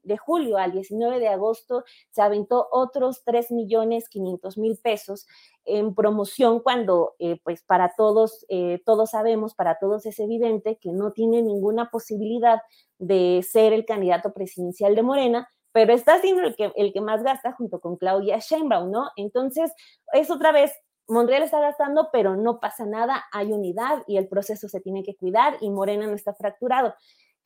de 0.04 0.18
julio 0.18 0.58
al 0.58 0.72
19 0.72 1.18
de 1.20 1.30
agosto 1.30 1.84
se 2.12 2.22
aventó 2.22 2.68
otros 2.72 3.24
3 3.26 3.50
millones 3.54 4.08
500 4.08 4.60
mil 4.60 4.78
pesos 4.78 5.26
en 5.64 5.96
promoción 5.96 6.60
cuando 6.60 7.16
eh, 7.18 7.40
pues 7.44 7.64
para 7.64 7.96
todos, 7.98 8.46
eh, 8.48 8.84
todos 8.86 9.10
sabemos, 9.10 9.56
para 9.56 9.80
todos 9.80 10.06
es 10.06 10.20
evidente 10.20 10.78
que 10.80 10.92
no 10.92 11.12
tiene 11.12 11.42
ninguna 11.42 11.90
posibilidad 11.90 12.62
de 13.00 13.44
ser 13.50 13.74
el 13.74 13.84
candidato 13.84 14.32
presidencial 14.32 14.94
de 14.94 15.02
Morena, 15.02 15.50
pero 15.76 15.92
está 15.92 16.22
siendo 16.22 16.44
el 16.44 16.56
que, 16.56 16.72
el 16.78 16.94
que 16.94 17.02
más 17.02 17.22
gasta 17.22 17.52
junto 17.52 17.82
con 17.82 17.98
Claudia 17.98 18.40
Sheinbaum, 18.40 18.92
¿no? 18.92 19.10
Entonces, 19.18 19.74
es 20.14 20.32
otra 20.32 20.54
vez, 20.54 20.72
Monreal 21.06 21.44
está 21.44 21.60
gastando, 21.60 22.08
pero 22.14 22.38
no 22.38 22.62
pasa 22.62 22.86
nada, 22.86 23.26
hay 23.34 23.52
unidad 23.52 24.02
y 24.08 24.16
el 24.16 24.30
proceso 24.30 24.70
se 24.70 24.80
tiene 24.80 25.04
que 25.04 25.18
cuidar 25.18 25.58
y 25.60 25.70
Morena 25.70 26.08
no 26.08 26.14
está 26.14 26.34
fracturado. 26.34 26.96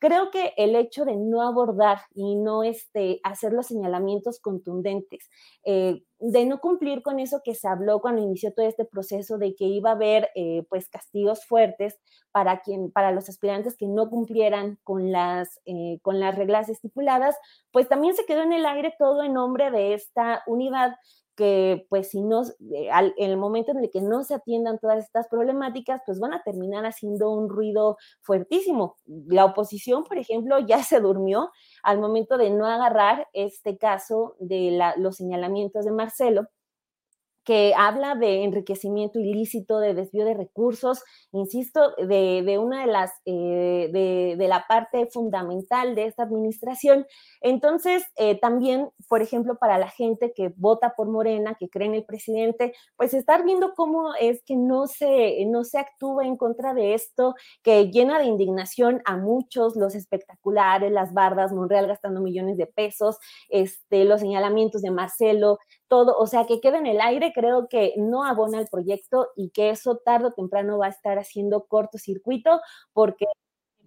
Creo 0.00 0.30
que 0.30 0.54
el 0.56 0.76
hecho 0.76 1.04
de 1.04 1.16
no 1.16 1.42
abordar 1.42 1.98
y 2.14 2.34
no 2.34 2.64
este, 2.64 3.20
hacer 3.22 3.52
los 3.52 3.66
señalamientos 3.66 4.40
contundentes, 4.40 5.28
eh, 5.64 6.02
de 6.18 6.46
no 6.46 6.58
cumplir 6.58 7.02
con 7.02 7.18
eso 7.18 7.42
que 7.44 7.54
se 7.54 7.68
habló 7.68 8.00
cuando 8.00 8.22
inició 8.22 8.52
todo 8.52 8.66
este 8.66 8.86
proceso 8.86 9.36
de 9.36 9.54
que 9.54 9.64
iba 9.66 9.90
a 9.90 9.94
haber 9.94 10.30
eh, 10.34 10.64
pues 10.70 10.88
castigos 10.88 11.44
fuertes 11.44 11.98
para, 12.32 12.60
quien, 12.60 12.90
para 12.90 13.12
los 13.12 13.28
aspirantes 13.28 13.76
que 13.76 13.88
no 13.88 14.08
cumplieran 14.08 14.78
con 14.84 15.12
las, 15.12 15.60
eh, 15.66 15.98
con 16.02 16.18
las 16.18 16.34
reglas 16.34 16.70
estipuladas, 16.70 17.36
pues 17.70 17.88
también 17.88 18.14
se 18.14 18.24
quedó 18.24 18.42
en 18.42 18.52
el 18.54 18.64
aire 18.64 18.94
todo 18.98 19.22
en 19.22 19.34
nombre 19.34 19.70
de 19.70 19.94
esta 19.94 20.42
unidad 20.46 20.94
que 21.40 21.86
pues 21.88 22.10
si 22.10 22.20
no, 22.20 22.42
eh, 22.42 22.90
en 23.16 23.30
el 23.30 23.38
momento 23.38 23.70
en 23.70 23.78
el 23.78 23.90
que 23.90 24.02
no 24.02 24.24
se 24.24 24.34
atiendan 24.34 24.78
todas 24.78 25.02
estas 25.02 25.26
problemáticas, 25.28 26.02
pues 26.04 26.20
van 26.20 26.34
a 26.34 26.42
terminar 26.42 26.84
haciendo 26.84 27.30
un 27.30 27.48
ruido 27.48 27.96
fuertísimo. 28.20 28.98
La 29.06 29.46
oposición, 29.46 30.04
por 30.04 30.18
ejemplo, 30.18 30.58
ya 30.68 30.82
se 30.82 31.00
durmió 31.00 31.50
al 31.82 31.98
momento 31.98 32.36
de 32.36 32.50
no 32.50 32.66
agarrar 32.66 33.26
este 33.32 33.78
caso 33.78 34.36
de 34.38 34.78
los 34.98 35.16
señalamientos 35.16 35.86
de 35.86 35.92
Marcelo 35.92 36.46
que 37.50 37.74
habla 37.76 38.14
de 38.14 38.44
enriquecimiento 38.44 39.18
ilícito, 39.18 39.80
de 39.80 39.92
desvío 39.92 40.24
de 40.24 40.34
recursos, 40.34 41.02
insisto, 41.32 41.96
de, 41.96 42.58
una 42.62 42.82
de 42.82 42.86
las, 42.86 43.10
eh, 43.24 43.90
de, 44.38 44.46
la 44.46 44.66
parte 44.68 45.06
fundamental 45.06 45.96
de 45.96 46.04
esta 46.04 46.22
administración. 46.22 47.08
Entonces, 47.40 48.04
eh, 48.14 48.38
también, 48.38 48.90
por 49.08 49.20
ejemplo, 49.20 49.58
para 49.58 49.78
la 49.78 49.88
gente 49.88 50.32
que 50.32 50.54
vota 50.58 50.94
por 50.96 51.08
Morena, 51.08 51.56
que 51.58 51.68
cree 51.68 51.88
en 51.88 51.96
el 51.96 52.04
presidente, 52.04 52.72
pues 52.94 53.14
estar 53.14 53.44
viendo 53.44 53.72
cómo 53.74 54.14
es 54.14 54.44
que 54.44 54.54
no 54.54 54.86
se, 54.86 55.44
no 55.46 55.64
se 55.64 55.80
actúa 55.80 56.24
en 56.24 56.36
contra 56.36 56.72
de 56.72 56.94
esto, 56.94 57.34
que 57.64 57.90
llena 57.90 58.20
de 58.20 58.26
indignación 58.26 59.02
a 59.06 59.16
muchos, 59.16 59.74
los 59.74 59.96
espectaculares, 59.96 60.92
las 60.92 61.12
bardas, 61.12 61.52
Monreal 61.52 61.88
gastando 61.88 62.20
millones 62.20 62.58
de 62.58 62.68
pesos, 62.68 63.18
este, 63.48 64.04
los 64.04 64.20
señalamientos 64.20 64.82
de 64.82 64.92
Marcelo, 64.92 65.58
todo, 65.90 66.16
o 66.16 66.26
sea, 66.28 66.46
que 66.46 66.60
quede 66.62 66.78
en 66.78 66.86
el 66.86 67.00
aire, 67.02 67.32
creo 67.34 67.68
que 67.68 67.94
no 67.98 68.24
abona 68.24 68.60
el 68.60 68.68
proyecto 68.68 69.28
y 69.36 69.50
que 69.50 69.70
eso 69.70 69.98
tarde 69.98 70.28
o 70.28 70.32
temprano 70.32 70.78
va 70.78 70.86
a 70.86 70.90
estar 70.90 71.18
haciendo 71.18 71.66
cortocircuito 71.66 72.60
porque 72.94 73.26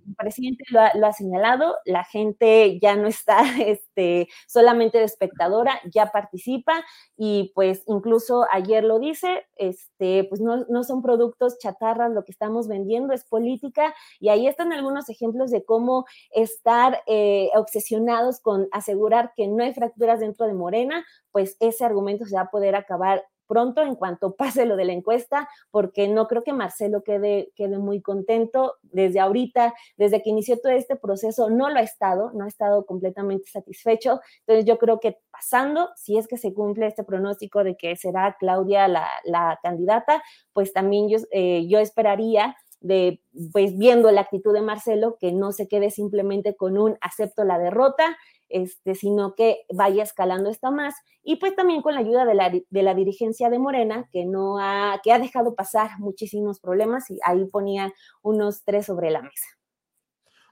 el 0.08 0.16
presidente 0.16 0.64
lo 0.72 1.08
ha, 1.08 1.14
señalado, 1.14 1.76
la 1.86 2.04
gente 2.04 2.80
ya 2.80 2.96
no 2.96 3.08
está 3.08 3.40
este, 3.66 4.28
solamente 4.48 4.98
de 4.98 5.06
espectadora, 5.06 5.80
ya 5.92 6.08
participa 6.08 6.84
y 7.18 7.52
pues 7.56 7.84
incluso 7.88 8.46
ayer 8.52 8.84
lo 8.84 9.00
dice, 9.00 9.46
este, 9.56 10.26
pues 10.26 10.42
no, 10.42 10.66
no 10.70 10.84
son 10.84 11.02
productos 11.02 11.58
chatarras 11.60 12.12
lo 12.12 12.24
que 12.24 12.32
estamos 12.32 12.68
vendiendo, 12.68 13.14
es 13.14 13.24
política 13.24 13.94
y 14.20 14.30
ahí 14.30 14.48
están 14.48 14.74
algunos 14.74 15.10
ejemplos 15.10 15.52
de 15.52 15.64
cómo 15.64 16.06
estar 16.32 17.02
eh, 17.08 17.50
obsesionados 17.56 18.40
con 18.40 18.68
asegurar 18.72 19.34
que 19.36 19.48
no 19.48 19.64
hay 19.64 19.74
fracturas 19.74 20.20
dentro 20.20 20.48
de 20.48 20.54
Morena, 20.54 21.06
pues 21.32 21.58
ese 21.60 21.86
argumento 21.86 22.26
se 22.26 22.36
va 22.36 22.42
a 22.42 22.52
poder 22.52 22.76
acabar 22.76 23.24
pronto 23.48 23.82
en 23.82 23.95
cuanto 23.95 24.36
pase 24.36 24.65
lo 24.65 24.76
de 24.76 24.86
la 24.86 24.94
encuesta, 24.94 25.49
porque 25.72 26.07
no 26.07 26.28
creo 26.28 26.44
que 26.44 26.53
Marcelo 26.53 27.03
quede, 27.03 27.52
quede 27.56 27.78
muy 27.78 28.02
contento 28.02 28.76
desde 28.82 29.20
ahorita, 29.20 29.74
desde 29.98 30.22
que 30.22 30.30
inició 30.30 30.60
todo 30.60 30.72
este 30.72 30.95
proceso, 30.95 31.49
no 31.49 31.70
lo 31.70 31.78
ha 31.78 31.84
estado, 31.84 32.32
no 32.34 32.45
ha 32.45 32.48
estado 32.48 32.86
completamente 32.86 33.49
satisfecho. 33.49 34.22
Entonces 34.40 34.65
yo 34.65 34.78
creo 34.78 34.99
que 34.99 35.18
pasando, 35.32 35.90
si 35.95 36.18
es 36.18 36.28
que 36.28 36.38
se 36.38 36.53
cumple 36.53 36.88
este 36.88 37.03
pronóstico 37.03 37.64
de 37.64 37.76
que 37.76 37.95
será 37.95 38.36
Claudia 38.40 38.88
la, 38.88 39.07
la 39.26 39.60
candidata, 39.61 40.24
pues 40.53 40.74
también 40.74 41.10
yo, 41.10 41.18
eh, 41.32 41.68
yo 41.68 41.80
esperaría 41.80 42.56
de, 42.84 43.22
pues 43.52 43.78
viendo 43.78 44.11
la 44.11 44.22
actitud 44.22 44.53
de 44.53 44.61
Marcelo, 44.61 45.18
que 45.20 45.32
no 45.32 45.52
se 45.53 45.68
quede 45.68 45.90
simplemente 45.90 46.56
con 46.56 46.78
un 46.78 46.98
acepto 47.02 47.44
la 47.45 47.57
derrota, 47.57 48.18
este, 48.54 48.96
sino 48.96 49.36
que 49.36 49.66
vaya 49.74 50.04
escalando 50.04 50.50
esto 50.50 50.72
más. 50.72 50.96
Y 51.24 51.38
pues 51.38 51.56
también 51.56 51.82
con 51.82 51.96
la 51.96 52.02
ayuda 52.02 52.26
de 52.26 52.36
la, 52.36 52.50
de 52.50 52.84
la 52.84 52.94
dirigencia 52.94 53.50
de 53.50 53.60
Morena, 53.60 54.08
que, 54.12 54.26
no 54.26 54.60
ha, 54.60 55.02
que 55.04 55.12
ha 55.12 55.20
dejado 55.20 55.56
pasar 55.56 56.00
muchísimos 56.00 56.60
problemas 56.60 57.10
y 57.10 57.18
ahí 57.26 57.46
ponía 57.46 57.92
unos 58.22 58.64
tres 58.64 58.86
sobre 58.86 59.10
la 59.10 59.22
mesa. 59.22 59.48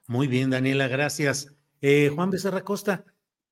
Muy 0.08 0.26
bien, 0.26 0.50
Daniela, 0.50 0.88
gracias. 0.88 1.54
Eh, 1.80 2.10
Juan 2.14 2.30
Becerra 2.30 2.62
Costa, 2.62 3.04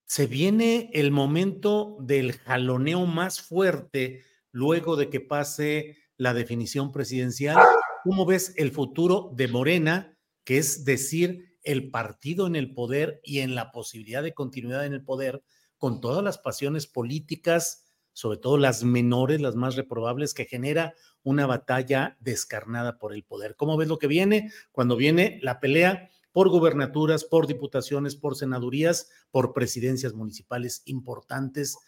se 0.04 0.26
viene 0.26 0.90
el 0.92 1.12
momento 1.12 1.96
del 2.00 2.32
jaloneo 2.32 3.06
más 3.06 3.40
fuerte 3.40 4.24
luego 4.50 4.96
de 4.96 5.08
que 5.08 5.20
pase 5.20 5.96
la 6.16 6.34
definición 6.34 6.90
presidencial. 6.90 7.56
¿Cómo 8.02 8.26
ves 8.26 8.52
el 8.56 8.72
futuro 8.72 9.30
de 9.34 9.46
Morena, 9.46 10.18
que 10.44 10.58
es 10.58 10.84
decir, 10.84 11.49
el 11.62 11.90
partido 11.90 12.46
en 12.46 12.56
el 12.56 12.72
poder 12.72 13.20
y 13.22 13.40
en 13.40 13.54
la 13.54 13.72
posibilidad 13.72 14.22
de 14.22 14.34
continuidad 14.34 14.86
en 14.86 14.94
el 14.94 15.04
poder 15.04 15.42
con 15.76 16.00
todas 16.00 16.22
las 16.22 16.38
pasiones 16.38 16.86
políticas, 16.86 17.86
sobre 18.12 18.38
todo 18.38 18.58
las 18.58 18.84
menores, 18.84 19.40
las 19.40 19.56
más 19.56 19.76
reprobables, 19.76 20.34
que 20.34 20.44
genera 20.44 20.94
una 21.22 21.46
batalla 21.46 22.16
descarnada 22.20 22.98
por 22.98 23.14
el 23.14 23.24
poder. 23.24 23.56
¿Cómo 23.56 23.76
ves 23.76 23.88
lo 23.88 23.98
que 23.98 24.06
viene? 24.06 24.52
Cuando 24.72 24.96
viene 24.96 25.38
la 25.42 25.60
pelea 25.60 26.10
por 26.32 26.48
gubernaturas, 26.48 27.24
por 27.24 27.46
diputaciones, 27.46 28.16
por 28.16 28.36
senadurías, 28.36 29.10
por 29.30 29.52
presidencias 29.52 30.12
municipales 30.12 30.82
importantes 30.84 31.78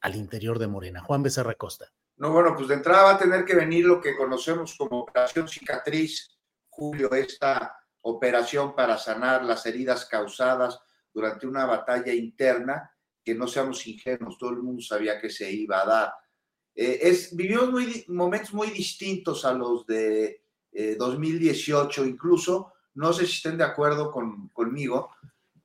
al 0.00 0.16
interior 0.16 0.58
de 0.58 0.66
Morena. 0.66 1.00
Juan 1.00 1.22
Becerra 1.22 1.54
Costa. 1.54 1.92
No, 2.16 2.32
bueno, 2.32 2.54
pues 2.56 2.68
de 2.68 2.74
entrada 2.74 3.04
va 3.04 3.14
a 3.14 3.18
tener 3.18 3.44
que 3.44 3.54
venir 3.54 3.84
lo 3.84 4.00
que 4.00 4.16
conocemos 4.16 4.74
como 4.76 5.00
operación 5.00 5.48
cicatriz, 5.48 6.38
Julio, 6.68 7.12
esta 7.12 7.81
operación 8.02 8.74
para 8.74 8.98
sanar 8.98 9.44
las 9.44 9.64
heridas 9.66 10.06
causadas 10.06 10.80
durante 11.12 11.46
una 11.46 11.66
batalla 11.66 12.12
interna, 12.12 12.90
que 13.24 13.34
no 13.34 13.46
seamos 13.46 13.86
ingenuos, 13.86 14.38
todo 14.38 14.50
el 14.50 14.62
mundo 14.62 14.82
sabía 14.82 15.20
que 15.20 15.30
se 15.30 15.50
iba 15.50 15.82
a 15.82 15.86
dar. 15.86 16.12
Eh, 16.74 17.00
es, 17.02 17.34
vivimos 17.36 17.70
muy, 17.70 18.04
momentos 18.08 18.52
muy 18.54 18.68
distintos 18.70 19.44
a 19.44 19.52
los 19.52 19.86
de 19.86 20.42
2018, 20.98 22.04
eh, 22.04 22.08
incluso, 22.08 22.72
no 22.94 23.12
sé 23.12 23.26
si 23.26 23.34
estén 23.34 23.58
de 23.58 23.64
acuerdo 23.64 24.10
con, 24.10 24.48
conmigo, 24.48 25.10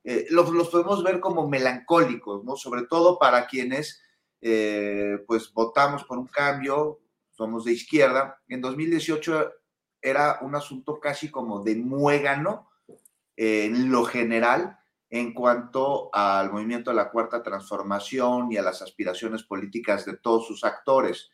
eh, 0.04 0.26
los, 0.30 0.50
los, 0.50 0.68
podemos 0.68 1.02
ver 1.02 1.18
como 1.18 1.48
melancólicos, 1.48 2.44
¿no? 2.44 2.56
Sobre 2.56 2.82
todo 2.82 3.18
para 3.18 3.46
quienes, 3.46 4.02
pues, 4.40 5.52
votamos 5.52 6.04
por 6.04 6.18
un 6.18 6.28
cambio, 6.28 7.00
somos 7.30 7.64
de 7.64 7.72
izquierda. 7.72 8.40
En 8.48 8.60
2018 8.60 9.52
era 10.00 10.38
un 10.42 10.54
asunto 10.54 11.00
casi 11.00 11.30
como 11.30 11.62
de 11.62 11.76
muégano 11.76 12.68
en 13.36 13.90
lo 13.90 14.04
general 14.04 14.78
en 15.10 15.32
cuanto 15.32 16.10
al 16.12 16.52
movimiento 16.52 16.90
de 16.90 16.96
la 16.96 17.10
cuarta 17.10 17.42
transformación 17.42 18.52
y 18.52 18.56
a 18.56 18.62
las 18.62 18.82
aspiraciones 18.82 19.42
políticas 19.42 20.04
de 20.04 20.16
todos 20.16 20.46
sus 20.46 20.64
actores. 20.64 21.30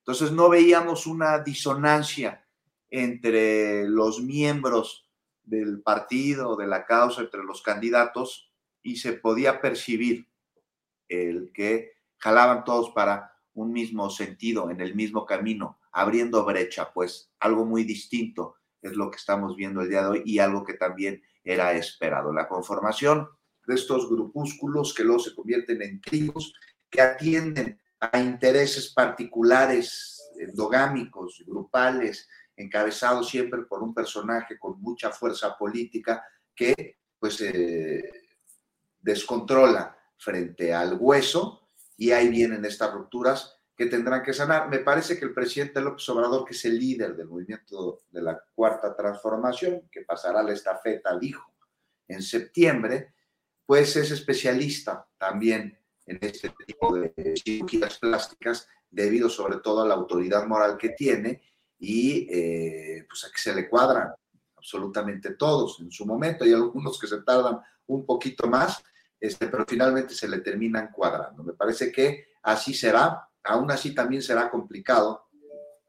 Entonces 0.00 0.30
no 0.32 0.48
veíamos 0.48 1.06
una 1.06 1.38
disonancia 1.40 2.46
entre 2.90 3.88
los 3.88 4.22
miembros 4.22 5.08
del 5.42 5.82
partido, 5.82 6.56
de 6.56 6.66
la 6.66 6.86
causa, 6.86 7.22
entre 7.22 7.42
los 7.42 7.62
candidatos, 7.62 8.52
y 8.82 8.96
se 8.96 9.14
podía 9.14 9.60
percibir 9.60 10.28
el 11.08 11.52
que 11.52 11.92
jalaban 12.18 12.64
todos 12.64 12.90
para 12.90 13.34
un 13.54 13.72
mismo 13.72 14.08
sentido, 14.10 14.70
en 14.70 14.80
el 14.80 14.94
mismo 14.94 15.26
camino, 15.26 15.78
abriendo 15.98 16.44
brecha, 16.44 16.92
pues 16.92 17.32
algo 17.40 17.64
muy 17.64 17.82
distinto 17.82 18.54
es 18.80 18.92
lo 18.92 19.10
que 19.10 19.16
estamos 19.16 19.56
viendo 19.56 19.80
el 19.80 19.88
día 19.88 20.02
de 20.02 20.08
hoy 20.08 20.22
y 20.24 20.38
algo 20.38 20.62
que 20.62 20.74
también 20.74 21.20
era 21.42 21.72
esperado. 21.72 22.32
La 22.32 22.46
conformación 22.46 23.28
de 23.66 23.74
estos 23.74 24.08
grupúsculos 24.08 24.94
que 24.94 25.02
luego 25.02 25.18
se 25.18 25.34
convierten 25.34 25.82
en 25.82 26.00
tribus 26.00 26.54
que 26.88 27.00
atienden 27.00 27.80
a 27.98 28.20
intereses 28.20 28.92
particulares, 28.94 30.22
endogámicos, 30.38 31.42
grupales, 31.44 32.28
encabezados 32.54 33.28
siempre 33.28 33.62
por 33.62 33.82
un 33.82 33.92
personaje 33.92 34.56
con 34.56 34.80
mucha 34.80 35.10
fuerza 35.10 35.58
política 35.58 36.24
que 36.54 36.98
pues 37.18 37.40
eh, 37.40 38.08
descontrola 39.00 39.98
frente 40.16 40.72
al 40.72 40.96
hueso 40.96 41.68
y 41.96 42.12
ahí 42.12 42.28
vienen 42.28 42.64
estas 42.64 42.92
rupturas 42.92 43.57
que 43.78 43.86
tendrán 43.86 44.24
que 44.24 44.32
sanar. 44.32 44.68
Me 44.68 44.80
parece 44.80 45.16
que 45.16 45.24
el 45.24 45.32
presidente 45.32 45.80
López 45.80 46.08
Obrador, 46.08 46.44
que 46.44 46.52
es 46.52 46.64
el 46.64 46.76
líder 46.76 47.14
del 47.14 47.28
movimiento 47.28 48.00
de 48.10 48.20
la 48.20 48.42
cuarta 48.52 48.96
transformación, 48.96 49.88
que 49.88 50.02
pasará 50.02 50.42
la 50.42 50.52
estafeta 50.52 51.10
al 51.10 51.22
hijo 51.22 51.54
en 52.08 52.20
septiembre, 52.20 53.14
pues 53.64 53.94
es 53.94 54.10
especialista 54.10 55.06
también 55.16 55.78
en 56.06 56.18
este 56.20 56.52
tipo 56.66 56.92
de 56.96 57.12
cirugías 57.36 57.98
plásticas, 57.98 58.66
debido 58.90 59.28
sobre 59.30 59.58
todo 59.58 59.82
a 59.82 59.86
la 59.86 59.94
autoridad 59.94 60.44
moral 60.44 60.76
que 60.76 60.88
tiene 60.88 61.40
y 61.78 62.26
eh, 62.32 63.06
pues 63.08 63.26
a 63.26 63.30
que 63.30 63.38
se 63.38 63.54
le 63.54 63.68
cuadran 63.68 64.12
absolutamente 64.56 65.34
todos 65.34 65.78
en 65.78 65.92
su 65.92 66.04
momento. 66.04 66.42
Hay 66.42 66.52
algunos 66.52 66.98
que 66.98 67.06
se 67.06 67.22
tardan 67.22 67.60
un 67.86 68.04
poquito 68.04 68.48
más, 68.48 68.82
este, 69.20 69.46
pero 69.46 69.64
finalmente 69.68 70.14
se 70.14 70.26
le 70.26 70.40
terminan 70.40 70.90
cuadrando. 70.90 71.44
Me 71.44 71.52
parece 71.52 71.92
que 71.92 72.30
así 72.42 72.74
será, 72.74 73.28
aún 73.48 73.70
así 73.70 73.94
también 73.94 74.22
será 74.22 74.50
complicado 74.50 75.26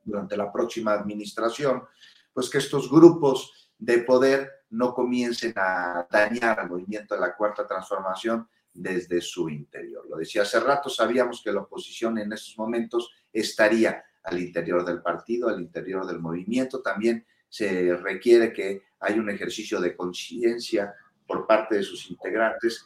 durante 0.03 0.35
la 0.37 0.51
próxima 0.51 0.93
administración, 0.93 1.83
pues 2.33 2.49
que 2.49 2.57
estos 2.57 2.89
grupos 2.89 3.71
de 3.77 3.99
poder 3.99 4.49
no 4.69 4.93
comiencen 4.93 5.53
a 5.57 6.07
dañar 6.09 6.59
al 6.59 6.69
movimiento 6.69 7.15
de 7.15 7.21
la 7.21 7.35
cuarta 7.35 7.67
transformación 7.67 8.47
desde 8.73 9.19
su 9.19 9.49
interior. 9.49 10.07
Lo 10.09 10.17
decía 10.17 10.43
hace 10.43 10.59
rato, 10.59 10.89
sabíamos 10.89 11.41
que 11.43 11.51
la 11.51 11.61
oposición 11.61 12.17
en 12.17 12.31
estos 12.31 12.57
momentos 12.57 13.11
estaría 13.33 14.03
al 14.23 14.39
interior 14.39 14.85
del 14.85 15.01
partido, 15.01 15.49
al 15.49 15.59
interior 15.59 16.05
del 16.05 16.19
movimiento. 16.19 16.81
También 16.81 17.25
se 17.49 17.95
requiere 17.97 18.53
que 18.53 18.83
haya 18.99 19.19
un 19.19 19.29
ejercicio 19.29 19.81
de 19.81 19.95
conciencia 19.95 20.93
por 21.27 21.45
parte 21.45 21.75
de 21.75 21.83
sus 21.83 22.09
integrantes 22.09 22.85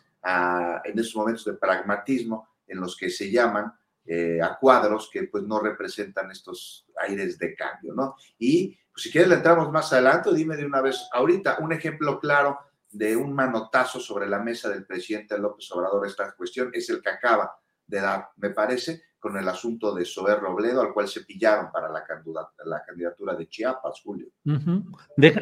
en 0.86 0.98
esos 0.98 1.16
momentos 1.16 1.46
de 1.46 1.54
pragmatismo 1.54 2.48
en 2.68 2.80
los 2.80 2.96
que 2.96 3.10
se 3.10 3.30
llaman 3.30 3.74
eh, 4.06 4.42
a 4.42 4.58
cuadros 4.60 5.10
que 5.12 5.24
pues 5.24 5.44
no 5.44 5.60
representan 5.60 6.32
estos 6.32 6.86
aires 7.02 7.38
de 7.40 7.56
cambio, 7.56 7.94
¿no? 7.94 8.16
Y 8.38 8.78
pues, 8.92 9.04
si 9.04 9.12
quieres 9.12 9.30
le 9.30 9.36
entramos 9.36 9.72
más 9.72 9.92
adelante, 9.94 10.34
dime 10.34 10.58
de 10.58 10.66
una 10.66 10.82
vez 10.82 11.08
ahorita 11.12 11.58
un 11.60 11.72
ejemplo 11.74 12.20
claro 12.20 12.60
de 12.92 13.16
un 13.16 13.34
manotazo 13.34 14.00
sobre 14.00 14.28
la 14.28 14.40
mesa 14.40 14.70
del 14.70 14.86
presidente 14.86 15.38
López 15.38 15.72
Obrador 15.72 16.06
esta 16.06 16.32
cuestión 16.34 16.70
es 16.74 16.90
el 16.90 17.02
que 17.02 17.10
acaba 17.10 17.56
de 17.88 18.00
dar, 18.00 18.30
me 18.38 18.52
parece, 18.52 19.04
con 19.20 19.38
el 19.38 19.48
asunto 19.48 19.96
de 19.96 20.06
Sober 20.06 20.40
Robledo, 20.40 20.82
al 20.82 20.94
cual 20.94 21.08
se 21.08 21.22
pillaron 21.22 21.72
para 21.72 21.90
la, 21.90 22.04
candidatura 22.04 23.36
de 23.36 23.48
Chiapas, 23.48 24.02
Julio. 24.04 24.28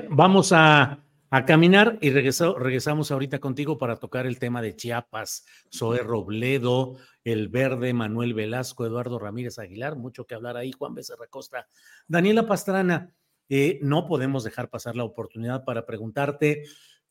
vamos 0.10 0.52
a 0.54 0.98
a 1.34 1.46
caminar 1.46 1.98
y 2.02 2.10
regresamos 2.10 3.10
ahorita 3.10 3.40
contigo 3.40 3.78
para 3.78 3.96
tocar 3.96 4.26
el 4.26 4.38
tema 4.38 4.62
de 4.62 4.76
Chiapas, 4.76 5.46
Zoe 5.74 6.00
Robledo, 6.00 6.98
el 7.24 7.48
verde, 7.48 7.94
Manuel 7.94 8.34
Velasco, 8.34 8.86
Eduardo 8.86 9.18
Ramírez 9.18 9.58
Aguilar, 9.58 9.96
mucho 9.96 10.28
que 10.28 10.36
hablar 10.36 10.58
ahí, 10.58 10.74
Juan 10.74 10.94
Becerra 10.94 11.28
Costa. 11.28 11.68
Daniela 12.06 12.46
Pastrana, 12.46 13.16
eh, 13.48 13.80
no 13.82 14.08
podemos 14.08 14.44
dejar 14.44 14.70
pasar 14.70 14.98
la 14.98 15.06
oportunidad 15.06 15.64
para 15.64 15.86
preguntarte 15.86 16.64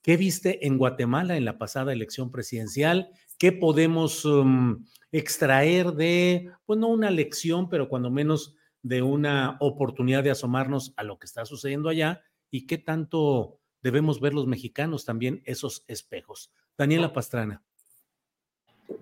qué 0.02 0.18
viste 0.18 0.66
en 0.66 0.76
Guatemala 0.76 1.38
en 1.38 1.46
la 1.46 1.56
pasada 1.56 1.94
elección 1.94 2.30
presidencial, 2.30 3.08
qué 3.38 3.52
podemos 3.52 4.26
um, 4.26 4.84
extraer 5.12 5.92
de, 5.92 6.50
pues 6.66 6.78
no 6.78 6.88
una 6.88 7.10
lección, 7.10 7.70
pero 7.70 7.88
cuando 7.88 8.10
menos 8.10 8.54
de 8.82 9.00
una 9.00 9.56
oportunidad 9.60 10.22
de 10.22 10.30
asomarnos 10.30 10.92
a 10.98 11.04
lo 11.04 11.18
que 11.18 11.24
está 11.24 11.46
sucediendo 11.46 11.88
allá 11.88 12.20
y 12.50 12.66
qué 12.66 12.76
tanto 12.76 13.59
debemos 13.82 14.20
ver 14.20 14.34
los 14.34 14.46
mexicanos 14.46 15.04
también 15.04 15.42
esos 15.44 15.84
espejos. 15.88 16.52
Daniela 16.76 17.12
Pastrana. 17.12 17.62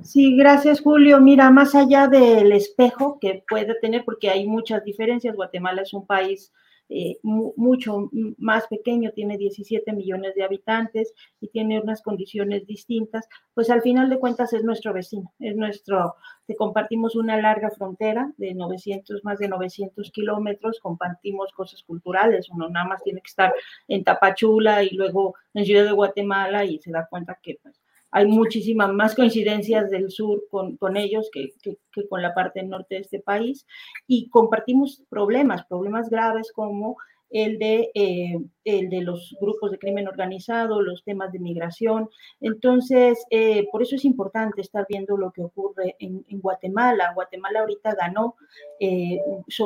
Sí, 0.02 0.36
gracias 0.36 0.80
Julio. 0.80 1.20
Mira, 1.20 1.50
más 1.50 1.74
allá 1.74 2.08
del 2.08 2.52
espejo 2.52 3.18
que 3.20 3.44
puede 3.48 3.74
tener, 3.80 4.04
porque 4.04 4.30
hay 4.30 4.46
muchas 4.46 4.84
diferencias, 4.84 5.34
Guatemala 5.34 5.82
es 5.82 5.92
un 5.94 6.06
país 6.06 6.52
eh, 6.90 7.18
mucho 7.22 8.10
más 8.38 8.66
pequeño, 8.66 9.12
tiene 9.12 9.36
17 9.36 9.92
millones 9.92 10.34
de 10.34 10.42
habitantes 10.42 11.12
y 11.40 11.48
tiene 11.48 11.80
unas 11.80 12.00
condiciones 12.02 12.66
distintas, 12.66 13.28
pues 13.54 13.68
al 13.68 13.82
final 13.82 14.08
de 14.08 14.18
cuentas 14.18 14.52
es 14.54 14.64
nuestro 14.64 14.92
vecino, 14.92 15.32
es 15.38 15.54
nuestro, 15.54 16.14
que 16.46 16.56
compartimos 16.56 17.14
una 17.14 17.40
larga 17.40 17.70
frontera 17.70 18.32
de 18.38 18.54
900, 18.54 19.22
más 19.22 19.38
de 19.38 19.48
900 19.48 20.10
kilómetros, 20.10 20.80
compartimos 20.80 21.52
cosas 21.52 21.82
culturales, 21.82 22.48
uno 22.50 22.68
nada 22.70 22.86
más 22.86 23.02
tiene 23.02 23.20
que 23.20 23.28
estar 23.28 23.52
en 23.86 24.02
Tapachula 24.02 24.82
y 24.82 24.90
luego 24.90 25.34
en 25.52 25.66
Ciudad 25.66 25.84
de 25.84 25.92
Guatemala 25.92 26.64
y 26.64 26.78
se 26.78 26.90
da 26.90 27.06
cuenta 27.06 27.38
que 27.42 27.58
pues, 27.62 27.80
hay 28.10 28.26
muchísimas 28.26 28.92
más 28.92 29.14
coincidencias 29.14 29.90
del 29.90 30.10
sur 30.10 30.44
con, 30.50 30.76
con 30.76 30.96
ellos 30.96 31.28
que, 31.32 31.50
que, 31.62 31.76
con 32.08 32.22
la 32.22 32.34
parte 32.34 32.62
norte 32.62 32.96
de 32.96 33.00
este 33.02 33.20
país 33.20 33.66
y 34.06 34.28
compartimos 34.30 35.02
problemas, 35.08 35.66
problemas 35.66 36.08
graves 36.08 36.52
como 36.52 36.96
el 37.30 37.58
de, 37.58 37.90
eh, 37.94 38.38
el 38.64 38.88
de 38.88 39.02
los 39.02 39.36
grupos 39.38 39.70
de 39.70 39.78
crimen 39.78 40.08
organizado, 40.08 40.80
los 40.80 41.04
temas 41.04 41.30
de 41.30 41.38
migración. 41.38 42.08
Entonces, 42.40 43.22
eh, 43.30 43.68
por 43.70 43.82
eso 43.82 43.96
es 43.96 44.06
importante 44.06 44.62
estar 44.62 44.86
viendo 44.88 45.16
lo 45.16 45.30
que 45.30 45.42
ocurre 45.42 45.96
en, 45.98 46.24
en 46.28 46.40
Guatemala. 46.40 47.12
Guatemala 47.14 47.60
ahorita 47.60 47.94
ganó 47.94 48.36
eh, 48.80 49.18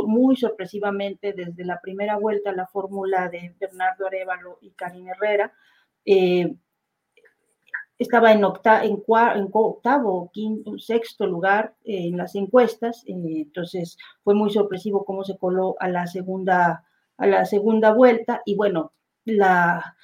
muy 0.06 0.36
sorpresivamente 0.36 1.32
desde 1.32 1.64
la 1.64 1.80
primera 1.80 2.16
vuelta 2.16 2.52
la 2.52 2.66
fórmula 2.66 3.28
de 3.28 3.54
Bernardo 3.60 4.06
Arevalo 4.06 4.58
y 4.60 4.70
Karina 4.70 5.12
Herrera 5.12 5.52
estaba 8.02 8.32
en, 8.32 8.44
octa, 8.44 8.84
en, 8.84 9.02
en 9.06 9.48
octavo, 9.52 10.30
quinto, 10.32 10.78
sexto 10.78 11.26
lugar 11.26 11.74
en 11.84 12.16
las 12.16 12.34
encuestas, 12.34 13.04
eh, 13.06 13.14
entonces 13.16 13.96
fue 14.22 14.34
muy 14.34 14.50
sorpresivo 14.50 15.04
cómo 15.04 15.24
se 15.24 15.36
coló 15.38 15.76
a 15.80 15.88
la 15.88 16.06
segunda, 16.06 16.84
a 17.16 17.26
la 17.26 17.44
segunda 17.44 17.92
vuelta. 17.92 18.42
Y 18.44 18.54
bueno, 18.54 18.92
la, 19.24 19.96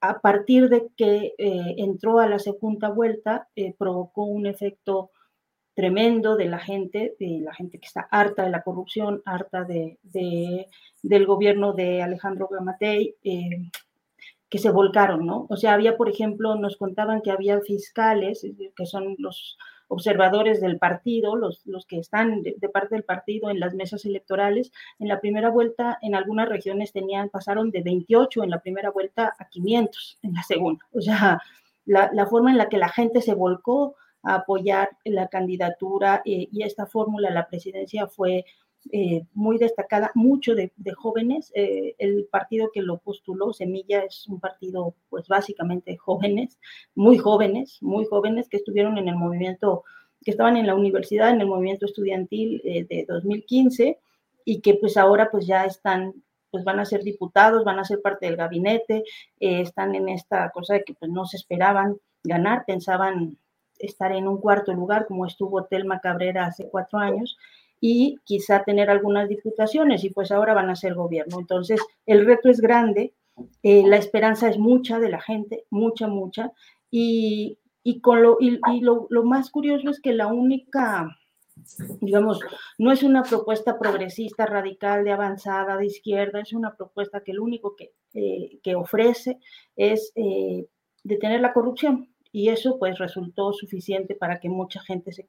a 0.00 0.20
partir 0.20 0.68
de 0.68 0.88
que 0.96 1.34
eh, 1.38 1.74
entró 1.78 2.18
a 2.18 2.28
la 2.28 2.38
segunda 2.38 2.88
vuelta, 2.90 3.48
eh, 3.56 3.74
provocó 3.78 4.24
un 4.24 4.46
efecto 4.46 5.10
tremendo 5.74 6.36
de 6.36 6.44
la 6.44 6.58
gente, 6.58 7.16
de 7.18 7.40
la 7.42 7.52
gente 7.54 7.78
que 7.78 7.86
está 7.86 8.06
harta 8.10 8.44
de 8.44 8.50
la 8.50 8.62
corrupción, 8.62 9.22
harta 9.24 9.64
de, 9.64 9.98
de 10.02 10.66
del 11.02 11.26
gobierno 11.26 11.72
de 11.72 12.00
Alejandro 12.00 12.48
Gamatei, 12.48 13.16
que 14.48 14.58
se 14.58 14.70
volcaron, 14.70 15.26
¿no? 15.26 15.46
O 15.50 15.56
sea, 15.56 15.74
había, 15.74 15.96
por 15.96 16.08
ejemplo, 16.08 16.54
nos 16.54 16.76
contaban 16.76 17.22
que 17.22 17.30
había 17.30 17.60
fiscales, 17.60 18.46
que 18.76 18.86
son 18.86 19.16
los 19.18 19.58
observadores 19.88 20.60
del 20.60 20.78
partido, 20.78 21.36
los, 21.36 21.66
los 21.66 21.86
que 21.86 21.98
están 21.98 22.42
de, 22.42 22.68
parte 22.68 22.94
del 22.94 23.04
partido 23.04 23.50
en 23.50 23.60
las 23.60 23.74
mesas 23.74 24.04
electorales, 24.04 24.72
en 24.98 25.08
la 25.08 25.20
primera 25.20 25.50
vuelta, 25.50 25.98
en 26.02 26.14
algunas 26.14 26.48
regiones 26.48 26.92
tenían, 26.92 27.30
pasaron 27.30 27.70
de 27.70 27.82
28 27.82 28.44
en 28.44 28.50
la 28.50 28.60
primera 28.60 28.90
vuelta 28.90 29.34
a 29.38 29.48
500 29.48 30.18
en 30.22 30.34
la 30.34 30.42
segunda. 30.42 30.84
O 30.92 31.00
sea, 31.00 31.40
la, 31.84 32.10
la 32.12 32.26
forma 32.26 32.50
en 32.50 32.58
la 32.58 32.68
que 32.68 32.78
la 32.78 32.88
gente 32.88 33.20
se 33.20 33.34
volcó 33.34 33.96
a 34.22 34.36
apoyar 34.36 34.90
la 35.04 35.28
candidatura 35.28 36.22
eh, 36.24 36.48
y 36.50 36.62
esta 36.62 36.86
fórmula, 36.86 37.30
la 37.30 37.46
presidencia 37.46 38.06
fue 38.06 38.44
eh, 38.92 39.24
muy 39.32 39.58
destacada, 39.58 40.10
mucho 40.14 40.54
de, 40.54 40.70
jóvenes. 40.96 41.50
Eh, 41.54 41.94
el 41.98 42.26
partido 42.30 42.70
que 42.72 42.82
lo 42.82 42.98
postuló, 42.98 43.52
Semilla, 43.52 44.00
es 44.00 44.26
un 44.28 44.40
partido, 44.40 44.94
pues 45.08 45.26
básicamente 45.26 45.96
jóvenes, 45.96 46.58
muy 46.94 47.18
jóvenes, 47.18 47.78
muy 47.80 48.04
jóvenes 48.04 48.48
que 48.48 48.58
estuvieron 48.58 48.98
en 48.98 49.08
el 49.08 49.16
movimiento, 49.16 49.84
que 50.22 50.32
estaban 50.32 50.56
en 50.56 50.66
la 50.66 50.74
universidad, 50.74 51.30
en 51.30 51.40
el 51.40 51.46
movimiento 51.46 51.86
estudiantil 51.86 52.60
eh, 52.64 52.84
de 52.84 53.04
2015 53.08 53.98
y 54.44 54.60
que 54.60 54.74
pues 54.74 54.96
ahora 54.96 55.30
pues 55.30 55.46
ya 55.46 55.64
están 55.64 56.14
pues 56.50 56.62
van 56.62 56.78
a 56.78 56.84
ser 56.84 57.02
diputados, 57.02 57.64
van 57.64 57.80
a 57.80 57.84
ser 57.84 58.00
parte 58.00 58.26
del 58.26 58.36
gabinete, 58.36 59.02
están 59.40 59.96
en 59.96 60.08
esta 60.08 60.50
cosa 60.50 60.74
de 60.74 60.84
que 60.84 60.94
pues 60.94 61.10
no 61.10 61.26
se 61.26 61.36
esperaban 61.36 61.96
ganar, 62.22 62.64
pensaban 62.64 63.38
estar 63.80 64.12
en 64.12 64.28
un 64.28 64.38
cuarto 64.38 64.72
lugar 64.72 65.06
como 65.06 65.26
estuvo 65.26 65.64
Telma 65.64 65.98
Cabrera 65.98 66.46
hace 66.46 66.68
cuatro 66.68 67.00
años 67.00 67.36
y 67.86 68.18
quizá 68.24 68.64
tener 68.64 68.88
algunas 68.88 69.28
diputaciones 69.28 70.04
y 70.04 70.08
pues 70.08 70.32
ahora 70.32 70.54
van 70.54 70.70
a 70.70 70.74
ser 70.74 70.94
gobierno. 70.94 71.38
Entonces, 71.38 71.78
el 72.06 72.24
reto 72.24 72.48
es 72.48 72.62
grande, 72.62 73.12
eh, 73.62 73.82
la 73.86 73.98
esperanza 73.98 74.48
es 74.48 74.56
mucha 74.56 74.98
de 74.98 75.10
la 75.10 75.20
gente, 75.20 75.66
mucha, 75.68 76.08
mucha, 76.08 76.50
y, 76.90 77.58
y 77.82 78.00
con 78.00 78.22
lo, 78.22 78.38
y, 78.40 78.58
lo, 78.80 79.06
lo, 79.10 79.24
más 79.24 79.50
curioso 79.50 79.90
es 79.90 80.00
que 80.00 80.14
la 80.14 80.28
única, 80.28 81.14
digamos, 82.00 82.40
no 82.78 82.90
es 82.90 83.02
una 83.02 83.22
propuesta 83.22 83.78
progresista, 83.78 84.46
radical, 84.46 85.04
de 85.04 85.12
avanzada, 85.12 85.76
de 85.76 85.84
izquierda, 85.84 86.40
es 86.40 86.54
una 86.54 86.74
propuesta 86.74 87.20
que 87.20 87.34
lo 87.34 87.44
único 87.44 87.76
que, 87.76 87.92
eh, 88.14 88.60
que 88.62 88.76
ofrece 88.76 89.40
es 89.76 90.10
eh, 90.14 90.66
detener 91.02 91.42
la 91.42 91.52
corrupción. 91.52 92.13
Y 92.34 92.48
eso 92.48 92.80
pues 92.80 92.98
resultó 92.98 93.52
suficiente 93.52 94.16
para 94.16 94.40
que 94.40 94.48
mucha 94.48 94.80
gente 94.80 95.12
se 95.12 95.28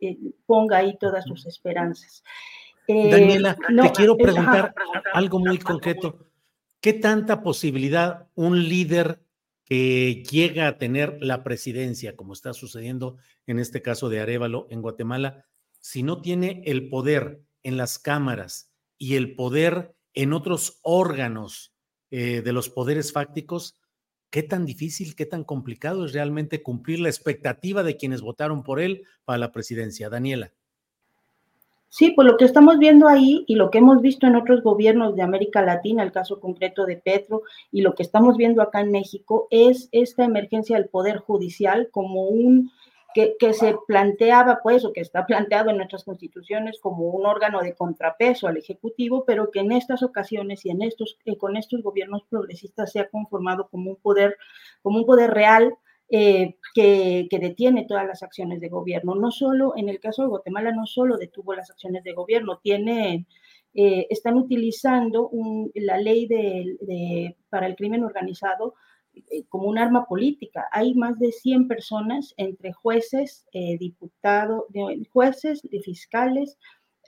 eh, 0.00 0.18
ponga 0.46 0.78
ahí 0.78 0.98
todas 0.98 1.24
sus 1.24 1.46
esperanzas. 1.46 2.24
Eh, 2.88 3.08
Daniela, 3.08 3.54
te 3.54 3.92
quiero 3.92 4.16
preguntar 4.16 4.74
algo 5.12 5.38
muy 5.38 5.58
concreto. 5.58 6.26
¿Qué 6.80 6.92
tanta 6.92 7.44
posibilidad 7.44 8.26
un 8.34 8.68
líder 8.68 9.22
que 9.64 10.24
llega 10.28 10.66
a 10.66 10.76
tener 10.76 11.18
la 11.20 11.44
presidencia, 11.44 12.16
como 12.16 12.32
está 12.32 12.52
sucediendo 12.52 13.18
en 13.46 13.60
este 13.60 13.80
caso 13.80 14.08
de 14.08 14.18
Arevalo 14.18 14.66
en 14.70 14.82
Guatemala, 14.82 15.46
si 15.78 16.02
no 16.02 16.20
tiene 16.20 16.64
el 16.66 16.88
poder 16.88 17.44
en 17.62 17.76
las 17.76 18.00
cámaras 18.00 18.72
y 18.98 19.14
el 19.14 19.36
poder 19.36 19.94
en 20.14 20.32
otros 20.32 20.80
órganos 20.82 21.72
eh, 22.10 22.42
de 22.42 22.52
los 22.52 22.70
poderes 22.70 23.12
fácticos, 23.12 23.79
¿Qué 24.30 24.44
tan 24.44 24.64
difícil, 24.64 25.16
qué 25.16 25.26
tan 25.26 25.42
complicado 25.42 26.04
es 26.04 26.12
realmente 26.12 26.62
cumplir 26.62 27.00
la 27.00 27.08
expectativa 27.08 27.82
de 27.82 27.96
quienes 27.96 28.20
votaron 28.20 28.62
por 28.62 28.80
él 28.80 29.02
para 29.24 29.38
la 29.38 29.50
presidencia? 29.50 30.08
Daniela. 30.08 30.52
Sí, 31.88 32.12
pues 32.14 32.28
lo 32.28 32.36
que 32.36 32.44
estamos 32.44 32.78
viendo 32.78 33.08
ahí 33.08 33.44
y 33.48 33.56
lo 33.56 33.72
que 33.72 33.78
hemos 33.78 34.00
visto 34.00 34.24
en 34.28 34.36
otros 34.36 34.62
gobiernos 34.62 35.16
de 35.16 35.22
América 35.22 35.60
Latina, 35.60 36.04
el 36.04 36.12
caso 36.12 36.38
concreto 36.38 36.86
de 36.86 36.96
Petro, 36.96 37.42
y 37.72 37.82
lo 37.82 37.96
que 37.96 38.04
estamos 38.04 38.36
viendo 38.36 38.62
acá 38.62 38.80
en 38.80 38.92
México, 38.92 39.48
es 39.50 39.88
esta 39.90 40.24
emergencia 40.24 40.76
del 40.76 40.88
Poder 40.88 41.18
Judicial 41.18 41.88
como 41.90 42.28
un 42.28 42.70
que, 43.14 43.52
se 43.52 43.76
planteaba, 43.86 44.60
pues, 44.62 44.84
o 44.84 44.92
que 44.92 45.00
está 45.00 45.26
planteado 45.26 45.70
en 45.70 45.76
nuestras 45.76 46.04
constituciones 46.04 46.78
como 46.80 47.08
un 47.10 47.26
órgano 47.26 47.60
de 47.60 47.74
contrapeso 47.74 48.46
al 48.46 48.56
Ejecutivo, 48.56 49.24
pero 49.26 49.50
que 49.50 49.60
en 49.60 49.72
estas 49.72 50.02
ocasiones 50.02 50.64
y 50.64 50.70
en 50.70 50.82
estos, 50.82 51.18
eh, 51.24 51.36
con 51.36 51.56
estos 51.56 51.82
gobiernos 51.82 52.22
progresistas 52.28 52.92
se 52.92 53.00
ha 53.00 53.08
conformado 53.08 53.68
como 53.68 53.90
un 53.90 53.96
poder, 53.96 54.36
como 54.82 54.98
un 54.98 55.06
poder 55.06 55.30
real 55.30 55.74
eh, 56.08 56.56
que, 56.74 57.28
que, 57.30 57.38
detiene 57.38 57.86
todas 57.86 58.06
las 58.06 58.22
acciones 58.22 58.60
de 58.60 58.68
gobierno. 58.68 59.14
No 59.14 59.30
solo, 59.30 59.74
en 59.76 59.88
el 59.88 60.00
caso 60.00 60.22
de 60.22 60.28
Guatemala, 60.28 60.72
no 60.72 60.86
solo 60.86 61.16
detuvo 61.16 61.54
las 61.54 61.70
acciones 61.70 62.04
de 62.04 62.12
gobierno, 62.12 62.58
tiene, 62.62 63.26
eh, 63.74 64.06
están 64.10 64.36
utilizando 64.36 65.30
la 65.74 65.98
ley 65.98 66.26
de, 66.26 67.36
para 67.48 67.66
el 67.66 67.76
crimen 67.76 68.04
organizado 68.04 68.74
como 69.48 69.68
un 69.68 69.78
arma 69.78 70.06
política. 70.06 70.68
Hay 70.72 70.94
más 70.94 71.18
de 71.18 71.32
100 71.32 71.68
personas 71.68 72.34
entre 72.36 72.72
jueces, 72.72 73.46
eh, 73.52 73.78
diputados, 73.78 74.64
jueces, 75.12 75.62
fiscales, 75.84 76.58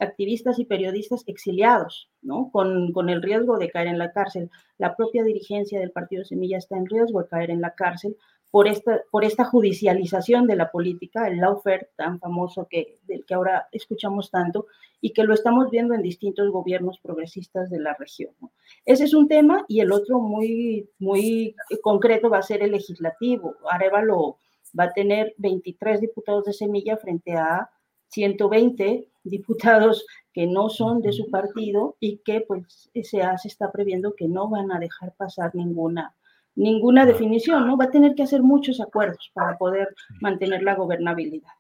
activistas 0.01 0.59
y 0.59 0.65
periodistas 0.65 1.23
exiliados, 1.27 2.11
¿no? 2.23 2.51
Con, 2.51 2.93
con, 2.93 3.09
el 3.09 3.23
riesgo 3.23 3.59
de 3.59 3.71
caer 3.71 3.89
en 3.89 3.99
la 3.99 4.13
cárcel. 4.13 4.51
La 4.79 4.97
propia 4.97 5.23
dirigencia 5.23 5.79
del 5.79 5.93
Partido 5.93 6.25
Semilla 6.25 6.59
está 6.59 6.77
en 6.77 6.87
riesgo 6.87 7.23
de 7.23 7.29
caer 7.29 7.51
en 7.51 7.61
la 7.61 7.75
cárcel 7.75 8.17
por 8.53 8.69
esta, 8.69 9.01
por 9.11 9.25
esta 9.25 9.47
judicialización 9.47 10.47
de 10.47 10.57
la 10.57 10.71
política, 10.71 11.27
el 11.27 11.39
lawfare 11.39 11.89
tan 11.97 12.21
famoso 12.21 12.69
que, 12.69 12.99
del 13.05 13.25
que 13.25 13.33
ahora 13.33 13.67
escuchamos 13.73 14.31
tanto 14.31 14.67
y 15.01 15.15
que 15.15 15.25
lo 15.25 15.33
estamos 15.33 15.71
viendo 15.71 15.95
en 15.95 16.03
distintos 16.03 16.51
gobiernos 16.51 16.99
progresistas 17.01 17.71
de 17.71 17.81
la 17.81 17.95
región. 17.95 18.35
Ese 18.85 19.05
es 19.05 19.15
un 19.15 19.27
tema 19.27 19.65
y 19.69 19.81
el 19.81 19.91
otro 19.91 20.21
muy, 20.21 20.87
muy 20.99 21.57
concreto 21.81 22.29
va 22.29 22.39
a 22.39 22.43
ser 22.43 22.63
el 22.63 22.73
legislativo. 22.73 23.57
Arevalo 23.71 24.37
va 24.79 24.85
a 24.85 24.93
tener 24.93 25.35
23 25.39 26.03
diputados 26.03 26.45
de 26.45 26.53
semilla 26.53 26.99
frente 26.99 27.33
a 27.39 27.71
120 28.09 29.09
diputados 29.25 30.05
que 30.35 30.47
no 30.47 30.69
son 30.69 31.01
de 31.01 31.15
su 31.15 31.31
partido 31.31 31.97
y 32.01 32.19
que 32.19 32.43
pues 32.43 32.91
se, 32.93 33.03
se 33.03 33.49
está 33.49 33.73
previendo 33.73 34.15
que 34.15 34.29
no 34.29 34.51
van 34.51 34.71
a 34.73 34.79
dejar 34.79 35.15
pasar 35.17 35.55
ninguna 35.55 36.15
ninguna 36.55 37.07
definición, 37.07 37.67
¿no? 37.67 37.77
Va 37.77 37.87
a 37.87 37.91
tener 37.91 38.15
que 38.15 38.23
hacer 38.23 38.43
muchos 38.43 38.81
acuerdos 38.81 39.31
para 39.35 39.57
poder 39.57 39.95
mantener 40.21 40.63
la 40.63 40.75
gobernabilidad. 40.75 41.51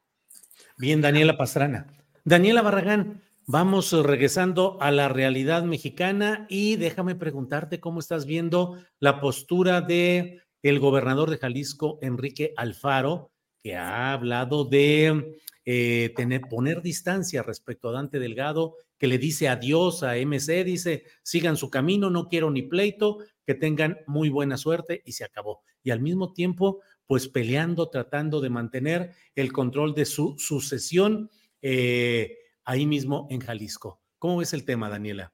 Bien, 0.78 1.00
Daniela 1.00 1.36
Pastrana. 1.36 1.86
Daniela 2.24 2.62
Barragán, 2.62 3.20
vamos 3.46 3.92
regresando 3.92 4.78
a 4.80 4.90
la 4.90 5.08
realidad 5.08 5.64
mexicana 5.64 6.46
y 6.48 6.76
déjame 6.76 7.14
preguntarte 7.14 7.80
cómo 7.80 8.00
estás 8.00 8.26
viendo 8.26 8.78
la 9.00 9.20
postura 9.20 9.80
de 9.80 10.40
el 10.62 10.78
gobernador 10.78 11.30
de 11.30 11.38
Jalisco, 11.38 11.98
Enrique 12.02 12.54
Alfaro, 12.56 13.32
que 13.62 13.76
ha 13.76 14.12
hablado 14.12 14.64
de 14.64 15.38
eh, 15.64 16.12
tener, 16.16 16.42
poner 16.42 16.82
distancia 16.82 17.42
respecto 17.42 17.88
a 17.88 17.92
Dante 17.92 18.18
Delgado, 18.18 18.76
que 18.98 19.08
le 19.08 19.18
dice 19.18 19.48
adiós 19.48 20.02
a 20.02 20.16
MC, 20.16 20.64
dice, 20.64 21.04
sigan 21.22 21.56
su 21.56 21.70
camino, 21.70 22.10
no 22.10 22.28
quiero 22.28 22.50
ni 22.50 22.62
pleito, 22.62 23.18
que 23.46 23.54
tengan 23.54 23.98
muy 24.06 24.28
buena 24.28 24.56
suerte 24.56 25.02
y 25.04 25.12
se 25.12 25.24
acabó. 25.24 25.62
Y 25.82 25.90
al 25.90 26.00
mismo 26.00 26.32
tiempo, 26.32 26.80
pues 27.06 27.28
peleando, 27.28 27.90
tratando 27.90 28.40
de 28.40 28.50
mantener 28.50 29.12
el 29.34 29.52
control 29.52 29.94
de 29.94 30.04
su 30.04 30.36
sucesión 30.38 31.30
eh, 31.60 32.38
ahí 32.64 32.86
mismo 32.86 33.26
en 33.30 33.40
Jalisco. 33.40 34.00
¿Cómo 34.18 34.38
ves 34.38 34.52
el 34.52 34.64
tema, 34.64 34.88
Daniela? 34.88 35.32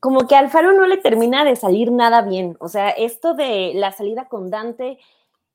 Como 0.00 0.26
que 0.26 0.34
a 0.34 0.40
Alfaro 0.40 0.72
no 0.72 0.86
le 0.86 0.98
termina 0.98 1.44
de 1.44 1.56
salir 1.56 1.90
nada 1.90 2.22
bien. 2.22 2.56
O 2.60 2.68
sea, 2.68 2.90
esto 2.90 3.34
de 3.34 3.72
la 3.74 3.92
salida 3.92 4.28
con 4.28 4.50
Dante 4.50 4.98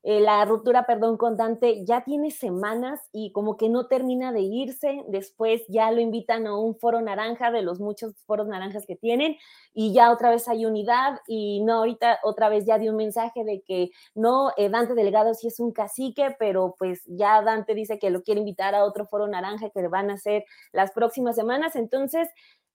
eh, 0.04 0.20
la 0.20 0.44
ruptura, 0.46 0.88
perdón, 0.88 1.18
con 1.18 1.38
Dante 1.38 1.86
ya 1.86 2.04
tiene 2.04 2.32
semanas 2.32 3.00
y 3.12 3.32
como 3.32 3.56
que 3.56 3.70
no 3.70 3.88
termina 3.88 4.32
de 4.32 4.42
irse. 4.42 5.04
Después 5.08 5.62
ya 5.68 5.92
lo 5.92 6.02
invitan 6.02 6.48
a 6.48 6.58
un 6.58 6.76
foro 6.76 7.02
naranja 7.02 7.52
de 7.52 7.62
los 7.62 7.80
muchos 7.80 8.16
foros 8.26 8.48
naranjas 8.48 8.86
que 8.88 8.96
tienen 8.96 9.38
y 9.74 9.94
ya 9.94 10.12
otra 10.12 10.32
vez 10.32 10.48
hay 10.48 10.66
unidad 10.66 11.20
y 11.28 11.62
no, 11.64 11.80
ahorita 11.80 12.20
otra 12.24 12.50
vez 12.50 12.66
ya 12.66 12.80
dio 12.80 12.92
un 12.92 12.98
mensaje 12.98 13.44
de 13.44 13.62
que 13.62 13.92
no, 14.16 14.52
eh, 14.58 14.70
Dante 14.70 14.96
Delgado 14.96 15.36
sí 15.36 15.48
es 15.48 15.60
un 15.60 15.72
cacique, 15.72 16.36
pero 16.40 16.76
pues 16.80 17.04
ya 17.06 17.42
Dante 17.44 17.76
dice 17.76 18.00
que 18.00 18.10
lo 18.10 18.24
quiere 18.24 18.40
invitar 18.40 18.74
a 18.74 18.86
otro 18.86 19.06
foro 19.06 19.28
naranja 19.28 19.70
que 19.70 19.88
van 19.88 20.10
a 20.10 20.16
hacer 20.16 20.46
las 20.72 20.92
próximas 20.92 21.36
semanas. 21.36 21.76
Entonces, 21.76 22.28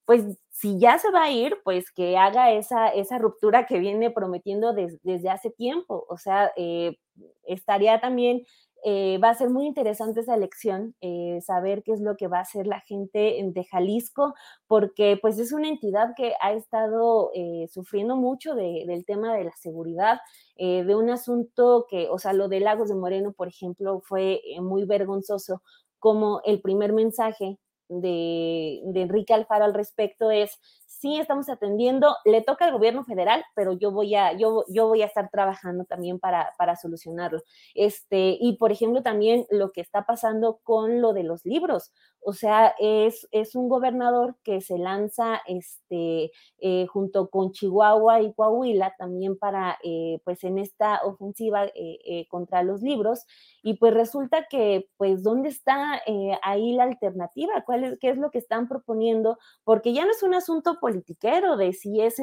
pues 0.07 0.25
si 0.51 0.79
ya 0.79 0.99
se 0.99 1.11
va 1.11 1.25
a 1.25 1.31
ir, 1.31 1.59
pues 1.65 1.91
que 1.91 2.17
haga 2.17 2.53
esa, 2.53 2.89
esa 2.89 3.19
ruptura 3.19 3.67
que 3.67 3.79
viene 3.81 4.11
prometiendo 4.11 4.73
desde 4.73 5.29
hace 5.29 5.51
tiempo. 5.51 6.07
O 6.09 6.17
sea, 6.17 6.53
eh, 6.57 6.97
estaría 7.45 8.01
también, 8.01 8.47
eh, 8.85 9.19
va 9.19 9.31
a 9.31 9.35
ser 9.35 9.51
muy 9.51 9.67
interesante 9.67 10.21
esa 10.21 10.37
elección, 10.37 10.95
eh, 11.01 11.41
saber 11.43 11.83
qué 11.83 11.93
es 11.93 12.01
lo 12.01 12.17
que 12.17 12.29
va 12.29 12.39
a 12.39 12.43
hacer 12.43 12.69
la 12.69 12.81
gente 12.81 13.39
de 13.43 13.65
Jalisco, 13.65 14.35
porque 14.69 15.19
pues 15.21 15.39
es 15.41 15.53
una 15.53 15.69
entidad 15.69 16.15
que 16.17 16.35
ha 16.41 16.53
estado 16.53 17.33
sufriendo 17.69 18.17
mucho 18.17 18.55
del 18.55 19.05
tema 19.07 19.35
de 19.37 19.45
la 19.45 19.57
seguridad, 19.57 20.21
de 20.57 20.95
un 20.95 21.11
asunto 21.11 21.87
que, 21.91 22.09
o 22.09 22.19
sea, 22.19 22.33
lo 22.33 22.49
de 22.49 22.61
Lagos 22.61 22.89
de 22.89 22.95
Moreno, 22.95 23.33
por 23.33 23.49
ejemplo, 23.49 24.01
fue 24.05 24.41
muy 24.61 24.85
vergonzoso 24.85 25.63
como 25.99 26.41
el 26.45 26.61
primer 26.61 26.93
mensaje 26.93 27.59
de, 27.89 28.81
Enrique 28.95 29.35
Alfaro 29.35 29.65
al 29.65 29.75
respecto 29.75 30.31
es, 30.31 30.59
sí 30.99 31.19
estamos 31.19 31.49
atendiendo, 31.49 32.17
le 32.25 32.43
toca 32.43 32.65
al 32.65 32.73
gobierno 32.73 33.05
federal, 33.05 33.45
pero 33.55 33.73
yo 33.73 33.91
voy 33.91 34.15
a, 34.15 34.33
yo, 34.33 34.65
yo 34.69 34.89
voy 34.89 35.03
a 35.03 35.07
estar 35.07 35.29
trabajando 35.31 35.85
también 35.85 36.19
para, 36.19 36.53
para 36.59 36.77
solucionarlo. 36.77 37.43
Este, 37.75 38.37
y 38.41 38.57
por 38.57 38.73
ejemplo, 38.73 39.03
también 39.03 39.47
lo 39.51 39.73
que 39.73 39.81
está 39.81 40.07
pasando 40.07 40.61
con 40.63 41.01
lo 41.01 41.13
de 41.13 41.25
los 41.25 41.45
libros. 41.45 41.93
O 42.21 42.33
sea, 42.33 42.75
es, 42.81 43.29
es 43.31 43.55
un 43.55 43.69
gobernador 43.69 44.37
que 44.43 44.61
se 44.61 44.79
lanza 44.79 45.43
este, 45.47 46.33
eh, 46.59 46.87
junto 46.89 47.31
con 47.31 47.53
Chihuahua 47.53 48.21
y 48.21 48.33
Coahuila 48.35 48.95
también 48.99 49.39
para, 49.39 49.79
eh, 49.85 50.21
pues 50.25 50.43
en 50.43 50.59
esta 50.59 51.03
ofensiva 51.05 51.67
eh, 51.75 52.27
contra 52.29 52.65
los 52.65 52.83
libros. 52.83 53.27
Y 53.63 53.75
pues 53.75 53.95
resulta 53.95 54.47
que, 54.49 54.89
pues, 54.97 55.23
¿dónde 55.23 55.51
está 55.51 56.03
ahí 56.43 56.73
la 56.73 56.85
alternativa? 56.85 57.63
¿Cuál 57.65 57.85
es, 57.85 57.99
¿Qué 58.01 58.09
es 58.11 58.19
lo 58.19 58.31
que 58.31 58.39
están 58.39 58.67
proponiendo? 58.67 59.39
Porque 59.63 59.93
ya 59.93 60.05
no 60.05 60.11
es 60.11 60.23
un 60.23 60.35
asunto 60.35 60.79
politiquero 60.87 61.57
de 61.57 61.73
si, 61.73 62.01
es, 62.01 62.15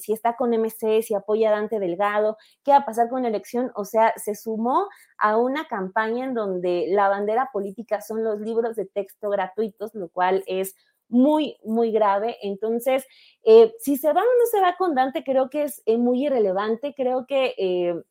si 0.00 0.12
está 0.14 0.36
con 0.36 0.54
MC, 0.54 1.02
si 1.02 1.14
apoya 1.14 1.50
a 1.50 1.52
Dante 1.52 1.78
Delgado, 1.78 2.38
qué 2.64 2.70
va 2.70 2.78
a 2.78 2.86
pasar 2.86 3.10
con 3.10 3.20
la 3.20 3.28
elección. 3.28 3.70
O 3.74 3.84
sea, 3.84 4.14
se 4.16 4.34
sumó 4.34 4.88
a 5.18 5.36
una 5.36 5.68
campaña 5.68 6.24
en 6.24 6.32
donde 6.32 6.86
la 6.88 7.10
bandera 7.10 7.50
política 7.52 8.00
son 8.00 8.24
los 8.24 8.40
libros 8.40 8.74
de 8.74 8.86
texto 8.86 9.28
gratuitos, 9.28 9.94
lo 9.94 10.08
cual 10.08 10.42
es 10.46 10.74
muy, 11.10 11.58
muy 11.62 11.92
grave. 11.92 12.38
Entonces, 12.40 13.04
eh, 13.44 13.74
si 13.80 13.98
se 13.98 14.14
va 14.14 14.22
o 14.22 14.24
no 14.24 14.46
se 14.50 14.62
va 14.62 14.76
con 14.78 14.94
Dante, 14.94 15.22
creo 15.22 15.50
que 15.50 15.64
es 15.64 15.82
eh, 15.84 15.98
muy 15.98 16.24
irrelevante. 16.24 16.94
Creo 16.96 17.26
que 17.26 17.54
eh, 17.58 18.02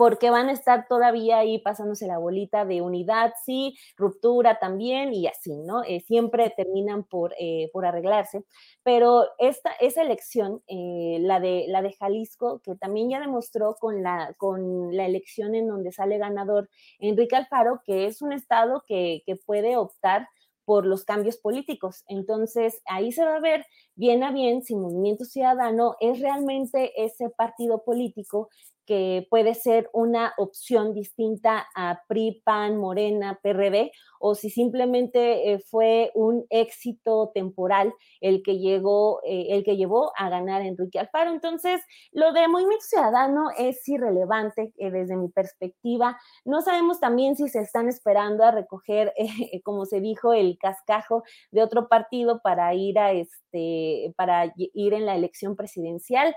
porque 0.00 0.30
van 0.30 0.48
a 0.48 0.52
estar 0.52 0.86
todavía 0.88 1.40
ahí 1.40 1.58
pasándose 1.58 2.06
la 2.06 2.16
bolita 2.16 2.64
de 2.64 2.80
unidad, 2.80 3.34
sí, 3.44 3.76
ruptura 3.98 4.58
también 4.58 5.12
y 5.12 5.26
así, 5.26 5.54
¿no? 5.58 5.84
Eh, 5.84 6.00
siempre 6.00 6.48
terminan 6.56 7.04
por, 7.04 7.34
eh, 7.38 7.68
por 7.74 7.84
arreglarse, 7.84 8.46
pero 8.82 9.26
esta, 9.36 9.72
esa 9.78 10.00
elección, 10.00 10.62
eh, 10.68 11.18
la, 11.20 11.38
de, 11.38 11.66
la 11.68 11.82
de 11.82 11.92
Jalisco, 11.92 12.62
que 12.64 12.76
también 12.76 13.10
ya 13.10 13.20
demostró 13.20 13.76
con 13.78 14.02
la, 14.02 14.32
con 14.38 14.96
la 14.96 15.04
elección 15.04 15.54
en 15.54 15.68
donde 15.68 15.92
sale 15.92 16.16
ganador 16.16 16.70
Enrique 16.98 17.36
Alfaro, 17.36 17.82
que 17.84 18.06
es 18.06 18.22
un 18.22 18.32
estado 18.32 18.82
que, 18.86 19.22
que 19.26 19.36
puede 19.36 19.76
optar 19.76 20.28
por 20.64 20.86
los 20.86 21.04
cambios 21.04 21.36
políticos. 21.36 22.04
Entonces, 22.06 22.80
ahí 22.86 23.10
se 23.10 23.24
va 23.24 23.36
a 23.36 23.40
ver 23.40 23.66
bien 24.00 24.22
a 24.22 24.32
bien 24.32 24.62
si 24.62 24.74
Movimiento 24.74 25.26
Ciudadano 25.26 25.94
es 26.00 26.20
realmente 26.20 26.90
ese 26.96 27.28
partido 27.28 27.84
político 27.84 28.48
que 28.90 29.24
puede 29.30 29.54
ser 29.54 29.88
una 29.92 30.32
opción 30.36 30.94
distinta 30.94 31.68
a 31.76 32.02
PRI, 32.08 32.42
PAN, 32.44 32.76
Morena, 32.76 33.38
PRD, 33.40 33.92
o 34.18 34.34
si 34.34 34.50
simplemente 34.50 35.52
eh, 35.52 35.60
fue 35.60 36.10
un 36.14 36.44
éxito 36.50 37.30
temporal 37.32 37.94
el 38.20 38.42
que 38.42 38.58
llegó, 38.58 39.20
eh, 39.24 39.46
el 39.50 39.62
que 39.62 39.76
llevó 39.76 40.10
a 40.16 40.28
ganar 40.28 40.62
Enrique 40.62 40.98
Alfaro. 40.98 41.30
Entonces, 41.30 41.80
lo 42.10 42.32
de 42.32 42.48
Movimiento 42.48 42.84
Ciudadano 42.84 43.50
es 43.56 43.86
irrelevante 43.88 44.72
eh, 44.76 44.90
desde 44.90 45.16
mi 45.16 45.28
perspectiva. 45.28 46.18
No 46.44 46.60
sabemos 46.60 46.98
también 46.98 47.36
si 47.36 47.48
se 47.48 47.60
están 47.60 47.88
esperando 47.88 48.42
a 48.42 48.50
recoger, 48.50 49.14
como 49.64 49.86
se 49.86 50.00
dijo, 50.00 50.32
el 50.32 50.58
cascajo 50.58 51.22
de 51.52 51.62
otro 51.62 51.88
partido 51.88 52.40
para 52.42 52.74
ir 52.74 52.98
a 52.98 53.12
este, 53.12 53.89
para 54.16 54.52
ir 54.56 54.94
en 54.94 55.06
la 55.06 55.16
elección 55.16 55.56
presidencial. 55.56 56.34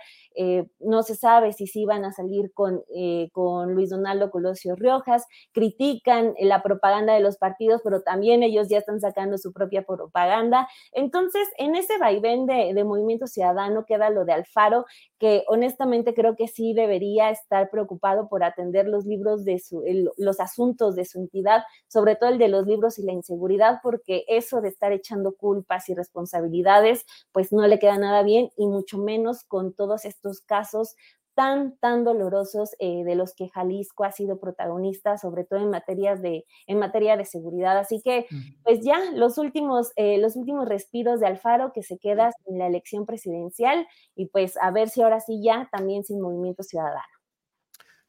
no 0.79 1.03
se 1.03 1.15
sabe 1.15 1.53
si 1.53 1.67
sí 1.67 1.85
van 1.85 2.05
a 2.05 2.11
salir 2.11 2.51
con, 2.53 2.81
eh, 2.95 3.29
con 3.31 3.73
Luis 3.73 3.89
Donaldo 3.89 4.31
Colosio 4.31 4.75
Riojas, 4.75 5.25
critican 5.51 6.33
la 6.39 6.61
propaganda 6.61 7.13
de 7.13 7.19
los 7.19 7.37
partidos, 7.37 7.81
pero 7.83 8.01
también 8.01 8.43
ellos 8.43 8.69
ya 8.69 8.77
están 8.77 8.99
sacando 8.99 9.37
su 9.37 9.53
propia 9.53 9.83
propaganda. 9.83 10.67
Entonces, 10.91 11.47
en 11.57 11.75
ese 11.75 11.97
vaivén 11.97 12.45
de, 12.45 12.73
de 12.73 12.83
Movimiento 12.83 13.27
Ciudadano 13.27 13.85
queda 13.85 14.09
lo 14.09 14.25
de 14.25 14.33
Alfaro, 14.33 14.85
que 15.19 15.43
honestamente 15.47 16.13
creo 16.13 16.35
que 16.35 16.47
sí 16.47 16.73
debería 16.73 17.29
estar 17.29 17.69
preocupado 17.69 18.27
por 18.27 18.43
atender 18.43 18.87
los 18.87 19.05
libros 19.05 19.45
de 19.45 19.59
su, 19.59 19.83
los 20.17 20.39
asuntos 20.39 20.95
de 20.95 21.05
su 21.05 21.19
entidad, 21.19 21.63
sobre 21.87 22.15
todo 22.15 22.29
el 22.29 22.37
de 22.37 22.49
los 22.49 22.65
libros 22.65 22.99
y 22.99 23.03
la 23.03 23.13
inseguridad, 23.13 23.79
porque 23.81 24.25
eso 24.27 24.61
de 24.61 24.69
estar 24.69 24.91
echando 24.91 25.33
culpas 25.33 25.89
y 25.89 25.95
responsabilidades, 25.95 27.05
pues 27.33 27.51
no 27.51 27.67
le 27.67 27.79
queda 27.79 27.97
nada 27.97 28.23
bien 28.23 28.51
y 28.55 28.67
mucho 28.67 28.97
menos 28.97 29.43
con 29.43 29.73
todos 29.73 30.05
estos 30.05 30.41
casos 30.41 30.95
tan, 31.33 31.77
tan 31.79 32.03
dolorosos 32.03 32.75
eh, 32.79 33.03
de 33.03 33.15
los 33.15 33.33
que 33.33 33.49
Jalisco 33.49 34.03
ha 34.03 34.11
sido 34.11 34.39
protagonista, 34.39 35.17
sobre 35.17 35.43
todo 35.43 35.59
en, 35.59 35.69
materias 35.69 36.21
de, 36.21 36.45
en 36.67 36.79
materia 36.79 37.17
de 37.17 37.25
seguridad. 37.25 37.77
Así 37.77 38.01
que, 38.03 38.27
pues 38.63 38.81
ya, 38.81 38.99
los 39.15 39.37
últimos, 39.37 39.91
eh, 39.95 40.17
los 40.19 40.35
últimos 40.35 40.67
respiros 40.67 41.19
de 41.19 41.27
Alfaro 41.27 41.73
que 41.73 41.83
se 41.83 41.97
queda 41.97 42.31
en 42.45 42.59
la 42.59 42.67
elección 42.67 43.05
presidencial 43.05 43.87
y 44.15 44.27
pues 44.27 44.57
a 44.57 44.71
ver 44.71 44.89
si 44.89 45.01
ahora 45.01 45.19
sí 45.19 45.41
ya 45.43 45.69
también 45.71 46.03
sin 46.03 46.21
movimiento 46.21 46.63
ciudadano. 46.63 47.01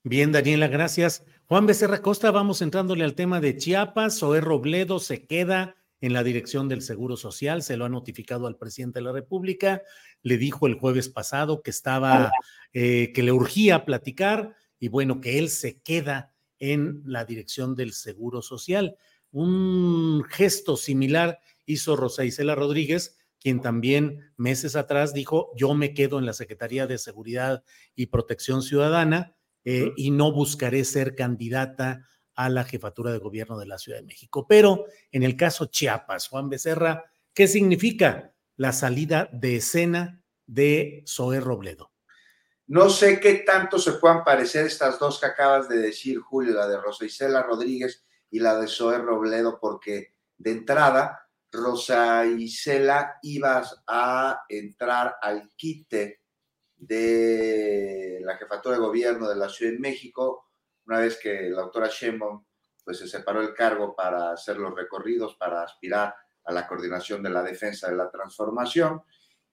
Bien, 0.02 0.32
Daniela, 0.32 0.68
gracias. 0.68 1.24
Juan 1.48 1.66
Becerra 1.66 2.02
Costa, 2.02 2.30
vamos 2.30 2.60
entrándole 2.60 3.04
al 3.04 3.14
tema 3.14 3.40
de 3.40 3.56
Chiapas. 3.56 4.18
Zoé 4.18 4.42
Robledo 4.42 4.98
se 4.98 5.26
queda 5.26 5.76
en 6.04 6.12
la 6.12 6.22
dirección 6.22 6.68
del 6.68 6.82
Seguro 6.82 7.16
Social, 7.16 7.62
se 7.62 7.78
lo 7.78 7.86
ha 7.86 7.88
notificado 7.88 8.46
al 8.46 8.58
presidente 8.58 8.98
de 8.98 9.06
la 9.06 9.12
República, 9.12 9.80
le 10.22 10.36
dijo 10.36 10.66
el 10.66 10.74
jueves 10.74 11.08
pasado 11.08 11.62
que 11.62 11.70
estaba, 11.70 12.30
eh, 12.74 13.10
que 13.14 13.22
le 13.22 13.32
urgía 13.32 13.86
platicar 13.86 14.54
y 14.78 14.88
bueno, 14.88 15.22
que 15.22 15.38
él 15.38 15.48
se 15.48 15.80
queda 15.80 16.34
en 16.58 17.00
la 17.06 17.24
dirección 17.24 17.74
del 17.74 17.94
Seguro 17.94 18.42
Social. 18.42 18.98
Un 19.30 20.24
gesto 20.28 20.76
similar 20.76 21.38
hizo 21.64 21.96
Rosa 21.96 22.26
Isela 22.26 22.54
Rodríguez, 22.54 23.16
quien 23.40 23.62
también 23.62 24.30
meses 24.36 24.76
atrás 24.76 25.14
dijo, 25.14 25.52
yo 25.56 25.72
me 25.72 25.94
quedo 25.94 26.18
en 26.18 26.26
la 26.26 26.34
Secretaría 26.34 26.86
de 26.86 26.98
Seguridad 26.98 27.64
y 27.94 28.06
Protección 28.06 28.60
Ciudadana 28.60 29.36
eh, 29.64 29.90
y 29.96 30.10
no 30.10 30.32
buscaré 30.32 30.84
ser 30.84 31.14
candidata 31.14 32.06
a 32.34 32.48
la 32.48 32.64
jefatura 32.64 33.12
de 33.12 33.18
gobierno 33.18 33.58
de 33.58 33.66
la 33.66 33.78
Ciudad 33.78 33.98
de 33.98 34.06
México. 34.06 34.46
Pero 34.46 34.86
en 35.12 35.22
el 35.22 35.36
caso 35.36 35.66
Chiapas, 35.66 36.28
Juan 36.28 36.48
Becerra, 36.48 37.04
¿qué 37.32 37.46
significa 37.48 38.34
la 38.56 38.72
salida 38.72 39.28
de 39.32 39.56
escena 39.56 40.22
de 40.46 41.04
Zoé 41.06 41.40
Robledo? 41.40 41.92
No 42.66 42.88
sé 42.88 43.20
qué 43.20 43.34
tanto 43.46 43.78
se 43.78 43.92
puedan 43.92 44.24
parecer 44.24 44.66
estas 44.66 44.98
dos 44.98 45.20
que 45.20 45.26
acabas 45.26 45.68
de 45.68 45.78
decir, 45.78 46.18
Julio, 46.18 46.54
la 46.54 46.66
de 46.66 46.78
Rosa 46.78 47.04
Isela 47.04 47.42
Rodríguez 47.42 48.04
y 48.30 48.38
la 48.38 48.58
de 48.58 48.68
Zoé 48.68 48.98
Robledo, 48.98 49.58
porque 49.60 50.14
de 50.38 50.50
entrada, 50.50 51.28
Rosa 51.52 52.24
Isela 52.24 53.18
ibas 53.22 53.82
a 53.86 54.44
entrar 54.48 55.16
al 55.20 55.50
quite 55.56 56.22
de 56.74 58.20
la 58.22 58.36
jefatura 58.36 58.76
de 58.76 58.80
gobierno 58.80 59.28
de 59.28 59.36
la 59.36 59.48
Ciudad 59.48 59.72
de 59.72 59.78
México 59.78 60.43
una 60.86 61.00
vez 61.00 61.18
que 61.20 61.50
la 61.50 61.62
doctora 61.62 61.88
Sheinbaum 61.88 62.44
pues 62.84 62.98
se 62.98 63.08
separó 63.08 63.40
el 63.40 63.54
cargo 63.54 63.96
para 63.96 64.32
hacer 64.32 64.58
los 64.58 64.74
recorridos, 64.74 65.36
para 65.36 65.62
aspirar 65.62 66.14
a 66.44 66.52
la 66.52 66.66
coordinación 66.66 67.22
de 67.22 67.30
la 67.30 67.42
defensa 67.42 67.88
de 67.88 67.96
la 67.96 68.10
transformación 68.10 69.02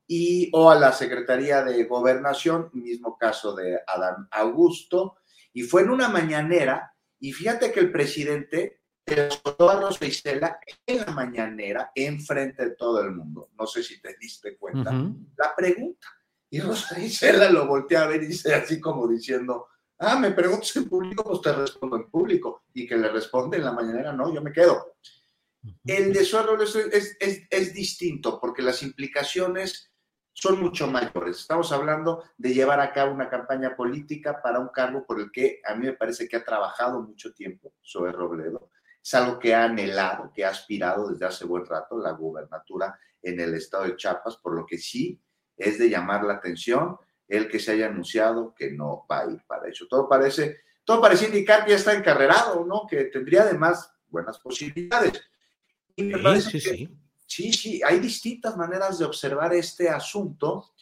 y 0.06 0.49
o 0.53 0.70
a 0.70 0.76
la 0.76 0.91
Secretaría 0.91 1.64
de 1.64 1.86
Gobernación, 1.86 2.70
mismo 2.74 3.18
caso 3.18 3.56
de 3.56 3.80
Adán 3.88 4.28
Augusto, 4.32 5.16
y 5.53 5.64
fue 5.64 5.84
en 5.84 5.90
una 5.90 6.10
mañanera, 6.10 6.94
y 7.20 7.32
fíjate 7.32 7.72
que 7.72 7.80
el 7.80 7.91
presidente 7.91 8.82
soltó 9.06 9.70
a 9.70 9.80
Rosa 9.80 10.06
Isela 10.06 10.60
en 10.86 10.98
la 10.98 11.12
mañanera, 11.12 11.91
enfrente 11.95 12.66
de 12.66 12.76
todo 12.76 13.02
el 13.02 13.12
mundo, 13.12 13.52
no 13.58 13.66
sé 13.66 13.84
si 13.84 14.02
te 14.02 14.18
diste 14.20 14.58
cuenta, 14.58 14.91
la 14.91 15.56
pregunta, 15.56 16.08
y 16.49 16.60
Rosa 16.60 16.99
Isela 16.99 17.49
lo 17.49 17.66
voltea 17.66 18.03
a 18.03 18.08
ver 18.08 18.24
y 18.24 18.28
dice 18.28 18.53
así 18.53 18.82
como 18.82 19.08
diciendo, 19.08 19.68
ah, 20.02 20.19
me 20.19 20.32
preguntas 20.32 20.76
en 20.76 20.90
público, 20.90 21.23
pues 21.23 21.41
te 21.41 21.53
respondo 21.53 21.95
en 21.95 22.10
público, 22.10 22.64
y 22.73 22.88
que 22.88 22.98
le 22.98 23.10
responde 23.10 23.57
en 23.57 23.65
la 23.65 23.72
mañanera, 23.72 24.11
no, 24.11 24.34
yo 24.34 24.41
me 24.41 24.52
quedo. 24.52 24.95
El 25.86 26.11
de 26.11 26.26
Suárez 26.26 26.76
es, 26.76 27.18
es, 27.19 27.48
es 27.49 27.73
distinto 27.73 28.40
porque 28.40 28.64
las 28.64 28.82
implicaciones 28.82 29.91
son 30.34 30.60
mucho 30.60 30.88
mayores. 30.88 31.41
Estamos 31.41 31.72
hablando 31.72 32.23
de 32.38 32.53
llevar 32.53 32.80
a 32.80 32.91
cabo 32.91 33.14
una 33.14 33.30
campaña 33.30 33.76
política 33.76 34.41
para 34.41 34.60
un 34.60 34.69
cargo 34.69 35.06
por 35.06 35.19
el 35.19 35.32
que 35.32 35.61
a 35.64 35.76
mí 35.76 35.86
me 35.86 35.94
parece 35.94 36.28
que 36.28 36.38
ha 36.38 36.44
trabajado 36.44 37.02
mucho 37.02 37.32
tiempo 37.34 37.73
sobre 37.82 38.11
Robledo. 38.11 38.72
Es 39.03 39.14
algo 39.14 39.38
que 39.38 39.53
ha 39.53 39.65
anhelado, 39.65 40.32
que 40.34 40.45
ha 40.45 40.49
aspirado 40.49 41.10
desde 41.10 41.26
hace 41.26 41.45
buen 41.45 41.65
rato, 41.65 41.98
la 41.99 42.11
gubernatura 42.11 42.98
en 43.22 43.40
el 43.40 43.53
estado 43.53 43.84
de 43.84 43.95
Chiapas, 43.95 44.38
por 44.38 44.56
lo 44.56 44.65
que 44.65 44.78
sí 44.78 45.22
es 45.57 45.78
de 45.78 45.90
llamar 45.90 46.23
la 46.23 46.34
atención 46.34 46.98
el 47.32 47.48
que 47.48 47.60
se 47.60 47.72
haya 47.72 47.88
anunciado 47.88 48.53
que 48.53 48.72
no 48.72 49.06
va 49.10 49.22
a 49.22 49.32
ir 49.32 49.41
para 49.48 49.70
eso. 49.70 49.88
Todo 49.90 50.08
parece, 50.10 50.58
todo 50.84 51.02
parece 51.02 51.28
indicar 51.28 51.64
que 51.64 51.72
ya 51.72 51.78
está 51.78 51.94
encarrerado, 51.94 52.66
¿no? 52.66 52.86
Que 52.86 53.06
tendría 53.06 53.44
además 53.44 53.90
buenas 54.08 54.38
posibilidades. 54.40 55.22
Y 55.95 56.03
me 56.03 56.20
parece 56.20 56.52
sí, 56.52 56.60
sí. 56.60 56.98
Sí, 57.26 57.53
sí, 57.53 57.82
hay 57.82 57.99
distintas 57.99 58.58
maneras 58.58 58.99
de 58.99 59.06
observar 59.06 59.53
este 59.53 59.88
asunto 59.88 60.74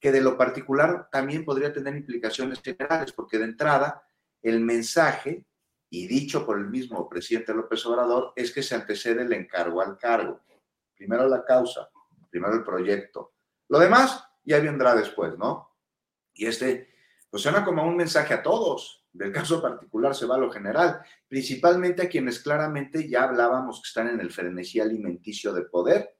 que 0.00 0.10
de 0.10 0.22
lo 0.22 0.38
particular 0.38 1.10
también 1.12 1.44
podría 1.44 1.70
tener 1.70 1.94
implicaciones 1.94 2.62
generales, 2.62 3.12
porque 3.12 3.36
de 3.36 3.44
entrada 3.44 4.02
el 4.40 4.60
mensaje, 4.60 5.44
y 5.90 6.06
dicho 6.06 6.46
por 6.46 6.58
el 6.58 6.68
mismo 6.68 7.06
presidente 7.10 7.52
López 7.52 7.84
Obrador, 7.84 8.32
es 8.34 8.50
que 8.52 8.62
se 8.62 8.74
antecede 8.74 9.20
el 9.20 9.32
encargo 9.34 9.82
al 9.82 9.98
cargo. 9.98 10.40
Primero 10.96 11.28
la 11.28 11.44
causa, 11.44 11.90
primero 12.30 12.54
el 12.54 12.64
proyecto. 12.64 13.34
Lo 13.68 13.78
demás 13.78 14.24
ya 14.44 14.58
vendrá 14.60 14.94
después, 14.94 15.36
¿no? 15.36 15.67
Y 16.38 16.46
este, 16.46 16.88
pues 17.28 17.42
suena 17.42 17.64
como 17.64 17.82
un 17.82 17.96
mensaje 17.96 18.32
a 18.32 18.42
todos. 18.42 19.04
Del 19.12 19.32
caso 19.32 19.60
particular 19.60 20.14
se 20.14 20.26
va 20.26 20.36
a 20.36 20.38
lo 20.38 20.50
general, 20.50 21.00
principalmente 21.26 22.02
a 22.02 22.08
quienes 22.08 22.38
claramente 22.40 23.08
ya 23.08 23.24
hablábamos 23.24 23.82
que 23.82 23.88
están 23.88 24.08
en 24.08 24.20
el 24.20 24.30
frenesí 24.30 24.78
alimenticio 24.78 25.52
de 25.52 25.62
poder, 25.62 26.14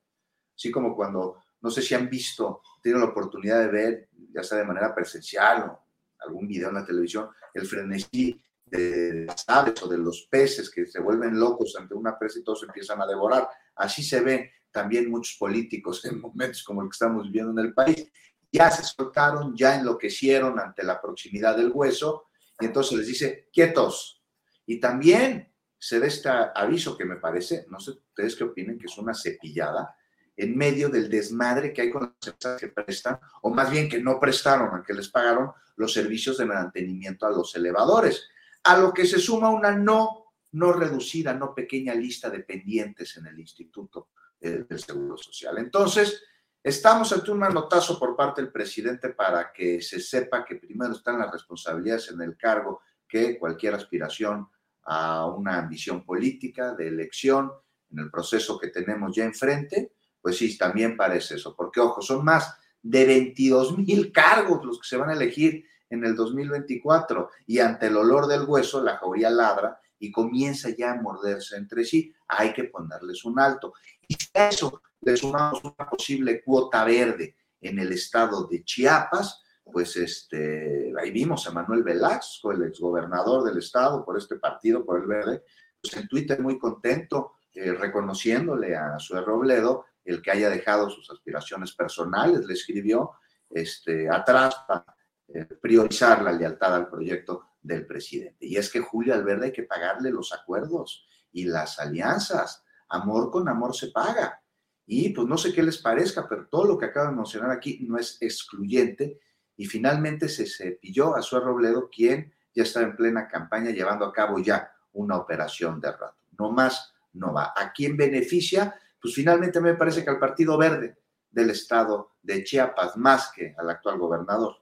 así 0.56 0.70
como 0.70 0.96
cuando, 0.96 1.36
no 1.60 1.70
sé 1.70 1.82
si 1.82 1.94
han 1.94 2.10
visto, 2.10 2.62
tienen 2.82 3.02
la 3.02 3.08
oportunidad 3.08 3.60
de 3.60 3.68
ver, 3.68 4.08
ya 4.32 4.42
sea 4.42 4.58
de 4.58 4.64
manera 4.64 4.92
presencial 4.94 5.62
o 5.62 5.80
algún 6.18 6.48
video 6.48 6.70
en 6.70 6.74
la 6.74 6.84
televisión, 6.84 7.28
el 7.54 7.66
frenesí 7.66 8.42
de 8.64 9.26
las 9.26 9.48
aves 9.48 9.80
o 9.82 9.88
de 9.88 9.98
los 9.98 10.26
peces 10.28 10.68
que 10.68 10.86
se 10.86 10.98
vuelven 10.98 11.38
locos 11.38 11.76
ante 11.78 11.94
una 11.94 12.18
presa 12.18 12.40
y 12.40 12.42
todos 12.42 12.64
empiezan 12.64 13.00
a 13.00 13.06
devorar. 13.06 13.48
Así 13.76 14.02
se 14.02 14.20
ve 14.20 14.52
también 14.72 15.10
muchos 15.10 15.36
políticos 15.38 16.04
en 16.04 16.20
momentos 16.20 16.64
como 16.64 16.82
el 16.82 16.88
que 16.88 16.94
estamos 16.94 17.24
viviendo 17.24 17.52
en 17.60 17.66
el 17.66 17.74
país. 17.74 18.10
Ya 18.50 18.70
se 18.70 18.82
soltaron, 18.82 19.56
ya 19.56 19.76
enloquecieron 19.76 20.58
ante 20.58 20.82
la 20.82 21.00
proximidad 21.00 21.56
del 21.56 21.70
hueso 21.72 22.28
y 22.60 22.66
entonces 22.66 22.98
les 22.98 23.06
dice, 23.06 23.48
quietos. 23.52 24.22
Y 24.66 24.80
también 24.80 25.52
se 25.78 26.00
da 26.00 26.06
este 26.06 26.28
aviso 26.28 26.96
que 26.96 27.04
me 27.04 27.16
parece, 27.16 27.66
no 27.68 27.78
sé 27.78 27.92
ustedes 27.92 28.34
qué 28.36 28.44
opinen, 28.44 28.78
que 28.78 28.86
es 28.86 28.98
una 28.98 29.14
cepillada 29.14 29.94
en 30.36 30.56
medio 30.56 30.88
del 30.88 31.08
desmadre 31.08 31.72
que 31.72 31.82
hay 31.82 31.90
con 31.90 32.02
las 32.02 32.28
empresas 32.28 32.60
que 32.60 32.68
prestan, 32.68 33.18
o 33.42 33.50
más 33.50 33.70
bien 33.70 33.88
que 33.88 34.00
no 34.00 34.20
prestaron, 34.20 34.70
aunque 34.72 34.94
les 34.94 35.08
pagaron 35.08 35.50
los 35.76 35.92
servicios 35.92 36.38
de 36.38 36.46
mantenimiento 36.46 37.26
a 37.26 37.30
los 37.30 37.54
elevadores, 37.56 38.28
a 38.64 38.78
lo 38.78 38.92
que 38.92 39.06
se 39.06 39.18
suma 39.18 39.50
una 39.50 39.72
no, 39.72 40.34
no 40.52 40.72
reducida, 40.72 41.34
no 41.34 41.54
pequeña 41.54 41.94
lista 41.94 42.30
de 42.30 42.40
pendientes 42.40 43.16
en 43.16 43.26
el 43.26 43.38
Instituto 43.38 44.10
eh, 44.40 44.64
del 44.68 44.78
Seguro 44.78 45.16
Social. 45.16 45.58
Entonces, 45.58 46.22
Estamos 46.68 47.10
ante 47.14 47.30
un 47.30 47.38
manotazo 47.38 47.98
por 47.98 48.14
parte 48.14 48.42
del 48.42 48.52
presidente 48.52 49.08
para 49.08 49.50
que 49.54 49.80
se 49.80 50.00
sepa 50.00 50.44
que 50.44 50.56
primero 50.56 50.92
están 50.92 51.18
las 51.18 51.32
responsabilidades 51.32 52.10
en 52.10 52.20
el 52.20 52.36
cargo 52.36 52.82
que 53.08 53.38
cualquier 53.38 53.72
aspiración 53.72 54.46
a 54.82 55.24
una 55.24 55.56
ambición 55.56 56.04
política 56.04 56.74
de 56.74 56.88
elección 56.88 57.50
en 57.90 58.00
el 58.00 58.10
proceso 58.10 58.58
que 58.58 58.68
tenemos 58.68 59.16
ya 59.16 59.24
enfrente, 59.24 59.94
pues 60.20 60.36
sí, 60.36 60.58
también 60.58 60.94
parece 60.94 61.36
eso, 61.36 61.56
porque 61.56 61.80
ojo, 61.80 62.02
son 62.02 62.22
más 62.22 62.54
de 62.82 63.06
22 63.06 63.78
mil 63.78 64.12
cargos 64.12 64.62
los 64.62 64.78
que 64.78 64.88
se 64.88 64.98
van 64.98 65.08
a 65.08 65.14
elegir 65.14 65.64
en 65.88 66.04
el 66.04 66.14
2024 66.14 67.30
y 67.46 67.60
ante 67.60 67.86
el 67.86 67.96
olor 67.96 68.26
del 68.26 68.44
hueso 68.44 68.84
la 68.84 68.98
jauría 68.98 69.30
ladra 69.30 69.80
y 69.98 70.12
comienza 70.12 70.68
ya 70.68 70.92
a 70.92 71.00
morderse 71.00 71.56
entre 71.56 71.86
sí, 71.86 72.12
hay 72.26 72.52
que 72.52 72.64
ponerles 72.64 73.24
un 73.24 73.40
alto. 73.40 73.72
Y 74.06 74.14
eso 74.34 74.82
le 75.00 75.16
sumamos 75.16 75.62
una 75.64 75.88
posible 75.88 76.42
cuota 76.42 76.84
verde 76.84 77.36
en 77.60 77.78
el 77.78 77.92
estado 77.92 78.46
de 78.46 78.64
Chiapas, 78.64 79.42
pues 79.72 79.96
este, 79.96 80.92
ahí 81.00 81.10
vimos 81.10 81.46
a 81.46 81.52
Manuel 81.52 81.82
Velasco, 81.82 82.52
el 82.52 82.62
exgobernador 82.62 83.44
del 83.44 83.58
estado 83.58 84.04
por 84.04 84.16
este 84.16 84.36
partido, 84.36 84.84
por 84.84 85.00
el 85.00 85.06
verde, 85.06 85.44
pues 85.80 85.94
en 85.96 86.08
Twitter 86.08 86.40
muy 86.40 86.58
contento, 86.58 87.32
eh, 87.54 87.72
reconociéndole 87.72 88.76
a 88.76 88.98
su 88.98 89.14
Robledo 89.20 89.86
el 90.04 90.22
que 90.22 90.30
haya 90.30 90.48
dejado 90.48 90.88
sus 90.88 91.10
aspiraciones 91.10 91.72
personales, 91.72 92.46
le 92.46 92.54
escribió 92.54 93.12
este, 93.50 94.08
atrás 94.08 94.56
para 94.66 94.96
eh, 95.28 95.44
priorizar 95.44 96.22
la 96.22 96.32
lealtad 96.32 96.74
al 96.74 96.88
proyecto 96.88 97.48
del 97.60 97.86
presidente. 97.86 98.46
Y 98.46 98.56
es 98.56 98.70
que 98.70 98.80
Julio 98.80 99.14
Alverde 99.14 99.46
hay 99.46 99.52
que 99.52 99.64
pagarle 99.64 100.10
los 100.10 100.32
acuerdos 100.32 101.06
y 101.32 101.44
las 101.44 101.78
alianzas. 101.78 102.64
Amor 102.88 103.30
con 103.30 103.48
amor 103.48 103.74
se 103.76 103.88
paga. 103.88 104.40
Y 104.90 105.10
pues 105.10 105.28
no 105.28 105.36
sé 105.36 105.52
qué 105.52 105.62
les 105.62 105.76
parezca, 105.76 106.26
pero 106.26 106.46
todo 106.46 106.64
lo 106.64 106.78
que 106.78 106.86
acabo 106.86 107.10
de 107.10 107.16
mencionar 107.16 107.50
aquí 107.50 107.78
no 107.82 107.98
es 107.98 108.16
excluyente. 108.22 109.20
Y 109.54 109.66
finalmente 109.66 110.30
se 110.30 110.46
cepilló 110.46 111.14
a 111.14 111.20
Suárez 111.20 111.46
Robledo, 111.46 111.90
quien 111.90 112.32
ya 112.54 112.62
está 112.62 112.80
en 112.80 112.96
plena 112.96 113.28
campaña 113.28 113.70
llevando 113.70 114.06
a 114.06 114.12
cabo 114.14 114.38
ya 114.38 114.72
una 114.92 115.18
operación 115.18 115.78
de 115.78 115.92
rato. 115.92 116.16
No 116.38 116.50
más, 116.50 116.94
no 117.12 117.34
va. 117.34 117.52
¿A 117.54 117.70
quién 117.74 117.98
beneficia? 117.98 118.74
Pues 118.98 119.14
finalmente 119.14 119.60
me 119.60 119.74
parece 119.74 120.02
que 120.02 120.08
al 120.08 120.18
Partido 120.18 120.56
Verde 120.56 120.96
del 121.30 121.50
estado 121.50 122.12
de 122.22 122.42
Chiapas, 122.42 122.96
más 122.96 123.30
que 123.36 123.54
al 123.58 123.68
actual 123.68 123.98
gobernador. 123.98 124.56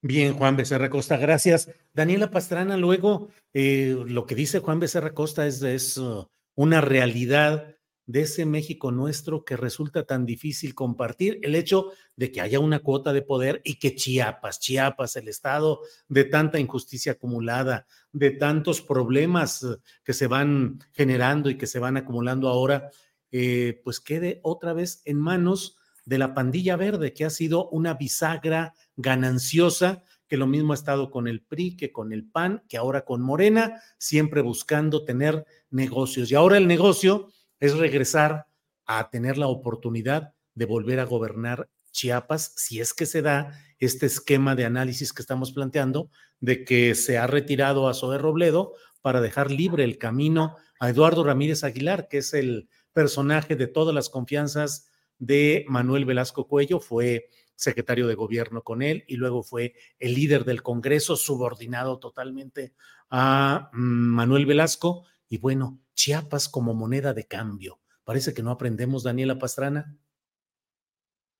Bien, 0.00 0.34
Juan 0.34 0.56
Becerra 0.56 0.90
Costa, 0.90 1.16
gracias. 1.16 1.68
Daniela 1.92 2.30
Pastrana, 2.30 2.76
luego 2.76 3.30
eh, 3.52 3.96
lo 4.06 4.26
que 4.26 4.36
dice 4.36 4.60
Juan 4.60 4.78
Becerra 4.78 5.12
Costa 5.12 5.44
es, 5.44 5.60
es 5.62 5.98
uh, 5.98 6.28
una 6.54 6.80
realidad 6.80 7.75
de 8.06 8.20
ese 8.22 8.46
México 8.46 8.92
nuestro 8.92 9.44
que 9.44 9.56
resulta 9.56 10.04
tan 10.04 10.26
difícil 10.26 10.74
compartir, 10.74 11.40
el 11.42 11.54
hecho 11.54 11.90
de 12.14 12.30
que 12.30 12.40
haya 12.40 12.60
una 12.60 12.78
cuota 12.78 13.12
de 13.12 13.22
poder 13.22 13.60
y 13.64 13.78
que 13.78 13.94
Chiapas, 13.94 14.60
Chiapas, 14.60 15.16
el 15.16 15.28
estado 15.28 15.80
de 16.08 16.24
tanta 16.24 16.60
injusticia 16.60 17.12
acumulada, 17.12 17.86
de 18.12 18.30
tantos 18.30 18.80
problemas 18.80 19.62
eh, 19.64 19.76
que 20.04 20.12
se 20.12 20.28
van 20.28 20.78
generando 20.92 21.50
y 21.50 21.58
que 21.58 21.66
se 21.66 21.80
van 21.80 21.96
acumulando 21.96 22.48
ahora, 22.48 22.90
eh, 23.32 23.80
pues 23.82 24.00
quede 24.00 24.40
otra 24.42 24.72
vez 24.72 25.02
en 25.04 25.18
manos 25.18 25.76
de 26.04 26.18
la 26.18 26.34
pandilla 26.34 26.76
verde, 26.76 27.12
que 27.12 27.24
ha 27.24 27.30
sido 27.30 27.68
una 27.70 27.94
bisagra 27.94 28.74
gananciosa, 28.94 30.04
que 30.28 30.36
lo 30.36 30.46
mismo 30.46 30.72
ha 30.72 30.76
estado 30.76 31.10
con 31.10 31.26
el 31.26 31.42
PRI, 31.42 31.76
que 31.76 31.92
con 31.92 32.12
el 32.12 32.24
PAN, 32.24 32.62
que 32.68 32.76
ahora 32.76 33.04
con 33.04 33.22
Morena, 33.22 33.80
siempre 33.98 34.40
buscando 34.40 35.04
tener 35.04 35.44
negocios. 35.70 36.30
Y 36.30 36.36
ahora 36.36 36.56
el 36.56 36.68
negocio 36.68 37.28
es 37.60 37.76
regresar 37.76 38.46
a 38.86 39.10
tener 39.10 39.38
la 39.38 39.48
oportunidad 39.48 40.34
de 40.54 40.64
volver 40.64 41.00
a 41.00 41.04
gobernar 41.04 41.68
Chiapas, 41.92 42.52
si 42.56 42.80
es 42.80 42.92
que 42.92 43.06
se 43.06 43.22
da 43.22 43.58
este 43.78 44.06
esquema 44.06 44.54
de 44.54 44.64
análisis 44.64 45.12
que 45.12 45.22
estamos 45.22 45.52
planteando, 45.52 46.10
de 46.40 46.64
que 46.64 46.94
se 46.94 47.16
ha 47.16 47.26
retirado 47.26 47.88
a 47.88 47.94
Zoe 47.94 48.18
Robledo 48.18 48.74
para 49.00 49.20
dejar 49.20 49.50
libre 49.50 49.84
el 49.84 49.96
camino 49.96 50.56
a 50.78 50.90
Eduardo 50.90 51.24
Ramírez 51.24 51.64
Aguilar, 51.64 52.08
que 52.08 52.18
es 52.18 52.34
el 52.34 52.68
personaje 52.92 53.56
de 53.56 53.66
todas 53.66 53.94
las 53.94 54.10
confianzas 54.10 54.90
de 55.18 55.64
Manuel 55.68 56.04
Velasco 56.04 56.46
Cuello, 56.46 56.80
fue 56.80 57.28
secretario 57.54 58.06
de 58.06 58.14
gobierno 58.14 58.62
con 58.62 58.82
él 58.82 59.04
y 59.08 59.16
luego 59.16 59.42
fue 59.42 59.74
el 59.98 60.14
líder 60.14 60.44
del 60.44 60.62
Congreso, 60.62 61.16
subordinado 61.16 61.98
totalmente 61.98 62.74
a 63.10 63.70
mm, 63.72 63.78
Manuel 63.78 64.46
Velasco. 64.46 65.06
Y 65.28 65.38
bueno, 65.38 65.80
Chiapas 65.96 66.48
como 66.48 66.74
moneda 66.74 67.12
de 67.12 67.24
cambio. 67.24 67.80
Parece 68.04 68.32
que 68.32 68.42
no 68.42 68.52
aprendemos, 68.52 69.02
Daniela 69.02 69.36
Pastrana. 69.36 69.96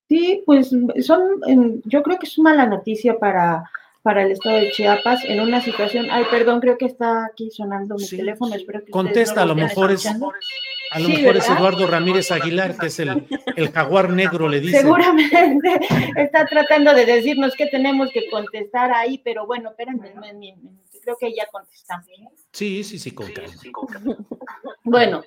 Sí, 0.09 0.43
pues 0.45 0.69
son, 1.05 1.81
yo 1.85 2.03
creo 2.03 2.19
que 2.19 2.25
es 2.25 2.37
mala 2.39 2.65
noticia 2.65 3.17
para, 3.17 3.63
para 4.01 4.23
el 4.23 4.31
estado 4.31 4.55
de 4.57 4.71
Chiapas 4.71 5.23
en 5.25 5.41
una 5.41 5.61
situación, 5.61 6.07
ay, 6.09 6.23
perdón, 6.31 6.61
creo 6.61 6.77
que 6.77 6.85
está 6.85 7.25
aquí 7.25 7.51
sonando 7.51 7.95
mi 7.95 8.07
teléfono, 8.07 8.55
espero 8.55 8.85
que 8.85 8.91
Contesta, 8.91 9.35
no 9.35 9.41
a 9.41 9.45
lo 9.47 9.55
mejor 9.55 9.91
es, 9.91 10.05
a 10.05 10.99
lo 10.99 11.09
mejor 11.09 11.35
es 11.35 11.49
Eduardo 11.49 11.87
Ramírez 11.87 12.31
Aguilar, 12.31 12.77
que 12.77 12.85
es 12.87 12.99
el, 12.99 13.27
el 13.57 13.69
jaguar 13.69 14.09
negro, 14.09 14.47
le 14.47 14.61
dice. 14.61 14.79
Seguramente 14.79 15.77
está 16.15 16.45
tratando 16.45 16.93
de 16.93 17.05
decirnos 17.05 17.53
que 17.55 17.67
tenemos 17.67 18.09
que 18.11 18.29
contestar 18.29 18.93
ahí, 18.93 19.21
pero 19.25 19.45
bueno, 19.45 19.71
espérenme, 19.71 20.13
creo 21.07 21.17
que 21.17 21.35
ya 21.35 21.47
contestamos. 21.47 22.07
Sí, 22.51 22.83
sí, 22.83 22.99
sí, 22.99 23.11
con 23.11 23.31
calma. 23.31 23.53
Bueno, 24.83 25.21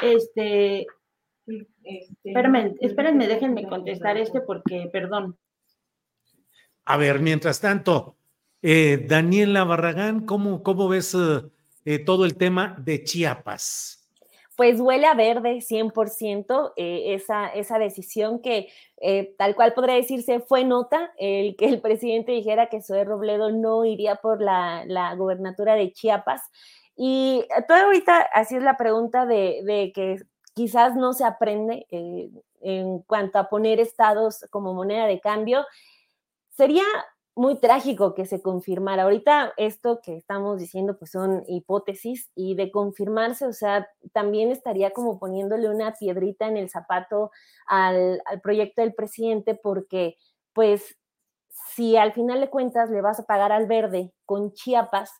este, 0.00 0.86
espérenme, 2.22 2.74
espérenme, 2.80 3.26
déjenme 3.26 3.68
contestar 3.68 4.16
este 4.16 4.40
porque, 4.40 4.88
perdón. 4.92 5.36
A 6.84 6.96
ver, 6.96 7.18
mientras 7.18 7.60
tanto, 7.60 8.16
eh, 8.62 9.04
Daniela 9.08 9.64
Barragán, 9.64 10.24
¿cómo, 10.24 10.62
cómo 10.62 10.88
ves 10.88 11.16
eh, 11.84 11.98
todo 12.04 12.24
el 12.24 12.36
tema 12.36 12.76
de 12.78 13.02
Chiapas? 13.02 13.99
Pues 14.60 14.78
huele 14.78 15.06
a 15.06 15.14
verde 15.14 15.62
100% 15.62 16.74
eh, 16.76 17.14
esa, 17.14 17.48
esa 17.48 17.78
decisión 17.78 18.42
que 18.42 18.68
eh, 19.00 19.34
tal 19.38 19.54
cual 19.54 19.72
podría 19.72 19.94
decirse 19.94 20.40
fue 20.40 20.64
nota 20.64 21.14
el 21.16 21.56
que 21.56 21.64
el 21.64 21.80
presidente 21.80 22.32
dijera 22.32 22.68
que 22.68 22.82
Zoé 22.82 23.04
Robledo 23.04 23.50
no 23.52 23.86
iría 23.86 24.16
por 24.16 24.42
la, 24.42 24.84
la 24.86 25.14
gobernatura 25.14 25.76
de 25.76 25.90
Chiapas. 25.94 26.42
Y 26.94 27.42
todo 27.68 27.78
ahorita 27.78 28.18
así 28.34 28.56
es 28.56 28.62
la 28.62 28.76
pregunta 28.76 29.24
de, 29.24 29.62
de 29.64 29.92
que 29.94 30.18
quizás 30.52 30.94
no 30.94 31.14
se 31.14 31.24
aprende 31.24 31.86
eh, 31.90 32.28
en 32.60 32.98
cuanto 32.98 33.38
a 33.38 33.48
poner 33.48 33.80
estados 33.80 34.44
como 34.50 34.74
moneda 34.74 35.06
de 35.06 35.20
cambio. 35.20 35.64
Sería 36.50 36.84
muy 37.40 37.58
trágico 37.58 38.12
que 38.12 38.26
se 38.26 38.42
confirmara. 38.42 39.04
Ahorita 39.04 39.54
esto 39.56 40.02
que 40.02 40.14
estamos 40.14 40.60
diciendo 40.60 40.98
pues 40.98 41.12
son 41.12 41.42
hipótesis 41.48 42.30
y 42.34 42.54
de 42.54 42.70
confirmarse, 42.70 43.46
o 43.46 43.54
sea, 43.54 43.88
también 44.12 44.50
estaría 44.50 44.90
como 44.90 45.18
poniéndole 45.18 45.70
una 45.70 45.94
piedrita 45.94 46.48
en 46.48 46.58
el 46.58 46.68
zapato 46.68 47.30
al, 47.66 48.20
al 48.26 48.42
proyecto 48.42 48.82
del 48.82 48.92
presidente 48.92 49.54
porque 49.54 50.16
pues 50.52 50.98
si 51.74 51.96
al 51.96 52.12
final 52.12 52.40
de 52.40 52.50
cuentas 52.50 52.90
le 52.90 53.00
vas 53.00 53.20
a 53.20 53.24
pagar 53.24 53.52
al 53.52 53.66
verde 53.66 54.12
con 54.26 54.52
Chiapas, 54.52 55.10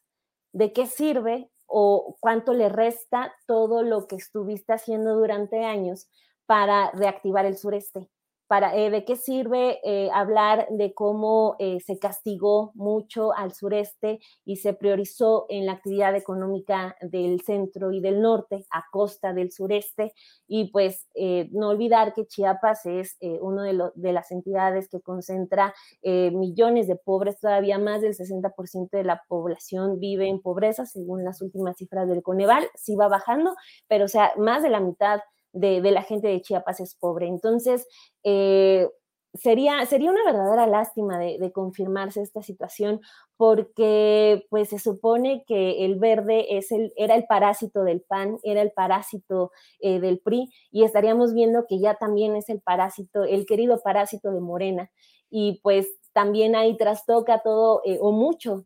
¿de 0.53 0.75
qué 0.75 0.85
sirve 0.85 1.51
o 1.65 2.19
cuánto 2.21 2.53
le 2.53 2.69
resta 2.69 3.33
todo 3.47 3.83
lo 3.83 4.07
que 4.07 4.17
estuviste 4.17 4.75
haciendo 4.75 5.15
durante 5.15 5.65
años 5.65 6.07
para 6.45 6.91
reactivar 6.91 7.47
el 7.47 7.57
sureste? 7.57 8.11
Para, 8.51 8.75
eh, 8.75 8.91
de 8.91 9.05
qué 9.05 9.15
sirve 9.15 9.79
eh, 9.85 10.11
hablar 10.13 10.67
de 10.71 10.93
cómo 10.93 11.55
eh, 11.61 11.79
se 11.87 12.01
castigó 12.01 12.73
mucho 12.75 13.33
al 13.33 13.53
sureste 13.53 14.19
y 14.45 14.57
se 14.57 14.73
priorizó 14.75 15.47
en 15.49 15.67
la 15.67 15.73
actividad 15.75 16.17
económica 16.17 16.97
del 17.01 17.43
centro 17.43 17.93
y 17.93 18.01
del 18.01 18.21
norte 18.21 18.67
a 18.73 18.83
costa 18.91 19.33
del 19.33 19.53
sureste. 19.53 20.15
Y 20.49 20.73
pues 20.73 21.07
no 21.53 21.69
olvidar 21.69 22.13
que 22.13 22.27
Chiapas 22.27 22.87
es 22.87 23.17
una 23.41 23.63
de, 23.63 23.91
de, 23.95 24.13
las 24.13 24.33
entidades 24.33 24.89
que 24.89 25.01
concentra 25.01 25.73
millones 26.03 26.89
de 26.89 26.97
pobres, 26.97 27.39
todavía 27.39 27.79
más 27.79 28.01
del 28.01 28.17
60% 28.17 28.91
de 28.91 29.05
la 29.05 29.23
población 29.29 30.01
vive 30.01 30.29
en 30.29 30.41
pobreza, 30.41 30.87
según 30.87 31.25
las 31.25 31.41
últimas 31.41 31.77
cifras 31.77 32.09
del 32.09 32.23
Coneval, 32.23 32.67
sí 32.75 32.97
va 32.97 33.07
bajando, 33.07 33.55
pero 33.87 34.07
o 34.07 34.09
sea, 34.09 34.33
más 34.37 34.65
de 34.65 34.71
la 34.71 34.81
mitad 34.81 35.21
de, 35.53 35.81
la 35.91 36.03
gente 36.03 36.29
de 36.29 36.41
Chiapas 36.41 36.81
es 36.81 36.95
pobre. 36.95 37.27
Entonces, 37.27 37.87
eh, 38.25 38.89
sería, 39.35 39.85
sería 39.87 40.11
una 40.11 40.25
verdadera 40.25 40.67
lástima 40.67 41.19
de, 41.19 41.53
confirmarse 41.53 42.23
esta 42.23 42.43
situación 42.43 43.01
porque 43.37 44.47
pues 44.51 44.69
se 44.69 44.79
supone 44.79 45.45
que 45.47 45.85
el 45.85 45.99
verde 45.99 46.57
es 46.59 46.71
el, 46.73 46.93
era 46.97 47.15
el 47.15 47.25
parásito 47.27 47.85
del 47.85 48.03
PAN, 48.03 48.39
era 48.43 48.63
el 48.63 48.73
parásito 48.73 49.51
eh, 49.81 50.01
del 50.01 50.21
PRI 50.21 50.51
y 50.71 50.85
estaríamos 50.85 51.35
viendo 51.35 51.65
que 51.69 51.81
ya 51.81 51.95
también 51.95 52.37
es 52.37 52.49
el 52.49 52.61
parásito, 52.61 53.25
el 53.25 53.47
querido 53.47 53.81
parásito 53.83 54.31
de 54.31 54.41
Morena 54.41 54.91
y 55.31 55.61
pues 55.63 55.89
también 56.13 56.57
ahí 56.57 56.77
trastoca 56.77 57.41
todo 57.41 57.83
eh, 57.85 57.99
o 58.01 58.13
mucho 58.13 58.65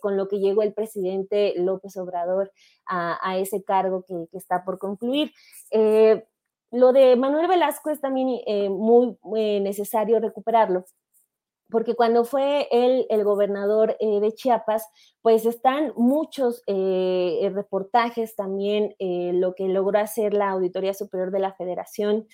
con 0.00 0.16
lo 0.16 0.28
que 0.28 0.38
llegó 0.38 0.62
el 0.62 0.74
presidente 0.74 1.54
López 1.56 1.96
Obrador 1.96 2.52
a, 2.86 3.38
ese 3.38 3.62
cargo 3.62 4.04
que, 4.06 4.26
está 4.32 4.64
por 4.64 4.78
concluir. 4.78 5.32
Eh, 5.70 6.24
lo 6.70 6.92
de 6.92 7.16
Manuel 7.16 7.48
Velasco 7.48 7.90
es 7.90 8.00
también 8.00 8.40
eh, 8.46 8.68
muy 8.68 9.16
necesario 9.60 10.20
recuperarlo, 10.20 10.84
porque 11.70 11.94
cuando 11.94 12.24
fue 12.24 12.68
él 12.70 13.06
el 13.08 13.24
gobernador 13.24 13.96
de 13.98 14.32
Chiapas, 14.34 14.86
pues 15.22 15.46
están 15.46 15.94
muchos 15.96 16.62
reportajes 16.66 18.36
también, 18.36 18.94
lo 18.98 19.54
que 19.54 19.68
logró 19.68 19.98
hacer 19.98 20.34
la 20.34 20.50
Auditoría 20.50 20.92
Superior 20.92 21.30
de 21.30 21.38
la 21.38 21.54
Federación 21.54 22.26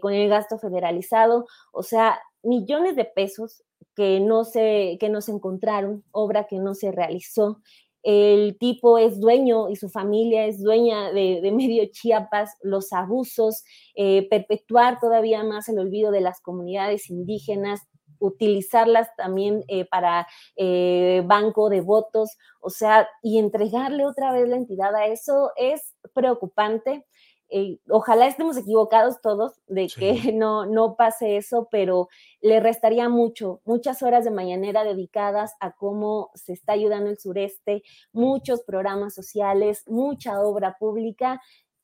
con 0.00 0.12
el 0.12 0.28
gasto 0.28 0.58
federalizado, 0.58 1.46
o 1.72 1.84
sea, 1.84 2.20
millones 2.42 2.96
de 2.96 3.04
pesos 3.04 3.62
que 3.94 4.20
no 4.20 4.44
se, 4.44 4.96
que 5.00 5.08
no 5.08 5.20
se 5.20 5.32
encontraron, 5.32 6.04
obra 6.12 6.46
que 6.46 6.58
no 6.58 6.74
se 6.74 6.92
realizó. 6.92 7.60
El 8.02 8.56
tipo 8.58 8.96
es 8.96 9.20
dueño 9.20 9.68
y 9.68 9.76
su 9.76 9.90
familia 9.90 10.46
es 10.46 10.62
dueña 10.62 11.12
de, 11.12 11.40
medio 11.52 11.84
Chiapas, 11.90 12.56
los 12.62 12.92
abusos, 12.92 13.62
eh, 13.94 14.26
perpetuar 14.28 14.98
todavía 15.00 15.44
más 15.44 15.68
el 15.68 15.78
olvido 15.78 16.10
de 16.10 16.20
las 16.22 16.40
comunidades 16.40 17.10
indígenas, 17.10 17.80
utilizarlas 18.18 19.08
también 19.16 19.64
eh, 19.68 19.86
para 19.86 20.26
eh, 20.56 21.22
banco 21.26 21.70
de 21.70 21.80
votos, 21.80 22.36
o 22.60 22.70
sea, 22.70 23.08
y 23.22 23.38
entregarle 23.38 24.06
otra 24.06 24.32
vez 24.32 24.48
la 24.48 24.56
entidad 24.56 24.94
a 24.94 25.06
eso 25.06 25.50
es 25.56 25.94
preocupante. 26.14 27.06
Eh, 27.50 27.78
ojalá 27.88 28.26
estemos 28.26 28.56
equivocados 28.56 29.20
todos 29.20 29.60
de 29.66 29.88
que 29.88 30.12
no, 30.34 30.66
no 30.66 30.96
pase 30.96 31.36
eso, 31.36 31.68
pero 31.70 32.08
le 32.40 32.60
restaría 32.60 33.08
mucho, 33.08 33.60
muchas 33.64 34.02
horas 34.02 34.24
de 34.24 34.30
mañanera 34.30 34.84
dedicadas 34.84 35.54
a 35.60 35.72
cómo 35.72 36.30
se 36.34 36.52
está 36.52 36.72
ayudando 36.72 37.10
el 37.10 37.18
sureste, 37.18 37.82
muchos 38.12 38.62
programas 38.62 39.14
sociales, 39.14 39.84
mucha 39.86 40.40
obra 40.40 40.76
pública 40.78 41.40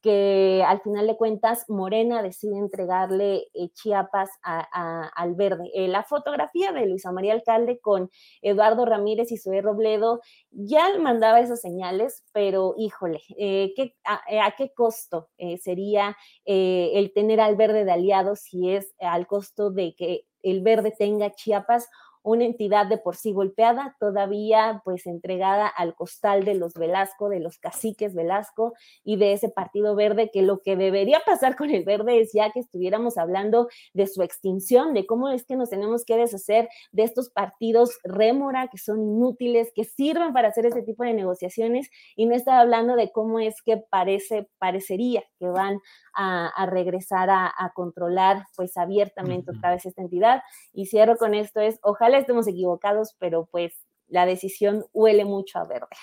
que 0.06 0.62
al 0.64 0.80
final 0.82 1.08
de 1.08 1.16
cuentas 1.16 1.64
Morena 1.66 2.22
decide 2.22 2.56
entregarle 2.58 3.48
eh, 3.54 3.70
Chiapas 3.72 4.30
al 4.40 5.34
verde. 5.34 5.68
Eh, 5.74 5.88
la 5.88 6.04
fotografía 6.04 6.70
de 6.70 6.86
Luisa 6.86 7.10
María 7.10 7.32
Alcalde 7.32 7.80
con 7.80 8.08
Eduardo 8.40 8.84
Ramírez 8.84 9.32
y 9.32 9.36
Zoé 9.36 9.62
Robledo 9.62 10.20
ya 10.52 10.96
mandaba 11.00 11.40
esas 11.40 11.60
señales, 11.60 12.22
pero 12.32 12.76
híjole, 12.78 13.20
eh, 13.36 13.74
a, 14.04 14.54
qué 14.56 14.72
costo 14.76 15.28
sería 15.60 16.16
el 16.44 17.12
tener 17.12 17.40
al 17.40 17.56
verde 17.56 17.84
de 17.84 17.90
aliados 17.90 18.42
si 18.42 18.70
es 18.70 18.94
al 19.00 19.26
costo 19.26 19.72
de 19.72 19.96
que 19.96 20.26
el 20.44 20.62
verde 20.62 20.94
tenga 20.96 21.32
Chiapas 21.32 21.88
una 22.26 22.44
entidad 22.44 22.86
de 22.86 22.98
por 22.98 23.14
sí 23.14 23.32
golpeada, 23.32 23.96
todavía 24.00 24.82
pues 24.84 25.06
entregada 25.06 25.68
al 25.68 25.94
costal 25.94 26.44
de 26.44 26.54
los 26.54 26.74
Velasco, 26.74 27.28
de 27.28 27.38
los 27.38 27.58
caciques 27.58 28.16
Velasco 28.16 28.74
y 29.04 29.16
de 29.16 29.32
ese 29.32 29.48
Partido 29.48 29.94
Verde, 29.94 30.30
que 30.32 30.42
lo 30.42 30.58
que 30.58 30.74
debería 30.74 31.20
pasar 31.24 31.54
con 31.54 31.70
el 31.70 31.84
verde 31.84 32.20
es 32.20 32.32
ya 32.34 32.50
que 32.50 32.58
estuviéramos 32.58 33.16
hablando 33.16 33.68
de 33.94 34.08
su 34.08 34.22
extinción, 34.22 34.92
de 34.92 35.06
cómo 35.06 35.28
es 35.28 35.44
que 35.44 35.54
nos 35.54 35.70
tenemos 35.70 36.04
que 36.04 36.16
deshacer 36.16 36.68
de 36.90 37.04
estos 37.04 37.30
partidos 37.30 37.96
rémora 38.02 38.66
que 38.72 38.78
son 38.78 39.00
inútiles, 39.02 39.70
que 39.72 39.84
sirven 39.84 40.32
para 40.32 40.48
hacer 40.48 40.66
ese 40.66 40.82
tipo 40.82 41.04
de 41.04 41.14
negociaciones 41.14 41.88
y 42.16 42.26
no 42.26 42.34
estaba 42.34 42.58
hablando 42.58 42.96
de 42.96 43.12
cómo 43.12 43.38
es 43.38 43.62
que 43.62 43.76
parece, 43.76 44.48
parecería 44.58 45.22
que 45.38 45.46
van 45.46 45.78
a, 46.12 46.66
regresar 46.66 47.30
a, 47.30 47.46
a, 47.56 47.72
controlar 47.72 48.46
pues 48.56 48.76
abiertamente 48.76 49.52
otra 49.56 49.70
vez 49.70 49.84
esta 49.84 50.02
entidad. 50.02 50.42
Y 50.72 50.86
cierro 50.86 51.16
con 51.18 51.34
esto 51.34 51.60
es, 51.60 51.78
ojalá 51.82 52.15
estemos 52.18 52.46
equivocados, 52.48 53.14
pero 53.18 53.48
pues 53.50 53.74
la 54.08 54.26
decisión 54.26 54.84
huele 54.92 55.24
mucho 55.24 55.58
a 55.58 55.64
verde. 55.64 55.96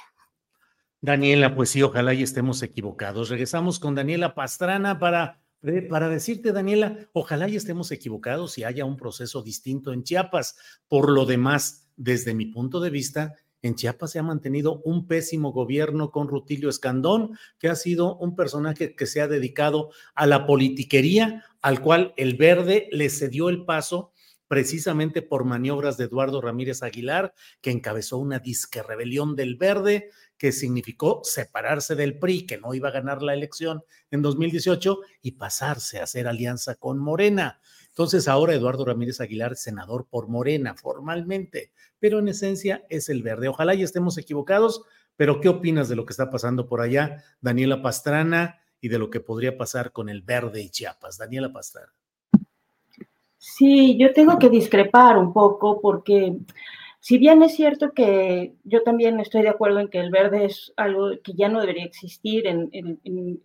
Daniela, 1.01 1.53
pues 1.53 1.69
sí, 1.69 1.81
ojalá 1.83 2.13
y 2.13 2.23
estemos 2.23 2.63
equivocados. 2.63 3.29
Regresamos 3.29 3.77
con 3.77 3.93
Daniela 3.93 4.35
Pastrana 4.35 4.99
para, 4.99 5.41
eh, 5.63 5.81
para 5.81 6.07
decirte, 6.07 6.53
Daniela, 6.53 7.09
ojalá 7.11 7.49
y 7.49 7.57
estemos 7.57 7.91
equivocados 7.91 8.57
y 8.57 8.63
haya 8.63 8.85
un 8.85 8.95
proceso 8.95 9.41
distinto 9.41 9.91
en 9.91 10.03
Chiapas. 10.03 10.55
Por 10.87 11.11
lo 11.11 11.25
demás, 11.25 11.89
desde 11.97 12.33
mi 12.33 12.45
punto 12.45 12.79
de 12.79 12.89
vista, 12.89 13.35
en 13.61 13.75
Chiapas 13.75 14.11
se 14.11 14.19
ha 14.19 14.23
mantenido 14.23 14.81
un 14.85 15.05
pésimo 15.05 15.51
gobierno 15.51 16.09
con 16.09 16.29
Rutilio 16.29 16.69
Escandón, 16.69 17.37
que 17.59 17.67
ha 17.67 17.75
sido 17.75 18.15
un 18.15 18.35
personaje 18.35 18.95
que 18.95 19.05
se 19.05 19.19
ha 19.19 19.27
dedicado 19.27 19.89
a 20.15 20.25
la 20.25 20.45
politiquería, 20.45 21.43
al 21.61 21.81
cual 21.81 22.13
el 22.15 22.35
verde 22.35 22.87
le 22.93 23.09
cedió 23.09 23.49
el 23.49 23.65
paso 23.65 24.12
precisamente 24.53 25.23
por 25.23 25.45
maniobras 25.45 25.97
de 25.97 26.03
Eduardo 26.03 26.39
Ramírez 26.39 26.83
Aguilar, 26.83 27.33
que 27.59 27.71
encabezó 27.71 28.19
una 28.19 28.37
disque 28.37 28.83
rebelión 28.83 29.35
del 29.35 29.55
verde 29.55 30.11
que 30.37 30.51
significó 30.51 31.21
separarse 31.23 31.95
del 31.95 32.19
PRI, 32.19 32.45
que 32.45 32.59
no 32.59 32.75
iba 32.75 32.89
a 32.89 32.91
ganar 32.91 33.23
la 33.23 33.33
elección 33.33 33.83
en 34.11 34.21
2018, 34.21 34.99
y 35.23 35.31
pasarse 35.31 35.99
a 35.99 36.03
hacer 36.03 36.27
alianza 36.27 36.75
con 36.75 36.99
Morena. 36.99 37.61
Entonces 37.87 38.27
ahora 38.27 38.53
Eduardo 38.53 38.85
Ramírez 38.85 39.19
Aguilar, 39.21 39.55
senador 39.55 40.05
por 40.07 40.27
Morena, 40.27 40.75
formalmente, 40.75 41.71
pero 41.97 42.19
en 42.19 42.27
esencia 42.27 42.85
es 42.91 43.09
el 43.09 43.23
verde. 43.23 43.47
Ojalá 43.47 43.73
y 43.73 43.81
estemos 43.81 44.19
equivocados, 44.19 44.83
pero 45.15 45.41
¿qué 45.41 45.49
opinas 45.49 45.89
de 45.89 45.95
lo 45.95 46.05
que 46.05 46.13
está 46.13 46.29
pasando 46.29 46.67
por 46.67 46.79
allá, 46.79 47.23
Daniela 47.41 47.81
Pastrana, 47.81 48.59
y 48.79 48.89
de 48.89 48.99
lo 48.99 49.09
que 49.09 49.19
podría 49.19 49.57
pasar 49.57 49.91
con 49.91 50.09
el 50.09 50.21
verde 50.21 50.61
y 50.61 50.69
Chiapas? 50.69 51.17
Daniela 51.17 51.51
Pastrana. 51.51 52.02
Sí, 53.45 53.97
yo 53.99 54.13
tengo 54.13 54.39
que 54.39 54.49
discrepar 54.49 55.17
un 55.17 55.33
poco 55.33 55.81
porque 55.81 56.37
si 57.01 57.17
bien 57.17 57.43
es 57.43 57.53
cierto 57.55 57.91
que 57.91 58.55
yo 58.63 58.83
también 58.83 59.19
estoy 59.19 59.41
de 59.41 59.49
acuerdo 59.49 59.79
en 59.79 59.89
que 59.89 59.99
el 59.99 60.11
verde 60.11 60.45
es 60.45 60.71
algo 60.77 61.09
que 61.21 61.33
ya 61.33 61.49
no 61.49 61.59
debería 61.59 61.83
existir 61.83 62.47
en, 62.47 62.69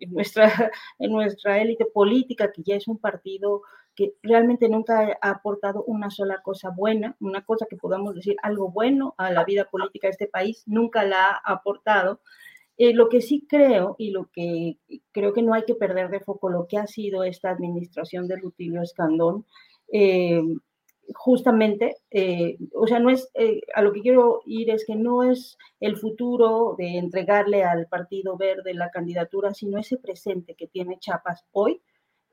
nuestra, 0.09 0.53
en 1.01 1.11
nuestra 1.11 1.61
élite 1.61 1.85
política, 1.85 2.53
que 2.53 2.63
ya 2.63 2.77
es 2.77 2.87
un 2.87 2.99
partido 2.99 3.63
que 3.97 4.15
realmente 4.23 4.69
nunca 4.69 5.19
ha 5.21 5.31
aportado 5.31 5.83
una 5.83 6.11
sola 6.11 6.43
cosa 6.43 6.71
buena, 6.71 7.17
una 7.19 7.45
cosa 7.45 7.67
que 7.69 7.77
podamos 7.77 8.15
decir 8.15 8.37
algo 8.45 8.71
bueno 8.71 9.17
a 9.19 9.33
la 9.33 9.45
vida 9.45 9.65
política 9.65 10.07
de 10.07 10.13
este 10.13 10.29
país, 10.29 10.63
nunca 10.67 11.03
la 11.03 11.31
ha 11.31 11.55
aportado. 11.55 12.21
Eh, 12.77 12.95
lo 12.95 13.09
que 13.09 13.21
sí 13.21 13.45
creo 13.49 13.97
y 13.99 14.13
lo 14.13 14.31
que 14.31 14.79
creo 15.11 15.33
que 15.33 15.43
no 15.43 15.55
hay 15.55 15.65
que 15.65 15.75
perder 15.75 16.11
de 16.11 16.21
foco 16.21 16.49
lo 16.49 16.69
que 16.69 16.79
ha 16.79 16.87
sido 16.87 17.25
esta 17.25 17.51
administración 17.51 18.29
de 18.29 18.37
Rutilio 18.37 18.83
Escandón, 18.83 19.45
eh, 19.93 20.43
justamente, 21.15 21.97
eh, 22.11 22.59
o 22.75 22.87
sea, 22.87 23.01
no 23.01 23.11
es, 23.11 23.31
eh, 23.35 23.61
a 23.75 23.83
lo 23.83 23.93
que 23.93 24.03
quiero 24.03 24.43
ir 24.45 24.71
es 24.71 24.85
que 24.85 24.95
no 24.95 25.23
es 25.23 25.57
el 25.81 25.97
futuro 25.97 26.75
de 26.77 26.99
entregarle 26.99 27.65
al 27.65 27.87
Partido 27.87 28.37
Verde 28.37 28.75
la 28.75 28.91
candidatura, 28.91 29.55
sino 29.55 29.79
ese 29.79 29.97
presente 29.97 30.55
que 30.55 30.67
tiene 30.67 30.99
Chiapas 30.99 31.45
hoy 31.53 31.81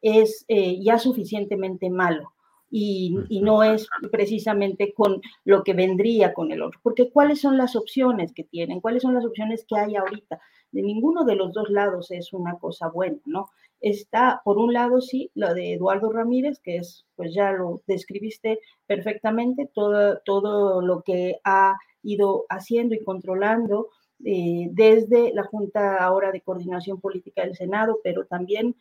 es 0.02 0.46
ya 0.48 1.00
suficientemente 1.00 1.90
malo. 1.90 2.34
Y, 2.70 3.18
y, 3.30 3.42
no 3.42 3.64
es 3.64 3.88
precisamente 4.12 4.94
con 4.94 5.22
lo 5.46 5.64
que 5.64 5.74
vendría 5.74 6.34
con 6.34 6.52
el 6.52 6.62
otro. 6.62 6.80
Porque 6.84 7.10
¿cuáles 7.10 7.40
son 7.40 7.58
las 7.58 7.76
opciones 7.76 8.34
que 8.34 8.44
tienen? 8.44 8.82
¿Cuáles 8.82 9.04
son 9.04 9.14
las 9.14 9.26
opciones 9.26 9.66
que 9.66 9.78
hay 9.78 9.96
ahorita? 9.96 10.42
De 10.72 10.82
ninguno 10.82 11.24
de 11.24 11.36
los 11.36 11.54
dos 11.54 11.70
lados 11.70 12.12
es 12.12 12.34
una 12.34 12.58
cosa 12.60 12.90
buena, 12.90 13.18
¿no? 13.26 13.50
Está, 13.86 14.42
por 14.44 14.58
un 14.58 14.74
lado, 14.74 15.00
sí, 15.00 15.30
lo 15.36 15.54
de 15.54 15.74
Eduardo 15.74 16.12
Ramírez, 16.12 16.60
que 16.60 16.78
es, 16.78 17.06
pues 17.16 17.36
ya 17.36 17.52
lo 17.52 17.84
describiste 17.86 18.60
perfectamente, 18.88 19.70
todo, 19.72 20.18
todo 20.26 20.82
lo 20.82 21.04
que 21.04 21.36
ha 21.44 21.76
ido 22.02 22.48
haciendo 22.50 22.96
y 22.96 23.04
controlando 23.04 23.90
eh, 24.26 24.70
desde 24.72 25.36
la 25.36 25.44
Junta 25.44 25.98
ahora 25.98 26.32
de 26.32 26.42
Coordinación 26.42 27.00
Política 27.00 27.44
del 27.44 27.56
Senado, 27.56 28.00
pero 28.04 28.26
también 28.26 28.76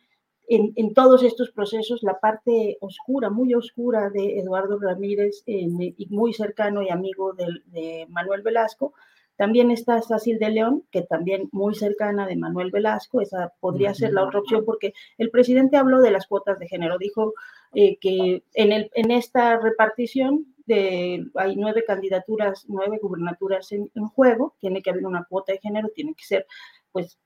en, 0.47 0.73
en, 0.75 0.95
todos 0.95 1.21
estos 1.21 1.51
procesos, 1.51 2.01
la 2.01 2.19
parte 2.19 2.79
oscura, 2.81 3.29
muy 3.29 3.53
oscura 3.53 4.09
de 4.09 4.39
Eduardo 4.39 4.79
Ramírez, 4.79 5.43
y 5.45 6.07
muy 6.09 6.33
cercano 6.33 6.81
y 6.81 6.89
amigo 6.89 7.33
de 7.33 8.07
Manuel 8.09 8.41
Velasco, 8.41 8.95
también 9.37 9.71
está 9.71 10.01
Sacil 10.01 10.39
de 10.39 10.49
León, 10.49 10.83
que 10.91 11.01
también 11.01 11.49
muy 11.51 11.75
cercana 11.75 12.25
de 12.25 12.35
Manuel 12.35 12.71
Velasco, 12.71 13.21
esa 13.21 13.53
podría 13.59 13.93
ser 13.93 14.13
la 14.13 14.23
otra 14.23 14.39
opción, 14.39 14.63
porque 14.65 14.93
el 15.17 15.29
presidente 15.29 15.77
habló 15.77 16.01
de 16.01 16.11
las 16.11 16.27
cuotas 16.27 16.59
de 16.59 16.67
género, 16.67 16.97
dijo 16.97 17.33
eh, 17.73 17.97
que 17.99 18.43
en, 18.53 18.71
el, 18.71 18.89
en 18.93 19.11
esta 19.11 19.59
repartición 19.59 20.55
de, 20.65 21.25
hay 21.35 21.55
nueve 21.55 21.83
candidaturas, 21.85 22.65
nueve 22.67 22.99
gubernaturas 23.01 23.71
en, 23.71 23.91
en, 23.93 24.07
juego, 24.07 24.55
tiene 24.59 24.81
que 24.81 24.89
haber 24.89 25.05
una 25.05 25.25
cuota 25.29 25.51
de 25.51 25.59
género, 25.59 25.89
tiene 25.93 26.13
que 26.13 26.23
ser 26.23 26.47
pues 26.91 27.19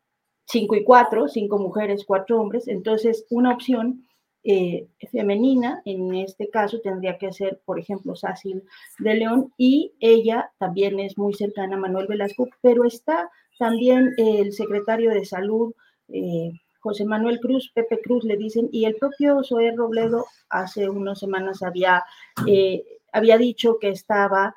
cinco 0.45 0.75
y 0.75 0.83
cuatro, 0.83 1.27
cinco 1.27 1.59
mujeres, 1.59 2.05
cuatro 2.05 2.41
hombres, 2.41 2.67
entonces 2.67 3.25
una 3.29 3.53
opción 3.53 4.08
eh, 4.43 4.87
femenina, 5.11 5.81
en 5.83 6.15
este 6.15 6.49
caso 6.49 6.79
tendría 6.79 7.17
que 7.17 7.33
ser, 7.33 7.59
por 7.65 7.77
ejemplo, 7.77 8.15
Sácil 8.15 8.63
de 8.99 9.15
León, 9.15 9.53
y 9.57 9.93
ella 9.99 10.51
también 10.57 10.99
es 10.99 11.17
muy 11.17 11.33
cercana 11.33 11.75
a 11.75 11.79
Manuel 11.79 12.07
Velasco, 12.07 12.47
pero 12.61 12.85
está 12.85 13.29
también 13.57 14.13
el 14.17 14.53
secretario 14.53 15.11
de 15.11 15.25
Salud, 15.25 15.73
eh, 16.07 16.51
José 16.79 17.03
Manuel 17.03 17.41
Cruz, 17.41 17.71
Pepe 17.73 17.99
Cruz 18.01 18.23
le 18.23 18.37
dicen, 18.37 18.69
y 18.71 18.85
el 18.85 18.95
propio 18.95 19.43
Zoé 19.43 19.73
Robledo 19.75 20.25
hace 20.49 20.89
unas 20.89 21.19
semanas 21.19 21.61
había, 21.61 22.05
eh, 22.47 22.85
había 23.11 23.37
dicho 23.37 23.77
que 23.79 23.89
estaba, 23.89 24.55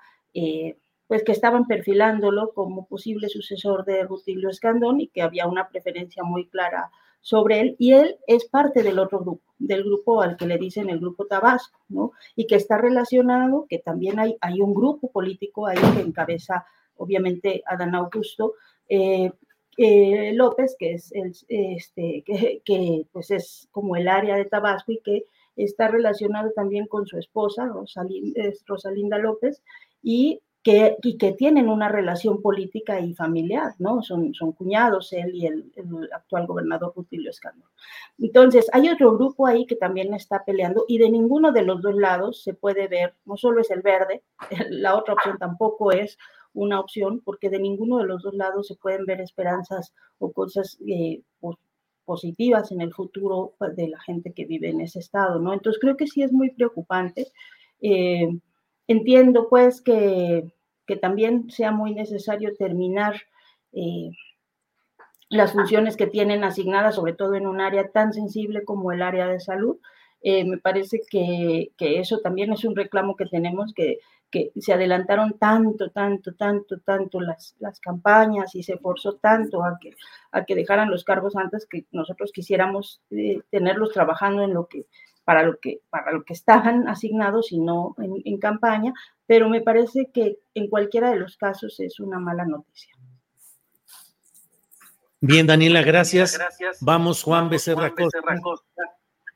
pues 1.09 1.25
que 1.25 1.33
estaban 1.33 1.67
perfilándolo 1.67 2.53
como 2.55 2.87
posible 2.87 3.29
sucesor 3.29 3.85
de 3.85 4.05
Rutilio 4.05 4.49
Escandón 4.49 5.01
y 5.01 5.09
que 5.09 5.23
había 5.23 5.47
una 5.47 5.69
preferencia 5.69 6.23
muy 6.23 6.47
clara 6.47 6.91
sobre 7.23 7.61
él 7.61 7.77
y 7.79 7.93
él 7.93 8.17
es 8.27 8.45
parte 8.47 8.83
del 8.83 8.99
otro 8.99 9.21
grupo, 9.21 9.43
del 9.59 9.85
grupo 9.85 10.21
al 10.21 10.37
que 10.37 10.47
le 10.47 10.59
dicen 10.59 10.91
el 10.91 10.99
grupo 10.99 11.27
Tabasco, 11.27 11.79
¿no? 11.89 12.13
Y 12.37 12.47
que 12.47 12.57
está 12.57 12.77
relacionado, 12.77 13.67
que 13.69 13.79
también 13.79 14.19
hay, 14.19 14.37
hay 14.41 14.61
un 14.61 14.75
grupo 14.75 15.11
político 15.11 15.67
ahí 15.67 15.79
que 15.95 16.03
encabeza, 16.03 16.67
obviamente, 16.97 17.63
Adán 17.67 17.95
Augusto 17.95 18.55
eh, 18.89 19.31
eh, 19.79 20.33
López, 20.35 20.77
que 20.79 20.95
es 20.95 21.13
el, 21.13 21.33
este, 21.49 22.25
que, 22.27 22.61
que, 22.65 23.07
pues 23.13 23.31
es 23.31 23.69
como 23.71 23.97
el 23.97 24.09
área 24.09 24.37
de 24.37 24.45
Tabasco 24.45 24.93
y 24.93 25.01
que 25.01 25.25
está 25.57 25.89
relacionado 25.89 26.51
también 26.51 26.87
con 26.87 27.07
su 27.07 27.19
esposa, 27.19 27.67
Rosalinda, 27.67 28.43
Rosalinda 28.67 29.19
López, 29.19 29.63
y 30.03 30.41
que, 30.63 30.97
y 31.03 31.19
que 31.19 31.33
tienen 31.33 31.69
una 31.69 31.89
relación 31.89 32.41
política 32.41 33.01
y 33.01 33.15
familiar, 33.15 33.75
¿no? 33.79 34.03
Son, 34.03 34.33
son 34.33 34.53
cuñados 34.53 35.13
él 35.13 35.35
y 35.35 35.47
el, 35.47 35.73
actual 36.15 36.47
gobernador 36.47 36.93
Rutilio 36.95 37.31
Escandón. 37.31 37.69
Entonces, 38.19 38.69
hay 38.73 38.89
otro 38.89 39.17
grupo 39.17 39.47
ahí 39.47 39.67
que 39.67 39.75
también 39.75 40.15
está 40.15 40.45
peleando 40.45 40.85
y 40.87 40.99
de 40.99 41.11
ninguno 41.11 41.51
de 41.51 41.63
los 41.63 41.83
dos 41.83 41.97
lados 41.97 42.43
se 42.43 42.55
puede 42.55 42.87
ver, 42.87 43.15
no 43.25 43.37
solo 43.37 43.61
es 43.61 43.71
el 43.71 43.83
verde, 43.83 44.23
la 44.71 44.97
otra 44.97 45.15
opción 45.15 45.37
tampoco 45.39 45.91
es 45.91 46.17
una 46.55 46.79
opción, 46.79 47.21
porque 47.25 47.51
de 47.51 47.59
ninguno 47.59 47.99
de 47.99 48.05
los 48.05 48.23
dos 48.23 48.35
lados 48.35 48.69
se 48.69 48.77
pueden 48.77 49.05
ver 49.07 49.21
esperanzas 49.21 49.95
o 50.19 50.33
cosas 50.33 50.79
eh, 50.87 51.23
positivas 52.05 52.71
en 52.73 52.83
el 52.83 52.93
futuro 52.93 53.55
de 53.75 53.89
la 53.89 53.99
gente 54.01 54.33
que 54.33 54.45
vive 54.45 54.69
en 54.69 54.81
ese 54.81 54.99
estado, 54.99 55.41
¿no? 55.41 55.55
Entonces, 55.55 55.81
creo 55.81 55.97
que 55.97 56.07
sí 56.07 56.23
es 56.23 56.33
muy 56.33 56.51
preocupante. 56.51 57.33
Eh, 57.81 58.29
Entiendo 58.93 59.49
pues 59.49 59.81
que, 59.81 60.53
que 60.87 60.97
también 60.97 61.51
sea 61.51 61.73
muy 61.73 61.95
necesario 61.95 62.55
terminar 62.57 63.15
eh, 63.73 64.11
las 65.31 65.53
funciones 65.53 65.97
que 65.97 66.07
tienen 66.07 66.45
asignadas, 66.45 66.97
sobre 66.97 67.15
todo 67.15 67.35
en 67.35 67.47
un 67.47 67.63
área 67.63 67.89
tan 67.89 68.13
sensible 68.13 68.65
como 68.65 68.93
el 68.93 69.01
área 69.01 69.27
de 69.29 69.41
salud. 69.41 69.79
Eh, 70.21 70.45
me 70.45 70.59
parece 70.59 71.01
que, 71.11 71.73
que, 71.79 72.01
eso 72.01 72.19
también 72.19 72.53
es 72.53 72.65
un 72.65 72.77
reclamo 72.77 73.17
que 73.17 73.25
tenemos, 73.25 73.73
que, 73.73 74.01
que 74.31 74.53
se 74.57 74.75
adelantaron 74.75 75.39
tanto, 75.39 75.89
tanto, 75.91 76.35
tanto, 76.35 76.79
tanto 76.81 77.19
las, 77.19 77.57
las 77.61 77.81
campañas 77.81 78.55
y 78.55 78.63
se 78.63 78.77
forzó 78.77 79.15
tanto 79.15 79.65
a 79.65 79.79
que, 79.81 79.95
a 80.33 80.45
que 80.45 80.55
dejaran 80.55 80.91
los 80.91 81.03
cargos 81.03 81.35
antes 81.35 81.67
que 81.67 81.87
nosotros 81.93 82.31
quisiéramos 82.31 83.01
eh, 83.11 83.41
tenerlos 83.49 83.93
trabajando 83.93 84.43
en 84.43 84.53
lo 84.53 84.67
que 84.67 84.85
para 85.25 85.43
lo 85.45 85.59
que, 85.59 85.81
para 85.91 86.13
lo 86.13 86.25
que 86.25 86.33
estaban 86.33 86.89
asignados 86.89 87.53
y 87.53 87.61
no 87.61 87.95
en, 87.99 88.39
campaña, 88.39 88.93
pero 89.27 89.49
me 89.49 89.61
parece 89.61 90.11
que 90.13 90.39
en 90.55 90.69
cualquiera 90.69 91.11
de 91.11 91.17
los 91.17 91.37
casos 91.37 91.79
es 91.81 92.01
una 92.01 92.19
mala 92.19 92.45
noticia. 92.45 92.95
Bien, 95.21 95.47
Daniela, 95.47 95.83
gracias. 95.83 96.39
Vamos, 96.81 97.23
Juan 97.23 97.49
Becerra 97.49 97.95
Costa. 97.95 98.19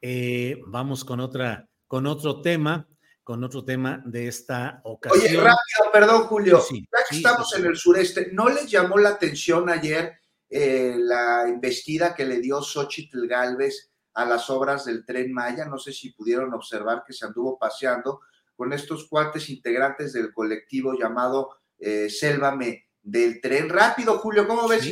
Eh, 0.03 0.61
vamos 0.67 1.05
con 1.05 1.21
otra, 1.21 1.69
con 1.87 2.07
otro 2.07 2.41
tema, 2.41 2.89
con 3.23 3.45
otro 3.45 3.65
tema 3.65 4.03
de 4.05 4.27
esta 4.27 4.81
ocasión. 4.85 5.25
Oye, 5.25 5.37
rápido, 5.37 5.93
perdón, 5.93 6.23
Julio. 6.23 6.61
ya 6.71 6.99
que 7.09 7.17
estamos 7.17 7.55
en 7.57 7.67
el 7.67 7.77
sureste, 7.77 8.31
¿no 8.33 8.49
les 8.49 8.69
llamó 8.69 8.99
la 8.99 9.11
atención 9.11 9.69
ayer 9.69 10.19
eh, 10.49 10.95
la 10.97 11.49
investida 11.49 12.15
que 12.15 12.25
le 12.25 12.41
dio 12.41 12.63
Xochitl 12.63 13.27
Galvez 13.27 13.91
a 14.17 14.25
las 14.25 14.49
obras 14.49 14.87
del 14.87 15.05
tren 15.05 15.33
Maya. 15.33 15.67
No 15.67 15.79
sé 15.79 15.93
si 15.93 16.11
pudieron 16.11 16.53
observar 16.55 17.05
que 17.07 17.13
se 17.13 17.27
anduvo 17.27 17.59
paseando 17.59 18.23
con 18.57 18.73
estos 18.73 19.07
cuates 19.09 19.51
integrantes 19.51 20.15
del 20.15 20.33
colectivo 20.33 20.99
llamado 20.99 21.59
eh, 21.79 22.09
Sélvame 22.09 22.87
del 23.03 23.41
tren 23.41 23.69
rápido, 23.69 24.19
Julio, 24.19 24.49
¿cómo 24.49 24.67
ves? 24.67 24.85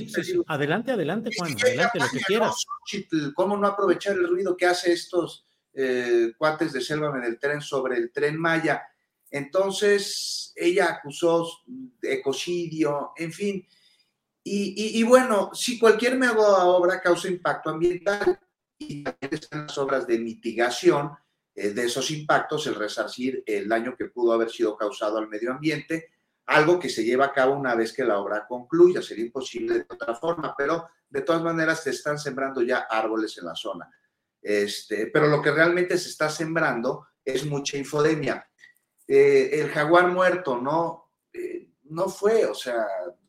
Adelante, 0.46 0.92
adelante, 0.92 1.30
Juan, 1.36 1.56
adelante, 1.60 1.98
lo 1.98 2.06
que 2.12 2.20
quieras. 2.20 2.64
¿Cómo 3.34 3.56
no 3.56 3.66
aprovechar 3.66 4.14
el 4.14 4.28
ruido 4.28 4.56
que 4.56 4.66
hace 4.66 4.92
estos 4.92 5.44
eh, 5.72 6.32
cuates 6.38 6.72
de 6.72 6.80
Sélvame 6.80 7.20
del 7.20 7.40
tren 7.40 7.60
sobre 7.60 7.96
el 7.96 8.12
tren 8.12 8.38
Maya? 8.38 8.82
Entonces, 9.30 10.52
ella 10.54 10.90
acusó 10.90 11.48
ecocidio, 12.02 13.12
en 13.16 13.32
fin. 13.32 13.66
Y, 14.44 15.00
y 15.00 15.02
bueno, 15.02 15.50
si 15.54 15.78
cualquier 15.78 16.16
mega 16.16 16.66
obra 16.66 17.00
causa 17.00 17.26
impacto 17.26 17.70
ambiental, 17.70 18.38
y 18.78 19.04
también 19.04 19.34
están 19.34 19.62
las 19.66 19.78
obras 19.78 20.06
de 20.06 20.18
mitigación 20.18 21.12
eh, 21.54 21.70
de 21.70 21.84
esos 21.84 22.10
impactos, 22.10 22.66
el 22.66 22.74
resarcir 22.74 23.42
el 23.46 23.68
daño 23.68 23.96
que 23.96 24.06
pudo 24.06 24.32
haber 24.32 24.50
sido 24.50 24.76
causado 24.76 25.18
al 25.18 25.28
medio 25.28 25.52
ambiente, 25.52 26.10
algo 26.46 26.78
que 26.78 26.88
se 26.88 27.04
lleva 27.04 27.26
a 27.26 27.32
cabo 27.32 27.54
una 27.54 27.74
vez 27.74 27.92
que 27.92 28.04
la 28.04 28.18
obra 28.18 28.46
concluya. 28.46 29.00
Sería 29.00 29.24
imposible 29.24 29.74
de 29.74 29.86
otra 29.88 30.14
forma, 30.14 30.54
pero 30.56 30.88
de 31.08 31.22
todas 31.22 31.42
maneras 31.42 31.82
se 31.82 31.90
están 31.90 32.18
sembrando 32.18 32.62
ya 32.62 32.86
árboles 32.90 33.38
en 33.38 33.46
la 33.46 33.54
zona. 33.54 33.90
Este, 34.42 35.06
pero 35.06 35.28
lo 35.28 35.40
que 35.40 35.52
realmente 35.52 35.96
se 35.96 36.10
está 36.10 36.28
sembrando 36.28 37.06
es 37.24 37.46
mucha 37.46 37.78
infodemia. 37.78 38.46
Eh, 39.06 39.50
el 39.52 39.70
jaguar 39.70 40.08
muerto, 40.08 40.60
¿no? 40.60 41.12
Eh, 41.32 41.70
no 41.84 42.08
fue, 42.08 42.44
o 42.46 42.54
sea, 42.54 42.84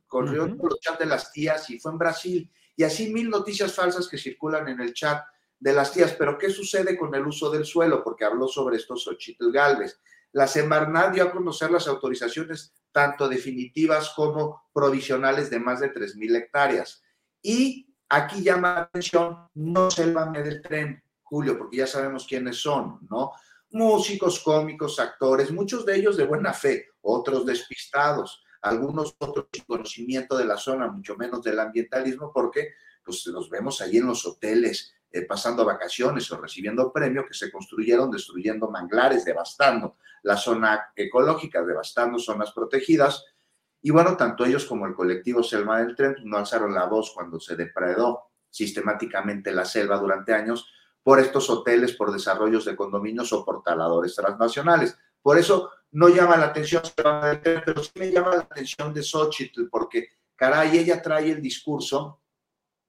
corrió 0.08 0.58
por 0.58 0.72
los 0.72 0.80
chats 0.80 1.00
de 1.00 1.06
las 1.06 1.32
tías 1.32 1.70
y 1.70 1.80
fue 1.80 1.92
en 1.92 1.98
Brasil. 1.98 2.52
Y 2.76 2.84
así 2.84 3.14
mil 3.14 3.30
noticias 3.30 3.74
falsas 3.74 4.08
que 4.10 4.18
circulan 4.18 4.68
en 4.68 4.82
el 4.82 4.94
chat 4.94 5.24
de 5.66 5.74
las 5.74 5.92
tías. 5.92 6.14
Pero 6.14 6.38
¿qué 6.38 6.52
sucede 6.52 6.96
con 6.96 7.16
el 7.16 7.26
uso 7.26 7.50
del 7.50 7.66
suelo? 7.66 8.04
Porque 8.04 8.24
habló 8.24 8.48
sobre 8.48 8.78
esto 8.78 8.96
Xochitl 8.96 9.52
Galvez. 9.52 10.00
La 10.32 10.46
Semarnat 10.48 11.16
dio 11.16 11.24
a 11.24 11.32
conocer 11.32 11.72
las 11.72 11.88
autorizaciones 11.88 12.72
tanto 12.92 13.28
definitivas 13.28 14.12
como 14.16 14.70
provisionales 14.72 15.50
de 15.50 15.60
más 15.60 15.80
de 15.80 15.92
3.000 15.92 16.36
hectáreas. 16.36 17.02
Y 17.42 17.92
aquí 18.08 18.44
llama 18.44 18.76
la 18.76 18.82
atención, 18.82 19.50
no 19.56 19.90
se 19.90 20.04
selva 20.04 20.28
del 20.28 20.62
tren, 20.62 21.04
Julio, 21.24 21.58
porque 21.58 21.78
ya 21.78 21.88
sabemos 21.88 22.28
quiénes 22.28 22.58
son, 22.58 23.00
¿no? 23.10 23.32
Músicos, 23.72 24.42
cómicos, 24.42 25.00
actores, 25.00 25.52
muchos 25.52 25.84
de 25.84 25.96
ellos 25.96 26.16
de 26.16 26.28
buena 26.28 26.54
fe, 26.54 26.90
otros 27.02 27.44
despistados, 27.44 28.44
algunos 28.62 29.16
otros 29.18 29.48
sin 29.52 29.64
conocimiento 29.66 30.38
de 30.38 30.46
la 30.46 30.58
zona, 30.58 30.88
mucho 30.92 31.16
menos 31.16 31.42
del 31.42 31.60
ambientalismo, 31.60 32.32
porque 32.32 32.76
pues 33.04 33.26
los 33.28 33.50
vemos 33.50 33.82
ahí 33.82 33.98
en 33.98 34.08
los 34.08 34.26
hoteles, 34.26 34.96
eh, 35.16 35.22
pasando 35.22 35.64
vacaciones 35.64 36.30
o 36.30 36.42
recibiendo 36.42 36.92
premios 36.92 37.26
que 37.26 37.34
se 37.34 37.50
construyeron 37.50 38.12
destruyendo 38.12 38.70
manglares, 38.70 39.24
devastando 39.24 39.96
la 40.24 40.36
zona 40.36 40.92
ecológica, 40.94 41.64
devastando 41.64 42.20
zonas 42.20 42.52
protegidas. 42.52 43.24
Y 43.82 43.92
bueno, 43.92 44.18
tanto 44.18 44.44
ellos 44.44 44.66
como 44.66 44.86
el 44.86 44.94
colectivo 44.94 45.42
Selva 45.42 45.80
del 45.80 45.96
Tren 45.96 46.18
no 46.26 46.38
alzaron 46.38 46.74
la 46.74 46.88
voz 46.88 47.14
cuando 47.16 47.40
se 47.40 47.56
depredó 47.56 48.24
sistemáticamente 48.50 49.54
la 49.54 49.64
selva 49.64 49.98
durante 50.00 50.34
años 50.34 50.70
por 51.02 51.22
estos 51.22 51.50
hoteles, 51.50 51.94
por 51.94 52.12
desarrollos 52.12 52.66
de 52.66 52.76
condominios 52.76 53.32
o 53.32 53.46
por 53.46 53.64
taladores 53.64 54.16
transnacionales. 54.16 54.98
Por 55.22 55.38
eso 55.38 55.72
no 55.92 56.10
llama 56.10 56.36
la 56.36 56.48
atención 56.48 56.84
pero 57.42 57.82
sí 57.82 57.92
me 57.96 58.12
llama 58.12 58.36
la 58.36 58.42
atención 58.42 58.94
de 58.94 59.02
Xochitl, 59.02 59.70
porque 59.70 60.10
caray, 60.36 60.78
ella 60.78 61.02
trae 61.02 61.32
el 61.32 61.42
discurso 61.42 62.20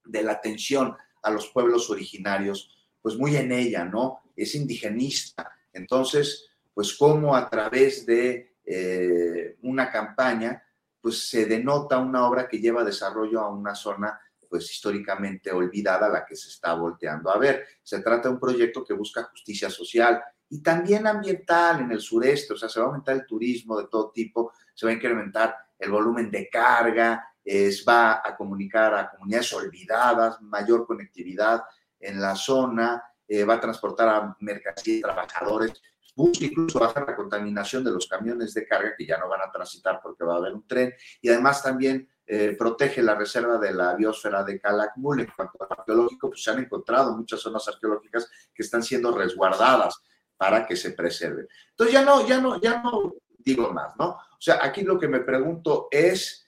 de 0.03 0.23
la 0.23 0.33
atención 0.33 0.93
a 1.21 1.31
los 1.31 1.47
pueblos 1.49 1.89
originarios, 1.89 2.75
pues 3.01 3.17
muy 3.17 3.35
en 3.35 3.51
ella, 3.51 3.85
¿no? 3.85 4.21
Es 4.35 4.55
indigenista. 4.55 5.51
Entonces, 5.73 6.49
pues 6.73 6.95
cómo 6.95 7.35
a 7.35 7.49
través 7.49 8.05
de 8.05 8.55
eh, 8.65 9.57
una 9.63 9.91
campaña, 9.91 10.63
pues 11.01 11.29
se 11.29 11.45
denota 11.45 11.97
una 11.97 12.27
obra 12.27 12.47
que 12.47 12.59
lleva 12.59 12.83
desarrollo 12.83 13.39
a 13.39 13.49
una 13.49 13.73
zona 13.73 14.19
pues 14.49 14.71
históricamente 14.71 15.51
olvidada, 15.51 16.09
la 16.09 16.25
que 16.25 16.35
se 16.35 16.49
está 16.49 16.73
volteando 16.73 17.29
a 17.29 17.37
ver. 17.37 17.65
Se 17.83 17.99
trata 17.99 18.27
de 18.27 18.35
un 18.35 18.39
proyecto 18.39 18.83
que 18.83 18.93
busca 18.93 19.23
justicia 19.23 19.69
social 19.69 20.21
y 20.49 20.61
también 20.61 21.05
ambiental 21.05 21.81
en 21.81 21.91
el 21.91 21.99
sureste, 21.99 22.53
o 22.53 22.57
sea, 22.57 22.69
se 22.69 22.79
va 22.79 22.85
a 22.85 22.89
aumentar 22.89 23.15
el 23.15 23.25
turismo 23.25 23.77
de 23.77 23.87
todo 23.87 24.11
tipo, 24.11 24.53
se 24.73 24.85
va 24.85 24.91
a 24.91 24.95
incrementar 24.95 25.55
el 25.77 25.91
volumen 25.91 26.31
de 26.31 26.49
carga, 26.49 27.25
es, 27.47 27.85
va 27.87 28.21
a 28.23 28.35
comunicar 28.35 28.93
a 28.93 29.09
comunidades 29.09 29.53
olvidadas, 29.53 30.41
mayor 30.41 30.85
conectividad 30.85 31.63
en 31.97 32.19
la 32.19 32.35
zona, 32.35 33.01
eh, 33.25 33.45
va 33.45 33.53
a 33.53 33.61
transportar 33.61 34.09
a 34.09 34.37
mercancías 34.41 34.97
y 34.97 35.01
trabajadores, 35.01 35.81
busca 36.13 36.43
incluso 36.43 36.79
bajar 36.79 37.07
la 37.07 37.15
contaminación 37.15 37.85
de 37.85 37.91
los 37.91 38.05
camiones 38.07 38.53
de 38.53 38.67
carga 38.67 38.95
que 38.97 39.05
ya 39.05 39.17
no 39.17 39.29
van 39.29 39.41
a 39.41 39.51
transitar 39.51 40.01
porque 40.03 40.25
va 40.25 40.33
a 40.33 40.37
haber 40.37 40.53
un 40.53 40.67
tren 40.67 40.93
y 41.21 41.29
además 41.29 41.63
también 41.63 42.09
eh, 42.25 42.55
protege 42.59 43.01
la 43.01 43.15
reserva 43.15 43.57
de 43.57 43.73
la 43.73 43.95
biosfera 43.95 44.43
de 44.43 44.59
Calakmul. 44.59 45.21
En 45.21 45.31
cuanto 45.33 45.63
a 45.63 45.67
arqueológico, 45.73 46.29
pues 46.29 46.43
se 46.43 46.51
han 46.51 46.59
encontrado 46.59 47.15
muchas 47.15 47.39
zonas 47.39 47.65
arqueológicas 47.69 48.29
que 48.53 48.63
están 48.63 48.83
siendo 48.83 49.17
resguardadas 49.17 50.01
para 50.35 50.65
que 50.65 50.75
se 50.75 50.91
preserven. 50.91 51.47
Entonces 51.69 51.93
ya 51.93 52.03
no, 52.03 52.27
ya 52.27 52.41
no, 52.41 52.59
ya 52.59 52.81
no 52.81 53.13
digo 53.37 53.71
más, 53.71 53.95
¿no? 53.97 54.09
O 54.09 54.41
sea, 54.41 54.59
aquí 54.61 54.81
lo 54.81 54.99
que 54.99 55.07
me 55.07 55.21
pregunto 55.21 55.87
es, 55.89 56.46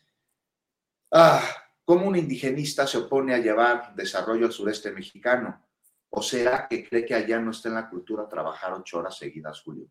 ah, 1.12 1.42
¿cómo 1.86 2.08
un 2.08 2.16
indigenista 2.16 2.86
se 2.88 2.98
opone 2.98 3.34
a 3.34 3.40
llevar 3.40 3.94
desarrollo 3.96 4.46
al 4.46 4.52
sureste 4.52 4.92
mexicano? 4.92 5.62
¿O 6.10 6.22
será 6.22 6.68
que 6.68 6.88
cree 6.88 7.06
que 7.06 7.14
allá 7.14 7.40
no 7.40 7.52
está 7.52 7.70
en 7.70 7.76
la 7.76 7.90
cultura 7.90 8.28
trabajar 8.28 8.74
ocho 8.74 9.00
horas 9.00 9.18
seguidas, 9.18 9.62
Julio? 9.62 9.88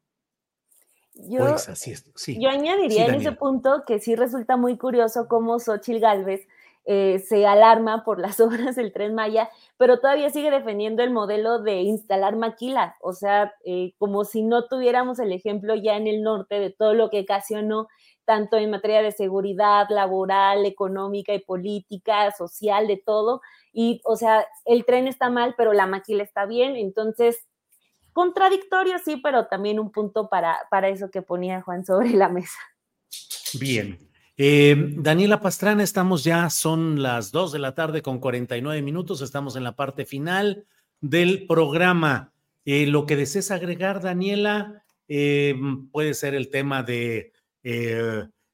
Yo, 1.15 1.57
yo 2.39 2.49
añadiría 2.49 3.07
en 3.07 3.17
ese 3.17 3.33
punto 3.33 3.83
que 3.85 3.99
sí 3.99 4.15
resulta 4.15 4.57
muy 4.57 4.79
curioso 4.79 5.27
cómo 5.27 5.59
Xochitl 5.59 5.99
Galvez 5.99 6.47
eh, 6.85 7.19
se 7.19 7.45
alarma 7.45 8.03
por 8.03 8.19
las 8.19 8.41
obras 8.41 8.77
del 8.77 8.93
tren 8.93 9.15
Maya, 9.15 9.51
pero 9.77 9.99
todavía 9.99 10.31
sigue 10.31 10.51
defendiendo 10.51 11.03
el 11.03 11.11
modelo 11.11 11.61
de 11.61 11.83
instalar 11.83 12.37
maquila, 12.37 12.97
o 13.03 13.13
sea, 13.13 13.53
eh, 13.65 13.93
como 13.99 14.25
si 14.25 14.43
no 14.43 14.69
tuviéramos 14.69 15.19
el 15.19 15.33
ejemplo 15.33 15.75
ya 15.75 15.97
en 15.97 16.07
el 16.07 16.23
norte 16.23 16.61
de 16.61 16.71
todo 16.71 16.95
lo 16.95 17.11
que 17.11 17.21
ocasionó 17.21 17.89
tanto 18.29 18.59
en 18.59 18.69
materia 18.69 19.01
de 19.01 19.11
seguridad 19.11 19.87
laboral, 19.89 20.67
económica 20.67 21.33
y 21.33 21.39
política, 21.39 22.31
social, 22.37 22.87
de 22.87 22.99
todo. 22.99 23.41
Y, 23.73 24.03
o 24.05 24.17
sea, 24.17 24.47
el 24.67 24.85
tren 24.85 25.09
está 25.09 25.31
mal, 25.31 25.55
pero 25.57 25.73
la 25.73 25.87
maquila 25.87 26.25
está 26.25 26.45
bien. 26.45 26.77
Entonces, 26.77 27.39
contradictorio, 28.13 28.99
sí, 29.03 29.17
pero 29.17 29.47
también 29.47 29.81
un 29.81 29.91
punto 29.91 30.29
para, 30.29 30.59
para 30.71 30.91
eso 30.91 31.11
que 31.11 31.23
ponía 31.23 31.63
Juan 31.63 31.87
sobre 31.87 32.11
la 32.11 32.29
mesa. 32.29 32.59
Bien. 33.59 33.99
Eh, 34.37 34.77
Daniela 34.99 35.41
Pastrana, 35.41 35.83
estamos 35.83 36.23
ya, 36.23 36.51
son 36.51 37.03
las 37.03 37.33
2 37.33 37.51
de 37.53 37.59
la 37.61 37.75
tarde 37.75 38.03
con 38.03 38.19
49 38.19 38.83
minutos, 38.83 39.23
estamos 39.23 39.57
en 39.57 39.65
la 39.65 39.75
parte 39.75 40.05
final 40.05 40.67
del 41.01 41.47
programa. 41.47 42.35
Eh, 42.67 42.87
lo 42.87 43.07
que 43.07 43.17
desees 43.17 43.51
agregar, 43.51 44.03
Daniela, 44.03 44.85
eh, 45.09 45.59
puede 45.93 46.13
ser 46.13 46.35
el 46.35 46.51
tema 46.51 46.83
de 46.83 47.33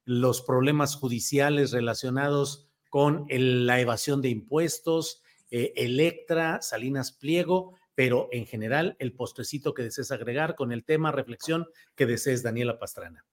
los 0.04 0.42
problemas 0.42 0.96
judiciales 0.96 1.72
relacionados 1.72 2.68
con 2.90 3.26
la 3.28 3.80
evasión 3.80 4.22
de 4.22 4.28
impuestos, 4.28 5.22
Electra, 5.50 6.62
Salinas 6.62 7.12
Pliego, 7.12 7.74
pero 7.94 8.28
en 8.32 8.46
general 8.46 8.96
el 8.98 9.12
postrecito 9.12 9.72
que 9.72 9.84
desees 9.84 10.10
agregar 10.10 10.54
con 10.56 10.72
el 10.72 10.84
tema, 10.84 11.12
reflexión 11.12 11.66
que 11.94 12.06
desees, 12.06 12.42
Daniela 12.42 12.78
Pastrana. 12.78 13.24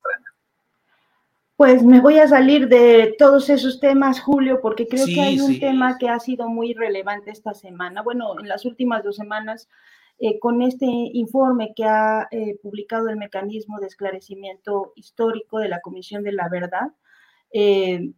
Pues 1.58 1.84
me 1.84 2.02
voy 2.02 2.18
a 2.18 2.28
salir 2.28 2.68
de 2.70 3.16
todos 3.20 3.50
esos 3.50 3.80
temas, 3.80 4.20
Julio, 4.20 4.62
porque 4.62 4.88
creo 4.88 5.06
que 5.06 5.22
hay 5.22 5.40
un 5.40 5.60
tema 5.60 5.98
que 6.00 6.10
ha 6.10 6.20
sido 6.20 6.48
muy 6.48 6.74
relevante 6.74 7.30
esta 7.30 7.54
semana, 7.54 8.02
bueno, 8.02 8.40
en 8.40 8.48
las 8.48 8.66
últimas 8.66 9.04
dos 9.04 9.16
semanas, 9.16 9.70
eh, 10.24 10.38
con 10.38 10.62
este 10.62 10.86
informe 10.86 11.74
que 11.76 11.84
ha 11.84 12.28
eh, 12.30 12.56
publicado 12.62 13.10
el 13.10 13.18
Mecanismo 13.18 13.80
de 13.80 13.88
Esclarecimiento 13.88 14.94
Histórico 14.96 15.58
de 15.58 15.68
la 15.68 15.82
Comisión 15.82 16.22
de 16.22 16.32
la 16.32 16.48
Verdad. 16.48 16.92
Eh, 17.52 18.12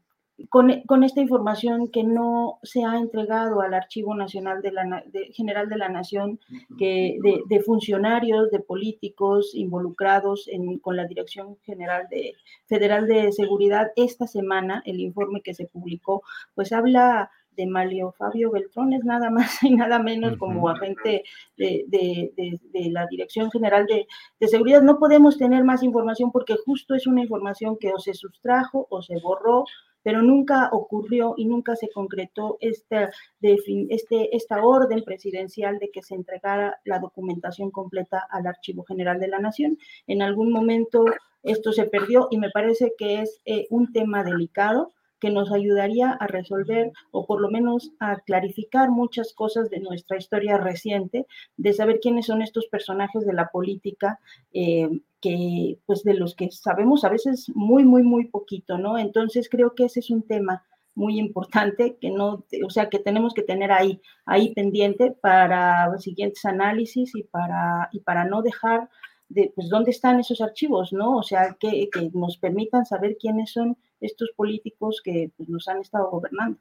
con, 0.49 0.69
esta 1.03 1.21
información 1.21 1.89
que 1.89 2.03
no 2.03 2.59
se 2.61 2.83
ha 2.83 2.97
entregado 2.97 3.61
al 3.61 3.73
Archivo 3.73 4.15
Nacional 4.15 4.61
de 4.61 4.73
la, 4.73 5.03
General 5.31 5.69
de 5.69 5.77
la 5.77 5.87
Nación, 5.87 6.41
que 6.77 7.19
de, 7.47 7.59
funcionarios, 7.61 8.51
de 8.51 8.59
políticos 8.59 9.51
involucrados 9.53 10.49
con 10.81 10.97
la 10.97 11.05
Dirección 11.05 11.57
General 11.61 12.07
de, 12.09 12.33
Federal 12.65 13.07
de 13.07 13.31
Seguridad, 13.31 13.91
esta 13.95 14.27
semana, 14.27 14.83
el 14.85 14.99
informe 14.99 15.41
que 15.41 15.53
se 15.53 15.67
publicó, 15.67 16.23
pues 16.53 16.73
habla 16.73 17.31
de 17.55 17.67
Malio 17.67 18.13
Fabio 18.17 18.51
Beltrón, 18.51 18.93
es 18.93 19.03
nada 19.03 19.29
más 19.29 19.61
y 19.63 19.73
nada 19.75 19.99
menos 19.99 20.37
como 20.37 20.69
agente 20.69 21.23
de, 21.57 21.85
de, 21.87 22.89
la 22.91 23.07
Dirección 23.07 23.51
General 23.51 23.85
de, 23.85 24.07
Seguridad. 24.47 24.81
No 24.81 24.99
podemos 24.99 25.37
tener 25.37 25.63
más 25.63 25.83
información 25.83 26.31
porque 26.31 26.55
justo 26.65 26.95
es 26.95 27.07
una 27.07 27.21
información 27.21 27.77
que 27.79 27.91
o 27.93 27.99
se 27.99 28.13
sustrajo 28.13 28.87
o 28.89 29.01
se 29.01 29.19
borró 29.21 29.65
pero 30.03 30.21
nunca 30.21 30.69
ocurrió 30.73 31.33
y 31.37 31.45
nunca 31.45 31.77
se 31.77 31.89
concretó 31.89 32.57
esta, 32.59 33.09
este, 33.41 34.35
esta 34.35 34.61
orden 34.61 35.01
presidencial 35.03 35.79
de 35.79 35.89
que 35.91 36.03
se 36.03 36.13
entregara 36.13 36.77
la 36.83 36.99
documentación 36.99 37.71
completa 37.71 38.27
al 38.29 38.45
Archivo 38.45 38.83
General 38.83 39.17
de 39.17 39.29
la 39.29 39.39
Nación. 39.39 39.77
En 40.05 40.21
algún 40.21 40.51
momento 40.51 41.05
esto 41.41 41.71
se 41.71 41.85
perdió 41.85 42.27
y 42.31 42.37
me 42.37 42.49
parece 42.51 42.93
que 42.97 43.21
es 43.21 43.41
eh, 43.45 43.65
un 43.69 43.91
tema 43.91 44.23
delicado 44.23 44.91
que 45.23 45.29
nos 45.29 45.53
ayudaría 45.53 46.11
a 46.11 46.27
resolver 46.27 46.91
o 47.11 47.25
por 47.25 47.39
lo 47.39 47.49
menos 47.49 47.93
a 48.01 48.19
clarificar 48.19 48.91
muchas 48.91 49.31
cosas 49.33 49.69
de 49.69 49.79
nuestra 49.79 50.17
historia 50.17 50.57
reciente, 50.57 51.27
de 51.55 51.71
saber 51.71 52.01
quiénes 52.01 52.25
son 52.25 52.41
estos 52.41 52.65
personajes 52.65 53.25
de 53.25 53.31
la 53.31 53.47
política 53.47 54.19
eh, 54.51 54.89
que, 55.21 55.77
pues 55.85 56.03
de 56.03 56.15
los 56.15 56.35
que 56.35 56.51
sabemos 56.51 57.05
a 57.05 57.09
veces 57.09 57.49
muy, 57.55 57.85
muy, 57.85 58.03
muy 58.03 58.25
poquito, 58.25 58.77
¿no? 58.77 58.97
Entonces 58.97 59.47
creo 59.47 59.75
que 59.75 59.85
ese 59.85 60.01
es 60.01 60.09
un 60.09 60.23
tema 60.23 60.65
muy 60.93 61.17
importante 61.17 61.95
que 62.01 62.09
no, 62.09 62.43
o 62.65 62.69
sea, 62.69 62.89
que 62.89 62.99
tenemos 62.99 63.33
que 63.33 63.43
tener 63.43 63.71
ahí, 63.71 64.01
ahí 64.25 64.53
pendiente 64.53 65.11
para 65.21 65.87
los 65.87 66.03
siguientes 66.03 66.43
análisis 66.43 67.15
y 67.15 67.23
para, 67.23 67.87
y 67.93 68.01
para 68.01 68.25
no 68.25 68.41
dejar 68.41 68.89
de, 69.29 69.51
pues, 69.55 69.69
dónde 69.69 69.91
están 69.91 70.19
esos 70.19 70.41
archivos, 70.41 70.93
¿no? 70.93 71.17
O 71.17 71.23
sea, 71.23 71.55
que, 71.59 71.89
que 71.91 72.09
nos 72.13 72.37
permitan 72.37 72.85
saber 72.85 73.17
quiénes 73.19 73.51
son 73.51 73.77
estos 73.99 74.31
políticos 74.35 75.01
que 75.03 75.31
pues, 75.37 75.49
nos 75.49 75.67
han 75.67 75.81
estado 75.81 76.09
gobernando. 76.09 76.59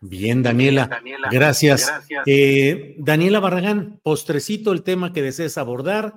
Bien, 0.00 0.42
Daniela. 0.42 0.88
gracias. 1.30 1.92
Eh, 2.24 2.96
Daniela 2.98 3.38
Barragán, 3.38 4.00
postrecito 4.02 4.72
el 4.72 4.82
tema 4.82 5.12
que 5.12 5.22
desees 5.22 5.58
abordar, 5.58 6.14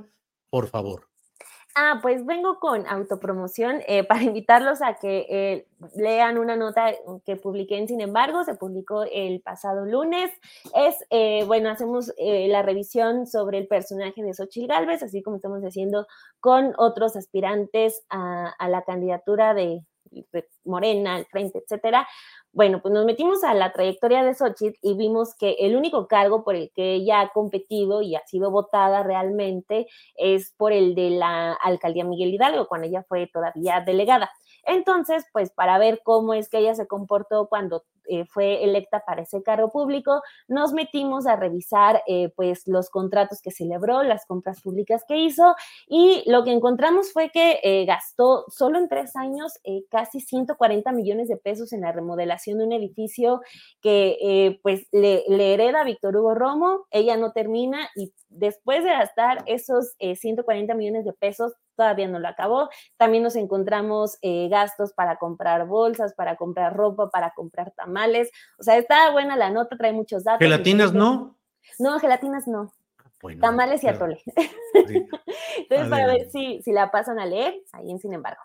por 0.49 0.67
favor. 0.67 1.09
Ah, 1.75 1.99
pues 2.03 2.23
vengo 2.25 2.59
con 2.59 2.85
autopromoción 2.85 3.81
eh, 3.87 4.03
para 4.03 4.21
invitarlos 4.23 4.83
a 4.83 4.93
que 4.95 5.25
eh, 5.27 5.67
lean 5.95 6.37
una 6.37 6.55
nota 6.55 6.93
que 7.25 7.35
publiqué 7.35 7.77
en 7.79 7.87
Sin 7.87 7.99
embargo, 7.99 8.43
se 8.43 8.53
publicó 8.55 9.03
el 9.11 9.41
pasado 9.41 9.85
lunes. 9.85 10.31
Es, 10.75 11.47
bueno, 11.47 11.69
hacemos 11.71 12.13
la 12.17 12.61
revisión 12.61 13.25
sobre 13.25 13.57
el 13.57 13.67
personaje 13.67 14.21
de 14.21 14.33
Xochitl 14.33 14.67
Galvez, 14.67 15.01
así 15.01 15.23
como 15.23 15.37
estamos 15.37 15.61
haciendo 15.63 16.05
con 16.39 16.73
otros 16.77 17.15
aspirantes 17.15 18.03
a, 18.09 18.49
a 18.49 18.69
la 18.69 18.83
candidatura 18.83 19.53
de 19.53 19.81
Morena, 20.63 21.17
el 21.17 21.25
Frente, 21.25 21.59
etcétera, 21.59 22.07
bueno, 22.53 22.81
pues 22.81 22.93
nos 22.93 23.05
metimos 23.05 23.43
a 23.43 23.55
la 23.55 23.73
trayectoria 23.73 24.23
de 24.23 24.35
Xochitl 24.35 24.77
y 24.81 24.95
vimos 24.95 25.33
que 25.35 25.55
el 25.59 25.75
único 25.75 26.07
cargo 26.07 26.43
por 26.43 26.55
el 26.55 26.71
que 26.75 26.93
ella 26.93 27.21
ha 27.21 27.29
competido 27.29 28.03
y 28.03 28.15
ha 28.15 28.25
sido 28.27 28.51
votada 28.51 29.01
realmente 29.01 29.87
es 30.15 30.53
por 30.55 30.71
el 30.71 30.93
de 30.93 31.09
la 31.09 31.53
alcaldía 31.53 32.05
Miguel 32.05 32.33
Hidalgo, 32.33 32.67
cuando 32.67 32.87
ella 32.87 33.03
fue 33.09 33.27
todavía 33.33 33.81
delegada. 33.81 34.29
Entonces, 34.65 35.25
pues 35.33 35.51
para 35.51 35.79
ver 35.79 36.01
cómo 36.03 36.35
es 36.35 36.47
que 36.47 36.59
ella 36.59 36.75
se 36.75 36.87
comportó 36.87 37.47
cuando 37.49 37.83
eh, 38.07 38.25
fue 38.25 38.63
electa 38.63 39.03
para 39.05 39.23
ese 39.23 39.41
cargo 39.43 39.71
público, 39.71 40.21
nos 40.47 40.73
metimos 40.73 41.27
a 41.27 41.35
revisar 41.35 42.03
eh, 42.07 42.29
pues 42.35 42.67
los 42.67 42.89
contratos 42.89 43.41
que 43.41 43.51
celebró, 43.51 44.03
las 44.03 44.25
compras 44.25 44.61
públicas 44.61 45.03
que 45.07 45.17
hizo 45.17 45.55
y 45.87 46.23
lo 46.29 46.43
que 46.43 46.51
encontramos 46.51 47.11
fue 47.11 47.29
que 47.29 47.59
eh, 47.63 47.85
gastó 47.85 48.45
solo 48.49 48.77
en 48.79 48.89
tres 48.89 49.15
años 49.15 49.53
casi 49.89 50.19
140 50.19 50.91
millones 50.91 51.27
de 51.27 51.37
pesos 51.37 51.73
en 51.73 51.81
la 51.81 51.91
remodelación 51.91 52.57
de 52.57 52.65
un 52.65 52.73
edificio 52.73 53.41
que 53.81 54.59
pues 54.61 54.87
le, 54.91 55.23
le 55.27 55.53
hereda 55.53 55.83
Víctor 55.83 56.15
Hugo 56.15 56.35
Romo, 56.35 56.85
ella 56.91 57.17
no 57.17 57.31
termina 57.31 57.89
y 57.95 58.13
después 58.29 58.83
de 58.83 58.91
gastar 58.91 59.43
esos 59.45 59.93
140 59.99 60.73
millones 60.73 61.05
de 61.05 61.13
pesos, 61.13 61.53
todavía 61.75 62.07
no 62.07 62.19
lo 62.19 62.27
acabó. 62.27 62.69
También 62.97 63.23
nos 63.23 63.35
encontramos 63.35 64.17
eh, 64.21 64.47
gastos 64.49 64.93
para 64.93 65.17
comprar 65.17 65.67
bolsas, 65.67 66.13
para 66.13 66.35
comprar 66.35 66.75
ropa, 66.75 67.09
para 67.09 67.31
comprar 67.31 67.71
tamales. 67.71 68.29
O 68.57 68.63
sea, 68.63 68.77
está 68.77 69.11
buena 69.11 69.35
la 69.35 69.49
nota, 69.49 69.77
trae 69.77 69.93
muchos 69.93 70.23
datos. 70.23 70.39
¿Gelatinas 70.39 70.93
no? 70.93 71.37
No, 71.79 71.99
gelatinas 71.99 72.47
no. 72.47 72.71
tamales 73.39 73.83
y 73.83 73.87
atole. 73.87 74.21
Entonces, 74.75 75.89
para 75.89 76.07
ver 76.07 76.29
si, 76.29 76.61
si 76.61 76.71
la 76.71 76.91
pasan 76.91 77.19
a 77.19 77.25
leer, 77.25 77.55
ahí 77.71 77.89
en 77.89 77.99
Sin 77.99 78.13
embargo. 78.13 78.41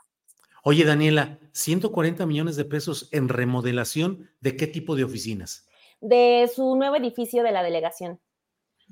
Oye, 0.63 0.85
Daniela, 0.85 1.39
140 1.53 2.27
millones 2.27 2.57
de 2.57 2.65
pesos 2.65 3.09
en 3.13 3.29
remodelación, 3.29 4.29
¿de 4.41 4.57
qué 4.57 4.67
tipo 4.67 4.97
de 4.97 5.05
oficinas? 5.05 5.67
De 6.01 6.51
su 6.55 6.77
nuevo 6.77 6.97
edificio 6.97 7.43
de 7.43 7.53
la 7.53 7.63
delegación 7.63 8.21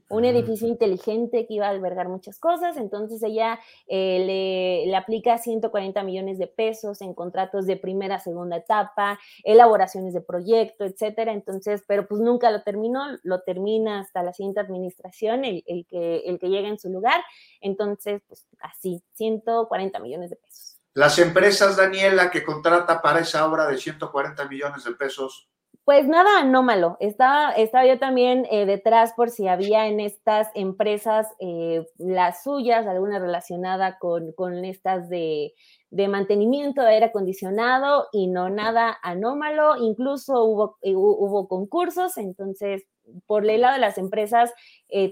un 0.09 0.25
edificio 0.25 0.69
inteligente 0.69 1.47
que 1.47 1.55
iba 1.55 1.67
a 1.67 1.71
albergar 1.71 2.09
muchas 2.09 2.39
cosas, 2.39 2.77
entonces 2.77 3.23
ella 3.23 3.59
eh, 3.87 4.85
le, 4.87 4.97
aplica 4.97 5.39
140 5.39 6.03
millones 6.05 6.39
de 6.39 6.47
pesos 6.47 7.01
en 7.01 7.15
contratos 7.15 7.67
de 7.67 7.77
primera, 7.77 8.21
segunda 8.21 8.57
etapa, 8.57 9.19
elaboraciones 9.45 10.15
de 10.15 10.21
proyecto, 10.21 10.85
etcétera, 10.85 11.33
entonces, 11.33 11.83
pero 11.87 12.07
pues 12.07 12.21
nunca 12.21 12.51
lo 12.51 12.63
terminó, 12.63 13.05
lo 13.23 13.43
termina 13.43 14.01
hasta 14.01 14.23
la 14.23 14.33
siguiente 14.33 14.61
administración, 14.61 15.45
el, 15.45 15.65
que, 15.89 16.19
el 16.27 16.39
que 16.39 16.49
llega 16.49 16.69
en 16.69 16.79
su 16.79 16.89
lugar, 16.89 17.23
entonces, 17.61 18.23
pues 18.29 18.47
así, 18.61 19.03
140 19.15 19.99
millones 19.99 20.31
de 20.31 20.37
pesos. 20.37 20.79
Las 20.95 21.19
empresas, 21.19 21.77
Daniela, 21.77 22.31
que 22.31 22.43
contrata 22.43 23.03
para 23.03 23.21
esa 23.21 23.47
obra 23.47 23.67
de 23.67 23.77
140 23.77 24.49
millones 24.49 24.85
de 24.85 24.93
pesos, 24.93 25.51
pues 25.87 26.09
nada 26.09 26.41
anómalo. 26.41 26.97
Estaba, 26.99 27.53
estaba 27.53 27.87
yo 27.87 28.01
también 28.01 28.45
eh, 28.51 28.67
detrás 28.67 29.13
por 29.13 29.31
si 29.31 29.47
había 29.47 29.87
en 29.87 30.01
estas 30.01 30.49
empresas 30.57 31.29
eh, 31.39 31.87
las 31.97 32.43
suyas, 32.43 32.89
alguna 32.89 33.21
relacionada 33.21 33.97
con, 34.01 34.33
con 34.33 34.65
estas 34.65 35.09
de, 35.09 35.55
de, 35.91 36.09
mantenimiento 36.09 36.83
de 36.83 36.89
aire 36.89 37.07
acondicionado 37.07 38.09
y 38.11 38.27
no 38.27 38.51
nada 38.51 38.99
anómalo. 39.01 39.77
Incluso 39.77 40.43
hubo, 40.43 40.77
eh, 40.83 40.97
hubo 40.97 41.47
concursos, 41.47 42.19
entonces 42.19 42.83
por 43.27 43.49
el 43.49 43.61
lado 43.61 43.75
de 43.75 43.81
las 43.81 43.97
empresas 43.97 44.53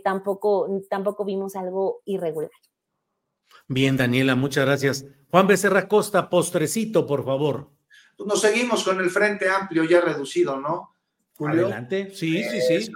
tampoco, 0.02 0.68
tampoco 0.90 1.24
vimos 1.24 1.54
algo 1.54 2.00
irregular. 2.04 2.50
Bien, 3.68 3.96
Daniela, 3.96 4.34
muchas 4.34 4.66
gracias. 4.66 5.06
Juan 5.30 5.46
Becerra 5.46 5.86
Costa, 5.86 6.28
postrecito, 6.28 7.06
por 7.06 7.24
favor. 7.24 7.73
Pues 8.16 8.26
nos 8.26 8.40
seguimos 8.40 8.84
con 8.84 9.00
el 9.00 9.10
Frente 9.10 9.48
Amplio 9.48 9.84
ya 9.84 10.00
reducido, 10.00 10.60
¿no? 10.60 10.94
Adelante, 11.38 12.10
sí, 12.14 12.42
sí, 12.44 12.60
sí. 12.60 12.92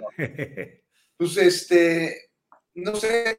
Pues 1.17 1.37
este, 1.37 2.31
no 2.75 2.95
sé 2.95 3.37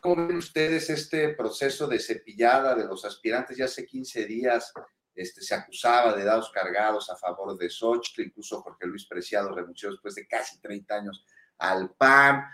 cómo 0.00 0.28
ven 0.28 0.36
ustedes 0.36 0.88
este 0.90 1.30
proceso 1.30 1.88
de 1.88 1.98
cepillada 1.98 2.76
de 2.76 2.84
los 2.84 3.04
aspirantes. 3.04 3.56
Ya 3.56 3.64
hace 3.64 3.84
15 3.84 4.26
días 4.26 4.72
este, 5.14 5.42
se 5.42 5.54
acusaba 5.54 6.14
de 6.14 6.24
dados 6.24 6.50
cargados 6.50 7.08
a 7.10 7.16
favor 7.16 7.56
de 7.56 7.70
Xochitl, 7.70 8.22
incluso 8.22 8.60
Jorge 8.62 8.86
Luis 8.86 9.06
Preciado 9.06 9.54
renunció 9.54 9.90
después 9.90 10.14
de 10.14 10.26
casi 10.26 10.60
30 10.60 10.94
años 10.94 11.24
al 11.58 11.90
PAN. 11.94 12.44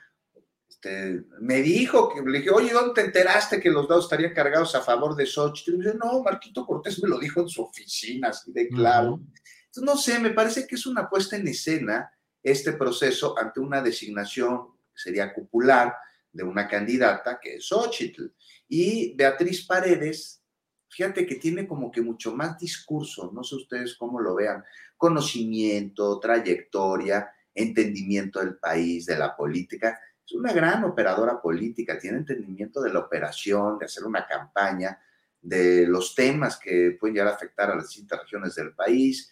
Este, 0.82 1.24
me 1.40 1.60
dijo 1.60 2.08
que 2.08 2.22
le 2.22 2.38
dije, 2.38 2.50
oye, 2.50 2.72
¿dónde 2.72 2.94
te 2.94 3.00
enteraste 3.02 3.60
que 3.60 3.68
los 3.68 3.86
dados 3.86 4.04
estarían 4.04 4.32
cargados 4.32 4.74
a 4.74 4.80
favor 4.80 5.14
de 5.14 5.26
Xochitl? 5.26 5.74
Y 5.74 5.76
me 5.76 5.84
dice, 5.84 5.98
no, 5.98 6.22
Marquito 6.22 6.64
Cortés 6.64 7.02
me 7.02 7.08
lo 7.08 7.18
dijo 7.18 7.40
en 7.40 7.48
su 7.48 7.62
oficina, 7.62 8.28
así 8.28 8.50
de 8.50 8.68
claro. 8.68 9.20
Entonces, 9.66 9.82
no 9.84 9.96
sé, 9.96 10.18
me 10.18 10.30
parece 10.30 10.66
que 10.66 10.76
es 10.76 10.86
una 10.86 11.08
puesta 11.08 11.36
en 11.36 11.46
escena 11.48 12.10
este 12.42 12.72
proceso 12.72 13.38
ante 13.38 13.60
una 13.60 13.82
designación 13.82 14.68
que 14.94 15.02
sería 15.02 15.34
cupular 15.34 15.94
de 16.32 16.44
una 16.44 16.66
candidata 16.66 17.38
que 17.38 17.56
es 17.56 17.66
Xochitl. 17.66 18.28
Y 18.66 19.14
Beatriz 19.14 19.66
Paredes, 19.66 20.42
fíjate 20.88 21.26
que 21.26 21.34
tiene 21.34 21.68
como 21.68 21.90
que 21.90 22.00
mucho 22.00 22.34
más 22.34 22.58
discurso, 22.58 23.30
no 23.34 23.44
sé 23.44 23.56
ustedes 23.56 23.96
cómo 23.96 24.18
lo 24.18 24.34
vean, 24.34 24.64
conocimiento, 24.96 26.18
trayectoria, 26.18 27.28
entendimiento 27.54 28.40
del 28.40 28.56
país, 28.56 29.04
de 29.04 29.18
la 29.18 29.36
política 29.36 29.98
es 30.30 30.36
una 30.36 30.52
gran 30.52 30.84
operadora 30.84 31.40
política, 31.40 31.98
tiene 31.98 32.18
entendimiento 32.18 32.80
de 32.80 32.92
la 32.92 33.00
operación, 33.00 33.78
de 33.78 33.86
hacer 33.86 34.04
una 34.04 34.24
campaña, 34.26 34.96
de 35.42 35.86
los 35.88 36.14
temas 36.14 36.56
que 36.56 36.96
pueden 37.00 37.14
llegar 37.14 37.32
a 37.32 37.34
afectar 37.34 37.70
a 37.70 37.74
las 37.74 37.88
distintas 37.88 38.20
regiones 38.20 38.54
del 38.54 38.72
país. 38.72 39.28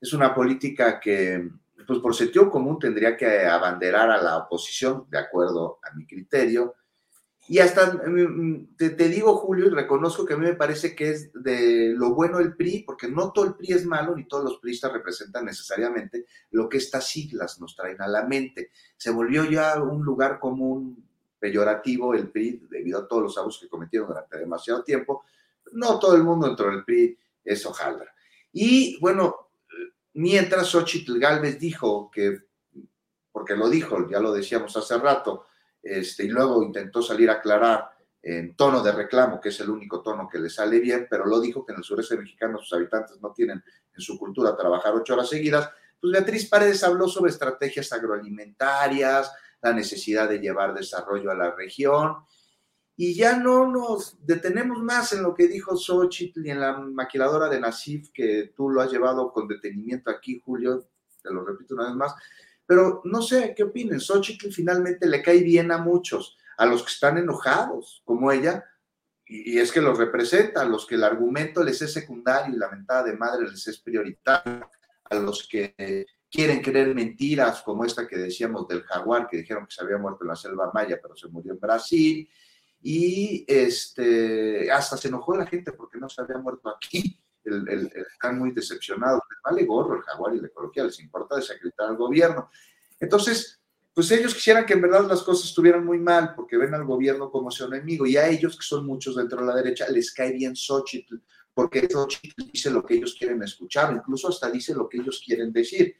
Es 0.00 0.14
una 0.14 0.34
política 0.34 0.98
que, 0.98 1.50
pues 1.86 1.98
por 1.98 2.14
sentido 2.14 2.50
común, 2.50 2.78
tendría 2.78 3.18
que 3.18 3.44
abanderar 3.44 4.10
a 4.10 4.22
la 4.22 4.38
oposición, 4.38 5.04
de 5.10 5.18
acuerdo 5.18 5.78
a 5.82 5.94
mi 5.94 6.06
criterio, 6.06 6.74
y 7.50 7.58
hasta 7.58 7.94
mm, 7.94 8.10
mm, 8.10 8.76
te, 8.76 9.08
digo, 9.08 9.34
Julio, 9.34 9.66
y 9.66 9.70
reconozco 9.70 10.24
que 10.24 10.34
a 10.34 10.36
mí 10.36 10.46
me 10.46 10.54
parece 10.54 10.94
que 10.94 11.10
es 11.10 11.32
de 11.32 11.92
lo 11.96 12.14
bueno 12.14 12.38
el 12.38 12.54
PRI, 12.54 12.84
porque 12.86 13.08
no 13.08 13.32
todo 13.32 13.44
el 13.44 13.54
PRI 13.56 13.72
es 13.72 13.84
malo, 13.84 14.14
ni 14.14 14.28
todos 14.28 14.44
los 14.44 14.58
PRIistas 14.58 14.92
representan 14.92 15.46
necesariamente 15.46 16.26
lo 16.52 16.68
que 16.68 16.76
estas 16.76 17.08
siglas 17.08 17.60
nos 17.60 17.74
traen 17.74 18.00
a 18.00 18.06
la 18.06 18.24
mente. 18.24 18.70
Se 18.96 19.10
volvió 19.10 19.44
ya 19.46 19.82
un 19.82 20.04
lugar 20.04 20.38
común 20.38 21.04
peyorativo 21.40 22.14
el 22.14 22.30
PRI 22.30 22.68
debido 22.70 23.00
a 23.00 23.08
todos 23.08 23.24
los 23.24 23.36
abusos 23.36 23.62
que 23.62 23.68
cometieron 23.68 24.06
durante 24.06 24.38
demasiado 24.38 24.84
tiempo. 24.84 25.24
No 25.72 25.98
todo 25.98 26.14
el 26.14 26.22
mundo 26.22 26.46
dentro 26.46 26.70
del 26.70 26.84
PRI 26.84 27.18
es 27.44 27.66
hojaldra. 27.66 28.14
Y 28.52 28.96
bueno, 29.00 29.50
mientras 30.12 30.68
Xochitl 30.68 31.18
Galvez 31.18 31.58
dijo 31.58 32.12
que, 32.12 32.44
porque 33.32 33.56
lo 33.56 33.68
dijo, 33.68 34.08
ya 34.08 34.20
lo 34.20 34.32
decíamos 34.32 34.76
hace 34.76 34.96
rato, 34.98 35.46
este, 35.82 36.24
y 36.24 36.28
luego 36.28 36.62
intentó 36.62 37.02
salir 37.02 37.30
a 37.30 37.34
aclarar 37.34 37.90
en 38.22 38.54
tono 38.54 38.82
de 38.82 38.92
reclamo, 38.92 39.40
que 39.40 39.48
es 39.48 39.60
el 39.60 39.70
único 39.70 40.02
tono 40.02 40.28
que 40.28 40.38
le 40.38 40.50
sale 40.50 40.78
bien, 40.78 41.06
pero 41.08 41.24
lo 41.24 41.40
dijo 41.40 41.64
que 41.64 41.72
en 41.72 41.78
el 41.78 41.84
sureste 41.84 42.16
mexicano 42.16 42.58
sus 42.58 42.72
habitantes 42.74 43.20
no 43.20 43.32
tienen 43.32 43.62
en 43.94 44.00
su 44.00 44.18
cultura 44.18 44.56
trabajar 44.56 44.94
ocho 44.94 45.14
horas 45.14 45.28
seguidas. 45.28 45.70
Pues 46.00 46.12
Beatriz 46.12 46.48
Paredes 46.48 46.84
habló 46.84 47.08
sobre 47.08 47.30
estrategias 47.30 47.92
agroalimentarias, 47.92 49.32
la 49.62 49.72
necesidad 49.72 50.28
de 50.28 50.38
llevar 50.38 50.74
desarrollo 50.74 51.30
a 51.30 51.34
la 51.34 51.54
región, 51.54 52.16
y 52.96 53.14
ya 53.14 53.36
no 53.38 53.66
nos 53.66 54.18
detenemos 54.26 54.82
más 54.82 55.12
en 55.14 55.22
lo 55.22 55.34
que 55.34 55.48
dijo 55.48 55.74
Xochitl 55.74 56.46
y 56.46 56.50
en 56.50 56.60
la 56.60 56.78
maquiladora 56.78 57.48
de 57.48 57.58
Nasif, 57.58 58.10
que 58.12 58.52
tú 58.54 58.68
lo 58.68 58.82
has 58.82 58.92
llevado 58.92 59.32
con 59.32 59.48
detenimiento 59.48 60.10
aquí, 60.10 60.42
Julio, 60.44 60.86
te 61.22 61.32
lo 61.32 61.42
repito 61.42 61.74
una 61.74 61.86
vez 61.86 61.94
más, 61.94 62.14
pero 62.70 63.00
no 63.02 63.20
sé 63.20 63.52
qué 63.56 63.64
opinen. 63.64 63.98
Xochitl 63.98 64.52
finalmente 64.52 65.08
le 65.08 65.20
cae 65.20 65.42
bien 65.42 65.72
a 65.72 65.78
muchos, 65.78 66.38
a 66.56 66.66
los 66.66 66.84
que 66.84 66.92
están 66.92 67.18
enojados, 67.18 68.00
como 68.04 68.30
ella, 68.30 68.64
y, 69.26 69.58
es 69.58 69.72
que 69.72 69.80
los 69.80 69.98
representa, 69.98 70.60
a 70.60 70.64
los 70.66 70.86
que 70.86 70.94
el 70.94 71.02
argumento 71.02 71.64
les 71.64 71.82
es 71.82 71.92
secundario 71.92 72.54
y 72.54 72.58
la 72.58 72.70
mentada 72.70 73.02
de 73.02 73.16
madre 73.16 73.50
les 73.50 73.66
es 73.66 73.80
prioritaria, 73.80 74.70
a 75.02 75.14
los 75.16 75.48
que 75.48 76.06
quieren 76.30 76.62
creer 76.62 76.94
mentiras 76.94 77.60
como 77.62 77.84
esta 77.84 78.06
que 78.06 78.16
decíamos 78.16 78.68
del 78.68 78.84
jaguar, 78.84 79.26
que 79.26 79.38
dijeron 79.38 79.66
que 79.66 79.74
se 79.74 79.82
había 79.82 79.98
muerto 79.98 80.22
en 80.22 80.28
la 80.28 80.36
selva 80.36 80.70
maya, 80.72 81.00
pero 81.02 81.16
se 81.16 81.26
murió 81.26 81.54
en 81.54 81.58
Brasil, 81.58 82.30
y 82.80 83.44
este, 83.48 84.70
hasta 84.70 84.96
se 84.96 85.08
enojó 85.08 85.36
la 85.36 85.46
gente 85.46 85.72
porque 85.72 85.98
no 85.98 86.08
se 86.08 86.22
había 86.22 86.38
muerto 86.38 86.68
aquí. 86.68 87.20
Están 87.44 88.38
muy 88.38 88.52
decepcionados, 88.52 89.20
les 89.30 89.38
vale 89.42 89.66
gorro 89.66 89.96
el 89.96 90.02
jaguar 90.02 90.34
y 90.34 90.40
la 90.40 90.48
ecología, 90.48 90.84
les 90.84 91.00
importa 91.00 91.36
desacreditar 91.36 91.88
al 91.88 91.96
gobierno. 91.96 92.50
Entonces, 92.98 93.60
pues 93.92 94.10
ellos 94.12 94.34
quisieran 94.34 94.66
que 94.66 94.74
en 94.74 94.82
verdad 94.82 95.06
las 95.08 95.22
cosas 95.22 95.48
estuvieran 95.48 95.84
muy 95.84 95.98
mal 95.98 96.34
porque 96.34 96.56
ven 96.56 96.74
al 96.74 96.84
gobierno 96.84 97.30
como 97.30 97.50
su 97.50 97.64
enemigo 97.64 98.06
y 98.06 98.16
a 98.16 98.28
ellos, 98.28 98.56
que 98.56 98.64
son 98.64 98.86
muchos 98.86 99.16
dentro 99.16 99.40
de 99.40 99.46
la 99.46 99.56
derecha, 99.56 99.88
les 99.88 100.12
cae 100.12 100.32
bien 100.32 100.54
Xochitl 100.54 101.16
porque 101.54 101.88
Xochitl 101.90 102.50
dice 102.52 102.70
lo 102.70 102.84
que 102.84 102.94
ellos 102.94 103.14
quieren 103.18 103.42
escuchar, 103.42 103.92
incluso 103.92 104.28
hasta 104.28 104.50
dice 104.50 104.74
lo 104.74 104.88
que 104.88 104.98
ellos 104.98 105.22
quieren 105.24 105.52
decir. 105.52 105.94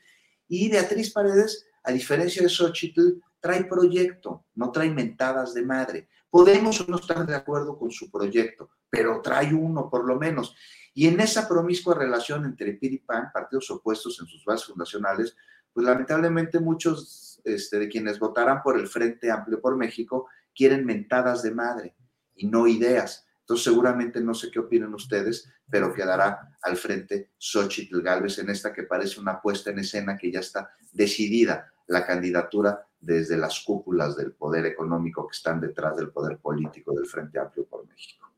Y 0.48 0.70
Beatriz 0.70 1.12
Paredes, 1.12 1.66
a 1.82 1.92
diferencia 1.92 2.42
de 2.42 2.48
Xochitl, 2.48 3.20
trae 3.40 3.64
proyecto, 3.64 4.46
no 4.54 4.70
trae 4.70 4.90
mentadas 4.90 5.54
de 5.54 5.62
madre. 5.62 6.08
Podemos 6.28 6.88
no 6.88 6.96
estar 6.96 7.26
de 7.26 7.34
acuerdo 7.34 7.78
con 7.78 7.90
su 7.90 8.10
proyecto, 8.10 8.70
pero 8.88 9.20
trae 9.20 9.52
uno 9.52 9.90
por 9.90 10.04
lo 10.04 10.16
menos. 10.16 10.54
Y 10.92 11.06
en 11.06 11.20
esa 11.20 11.48
promiscua 11.48 11.94
relación 11.94 12.44
entre 12.44 12.74
PIR 12.74 13.04
PAN, 13.06 13.30
partidos 13.32 13.70
opuestos 13.70 14.20
en 14.20 14.26
sus 14.26 14.44
bases 14.44 14.66
fundacionales, 14.66 15.36
pues 15.72 15.86
lamentablemente 15.86 16.58
muchos 16.58 17.40
este, 17.44 17.78
de 17.78 17.88
quienes 17.88 18.18
votarán 18.18 18.62
por 18.62 18.78
el 18.78 18.88
Frente 18.88 19.30
Amplio 19.30 19.60
por 19.60 19.76
México 19.76 20.28
quieren 20.54 20.84
mentadas 20.84 21.42
de 21.42 21.52
madre 21.52 21.94
y 22.34 22.46
no 22.46 22.66
ideas. 22.66 23.26
Entonces 23.40 23.64
seguramente 23.64 24.20
no 24.20 24.34
sé 24.34 24.50
qué 24.50 24.58
opinan 24.58 24.94
ustedes, 24.94 25.50
pero 25.68 25.92
quedará 25.92 26.56
al 26.62 26.76
frente 26.76 27.30
Xochitl 27.38 28.00
Galvez 28.00 28.38
en 28.38 28.50
esta 28.50 28.72
que 28.72 28.84
parece 28.84 29.20
una 29.20 29.40
puesta 29.40 29.70
en 29.70 29.80
escena 29.80 30.16
que 30.16 30.30
ya 30.30 30.40
está 30.40 30.70
decidida 30.92 31.72
la 31.86 32.06
candidatura 32.06 32.86
desde 33.00 33.36
las 33.36 33.60
cúpulas 33.60 34.16
del 34.16 34.32
poder 34.32 34.66
económico 34.66 35.26
que 35.26 35.36
están 35.36 35.60
detrás 35.60 35.96
del 35.96 36.10
poder 36.10 36.38
político 36.38 36.94
del 36.94 37.06
Frente 37.06 37.38
Amplio 37.38 37.66
por 37.66 37.86
México. 37.88 38.29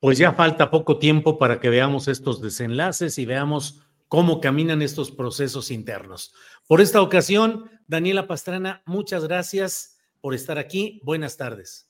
Pues 0.00 0.18
ya 0.18 0.32
falta 0.32 0.70
poco 0.70 0.98
tiempo 0.98 1.38
para 1.38 1.60
que 1.60 1.68
veamos 1.68 2.08
estos 2.08 2.40
desenlaces 2.40 3.18
y 3.18 3.26
veamos 3.26 3.82
cómo 4.08 4.40
caminan 4.40 4.82
estos 4.82 5.10
procesos 5.10 5.70
internos. 5.70 6.34
Por 6.66 6.80
esta 6.80 7.02
ocasión, 7.02 7.70
Daniela 7.86 8.26
Pastrana, 8.26 8.82
muchas 8.86 9.24
gracias 9.24 9.98
por 10.20 10.34
estar 10.34 10.58
aquí. 10.58 11.00
Buenas 11.04 11.36
tardes. 11.36 11.86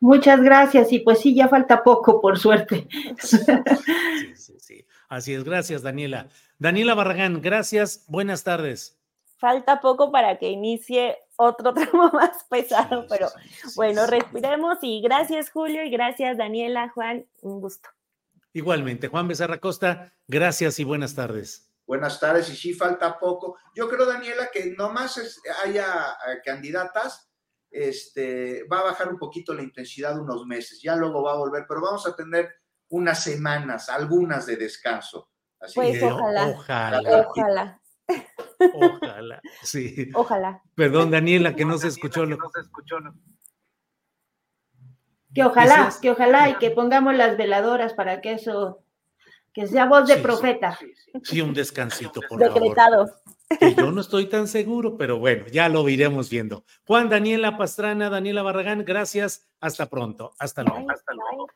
Muchas 0.00 0.40
gracias 0.42 0.92
y 0.92 0.98
pues 0.98 1.20
sí, 1.20 1.34
ya 1.34 1.48
falta 1.48 1.82
poco, 1.82 2.20
por 2.20 2.38
suerte. 2.38 2.88
Sí, 3.18 3.38
sí, 4.34 4.54
sí. 4.58 4.86
Así 5.08 5.34
es, 5.34 5.44
gracias 5.44 5.82
Daniela. 5.82 6.28
Daniela 6.58 6.94
Barragán, 6.94 7.40
gracias, 7.40 8.04
buenas 8.08 8.44
tardes. 8.44 8.98
Falta 9.38 9.80
poco 9.80 10.10
para 10.10 10.38
que 10.38 10.50
inicie 10.50 11.18
otro 11.36 11.74
tramo 11.74 12.10
más 12.10 12.44
pesado, 12.48 13.06
pero 13.08 13.28
bueno, 13.74 14.06
respiremos 14.06 14.78
y 14.82 15.00
gracias 15.02 15.50
Julio 15.50 15.84
y 15.84 15.90
gracias 15.90 16.38
Daniela, 16.38 16.90
Juan, 16.90 17.26
un 17.42 17.60
gusto. 17.60 17.88
Igualmente, 18.52 19.08
Juan 19.08 19.28
Becerra 19.28 19.58
Costa, 19.58 20.14
gracias 20.26 20.78
y 20.78 20.84
buenas 20.84 21.14
tardes. 21.14 21.70
Buenas 21.86 22.18
tardes, 22.18 22.50
y 22.50 22.56
sí 22.56 22.74
falta 22.74 23.16
poco. 23.18 23.58
Yo 23.74 23.88
creo, 23.88 24.06
Daniela, 24.06 24.48
que 24.52 24.74
nomás 24.76 25.40
haya 25.62 25.84
eh, 26.26 26.40
candidatas, 26.44 27.30
este, 27.70 28.64
va 28.64 28.80
a 28.80 28.84
bajar 28.84 29.08
un 29.08 29.18
poquito 29.18 29.54
la 29.54 29.62
intensidad 29.62 30.18
unos 30.18 30.46
meses, 30.46 30.80
ya 30.82 30.96
luego 30.96 31.22
va 31.22 31.32
a 31.32 31.36
volver, 31.36 31.64
pero 31.68 31.80
vamos 31.80 32.06
a 32.06 32.16
tener 32.16 32.50
unas 32.88 33.22
semanas, 33.22 33.88
algunas 33.88 34.46
de 34.46 34.56
descanso. 34.56 35.30
Así 35.60 35.74
pues 35.74 36.02
ojalá, 36.02 36.48
ojalá. 36.48 37.00
Ojalá. 37.28 37.82
Ojalá, 38.74 39.40
sí. 39.62 40.10
Ojalá. 40.14 40.62
Perdón, 40.74 41.10
Daniela, 41.10 41.54
que 41.54 41.64
no 41.64 41.78
se 41.78 41.88
escuchó. 41.88 42.24
Lo... 42.24 42.36
No 42.36 42.50
se 42.50 42.60
escuchó. 42.60 42.98
Que 45.34 45.44
ojalá, 45.44 45.92
que 46.00 46.10
ojalá 46.10 46.48
y 46.48 46.54
que 46.56 46.70
pongamos 46.70 47.14
las 47.14 47.36
veladoras 47.36 47.92
para 47.92 48.22
que 48.22 48.32
eso, 48.32 48.82
que 49.52 49.66
sea 49.66 49.84
voz 49.84 50.08
de 50.08 50.16
profeta. 50.16 50.78
Sí, 51.22 51.42
un 51.42 51.52
descansito, 51.52 52.20
por 52.28 52.38
Decretado. 52.38 53.06
Que 53.60 53.74
yo 53.74 53.92
no 53.92 54.00
estoy 54.00 54.26
tan 54.26 54.48
seguro, 54.48 54.96
pero 54.96 55.18
bueno, 55.18 55.46
ya 55.46 55.68
lo 55.68 55.88
iremos 55.88 56.30
viendo. 56.30 56.64
Juan 56.86 57.08
Daniela 57.08 57.56
Pastrana, 57.56 58.10
Daniela 58.10 58.42
Barragán, 58.42 58.84
gracias. 58.84 59.46
Hasta 59.60 59.88
pronto. 59.88 60.32
Hasta 60.38 60.62
luego. 60.62 60.90
Hasta 60.90 61.12
luego. 61.12 61.46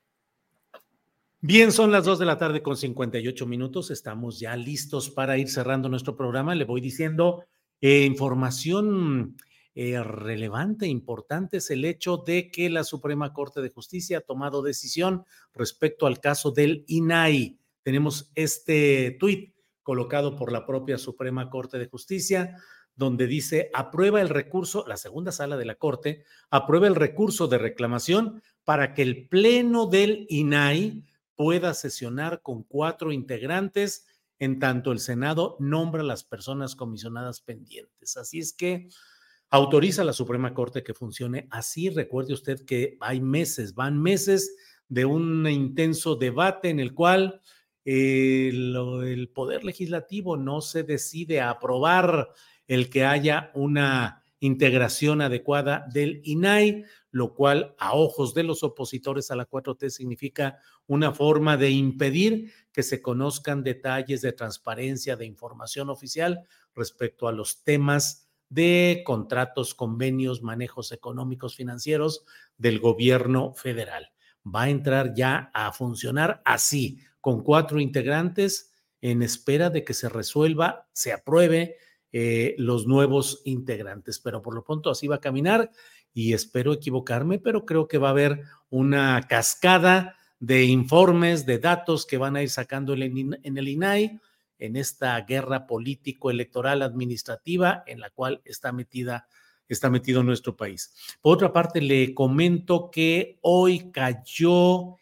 Bien, 1.43 1.73
son 1.73 1.91
las 1.91 2.05
dos 2.05 2.19
de 2.19 2.27
la 2.27 2.37
tarde 2.37 2.61
con 2.61 2.77
58 2.77 3.47
minutos. 3.47 3.91
Estamos 3.91 4.39
ya 4.39 4.55
listos 4.57 5.09
para 5.09 5.39
ir 5.39 5.49
cerrando 5.49 5.89
nuestro 5.89 6.15
programa. 6.15 6.55
Le 6.55 6.67
voy 6.67 6.83
diciendo 6.83 7.47
eh, 7.81 8.05
información 8.05 9.39
eh, 9.75 10.03
relevante, 10.03 10.87
importante 10.87 11.57
es 11.57 11.71
el 11.71 11.87
hecho 11.87 12.19
de 12.19 12.51
que 12.51 12.69
la 12.69 12.85
Suprema 12.85 13.33
Corte 13.33 13.63
de 13.63 13.71
Justicia 13.71 14.19
ha 14.19 14.21
tomado 14.21 14.61
decisión 14.61 15.25
respecto 15.55 16.07
al 16.07 16.21
caso 16.21 16.51
del 16.51 16.85
INAI. 16.89 17.59
Tenemos 17.83 18.31
este 18.35 19.17
tuit 19.19 19.55
colocado 19.83 20.37
por 20.37 20.53
la 20.53 20.67
propia 20.67 20.99
Suprema 20.99 21.49
Corte 21.49 21.79
de 21.79 21.87
Justicia, 21.87 22.59
donde 22.95 23.27
dice, 23.27 23.71
aprueba 23.73 24.21
el 24.21 24.29
recurso, 24.29 24.85
la 24.87 24.99
segunda 24.99 25.33
sala 25.33 25.57
de 25.57 25.65
la 25.65 25.77
Corte, 25.77 26.23
aprueba 26.51 26.87
el 26.87 26.97
recurso 26.97 27.49
de 27.49 27.57
reclamación 27.57 28.43
para 28.65 28.93
que 28.93 29.01
el 29.01 29.27
Pleno 29.27 29.87
del 29.87 30.27
INAI 30.29 31.03
pueda 31.41 31.73
sesionar 31.73 32.43
con 32.43 32.65
cuatro 32.65 33.13
integrantes, 33.13 34.07
en 34.39 34.59
tanto 34.59 34.93
el 34.93 34.99
Senado 34.99 35.57
nombra 35.59 36.03
las 36.03 36.23
personas 36.23 36.77
comisionadas 36.77 37.41
pendientes. 37.41 38.19
Así 38.19 38.41
es 38.41 38.53
que 38.53 38.91
autoriza 39.49 40.03
a 40.03 40.05
la 40.05 40.13
Suprema 40.13 40.53
Corte 40.53 40.83
que 40.83 40.93
funcione 40.93 41.49
así. 41.51 41.89
Recuerde 41.89 42.35
usted 42.35 42.67
que 42.67 42.99
hay 43.01 43.23
meses, 43.23 43.75
van 43.75 43.99
meses 43.99 44.55
de 44.87 45.07
un 45.07 45.49
intenso 45.49 46.15
debate 46.15 46.69
en 46.69 46.79
el 46.79 46.93
cual 46.93 47.41
el, 47.87 49.31
Poder 49.35 49.65
Legislativo 49.65 50.37
no 50.37 50.61
se 50.61 50.83
decide 50.83 51.41
a 51.41 51.49
aprobar 51.49 52.35
el 52.69 52.91
que 52.91 53.07
haya 53.07 53.51
una 53.55 54.25
integración 54.41 55.23
adecuada 55.23 55.87
del 55.91 56.21
INAI, 56.23 56.85
lo 57.11 57.35
cual 57.35 57.75
a 57.79 57.95
ojos 57.95 58.35
de 58.35 58.45
los 58.45 58.63
opositores 58.63 59.31
a 59.31 59.37
la 59.37 59.49
4T 59.49 59.91
significa 59.91 60.59
una 60.87 61.13
forma 61.13 61.57
de 61.57 61.71
impedir 61.71 62.53
que 62.73 62.83
se 62.83 63.03
conozcan 63.03 63.63
detalles 63.63 64.23
de 64.23 64.33
transparencia, 64.33 65.17
de 65.17 65.27
información 65.27 65.91
oficial 65.91 66.47
respecto 66.75 67.29
a 67.29 67.33
los 67.33 67.65
temas 67.65 68.29
de 68.49 69.03
contratos, 69.05 69.75
convenios, 69.75 70.43
manejos 70.43 70.93
económicos 70.93 71.57
financieros 71.57 72.25
del 72.59 72.81
gobierno 72.81 73.55
federal. 73.55 74.11
Va 74.45 74.63
a 74.63 74.71
entrar 74.71 75.15
ya 75.15 75.51
a 75.55 75.73
funcionar 75.73 76.43
así, 76.45 77.01
con 77.21 77.43
cuatro 77.43 77.81
integrantes, 77.81 78.73
en 79.01 79.23
espera 79.23 79.71
de 79.71 79.85
que 79.85 79.95
se 79.95 80.09
resuelva, 80.09 80.89
se 80.93 81.13
apruebe 81.13 81.77
eh, 82.13 82.57
los 82.59 82.87
nuevos 82.87 83.41
integrantes. 83.45 84.19
Pero 84.19 84.43
por 84.43 84.55
lo 84.55 84.65
pronto 84.65 84.91
así 84.91 85.07
va 85.07 85.17
a 85.17 85.21
caminar 85.21 85.71
y 86.13 86.33
espero 86.33 86.73
equivocarme, 86.73 87.39
pero 87.39 87.65
creo 87.65 87.89
que 87.89 87.99
va 87.99 88.09
a 88.09 88.13
haber 88.13 88.43
una 88.69 89.27
cascada 89.29 90.17
de 90.39 90.65
informes, 90.65 91.47
de 91.47 91.59
datos 91.59 92.07
que 92.07 92.19
van 92.19 92.37
a 92.37 92.43
ir 92.43 92.51
sacando 92.51 92.95
en 92.95 93.59
el 93.59 93.69
INAI 93.69 94.21
en 94.59 94.77
esta 94.77 95.21
guerra 95.23 95.67
político-electoral 95.67 96.83
administrativa 96.83 97.83
en 97.87 98.01
la 98.01 98.11
cual 98.11 98.41
está 98.45 98.73
metida 98.73 99.27
está 99.69 99.89
metido 99.89 100.25
nuestro 100.25 100.57
país. 100.57 100.93
Por 101.21 101.37
otra 101.37 101.53
parte, 101.53 101.81
le 101.81 102.13
comento 102.13 102.91
que 102.91 103.39
hoy 103.41 103.93
cayó 103.93 104.97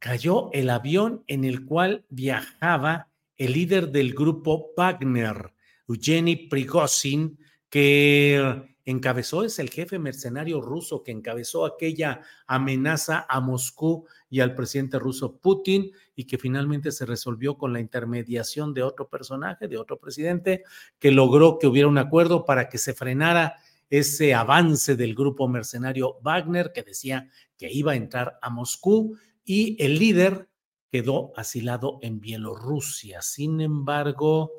cayó 0.00 0.50
el 0.52 0.70
avión 0.70 1.22
en 1.26 1.44
el 1.44 1.64
cual 1.66 2.04
viajaba 2.08 3.10
el 3.36 3.52
líder 3.52 3.90
del 3.90 4.14
grupo 4.14 4.72
Wagner, 4.76 5.52
Eugeni 5.86 6.36
Prigozhin, 6.36 7.38
que 7.68 8.69
encabezó, 8.90 9.44
es 9.44 9.58
el 9.58 9.70
jefe 9.70 9.98
mercenario 9.98 10.60
ruso 10.60 11.02
que 11.02 11.12
encabezó 11.12 11.64
aquella 11.64 12.22
amenaza 12.46 13.26
a 13.28 13.40
Moscú 13.40 14.06
y 14.28 14.40
al 14.40 14.54
presidente 14.54 14.98
ruso 14.98 15.36
Putin 15.36 15.90
y 16.14 16.24
que 16.24 16.38
finalmente 16.38 16.92
se 16.92 17.06
resolvió 17.06 17.56
con 17.56 17.72
la 17.72 17.80
intermediación 17.80 18.74
de 18.74 18.82
otro 18.82 19.08
personaje, 19.08 19.68
de 19.68 19.78
otro 19.78 19.98
presidente, 19.98 20.64
que 20.98 21.10
logró 21.10 21.58
que 21.58 21.66
hubiera 21.66 21.88
un 21.88 21.98
acuerdo 21.98 22.44
para 22.44 22.68
que 22.68 22.78
se 22.78 22.94
frenara 22.94 23.56
ese 23.88 24.34
avance 24.34 24.94
del 24.94 25.14
grupo 25.14 25.48
mercenario 25.48 26.18
Wagner 26.22 26.70
que 26.72 26.82
decía 26.82 27.28
que 27.58 27.70
iba 27.72 27.92
a 27.92 27.96
entrar 27.96 28.38
a 28.40 28.48
Moscú 28.48 29.16
y 29.44 29.76
el 29.82 29.98
líder 29.98 30.48
quedó 30.90 31.32
asilado 31.36 31.98
en 32.02 32.20
Bielorrusia. 32.20 33.22
Sin 33.22 33.60
embargo, 33.60 34.52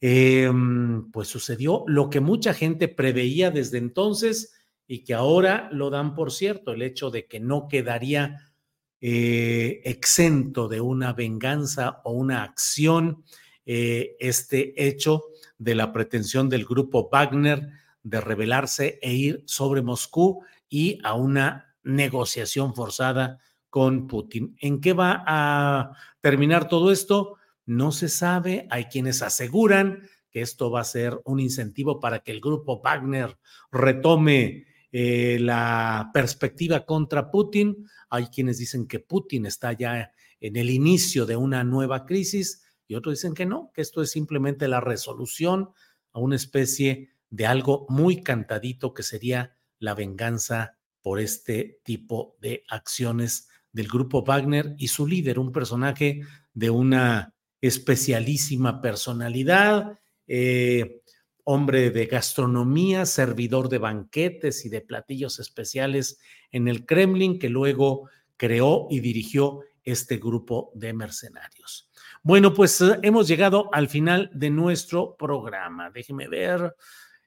Em, 0.00 1.10
pues 1.10 1.28
sucedió 1.28 1.84
lo 1.86 2.10
que 2.10 2.20
mucha 2.20 2.52
gente 2.52 2.88
preveía 2.88 3.50
desde 3.50 3.78
entonces 3.78 4.52
y 4.86 5.04
que 5.04 5.14
ahora 5.14 5.68
lo 5.72 5.90
dan 5.90 6.14
por 6.14 6.30
cierto, 6.30 6.72
el 6.72 6.82
hecho 6.82 7.10
de 7.10 7.26
que 7.26 7.40
no 7.40 7.68
quedaría 7.68 8.52
eh, 9.00 9.80
exento 9.84 10.68
de 10.68 10.80
una 10.80 11.12
venganza 11.12 12.00
o 12.04 12.12
una 12.12 12.42
acción 12.42 13.24
eh, 13.66 14.16
este 14.18 14.86
hecho 14.86 15.24
de 15.58 15.74
la 15.74 15.92
pretensión 15.92 16.48
del 16.48 16.64
grupo 16.66 17.08
Wagner 17.10 17.68
de 18.02 18.20
rebelarse 18.20 18.98
e 19.00 19.14
ir 19.14 19.42
sobre 19.46 19.82
Moscú 19.82 20.42
y 20.68 20.98
a 21.02 21.14
una 21.14 21.74
negociación 21.82 22.74
forzada 22.74 23.38
con 23.70 24.06
Putin. 24.06 24.56
¿En 24.60 24.80
qué 24.80 24.92
va 24.92 25.24
a 25.26 25.92
terminar 26.20 26.68
todo 26.68 26.92
esto? 26.92 27.36
No 27.66 27.92
se 27.92 28.08
sabe. 28.08 28.66
Hay 28.70 28.84
quienes 28.86 29.22
aseguran 29.22 30.08
que 30.30 30.40
esto 30.40 30.70
va 30.70 30.80
a 30.80 30.84
ser 30.84 31.20
un 31.24 31.40
incentivo 31.40 32.00
para 32.00 32.20
que 32.20 32.32
el 32.32 32.40
grupo 32.40 32.80
Wagner 32.82 33.38
retome 33.70 34.66
eh, 34.90 35.38
la 35.40 36.10
perspectiva 36.12 36.84
contra 36.84 37.30
Putin. 37.30 37.86
Hay 38.10 38.26
quienes 38.26 38.58
dicen 38.58 38.86
que 38.86 39.00
Putin 39.00 39.46
está 39.46 39.72
ya 39.72 40.12
en 40.40 40.56
el 40.56 40.70
inicio 40.70 41.24
de 41.26 41.36
una 41.36 41.64
nueva 41.64 42.04
crisis 42.04 42.64
y 42.86 42.96
otros 42.96 43.14
dicen 43.14 43.34
que 43.34 43.46
no, 43.46 43.70
que 43.74 43.80
esto 43.80 44.02
es 44.02 44.10
simplemente 44.10 44.68
la 44.68 44.80
resolución 44.80 45.70
a 46.12 46.20
una 46.20 46.36
especie 46.36 47.10
de 47.30 47.46
algo 47.46 47.86
muy 47.88 48.22
cantadito 48.22 48.94
que 48.94 49.02
sería 49.02 49.56
la 49.78 49.94
venganza 49.94 50.76
por 51.02 51.20
este 51.20 51.80
tipo 51.82 52.36
de 52.40 52.64
acciones 52.68 53.48
del 53.72 53.88
grupo 53.88 54.22
Wagner 54.24 54.74
y 54.78 54.88
su 54.88 55.06
líder, 55.06 55.38
un 55.38 55.52
personaje 55.52 56.22
de 56.52 56.70
una 56.70 57.33
especialísima 57.66 58.82
personalidad, 58.82 59.98
eh, 60.26 61.00
hombre 61.44 61.90
de 61.90 62.06
gastronomía, 62.06 63.06
servidor 63.06 63.68
de 63.70 63.78
banquetes 63.78 64.66
y 64.66 64.68
de 64.68 64.82
platillos 64.82 65.38
especiales 65.38 66.18
en 66.50 66.68
el 66.68 66.84
Kremlin, 66.84 67.38
que 67.38 67.48
luego 67.48 68.08
creó 68.36 68.86
y 68.90 69.00
dirigió 69.00 69.60
este 69.82 70.18
grupo 70.18 70.72
de 70.74 70.92
mercenarios. 70.92 71.90
Bueno, 72.22 72.52
pues 72.52 72.80
eh, 72.80 72.98
hemos 73.02 73.28
llegado 73.28 73.70
al 73.72 73.88
final 73.88 74.30
de 74.34 74.50
nuestro 74.50 75.16
programa. 75.16 75.90
Déjeme 75.90 76.28
ver. 76.28 76.74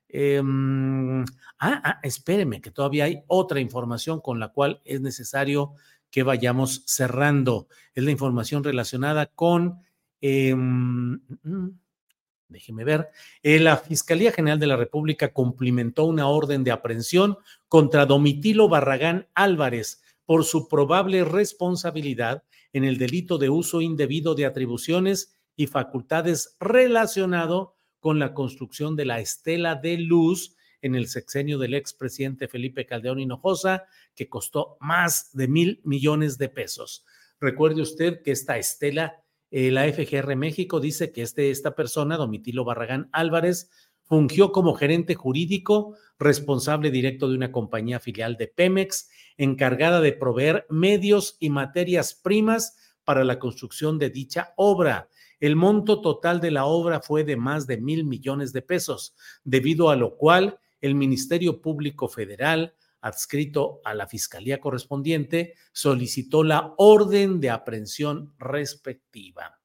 Em, 0.07 1.21
ah, 1.59 1.81
ah, 1.83 1.99
espéreme, 2.03 2.61
que 2.61 2.71
todavía 2.71 3.05
hay 3.05 3.23
otra 3.27 3.59
información 3.59 4.21
con 4.21 4.39
la 4.39 4.49
cual 4.49 4.81
es 4.85 5.01
necesario 5.01 5.73
que 6.11 6.21
vayamos 6.21 6.83
cerrando. 6.85 7.67
Es 7.95 8.03
la 8.03 8.11
información 8.11 8.63
relacionada 8.63 9.25
con... 9.25 9.86
Em, 10.21 11.19
mm, 11.43 11.79
déjeme 12.49 12.83
ver, 12.83 13.09
eh, 13.43 13.59
la 13.59 13.77
Fiscalía 13.77 14.31
General 14.31 14.59
de 14.59 14.67
la 14.67 14.77
República 14.77 15.33
cumplimentó 15.33 16.05
una 16.05 16.27
orden 16.27 16.63
de 16.63 16.71
aprehensión 16.71 17.37
contra 17.67 18.05
Domitilo 18.05 18.69
Barragán 18.69 19.27
Álvarez 19.33 20.01
por 20.25 20.43
su 20.43 20.67
probable 20.67 21.23
responsabilidad 21.23 22.43
en 22.73 22.83
el 22.83 22.97
delito 22.97 23.37
de 23.37 23.49
uso 23.49 23.81
indebido 23.81 24.35
de 24.35 24.45
atribuciones 24.45 25.35
y 25.55 25.67
facultades 25.67 26.55
relacionado 26.59 27.75
con 27.99 28.19
la 28.19 28.33
construcción 28.33 28.95
de 28.95 29.05
la 29.05 29.19
estela 29.19 29.75
de 29.75 29.97
luz 29.97 30.55
en 30.81 30.95
el 30.95 31.07
sexenio 31.07 31.57
del 31.57 31.73
expresidente 31.73 32.47
Felipe 32.47 32.85
Caldeón 32.85 33.19
Hinojosa, 33.19 33.85
que 34.15 34.29
costó 34.29 34.77
más 34.79 35.31
de 35.33 35.47
mil 35.47 35.81
millones 35.83 36.37
de 36.37 36.49
pesos. 36.49 37.05
Recuerde 37.39 37.81
usted 37.81 38.21
que 38.21 38.31
esta 38.31 38.57
estela 38.57 39.23
eh, 39.51 39.71
la 39.71 39.91
FGR 39.91 40.35
México 40.35 40.79
dice 40.79 41.11
que 41.11 41.21
este, 41.21 41.51
esta 41.51 41.75
persona, 41.75 42.17
Domitilo 42.17 42.65
Barragán 42.65 43.09
Álvarez, 43.11 43.69
fungió 44.03 44.51
como 44.51 44.73
gerente 44.73 45.15
jurídico, 45.15 45.95
responsable 46.17 46.91
directo 46.91 47.29
de 47.29 47.35
una 47.35 47.51
compañía 47.51 47.99
filial 47.99 48.37
de 48.37 48.47
Pemex, 48.47 49.09
encargada 49.37 50.01
de 50.01 50.13
proveer 50.13 50.65
medios 50.69 51.37
y 51.39 51.49
materias 51.49 52.13
primas 52.13 52.77
para 53.03 53.23
la 53.23 53.39
construcción 53.39 53.99
de 53.99 54.09
dicha 54.09 54.53
obra. 54.55 55.09
El 55.39 55.55
monto 55.55 56.01
total 56.01 56.41
de 56.41 56.51
la 56.51 56.65
obra 56.65 57.01
fue 57.01 57.23
de 57.23 57.37
más 57.37 57.67
de 57.67 57.77
mil 57.77 58.05
millones 58.05 58.53
de 58.53 58.61
pesos, 58.61 59.15
debido 59.43 59.89
a 59.89 59.95
lo 59.95 60.15
cual 60.15 60.59
el 60.81 60.95
Ministerio 60.95 61.61
Público 61.61 62.07
Federal, 62.07 62.75
adscrito 63.01 63.81
a 63.83 63.93
la 63.93 64.07
Fiscalía 64.07 64.59
correspondiente, 64.59 65.53
solicitó 65.71 66.43
la 66.43 66.73
orden 66.77 67.39
de 67.39 67.49
aprehensión 67.49 68.33
respectiva. 68.37 69.59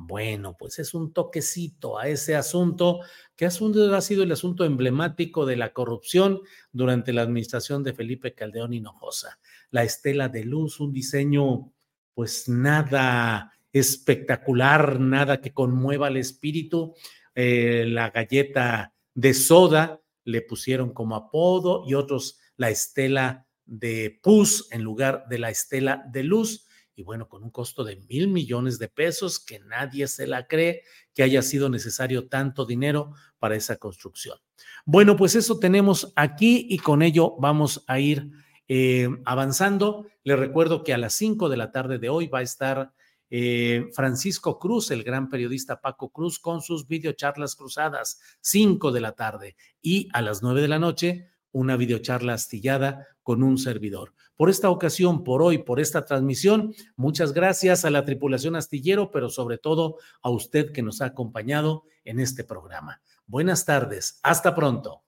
Bueno, 0.00 0.56
pues 0.56 0.78
es 0.78 0.94
un 0.94 1.12
toquecito 1.12 1.98
a 1.98 2.06
ese 2.06 2.36
asunto, 2.36 3.00
que 3.34 3.46
ha 3.46 3.50
sido 3.50 4.22
el 4.22 4.30
asunto 4.30 4.64
emblemático 4.64 5.44
de 5.44 5.56
la 5.56 5.72
corrupción 5.72 6.40
durante 6.70 7.12
la 7.12 7.22
administración 7.22 7.82
de 7.82 7.94
Felipe 7.94 8.32
Caldeón 8.32 8.74
Hinojosa. 8.74 9.40
La 9.70 9.82
estela 9.82 10.28
de 10.28 10.44
luz, 10.44 10.78
un 10.78 10.92
diseño 10.92 11.72
pues 12.14 12.48
nada 12.48 13.52
espectacular, 13.72 15.00
nada 15.00 15.40
que 15.40 15.52
conmueva 15.52 16.08
el 16.08 16.16
espíritu. 16.16 16.94
Eh, 17.34 17.84
la 17.88 18.10
galleta 18.10 18.94
de 19.14 19.34
soda 19.34 20.00
le 20.24 20.42
pusieron 20.42 20.92
como 20.92 21.16
apodo 21.16 21.84
y 21.88 21.94
otros 21.94 22.38
la 22.58 22.68
estela 22.68 23.46
de 23.64 24.18
pus 24.22 24.68
en 24.70 24.82
lugar 24.82 25.24
de 25.30 25.38
la 25.38 25.48
estela 25.48 26.04
de 26.12 26.24
luz. 26.24 26.66
Y 26.94 27.04
bueno, 27.04 27.28
con 27.28 27.44
un 27.44 27.50
costo 27.50 27.84
de 27.84 27.96
mil 27.96 28.28
millones 28.28 28.78
de 28.78 28.88
pesos, 28.88 29.38
que 29.38 29.60
nadie 29.60 30.08
se 30.08 30.26
la 30.26 30.48
cree 30.48 30.82
que 31.14 31.22
haya 31.22 31.42
sido 31.42 31.68
necesario 31.70 32.28
tanto 32.28 32.66
dinero 32.66 33.14
para 33.38 33.54
esa 33.54 33.76
construcción. 33.76 34.36
Bueno, 34.84 35.16
pues 35.16 35.36
eso 35.36 35.60
tenemos 35.60 36.12
aquí 36.16 36.66
y 36.68 36.78
con 36.78 37.02
ello 37.02 37.36
vamos 37.38 37.84
a 37.86 38.00
ir 38.00 38.32
eh, 38.66 39.08
avanzando. 39.24 40.06
Les 40.24 40.38
recuerdo 40.38 40.82
que 40.82 40.92
a 40.92 40.98
las 40.98 41.14
cinco 41.14 41.48
de 41.48 41.56
la 41.56 41.70
tarde 41.70 41.98
de 41.98 42.08
hoy 42.08 42.26
va 42.26 42.40
a 42.40 42.42
estar 42.42 42.92
eh, 43.30 43.88
Francisco 43.94 44.58
Cruz, 44.58 44.90
el 44.90 45.04
gran 45.04 45.28
periodista 45.28 45.80
Paco 45.80 46.10
Cruz, 46.10 46.40
con 46.40 46.62
sus 46.62 46.88
videocharlas 46.88 47.54
cruzadas, 47.54 48.20
cinco 48.40 48.90
de 48.90 49.02
la 49.02 49.12
tarde. 49.12 49.54
Y 49.80 50.08
a 50.12 50.20
las 50.20 50.42
nueve 50.42 50.62
de 50.62 50.68
la 50.68 50.80
noche 50.80 51.28
una 51.52 51.76
videocharla 51.76 52.34
astillada 52.34 53.06
con 53.22 53.42
un 53.42 53.58
servidor. 53.58 54.14
Por 54.36 54.50
esta 54.50 54.70
ocasión, 54.70 55.24
por 55.24 55.42
hoy, 55.42 55.58
por 55.58 55.80
esta 55.80 56.04
transmisión, 56.04 56.74
muchas 56.96 57.32
gracias 57.32 57.84
a 57.84 57.90
la 57.90 58.04
tripulación 58.04 58.56
astillero, 58.56 59.10
pero 59.10 59.30
sobre 59.30 59.58
todo 59.58 59.96
a 60.22 60.30
usted 60.30 60.72
que 60.72 60.82
nos 60.82 61.00
ha 61.00 61.06
acompañado 61.06 61.84
en 62.04 62.20
este 62.20 62.44
programa. 62.44 63.00
Buenas 63.26 63.64
tardes, 63.64 64.20
hasta 64.22 64.54
pronto. 64.54 65.07